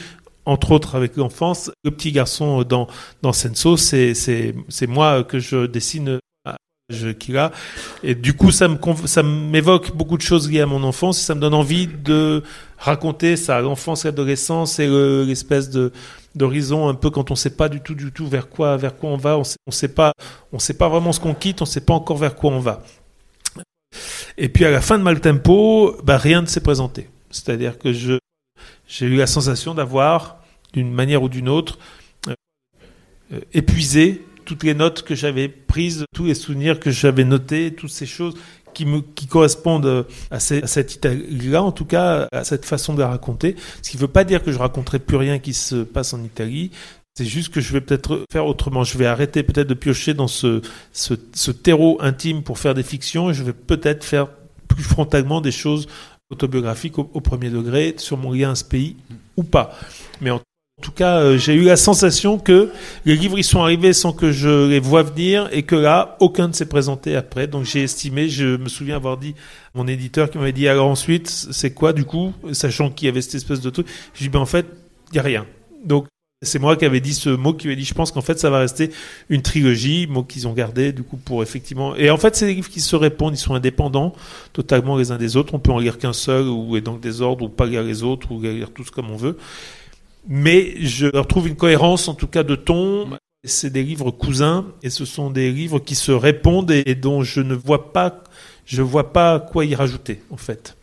entre 0.46 0.72
autres 0.72 0.94
avec 0.94 1.16
l'enfance. 1.16 1.70
Le 1.84 1.90
petit 1.90 2.12
garçon 2.12 2.62
dans, 2.62 2.86
dans 3.22 3.32
Senso, 3.32 3.76
c'est, 3.76 4.14
c'est, 4.14 4.54
c'est 4.68 4.86
moi 4.86 5.24
que 5.24 5.38
je 5.38 5.66
dessine 5.66 6.18
je, 6.88 7.08
Kira. 7.08 7.50
Et 8.04 8.14
du 8.14 8.34
coup, 8.34 8.52
ça 8.52 8.68
me 8.68 8.78
ça 9.06 9.22
m'évoque 9.24 9.94
beaucoup 9.96 10.16
de 10.16 10.22
choses 10.22 10.48
liées 10.48 10.60
à 10.60 10.66
mon 10.66 10.84
enfance 10.84 11.20
et 11.20 11.24
ça 11.24 11.34
me 11.34 11.40
donne 11.40 11.54
envie 11.54 11.88
de 11.88 12.44
raconter 12.78 13.36
ça, 13.36 13.60
l'enfance, 13.60 14.04
l'adolescence 14.04 14.78
et 14.78 14.86
l'espèce 15.26 15.68
de 15.70 15.92
d'horizon 16.36 16.88
un 16.88 16.94
peu 16.94 17.10
quand 17.10 17.30
on 17.30 17.34
sait 17.34 17.56
pas 17.56 17.68
du 17.68 17.80
tout 17.80 17.94
du 17.94 18.12
tout 18.12 18.28
vers 18.28 18.48
quoi 18.48 18.76
vers 18.76 18.94
quoi 18.94 19.10
on 19.10 19.16
va, 19.16 19.38
on 19.38 19.42
sait, 19.42 19.56
sait 19.70 19.88
pas 19.88 20.12
on 20.52 20.58
sait 20.58 20.74
pas 20.74 20.88
vraiment 20.88 21.12
ce 21.12 21.18
qu'on 21.18 21.34
quitte, 21.34 21.62
on 21.62 21.64
sait 21.64 21.80
pas 21.80 21.94
encore 21.94 22.18
vers 22.18 22.36
quoi 22.36 22.52
on 22.52 22.60
va. 22.60 22.82
Et 24.38 24.48
puis 24.48 24.64
à 24.64 24.70
la 24.70 24.80
fin 24.80 24.98
de 24.98 25.02
Maltempo, 25.02 25.96
bah, 26.04 26.18
rien 26.18 26.42
ne 26.42 26.46
s'est 26.46 26.60
présenté. 26.60 27.08
C'est-à-dire 27.30 27.78
que 27.78 27.92
je 27.92 28.18
j'ai 28.86 29.06
eu 29.06 29.16
la 29.16 29.26
sensation 29.26 29.74
d'avoir 29.74 30.35
d'une 30.76 30.92
manière 30.92 31.22
ou 31.22 31.28
d'une 31.28 31.48
autre 31.48 31.78
euh, 32.28 32.34
euh, 33.32 33.40
épuisé 33.54 34.24
toutes 34.44 34.62
les 34.62 34.74
notes 34.74 35.02
que 35.02 35.14
j'avais 35.14 35.48
prises, 35.48 36.04
tous 36.14 36.26
les 36.26 36.34
souvenirs 36.34 36.78
que 36.78 36.90
j'avais 36.90 37.24
notés, 37.24 37.74
toutes 37.74 37.90
ces 37.90 38.06
choses 38.06 38.34
qui, 38.74 38.86
me, 38.86 39.00
qui 39.00 39.26
correspondent 39.26 40.06
à, 40.30 40.38
cette 40.38 40.94
Italie-là, 40.94 41.62
en 41.62 41.72
tout 41.72 41.86
cas, 41.86 42.28
à 42.30 42.44
cette 42.44 42.64
façon 42.64 42.94
de 42.94 43.00
la 43.00 43.08
raconter. 43.08 43.56
Ce 43.82 43.90
qui 43.90 43.96
ne 43.96 44.02
veut 44.02 44.08
pas 44.08 44.22
dire 44.22 44.44
que 44.44 44.52
je 44.52 44.58
raconterai 44.58 44.98
plus 45.00 45.16
rien 45.16 45.38
qui 45.38 45.54
se 45.54 45.76
passe 45.76 46.12
en 46.12 46.22
Italie. 46.22 46.70
C'est 47.16 47.24
juste 47.24 47.52
que 47.52 47.60
je 47.60 47.72
vais 47.72 47.80
peut-être 47.80 48.24
faire 48.30 48.46
autrement. 48.46 48.84
Je 48.84 48.98
vais 48.98 49.06
arrêter 49.06 49.42
peut-être 49.42 49.66
de 49.66 49.74
piocher 49.74 50.12
dans 50.12 50.28
ce, 50.28 50.60
ce, 50.92 51.50
terreau 51.50 51.96
intime 52.00 52.42
pour 52.42 52.58
faire 52.58 52.74
des 52.74 52.82
fictions 52.82 53.32
je 53.32 53.42
vais 53.42 53.54
peut-être 53.54 54.04
faire 54.04 54.28
plus 54.68 54.82
frontalement 54.82 55.40
des 55.40 55.50
choses 55.50 55.88
autobiographiques 56.30 56.98
au, 56.98 57.04
premier 57.04 57.50
degré 57.50 57.94
sur 57.96 58.18
mon 58.18 58.32
lien 58.32 58.50
à 58.50 58.54
ce 58.54 58.64
pays 58.64 58.96
ou 59.36 59.44
pas. 59.44 59.72
Mais 60.20 60.30
en 60.30 60.40
en 60.78 60.82
tout 60.82 60.92
cas, 60.92 61.20
euh, 61.20 61.38
j'ai 61.38 61.54
eu 61.54 61.62
la 61.62 61.76
sensation 61.76 62.38
que 62.38 62.70
les 63.06 63.16
livres 63.16 63.38
ils 63.38 63.44
sont 63.44 63.62
arrivés 63.62 63.94
sans 63.94 64.12
que 64.12 64.30
je 64.30 64.68
les 64.68 64.78
vois 64.78 65.02
venir 65.02 65.48
et 65.50 65.62
que 65.62 65.74
là, 65.74 66.18
aucun 66.20 66.48
ne 66.48 66.52
s'est 66.52 66.68
présenté 66.68 67.16
après. 67.16 67.46
Donc 67.46 67.64
j'ai 67.64 67.82
estimé, 67.82 68.28
je 68.28 68.58
me 68.58 68.68
souviens 68.68 68.96
avoir 68.96 69.16
dit 69.16 69.34
à 69.74 69.78
mon 69.78 69.88
éditeur 69.88 70.30
qui 70.30 70.36
m'avait 70.36 70.52
dit 70.52 70.68
alors 70.68 70.88
ensuite, 70.88 71.28
c'est 71.28 71.72
quoi 71.72 71.94
du 71.94 72.04
coup, 72.04 72.34
sachant 72.52 72.90
qu'il 72.90 73.06
y 73.06 73.08
avait 73.08 73.22
cette 73.22 73.36
espèce 73.36 73.62
de 73.62 73.70
truc? 73.70 73.86
J'ai 74.12 74.26
dit 74.26 74.28
ben 74.28 74.40
en 74.40 74.46
fait, 74.46 74.66
il 75.12 75.16
y 75.16 75.18
a 75.18 75.22
rien. 75.22 75.46
Donc 75.82 76.08
c'est 76.42 76.58
moi 76.58 76.76
qui 76.76 76.84
avais 76.84 77.00
dit 77.00 77.14
ce 77.14 77.30
mot, 77.30 77.54
qui 77.54 77.68
avait 77.68 77.76
dit, 77.76 77.86
je 77.86 77.94
pense 77.94 78.12
qu'en 78.12 78.20
fait, 78.20 78.38
ça 78.38 78.50
va 78.50 78.58
rester 78.58 78.90
une 79.30 79.40
trilogie, 79.40 80.06
mot 80.06 80.22
qu'ils 80.22 80.46
ont 80.46 80.52
gardé, 80.52 80.92
du 80.92 81.02
coup, 81.02 81.16
pour 81.16 81.42
effectivement. 81.42 81.96
Et 81.96 82.10
en 82.10 82.18
fait, 82.18 82.36
c'est 82.36 82.44
des 82.44 82.54
livres 82.54 82.68
qui 82.68 82.82
se 82.82 82.94
répondent, 82.94 83.32
ils 83.32 83.38
sont 83.38 83.54
indépendants, 83.54 84.12
totalement 84.52 84.98
les 84.98 85.10
uns 85.10 85.16
des 85.16 85.38
autres. 85.38 85.54
On 85.54 85.58
peut 85.58 85.72
en 85.72 85.78
lire 85.78 85.96
qu'un 85.96 86.12
seul, 86.12 86.46
ou 86.46 86.76
est 86.76 86.82
dans 86.82 86.98
des 86.98 87.22
ordres, 87.22 87.46
ou 87.46 87.48
pas 87.48 87.64
lire 87.64 87.82
les 87.82 88.02
autres, 88.02 88.32
ou 88.32 88.42
lire 88.42 88.70
tous 88.70 88.90
comme 88.90 89.10
on 89.10 89.16
veut 89.16 89.38
mais 90.28 90.74
je 90.80 91.06
retrouve 91.06 91.48
une 91.48 91.56
cohérence 91.56 92.08
en 92.08 92.14
tout 92.14 92.26
cas 92.26 92.42
de 92.42 92.54
ton. 92.54 93.08
C'est 93.44 93.70
des 93.70 93.82
livres 93.82 94.10
cousins 94.10 94.66
et 94.82 94.90
ce 94.90 95.04
sont 95.04 95.30
des 95.30 95.52
livres 95.52 95.78
qui 95.78 95.94
se 95.94 96.10
répondent 96.10 96.70
et, 96.70 96.94
dont 96.94 97.22
je 97.22 97.40
ne 97.40 97.54
vois 97.54 97.92
pas, 97.92 98.24
je 98.64 98.82
vois 98.82 99.12
pas 99.12 99.38
quoi 99.38 99.64
y 99.64 99.74
rajouter 99.74 100.20
en 100.30 100.36
fait. 100.36 100.76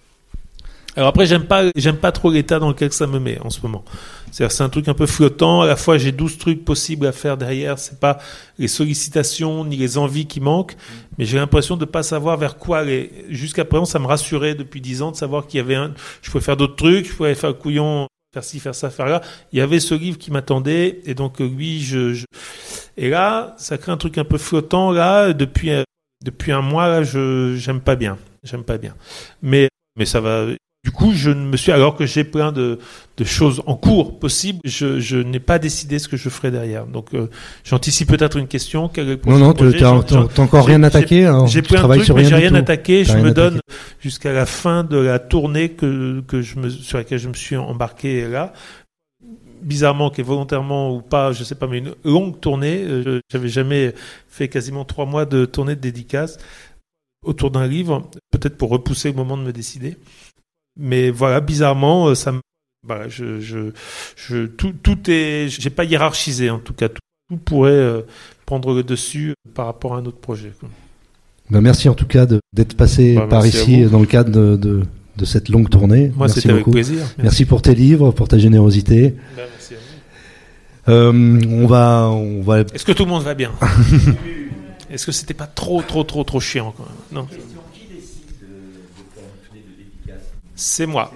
Alors 0.95 1.09
après, 1.09 1.25
j'aime 1.25 1.45
pas, 1.45 1.63
j'aime 1.75 1.97
pas 1.97 2.11
trop 2.11 2.31
l'état 2.31 2.59
dans 2.59 2.69
lequel 2.69 2.93
ça 2.93 3.07
me 3.07 3.19
met 3.19 3.39
en 3.41 3.49
ce 3.49 3.59
moment. 3.61 3.83
C'est-à-dire, 4.31 4.51
c'est 4.51 4.63
un 4.63 4.69
truc 4.69 4.87
un 4.87 4.93
peu 4.93 5.07
flottant. 5.07 5.61
À 5.61 5.67
la 5.67 5.75
fois, 5.75 5.97
j'ai 5.97 6.11
12 6.11 6.37
trucs 6.37 6.63
possibles 6.63 7.07
à 7.07 7.11
faire 7.11 7.35
derrière. 7.35 7.79
C'est 7.79 7.99
pas 7.99 8.19
les 8.59 8.67
sollicitations 8.67 9.65
ni 9.65 9.75
les 9.75 9.97
envies 9.97 10.27
qui 10.27 10.39
manquent, 10.39 10.75
mais 11.17 11.25
j'ai 11.25 11.37
l'impression 11.37 11.77
de 11.77 11.85
pas 11.85 12.03
savoir 12.03 12.37
vers 12.37 12.57
quoi 12.57 12.79
aller. 12.79 13.11
Jusqu'à 13.29 13.65
présent, 13.65 13.85
ça 13.85 13.97
me 13.97 14.05
rassurait 14.05 14.53
depuis 14.53 14.81
10 14.81 15.01
ans 15.01 15.11
de 15.11 15.15
savoir 15.15 15.47
qu'il 15.47 15.57
y 15.57 15.61
avait 15.61 15.75
un, 15.75 15.93
je 16.21 16.29
pouvais 16.29 16.43
faire 16.43 16.57
d'autres 16.57 16.75
trucs, 16.75 17.07
je 17.07 17.13
pouvais 17.13 17.33
faire 17.33 17.49
le 17.49 17.55
couillon 17.55 18.07
faire 18.34 18.43
ci, 18.43 18.60
faire 18.60 18.76
ça, 18.76 18.89
faire 18.89 19.05
là. 19.05 19.22
Il 19.51 19.60
y 19.60 19.61
avait 19.61 19.80
ce 19.80 19.93
livre 19.93 20.18
qui 20.18 20.31
m'attendait, 20.31 21.01
et 21.05 21.14
donc 21.14 21.39
euh, 21.39 21.45
oui, 21.45 21.80
je, 21.81 22.26
et 22.97 23.10
là, 23.10 23.55
ça 23.57 23.77
crée 23.77 23.91
un 23.91 23.97
truc 23.97 24.18
un 24.18 24.26
peu 24.26 24.38
flottant. 24.38 24.91
Là, 24.91 25.34
depuis 25.34 25.72
euh, 25.72 25.84
depuis 26.23 26.51
un 26.51 26.61
mois, 26.61 26.88
là, 26.88 27.03
je 27.03 27.55
j'aime 27.57 27.81
pas 27.81 27.95
bien, 27.95 28.18
j'aime 28.43 28.64
pas 28.64 28.77
bien. 28.77 28.95
Mais 29.41 29.69
mais 29.95 30.05
ça 30.05 30.19
va. 30.19 30.47
Du 30.84 30.91
coup, 30.91 31.14
je 31.14 31.30
me 31.30 31.55
suis, 31.55 31.72
alors 31.72 31.95
que 31.95 32.05
j'ai 32.05 32.26
plein 32.26 32.51
de, 32.51 32.77
de, 33.15 33.23
choses 33.23 33.64
en 33.68 33.76
cours 33.76 34.19
possibles, 34.19 34.60
je, 34.65 34.99
je 34.99 35.15
n'ai 35.15 35.39
pas 35.39 35.57
décidé 35.57 35.97
ce 35.97 36.10
que 36.10 36.18
je 36.18 36.27
ferai 36.27 36.51
derrière. 36.51 36.85
Donc, 36.88 37.14
euh, 37.14 37.30
j'anticipe 37.64 38.10
peut-être 38.10 38.35
une 38.35 38.47
question. 38.47 38.91
Non, 39.26 39.38
non, 39.38 39.53
tu 39.53 39.64
n'as 39.64 40.43
encore 40.43 40.65
rien 40.65 40.84
attaqué. 40.84 41.31
J'ai 41.47 41.61
plein 41.61 41.88
de 41.88 41.95
trucs, 41.95 42.10
mais 42.10 42.26
j'ai 42.26 42.35
rien 42.35 42.53
attaqué. 42.53 43.05
Je 43.05 43.18
me 43.18 43.31
donne 43.31 43.61
jusqu'à 44.01 44.34
la 44.34 44.45
fin 44.45 44.84
de 44.84 44.97
la 44.97 45.19
tournée 45.19 45.69
que, 45.69 46.22
que 46.27 46.41
je 46.41 46.60
me, 46.60 46.69
sur 46.69 46.97
laquelle 46.97 47.19
je 47.19 47.30
me 47.30 47.34
suis 47.34 47.55
embarqué 47.55 48.27
là 48.27 48.51
bizarrement, 49.64 50.10
qui 50.10 50.22
est 50.22 50.26
volontairement 50.26 50.93
ou 50.93 51.01
pas, 51.01 51.31
je 51.31 51.43
sais 51.43 51.55
pas, 51.55 51.68
mais 51.68 51.80
une 51.80 51.95
longue 52.03 52.39
tournée. 52.39 52.84
Euh, 52.84 53.22
j'avais 53.31 53.47
jamais 53.47 53.93
fait 54.27 54.49
quasiment 54.49 54.85
trois 54.85 55.05
mois 55.05 55.26
de 55.26 55.45
tournée 55.45 55.76
de 55.76 55.81
dédicace 55.81 56.38
autour 57.23 57.51
d'un 57.51 57.65
livre, 57.65 58.10
peut-être 58.31 58.57
pour 58.57 58.69
repousser 58.69 59.10
le 59.10 59.15
moment 59.15 59.38
de 59.38 59.43
me 59.43 59.53
décider. 59.53 59.97
Mais 60.77 61.09
voilà, 61.09 61.41
bizarrement, 61.41 62.07
euh, 62.07 62.15
ça. 62.15 62.33
Voilà, 62.85 63.07
je, 63.07 63.39
je, 63.39 63.71
je, 64.15 64.45
tout, 64.45 64.73
tout 64.81 65.09
est. 65.09 65.47
J'ai 65.47 65.69
pas 65.69 65.85
hiérarchisé, 65.85 66.49
en 66.49 66.59
tout 66.59 66.73
cas. 66.73 66.89
Tout, 66.89 66.99
pourrait 67.45 67.71
euh, 67.71 68.01
prendre 68.45 68.73
le 68.73 68.83
dessus 68.83 69.33
par 69.53 69.65
rapport 69.65 69.95
à 69.95 69.97
un 69.97 70.05
autre 70.05 70.19
projet. 70.19 70.51
Ben 71.49 71.61
merci 71.61 71.89
en 71.89 71.93
tout 71.93 72.05
cas 72.05 72.25
d'être 72.53 72.75
passé 72.75 73.15
bah, 73.15 73.27
par 73.27 73.45
ici 73.45 73.83
dans 73.85 73.99
le 73.99 74.05
cadre 74.05 74.31
de, 74.31 74.55
de, 74.55 74.83
de, 75.17 75.25
cette 75.25 75.49
longue 75.49 75.69
tournée. 75.69 76.11
Moi, 76.15 76.27
c'était 76.29 76.51
avec 76.51 76.65
plaisir. 76.65 77.03
Merci. 77.17 77.45
pour 77.45 77.61
tes 77.61 77.75
livres, 77.75 78.11
pour 78.11 78.27
ta 78.27 78.37
générosité. 78.37 79.15
Ben, 79.35 79.43
merci 79.49 79.73
à 79.73 79.77
vous. 79.77 80.93
Euh, 80.93 81.41
on 81.49 81.65
va, 81.67 82.09
on 82.09 82.41
va. 82.41 82.61
Est-ce 82.61 82.85
que 82.85 82.91
tout 82.91 83.05
le 83.05 83.09
monde 83.09 83.23
va 83.23 83.33
bien? 83.33 83.51
Est-ce 84.89 85.05
que 85.05 85.11
c'était 85.11 85.33
pas 85.33 85.47
trop, 85.47 85.81
trop, 85.81 86.03
trop, 86.03 86.23
trop 86.23 86.39
chiant 86.39 86.73
quand 86.77 86.83
même? 86.83 87.23
Non? 87.23 87.27
C'est 90.55 90.85
moi. 90.85 91.11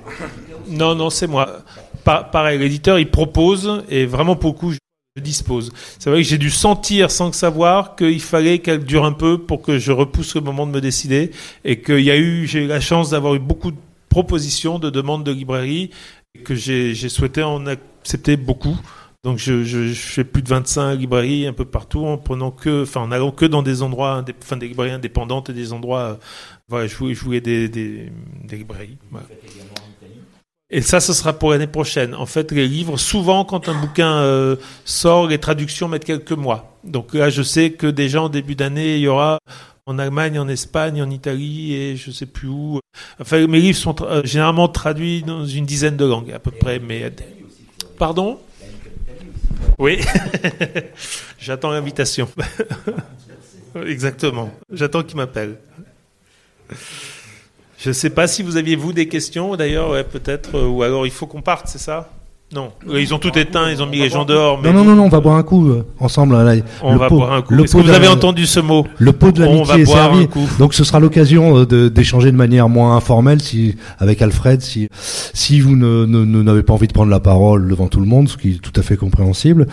Non, 0.68 0.96
non, 0.96 1.10
c'est 1.10 1.28
moi. 1.28 1.64
pareil, 2.04 2.60
l'éditeur, 2.60 3.00
il 3.00 3.10
propose 3.10 3.84
et 3.90 4.06
vraiment 4.06 4.36
beaucoup, 4.36 4.72
je 4.72 5.22
dispose. 5.22 5.72
C'est 6.00 6.10
vrai 6.10 6.22
que 6.22 6.28
j'ai 6.28 6.38
dû 6.38 6.50
sentir 6.50 7.12
sans 7.12 7.32
savoir 7.32 7.96
qu'il 7.96 8.22
fallait 8.22 8.60
qu'elle 8.60 8.84
dure 8.84 9.06
un 9.06 9.14
peu 9.14 9.38
pour 9.38 9.62
que 9.62 9.80
je 9.80 9.92
repousse 9.92 10.36
le 10.36 10.42
moment 10.42 10.66
de 10.68 10.72
me 10.72 10.82
décider 10.82 11.32
et 11.66 11.82
qu'il 11.82 12.02
y 12.02 12.12
a 12.12 12.18
eu, 12.18 12.48
j'ai 12.48 12.66
eu 12.66 12.68
la 12.68 12.80
chance 12.80 13.12
d'avoir 13.12 13.36
eu 13.36 13.40
beaucoup 13.40 13.72
de 13.72 13.78
propositions, 14.10 14.80
de 14.80 14.90
demandes 14.90 15.24
de 15.24 15.32
librairie 15.32 15.92
et 16.36 16.44
que 16.44 16.56
j'ai 16.56 17.10
souhaité 17.10 17.44
en 17.44 17.66
accepter 17.68 18.38
beaucoup. 18.38 18.78
Donc 19.24 19.40
je, 19.40 19.64
je, 19.64 19.94
fais 19.94 20.24
plus 20.24 20.42
de 20.42 20.48
25 20.48 20.96
librairies 20.96 21.48
un 21.48 21.54
peu 21.54 21.66
partout 21.66 22.06
en 22.06 22.18
prenant 22.18 22.52
que, 22.52 22.84
enfin 22.84 23.02
en 23.02 23.12
allant 23.12 23.32
que 23.32 23.46
dans 23.46 23.64
des 23.64 23.82
endroits, 23.82 24.24
enfin 24.42 24.58
des 24.58 24.68
librairies 24.68 24.92
indépendantes 24.92 25.50
et 25.50 25.54
des 25.54 25.74
endroits 25.74 26.20
voilà, 26.70 26.88
je 26.88 26.96
voulais, 26.96 27.40
des, 27.40 27.70
des, 27.70 28.12
des 28.44 28.58
librairies. 28.58 28.98
Et 30.70 30.82
ça, 30.82 31.00
ce 31.00 31.14
sera 31.14 31.32
pour 31.32 31.52
l'année 31.52 31.68
prochaine. 31.68 32.14
En 32.14 32.26
fait, 32.26 32.52
les 32.52 32.68
livres, 32.68 32.98
souvent, 32.98 33.46
quand 33.46 33.70
un 33.70 33.80
bouquin 33.80 34.18
euh, 34.18 34.58
sort, 34.84 35.28
les 35.28 35.38
traductions 35.38 35.88
mettent 35.88 36.04
quelques 36.04 36.34
mois. 36.34 36.78
Donc 36.84 37.14
là, 37.14 37.30
je 37.30 37.42
sais 37.42 37.72
que 37.72 37.88
déjà 37.88 38.22
en 38.22 38.28
début 38.28 38.56
d'année, 38.56 38.96
il 38.98 39.02
y 39.02 39.08
aura 39.08 39.40
en 39.86 39.98
Allemagne, 39.98 40.38
en 40.38 40.50
Espagne, 40.50 41.02
en 41.02 41.10
Italie 41.10 41.74
et 41.74 41.96
je 41.96 42.12
sais 42.12 42.26
plus 42.26 42.50
où. 42.50 42.82
Enfin, 43.22 43.48
mes 43.48 43.62
livres 43.62 43.78
sont 43.78 43.96
euh, 44.02 44.22
généralement 44.26 44.68
traduits 44.68 45.24
dans 45.24 45.46
une 45.46 45.66
dizaine 45.66 45.96
de 45.96 46.04
langues 46.04 46.34
à 46.34 46.40
peu 46.40 46.52
près. 46.52 46.80
Mais 46.80 47.14
pardon? 47.98 48.38
Oui. 49.78 50.00
J'attends 51.40 51.72
l'invitation. 51.72 52.28
Exactement. 53.86 54.52
J'attends 54.72 55.04
qu'il 55.04 55.18
m'appelle. 55.18 55.58
Je 57.78 57.90
ne 57.90 57.94
sais 57.94 58.10
pas 58.10 58.28
si 58.28 58.42
vous 58.44 58.58
aviez 58.58 58.76
vous 58.76 58.92
des 58.92 59.08
questions 59.08 59.56
d'ailleurs, 59.56 60.04
peut-être, 60.06 60.56
euh, 60.56 60.68
ou 60.68 60.84
alors 60.84 61.06
il 61.06 61.12
faut 61.12 61.28
qu'on 61.28 61.42
parte, 61.42 61.68
c'est 61.68 61.78
ça? 61.78 62.10
Non, 62.54 62.72
ils 62.96 63.14
ont 63.14 63.20
tout 63.20 63.38
éteint, 63.38 63.70
ils 63.70 63.84
ont 63.84 63.88
mis 63.88 63.98
les 63.98 64.10
gens 64.10 64.24
dehors. 64.24 64.58
Mais 64.62 64.72
non, 64.72 64.86
non, 64.86 64.96
non, 64.96 65.04
on 65.04 65.10
va 65.10 65.20
boire 65.20 65.36
un 65.36 65.44
coup 65.44 65.68
euh, 65.68 65.86
ensemble. 66.00 66.34
Là. 66.42 66.56
On 66.82 66.96
va 66.96 67.10
boire 67.10 67.34
un 67.34 67.42
coup. 67.42 67.54
Est-ce 67.62 67.76
que 67.76 67.82
vous 67.82 67.90
avez 67.90 68.08
entendu 68.08 68.46
ce 68.46 68.62
mot 68.62 68.88
Le 68.98 69.12
pot 69.12 69.34
de 69.34 69.42
l'amitié 69.42 69.82
est 69.82 69.86
servi. 69.86 70.30
Donc 70.58 70.74
ce 70.74 70.86
sera 70.86 71.02
l'occasion 71.02 71.66
euh, 71.70 71.90
d'échanger 71.90 72.32
de, 72.32 72.38
manière 72.38 72.70
moins 72.70 72.96
informelle 72.96 73.42
si, 73.42 73.76
avec 74.00 74.22
Alfred, 74.22 74.62
si, 74.62 74.88
si 75.34 75.60
vous 75.60 75.76
n'avez 75.76 76.08
ne, 76.08 76.24
ne, 76.24 76.62
pas 76.62 76.72
envie 76.72 76.88
de 76.88 76.94
prendre 76.94 77.12
la 77.12 77.20
parole 77.20 77.68
devant 77.68 77.90
tout 77.90 78.00
le 78.00 78.06
monde, 78.06 78.30
ce 78.30 78.38
qui 78.38 78.52
est 78.52 78.62
tout 78.62 78.80
à 78.80 78.82
fait 78.82 78.96
compréhensible. 78.96 79.68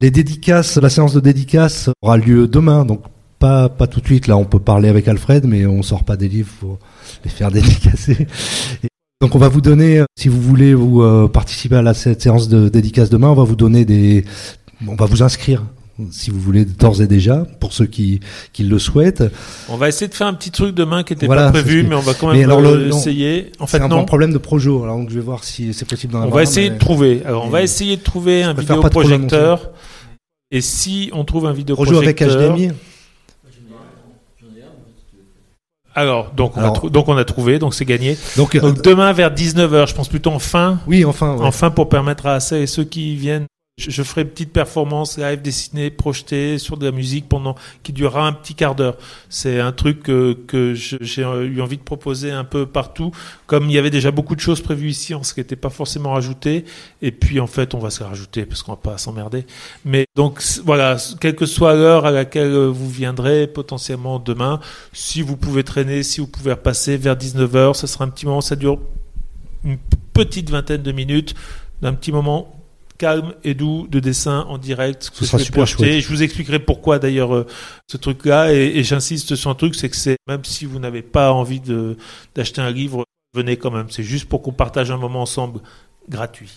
Les 0.00 0.10
dédicaces, 0.10 0.78
la 0.78 0.88
séance 0.88 1.12
de 1.12 1.20
dédicaces 1.20 1.90
aura 2.00 2.16
lieu 2.16 2.48
demain, 2.48 2.86
donc 2.86 3.02
pas, 3.38 3.68
pas 3.68 3.86
tout 3.86 4.00
de 4.00 4.06
suite. 4.06 4.26
Là, 4.26 4.38
on 4.38 4.44
peut 4.44 4.58
parler 4.58 4.88
avec 4.88 5.06
Alfred, 5.06 5.44
mais 5.46 5.66
on 5.66 5.82
sort 5.82 6.04
pas 6.04 6.16
des 6.16 6.28
livres, 6.28 6.50
faut 6.60 6.78
les 7.24 7.30
faire 7.30 7.50
dédicacer. 7.52 8.26
Donc 9.22 9.34
on 9.34 9.38
va 9.38 9.48
vous 9.48 9.62
donner, 9.62 10.02
si 10.14 10.28
vous 10.28 10.42
voulez 10.42 10.74
vous 10.74 11.00
euh, 11.00 11.26
participer 11.26 11.76
à 11.76 11.82
la 11.82 11.94
cette 11.94 12.20
séance 12.20 12.48
de 12.48 12.68
dédicace 12.68 13.08
demain, 13.08 13.30
on 13.30 13.34
va 13.34 13.44
vous 13.44 13.56
donner 13.56 13.86
des, 13.86 14.26
on 14.86 14.94
va 14.94 15.06
vous 15.06 15.22
inscrire 15.22 15.64
si 16.10 16.30
vous 16.30 16.38
voulez 16.38 16.66
d'ores 16.66 17.00
et 17.00 17.06
déjà 17.06 17.46
pour 17.58 17.72
ceux 17.72 17.86
qui, 17.86 18.20
qui 18.52 18.64
le 18.64 18.78
souhaitent. 18.78 19.24
On 19.70 19.78
va 19.78 19.88
essayer 19.88 20.08
de 20.08 20.14
faire 20.14 20.26
un 20.26 20.34
petit 20.34 20.50
truc 20.50 20.74
demain 20.74 21.02
qui 21.02 21.14
n'était 21.14 21.26
pas 21.26 21.50
prévu, 21.50 21.84
mais 21.84 21.94
on 21.94 22.00
va 22.00 22.12
quand 22.12 22.30
même 22.30 22.44
alors, 22.44 22.76
essayer. 22.76 23.52
En 23.58 23.66
fait, 23.66 23.78
non. 23.78 24.00
un 24.00 24.04
problème 24.04 24.34
de 24.34 24.38
projo, 24.38 24.82
alors 24.82 24.98
donc 24.98 25.08
je 25.08 25.14
vais 25.14 25.24
voir 25.24 25.44
si 25.44 25.72
c'est 25.72 25.88
possible 25.88 26.12
d'en 26.12 26.18
avoir. 26.18 26.34
On 26.34 26.36
va 26.36 26.42
essayer 26.42 26.68
de 26.68 26.78
trouver. 26.78 27.22
Alors 27.24 27.46
on 27.46 27.48
va 27.48 27.62
essayer 27.62 27.96
de 27.96 28.02
trouver 28.02 28.42
un 28.42 28.52
vidéoprojecteur. 28.52 29.70
Et 30.50 30.60
si 30.60 31.10
on 31.14 31.24
trouve 31.24 31.46
un 31.46 31.54
vidéoprojecteur. 31.54 32.14
Projo 32.14 32.36
avec 32.36 32.54
HDMI. 32.54 32.72
Alors, 35.96 36.30
donc 36.32 36.58
on, 36.58 36.60
a 36.60 36.88
donc 36.90 37.08
on 37.08 37.16
a 37.16 37.24
trouvé, 37.24 37.58
donc 37.58 37.74
c'est 37.74 37.86
gagné. 37.86 38.18
Donc, 38.36 38.54
euh, 38.54 38.72
demain 38.84 39.14
vers 39.14 39.30
19h, 39.30 39.88
je 39.88 39.94
pense 39.94 40.08
plutôt 40.08 40.30
en 40.30 40.38
fin. 40.38 40.78
Oui, 40.86 41.06
enfin. 41.06 41.36
Enfin 41.40 41.70
pour 41.70 41.88
permettre 41.88 42.26
à 42.26 42.38
ceux 42.38 42.58
et 42.58 42.66
ceux 42.66 42.84
qui 42.84 43.16
viennent 43.16 43.46
je, 43.78 44.02
ferai 44.02 44.22
une 44.22 44.28
petite 44.28 44.54
performance 44.54 45.18
live 45.18 45.42
dessinée, 45.42 45.90
projetée 45.90 46.56
sur 46.56 46.78
de 46.78 46.86
la 46.86 46.92
musique 46.92 47.28
pendant 47.28 47.56
qui 47.82 47.92
durera 47.92 48.26
un 48.26 48.32
petit 48.32 48.54
quart 48.54 48.74
d'heure. 48.74 48.96
C'est 49.28 49.60
un 49.60 49.72
truc 49.72 50.02
que, 50.02 50.32
que 50.46 50.72
j'ai 50.74 51.22
eu 51.22 51.60
envie 51.60 51.76
de 51.76 51.82
proposer 51.82 52.30
un 52.30 52.44
peu 52.44 52.64
partout. 52.64 53.10
Comme 53.46 53.64
il 53.68 53.72
y 53.72 53.78
avait 53.78 53.90
déjà 53.90 54.10
beaucoup 54.10 54.34
de 54.34 54.40
choses 54.40 54.62
prévues 54.62 54.88
ici, 54.88 55.14
on 55.14 55.22
ce 55.22 55.38
n'était 55.38 55.56
pas 55.56 55.68
forcément 55.68 56.14
rajouté. 56.14 56.64
Et 57.02 57.12
puis 57.12 57.38
en 57.38 57.46
fait, 57.46 57.74
on 57.74 57.78
va 57.78 57.90
se 57.90 58.02
rajouter 58.02 58.46
parce 58.46 58.62
qu'on 58.62 58.72
va 58.72 58.78
pas 58.78 58.96
s'emmerder. 58.96 59.44
Mais 59.84 60.06
donc 60.14 60.42
voilà, 60.64 60.96
quelle 61.20 61.36
que 61.36 61.46
soit 61.46 61.74
l'heure 61.74 62.06
à 62.06 62.10
laquelle 62.10 62.54
vous 62.54 62.88
viendrez 62.88 63.46
potentiellement 63.46 64.18
demain, 64.18 64.58
si 64.94 65.20
vous 65.20 65.36
pouvez 65.36 65.64
traîner, 65.64 66.02
si 66.02 66.20
vous 66.20 66.28
pouvez 66.28 66.52
repasser 66.52 66.96
vers 66.96 67.16
19h, 67.16 67.74
ce 67.74 67.86
sera 67.86 68.06
un 68.06 68.08
petit 68.08 68.24
moment, 68.24 68.40
ça 68.40 68.56
dure 68.56 68.78
une 69.64 69.78
petite 70.14 70.48
vingtaine 70.48 70.82
de 70.82 70.92
minutes, 70.92 71.34
d'un 71.82 71.92
petit 71.92 72.12
moment 72.12 72.55
calme 72.98 73.34
et 73.44 73.54
doux 73.54 73.86
de 73.88 74.00
dessin 74.00 74.40
en 74.48 74.58
direct. 74.58 75.10
Ce 75.12 75.24
sera 75.24 75.38
super 75.38 75.66
chouette. 75.66 76.00
Je 76.00 76.08
vous 76.08 76.22
expliquerai 76.22 76.58
pourquoi 76.58 76.98
d'ailleurs 76.98 77.34
euh, 77.34 77.46
ce 77.90 77.96
truc-là 77.96 78.52
et, 78.52 78.82
j'insiste 78.82 79.34
sur 79.36 79.50
un 79.50 79.54
truc, 79.54 79.74
c'est 79.74 79.88
que 79.88 79.96
c'est 79.96 80.16
même 80.26 80.44
si 80.44 80.64
vous 80.64 80.78
n'avez 80.78 81.02
pas 81.02 81.32
envie 81.32 81.60
de 81.60 81.96
d'acheter 82.34 82.60
un 82.60 82.70
livre, 82.70 83.04
venez 83.34 83.56
quand 83.56 83.70
même. 83.70 83.86
C'est 83.90 84.02
juste 84.02 84.26
pour 84.26 84.42
qu'on 84.42 84.52
partage 84.52 84.90
un 84.90 84.96
moment 84.96 85.22
ensemble 85.22 85.60
gratuit. 86.08 86.52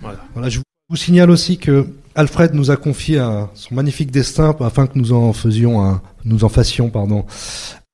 Voilà. 0.00 0.18
voilà 0.34 0.48
je 0.48 0.60
vous 0.88 0.96
signale 0.96 1.30
aussi 1.30 1.58
que 1.58 1.86
Alfred 2.14 2.54
nous 2.54 2.70
a 2.70 2.76
confié 2.76 3.18
un, 3.18 3.50
son 3.54 3.74
magnifique 3.74 4.10
destin 4.10 4.56
afin 4.60 4.86
que 4.86 4.98
nous 4.98 5.12
en 5.12 5.32
faisions 5.32 5.84
un, 5.84 6.02
nous 6.24 6.42
en 6.42 6.48
fassions 6.48 6.90
pardon, 6.90 7.26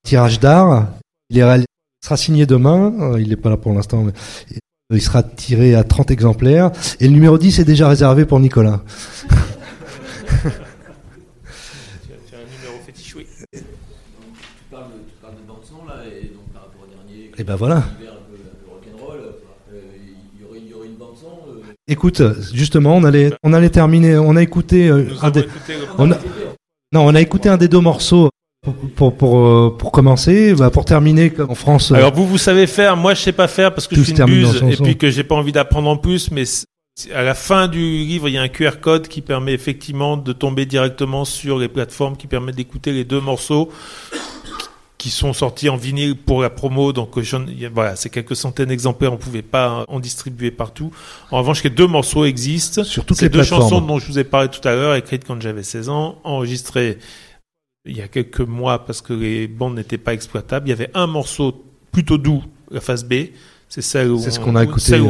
tirage 0.03 0.41
d'art. 0.41 0.89
Il 1.29 1.41
sera 2.03 2.17
signé 2.17 2.47
demain. 2.47 2.95
Euh, 3.01 3.21
il 3.21 3.29
n'est 3.29 3.37
pas 3.37 3.51
là 3.51 3.57
pour 3.57 3.73
l'instant. 3.75 4.05
Mais 4.05 4.13
il 4.95 5.03
sera 5.03 5.23
tiré 5.23 5.75
à 5.75 5.83
30 5.83 6.11
exemplaires. 6.13 6.71
Et 7.01 7.09
le 7.09 7.13
numéro 7.13 7.39
10 7.39 7.59
est 7.59 7.65
déjà 7.65 7.89
réservé 7.89 8.25
pour 8.25 8.39
Nicolas. 8.39 8.83
tu 8.87 9.27
as 10.37 10.49
un 12.39 12.45
numéro 12.45 12.79
fétiche, 12.87 13.17
oui. 13.17 13.27
Tu 13.53 13.59
parles 14.71 14.85
de, 14.85 14.99
tu 15.09 15.17
parles 15.21 15.35
de 15.35 15.41
son 15.67 15.85
là, 15.87 15.95
et 16.07 16.27
donc 16.29 16.53
par 16.53 16.63
rapport 16.63 16.83
au 16.85 16.87
dernier. 16.87 17.33
Et 17.37 17.45
ben 17.45 17.57
voilà. 17.57 17.83
Écoute, 21.89 22.21
justement, 22.53 22.97
on 22.97 23.05
allait, 23.05 23.33
on 23.45 23.53
allait 23.53 23.71
terminer, 23.71 24.19
on 24.19 24.35
a 24.35 24.43
écouté, 24.43 24.89
euh, 24.89 25.07
un 25.23 25.31
des, 25.31 25.47
on 25.99 26.11
a, 26.11 26.17
non, 26.93 27.07
on 27.07 27.15
a 27.15 27.21
écouté 27.21 27.49
un 27.49 27.57
des 27.57 27.69
deux 27.69 27.79
morceaux 27.79 28.31
pour, 28.95 29.17
pour, 29.17 29.39
euh, 29.39 29.77
pour, 29.77 29.93
commencer, 29.93 30.55
bah 30.55 30.71
pour 30.71 30.85
terminer 30.85 31.33
en 31.49 31.55
France. 31.55 31.93
Alors 31.93 32.13
vous, 32.13 32.27
vous 32.27 32.39
savez 32.39 32.67
faire, 32.67 32.97
moi 32.97 33.15
je 33.15 33.23
sais 33.23 33.33
pas 33.33 33.49
faire 33.49 33.75
parce 33.75 33.87
que 33.87 33.97
je 33.97 34.03
suis 34.03 34.13
une 34.13 34.25
buse 34.25 34.65
et 34.69 34.77
puis 34.77 34.97
que 34.97 35.11
j'ai 35.11 35.25
pas 35.25 35.35
envie 35.35 35.53
d'apprendre 35.53 35.89
en 35.89 35.97
plus, 35.97 36.31
mais 36.31 36.45
à 37.15 37.23
la 37.23 37.35
fin 37.35 37.69
du 37.69 37.81
livre, 37.81 38.29
il 38.29 38.35
y 38.35 38.39
a 38.39 38.43
un 38.43 38.49
QR 38.49 38.81
code 38.81 39.09
qui 39.09 39.21
permet 39.21 39.53
effectivement 39.53 40.17
de 40.17 40.33
tomber 40.33 40.65
directement 40.67 41.25
sur 41.25 41.59
les 41.59 41.69
plateformes 41.69 42.17
qui 42.17 42.27
permettent 42.27 42.57
d'écouter 42.57 42.93
les 42.93 43.05
deux 43.05 43.21
morceaux 43.21 43.71
qui 44.99 45.11
sont 45.11 45.33
sortis 45.33 45.69
en 45.69 45.77
vinyle 45.77 46.17
pour 46.17 46.43
la 46.43 46.51
promo. 46.51 46.93
Donc 46.93 47.19
voilà, 47.73 47.97
c'est 47.97 48.11
quelques 48.11 48.35
centaines 48.35 48.69
d'exemplaires, 48.69 49.13
on 49.13 49.19
pouvait 49.19 49.43
pas 49.43 49.85
en 49.89 50.01
distribuer 50.01 50.51
partout. 50.51 50.91
En 51.31 51.39
revanche, 51.39 51.63
les 51.63 51.71
deux 51.71 51.87
morceaux 51.87 52.25
existent. 52.25 52.83
Sur 52.83 53.05
toutes 53.05 53.21
les 53.21 53.29
deux 53.29 53.43
chansons 53.43 53.81
dont 53.81 53.99
je 53.99 54.07
vous 54.07 54.19
ai 54.19 54.25
parlé 54.25 54.49
tout 54.49 54.67
à 54.67 54.75
l'heure, 54.75 54.95
écrites 54.95 55.25
quand 55.27 55.41
j'avais 55.41 55.63
16 55.63 55.91
ans, 55.91 56.19
enregistrées 56.25 56.99
il 57.87 57.97
y 57.97 58.03
a 58.03 58.09
quelques 58.09 58.41
mois 58.41 58.85
parce 58.85 59.01
que 59.01 59.13
les 59.13 59.47
bandes 59.47 59.75
n'étaient 59.75 59.99
pas 59.99 60.15
exploitables. 60.15 60.67
Il 60.67 60.71
y 60.71 60.73
avait 60.73 60.91
un 60.95 61.07
morceau 61.07 61.65
plutôt 61.93 62.19
doux, 62.19 62.43
la 62.71 62.81
phase 62.81 63.05
B. 63.05 63.15
C'est 63.69 63.83
celle 63.83 64.11
où, 64.11 64.19
ce 64.19 64.39
qu'on 64.39 64.57
a 64.57 64.65
écouté, 64.65 65.01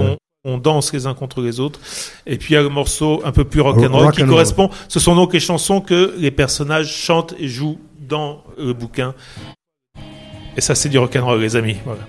on, 0.44 0.58
danse 0.58 0.92
les 0.92 1.06
uns 1.06 1.14
contre 1.14 1.42
les 1.42 1.58
autres. 1.58 1.80
Et 2.24 2.38
puis 2.38 2.54
il 2.54 2.56
y 2.56 2.58
a 2.58 2.62
le 2.62 2.68
morceau 2.68 3.20
un 3.24 3.32
peu 3.32 3.44
plus 3.44 3.60
rock'n'roll 3.60 4.12
qui 4.12 4.24
correspond. 4.24 4.70
Ce 4.88 5.00
sont 5.00 5.16
donc 5.16 5.34
les 5.34 5.40
chansons 5.40 5.80
que 5.80 6.14
les 6.18 6.30
personnages 6.30 6.94
chantent 6.94 7.34
et 7.38 7.48
jouent 7.48 7.78
dans 8.00 8.44
le 8.56 8.72
bouquin. 8.72 9.14
Et 10.56 10.60
ça, 10.60 10.74
c'est 10.74 10.88
du 10.88 10.98
rock'n'roll, 10.98 11.40
les 11.40 11.56
amis. 11.56 11.76
Voilà. 11.84 12.00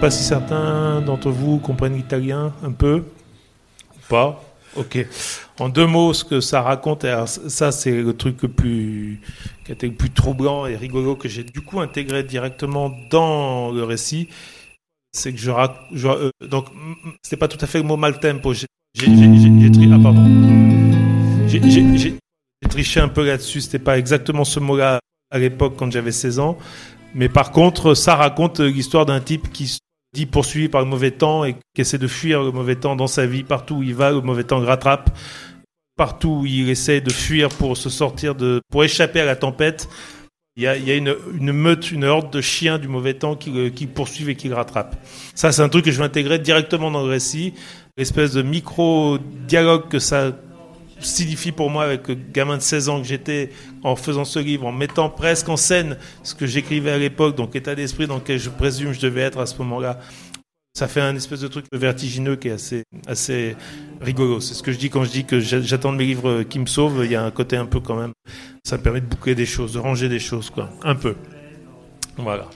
Pas 0.00 0.10
si 0.10 0.22
certains 0.24 1.00
d'entre 1.02 1.30
vous 1.30 1.58
comprennent 1.58 1.94
l'italien 1.96 2.52
un 2.62 2.72
peu 2.72 3.04
pas. 4.08 4.42
Ok. 4.76 5.04
En 5.58 5.68
deux 5.68 5.86
mots, 5.86 6.12
ce 6.14 6.24
que 6.24 6.40
ça 6.40 6.62
raconte, 6.62 7.04
alors 7.04 7.28
ça 7.28 7.72
c'est 7.72 7.90
le 8.02 8.16
truc 8.16 8.42
le 8.42 8.48
plus 8.48 9.20
qui 9.64 9.72
a 9.72 9.74
été 9.74 9.88
le 9.88 9.94
plus 9.94 10.10
troublant 10.10 10.66
et 10.66 10.76
rigolo 10.76 11.16
que 11.16 11.28
j'ai 11.28 11.42
du 11.44 11.60
coup 11.60 11.80
intégré 11.80 12.22
directement 12.22 12.90
dans 13.10 13.70
le 13.72 13.82
récit, 13.84 14.28
c'est 15.12 15.32
que 15.32 15.38
je, 15.38 15.50
rac- 15.50 15.76
euh, 16.04 16.30
donc 16.48 16.66
c'était 17.22 17.36
pas 17.36 17.48
tout 17.48 17.58
à 17.60 17.66
fait 17.66 17.78
le 17.78 17.84
mot 17.84 17.96
maltempo. 17.96 18.52
J'ai 18.54 18.66
j'ai- 21.48 22.16
triché 22.68 23.00
un 23.00 23.08
peu 23.08 23.26
là-dessus. 23.26 23.60
C'était 23.62 23.78
pas 23.80 23.98
exactement 23.98 24.44
ce 24.44 24.60
mot-là 24.60 25.00
à 25.32 25.38
l'époque 25.38 25.74
quand 25.76 25.90
j'avais 25.90 26.12
16 26.12 26.38
ans. 26.38 26.56
Mais 27.14 27.28
par 27.28 27.50
contre, 27.50 27.94
ça 27.94 28.14
raconte 28.14 28.60
l'histoire 28.60 29.04
d'un 29.06 29.20
type 29.20 29.50
qui 29.52 29.78
dit 30.12 30.26
poursuivi 30.26 30.68
par 30.68 30.80
le 30.82 30.88
mauvais 30.88 31.10
temps 31.12 31.44
et 31.44 31.54
qui 31.74 31.80
essaie 31.82 31.98
de 31.98 32.08
fuir 32.08 32.42
le 32.42 32.50
mauvais 32.52 32.76
temps 32.76 32.96
dans 32.96 33.06
sa 33.06 33.26
vie. 33.26 33.44
Partout 33.44 33.76
où 33.76 33.82
il 33.82 33.94
va, 33.94 34.10
le 34.10 34.20
mauvais 34.20 34.44
temps 34.44 34.58
le 34.60 34.66
rattrape. 34.66 35.16
Partout 35.96 36.40
où 36.42 36.46
il 36.46 36.68
essaie 36.70 37.00
de 37.00 37.12
fuir 37.12 37.48
pour 37.50 37.76
se 37.76 37.90
sortir 37.90 38.34
de, 38.34 38.60
pour 38.70 38.82
échapper 38.84 39.20
à 39.20 39.24
la 39.26 39.36
tempête, 39.36 39.88
il 40.56 40.64
y 40.64 40.66
a, 40.66 40.76
il 40.76 40.84
y 40.86 40.90
a 40.90 40.96
une, 40.96 41.14
une 41.38 41.52
meute, 41.52 41.92
une 41.92 42.04
horde 42.04 42.32
de 42.32 42.40
chiens 42.40 42.78
du 42.78 42.88
mauvais 42.88 43.14
temps 43.14 43.36
qui, 43.36 43.50
le- 43.50 43.68
qui 43.68 43.86
poursuivent 43.86 44.30
et 44.30 44.34
qui 44.34 44.48
le 44.48 44.54
rattrapent. 44.54 44.96
Ça, 45.34 45.52
c'est 45.52 45.62
un 45.62 45.68
truc 45.68 45.84
que 45.84 45.90
je 45.92 45.98
vais 45.98 46.04
intégrer 46.04 46.38
directement 46.38 46.90
dans 46.90 47.02
le 47.02 47.10
récit. 47.10 47.54
L'espèce 47.96 48.32
de 48.32 48.42
micro-dialogue 48.42 49.88
que 49.88 49.98
ça 49.98 50.32
signifie 51.00 51.52
pour 51.52 51.70
moi 51.70 51.84
avec 51.84 52.08
le 52.08 52.14
gamin 52.14 52.56
de 52.56 52.62
16 52.62 52.88
ans 52.88 53.00
que 53.00 53.06
j'étais 53.06 53.50
en 53.82 53.96
faisant 53.96 54.24
ce 54.24 54.38
livre, 54.38 54.66
en 54.66 54.72
mettant 54.72 55.08
presque 55.10 55.48
en 55.48 55.56
scène 55.56 55.96
ce 56.22 56.34
que 56.34 56.46
j'écrivais 56.46 56.90
à 56.92 56.98
l'époque, 56.98 57.36
donc 57.36 57.54
état 57.56 57.74
d'esprit 57.74 58.06
dans 58.06 58.16
lequel 58.16 58.38
je 58.38 58.50
présume 58.50 58.92
je 58.92 59.00
devais 59.00 59.22
être 59.22 59.38
à 59.38 59.46
ce 59.46 59.56
moment-là. 59.58 60.00
Ça 60.72 60.86
fait 60.86 61.00
un 61.00 61.16
espèce 61.16 61.40
de 61.40 61.48
truc 61.48 61.66
vertigineux 61.72 62.36
qui 62.36 62.46
est 62.48 62.52
assez, 62.52 62.84
assez 63.08 63.56
rigolo. 64.00 64.40
C'est 64.40 64.54
ce 64.54 64.62
que 64.62 64.70
je 64.70 64.78
dis 64.78 64.88
quand 64.88 65.02
je 65.02 65.10
dis 65.10 65.24
que 65.24 65.40
j'a- 65.40 65.60
j'attends 65.60 65.90
mes 65.90 66.04
livres 66.06 66.44
qui 66.44 66.60
me 66.60 66.66
sauvent. 66.66 67.04
Il 67.04 67.10
y 67.10 67.16
a 67.16 67.24
un 67.24 67.30
côté 67.32 67.56
un 67.56 67.66
peu 67.66 67.80
quand 67.80 67.96
même. 67.96 68.12
Ça 68.64 68.76
me 68.78 68.82
permet 68.82 69.00
de 69.00 69.06
boucler 69.06 69.34
des 69.34 69.46
choses, 69.46 69.72
de 69.72 69.80
ranger 69.80 70.08
des 70.08 70.20
choses, 70.20 70.48
quoi. 70.48 70.70
Un 70.84 70.94
peu. 70.94 71.16
Voilà. 72.16 72.48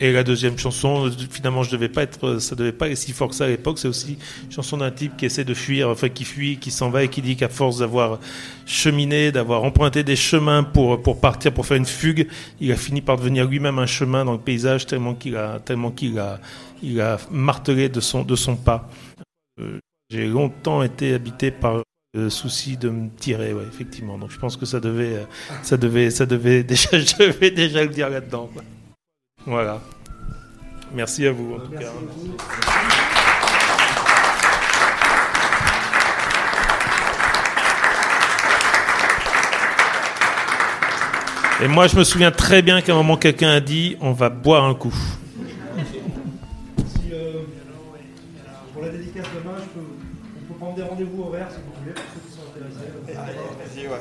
Et 0.00 0.12
la 0.12 0.22
deuxième 0.22 0.56
chanson, 0.56 1.10
finalement, 1.28 1.64
je 1.64 1.72
devais 1.72 1.88
pas 1.88 2.04
être, 2.04 2.38
ça 2.38 2.54
devait 2.54 2.72
pas 2.72 2.88
être 2.88 2.96
si 2.96 3.12
fort 3.12 3.28
que 3.28 3.34
ça 3.34 3.44
à 3.46 3.48
l'époque. 3.48 3.80
C'est 3.80 3.88
aussi 3.88 4.16
une 4.44 4.52
chanson 4.52 4.76
d'un 4.76 4.92
type 4.92 5.16
qui 5.16 5.26
essaie 5.26 5.44
de 5.44 5.54
fuir, 5.54 5.88
enfin 5.88 6.08
qui 6.08 6.24
fuit, 6.24 6.58
qui 6.58 6.70
s'en 6.70 6.88
va 6.90 7.02
et 7.02 7.08
qui 7.08 7.20
dit 7.20 7.34
qu'à 7.34 7.48
force 7.48 7.78
d'avoir 7.78 8.20
cheminé, 8.64 9.32
d'avoir 9.32 9.64
emprunté 9.64 10.04
des 10.04 10.14
chemins 10.14 10.62
pour 10.62 11.02
pour 11.02 11.20
partir, 11.20 11.52
pour 11.52 11.66
faire 11.66 11.78
une 11.78 11.86
fugue, 11.86 12.28
il 12.60 12.70
a 12.70 12.76
fini 12.76 13.00
par 13.00 13.16
devenir 13.16 13.46
lui-même 13.46 13.78
un 13.80 13.86
chemin 13.86 14.24
dans 14.24 14.32
le 14.32 14.38
paysage 14.38 14.86
tellement 14.86 15.14
qu'il 15.14 15.36
a, 15.36 15.58
tellement 15.58 15.90
qu'il 15.90 16.18
a, 16.20 16.38
il 16.82 17.00
a 17.00 17.18
martelé 17.30 17.88
de 17.88 18.00
son 18.00 18.22
de 18.22 18.36
son 18.36 18.54
pas. 18.54 18.88
Euh, 19.60 19.78
J'ai 20.10 20.28
longtemps 20.28 20.82
été 20.84 21.12
habité 21.12 21.50
par 21.50 21.82
le 22.14 22.30
souci 22.30 22.76
de 22.76 22.88
me 22.88 23.08
tirer, 23.10 23.52
effectivement. 23.68 24.16
Donc 24.16 24.30
je 24.30 24.38
pense 24.38 24.56
que 24.56 24.64
ça 24.64 24.78
devait, 24.78 25.26
ça 25.62 25.76
devait, 25.76 26.10
ça 26.10 26.24
devait 26.24 26.62
déjà, 26.72 26.98
je 26.98 27.16
devais 27.18 27.50
déjà 27.50 27.82
le 27.82 27.90
dire 27.90 28.08
là-dedans. 28.08 28.48
Voilà. 29.46 29.80
Merci 30.94 31.26
à 31.26 31.32
vous 31.32 31.54
en 31.54 31.58
tout 31.60 31.72
cas. 31.72 31.92
Et 41.60 41.66
moi, 41.66 41.88
je 41.88 41.96
me 41.96 42.04
souviens 42.04 42.30
très 42.30 42.62
bien 42.62 42.80
qu'à 42.80 42.92
un 42.92 42.96
moment, 42.96 43.16
quelqu'un 43.16 43.50
a 43.50 43.60
dit 43.60 43.96
on 44.00 44.12
va 44.12 44.28
boire 44.30 44.64
un 44.64 44.74
coup. 44.74 44.94
Si, 46.86 47.12
euh, 47.12 47.40
pour 48.72 48.82
la 48.82 48.90
dédicace 48.90 49.26
demain, 49.34 49.56
je 49.58 49.64
peux, 49.80 49.80
on 49.80 50.52
peut 50.52 50.58
prendre 50.58 50.76
des 50.76 50.82
rendez-vous 50.82 51.22
horaires 51.24 51.48
si 51.50 51.56
vous 51.56 51.80
voulez, 51.80 51.94
pour 51.94 52.04
ceux 52.14 52.20
qui 52.28 52.36
sont 52.36 52.42
intéressés. 52.54 53.34
Vas-y, 53.74 53.86
ouais. 53.88 53.98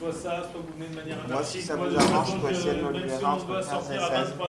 Soit 0.00 0.12
ça, 0.14 0.48
soit 0.50 0.62
vous 0.66 0.72
venez 0.78 0.88
de 0.88 0.96
manière 0.96 1.28
Moi, 1.28 1.44
si 1.44 1.60
ça 1.60 1.76
vous 1.76 1.94
arrange, 1.94 2.32
je 2.32 2.38
peux 2.38 2.50
essayer 2.50 2.74
de 2.74 2.82
me 2.86 2.92
libérer 2.92 3.22
entre 3.22 3.46
15 3.46 3.90
et 3.90 3.98
16. 3.98 4.49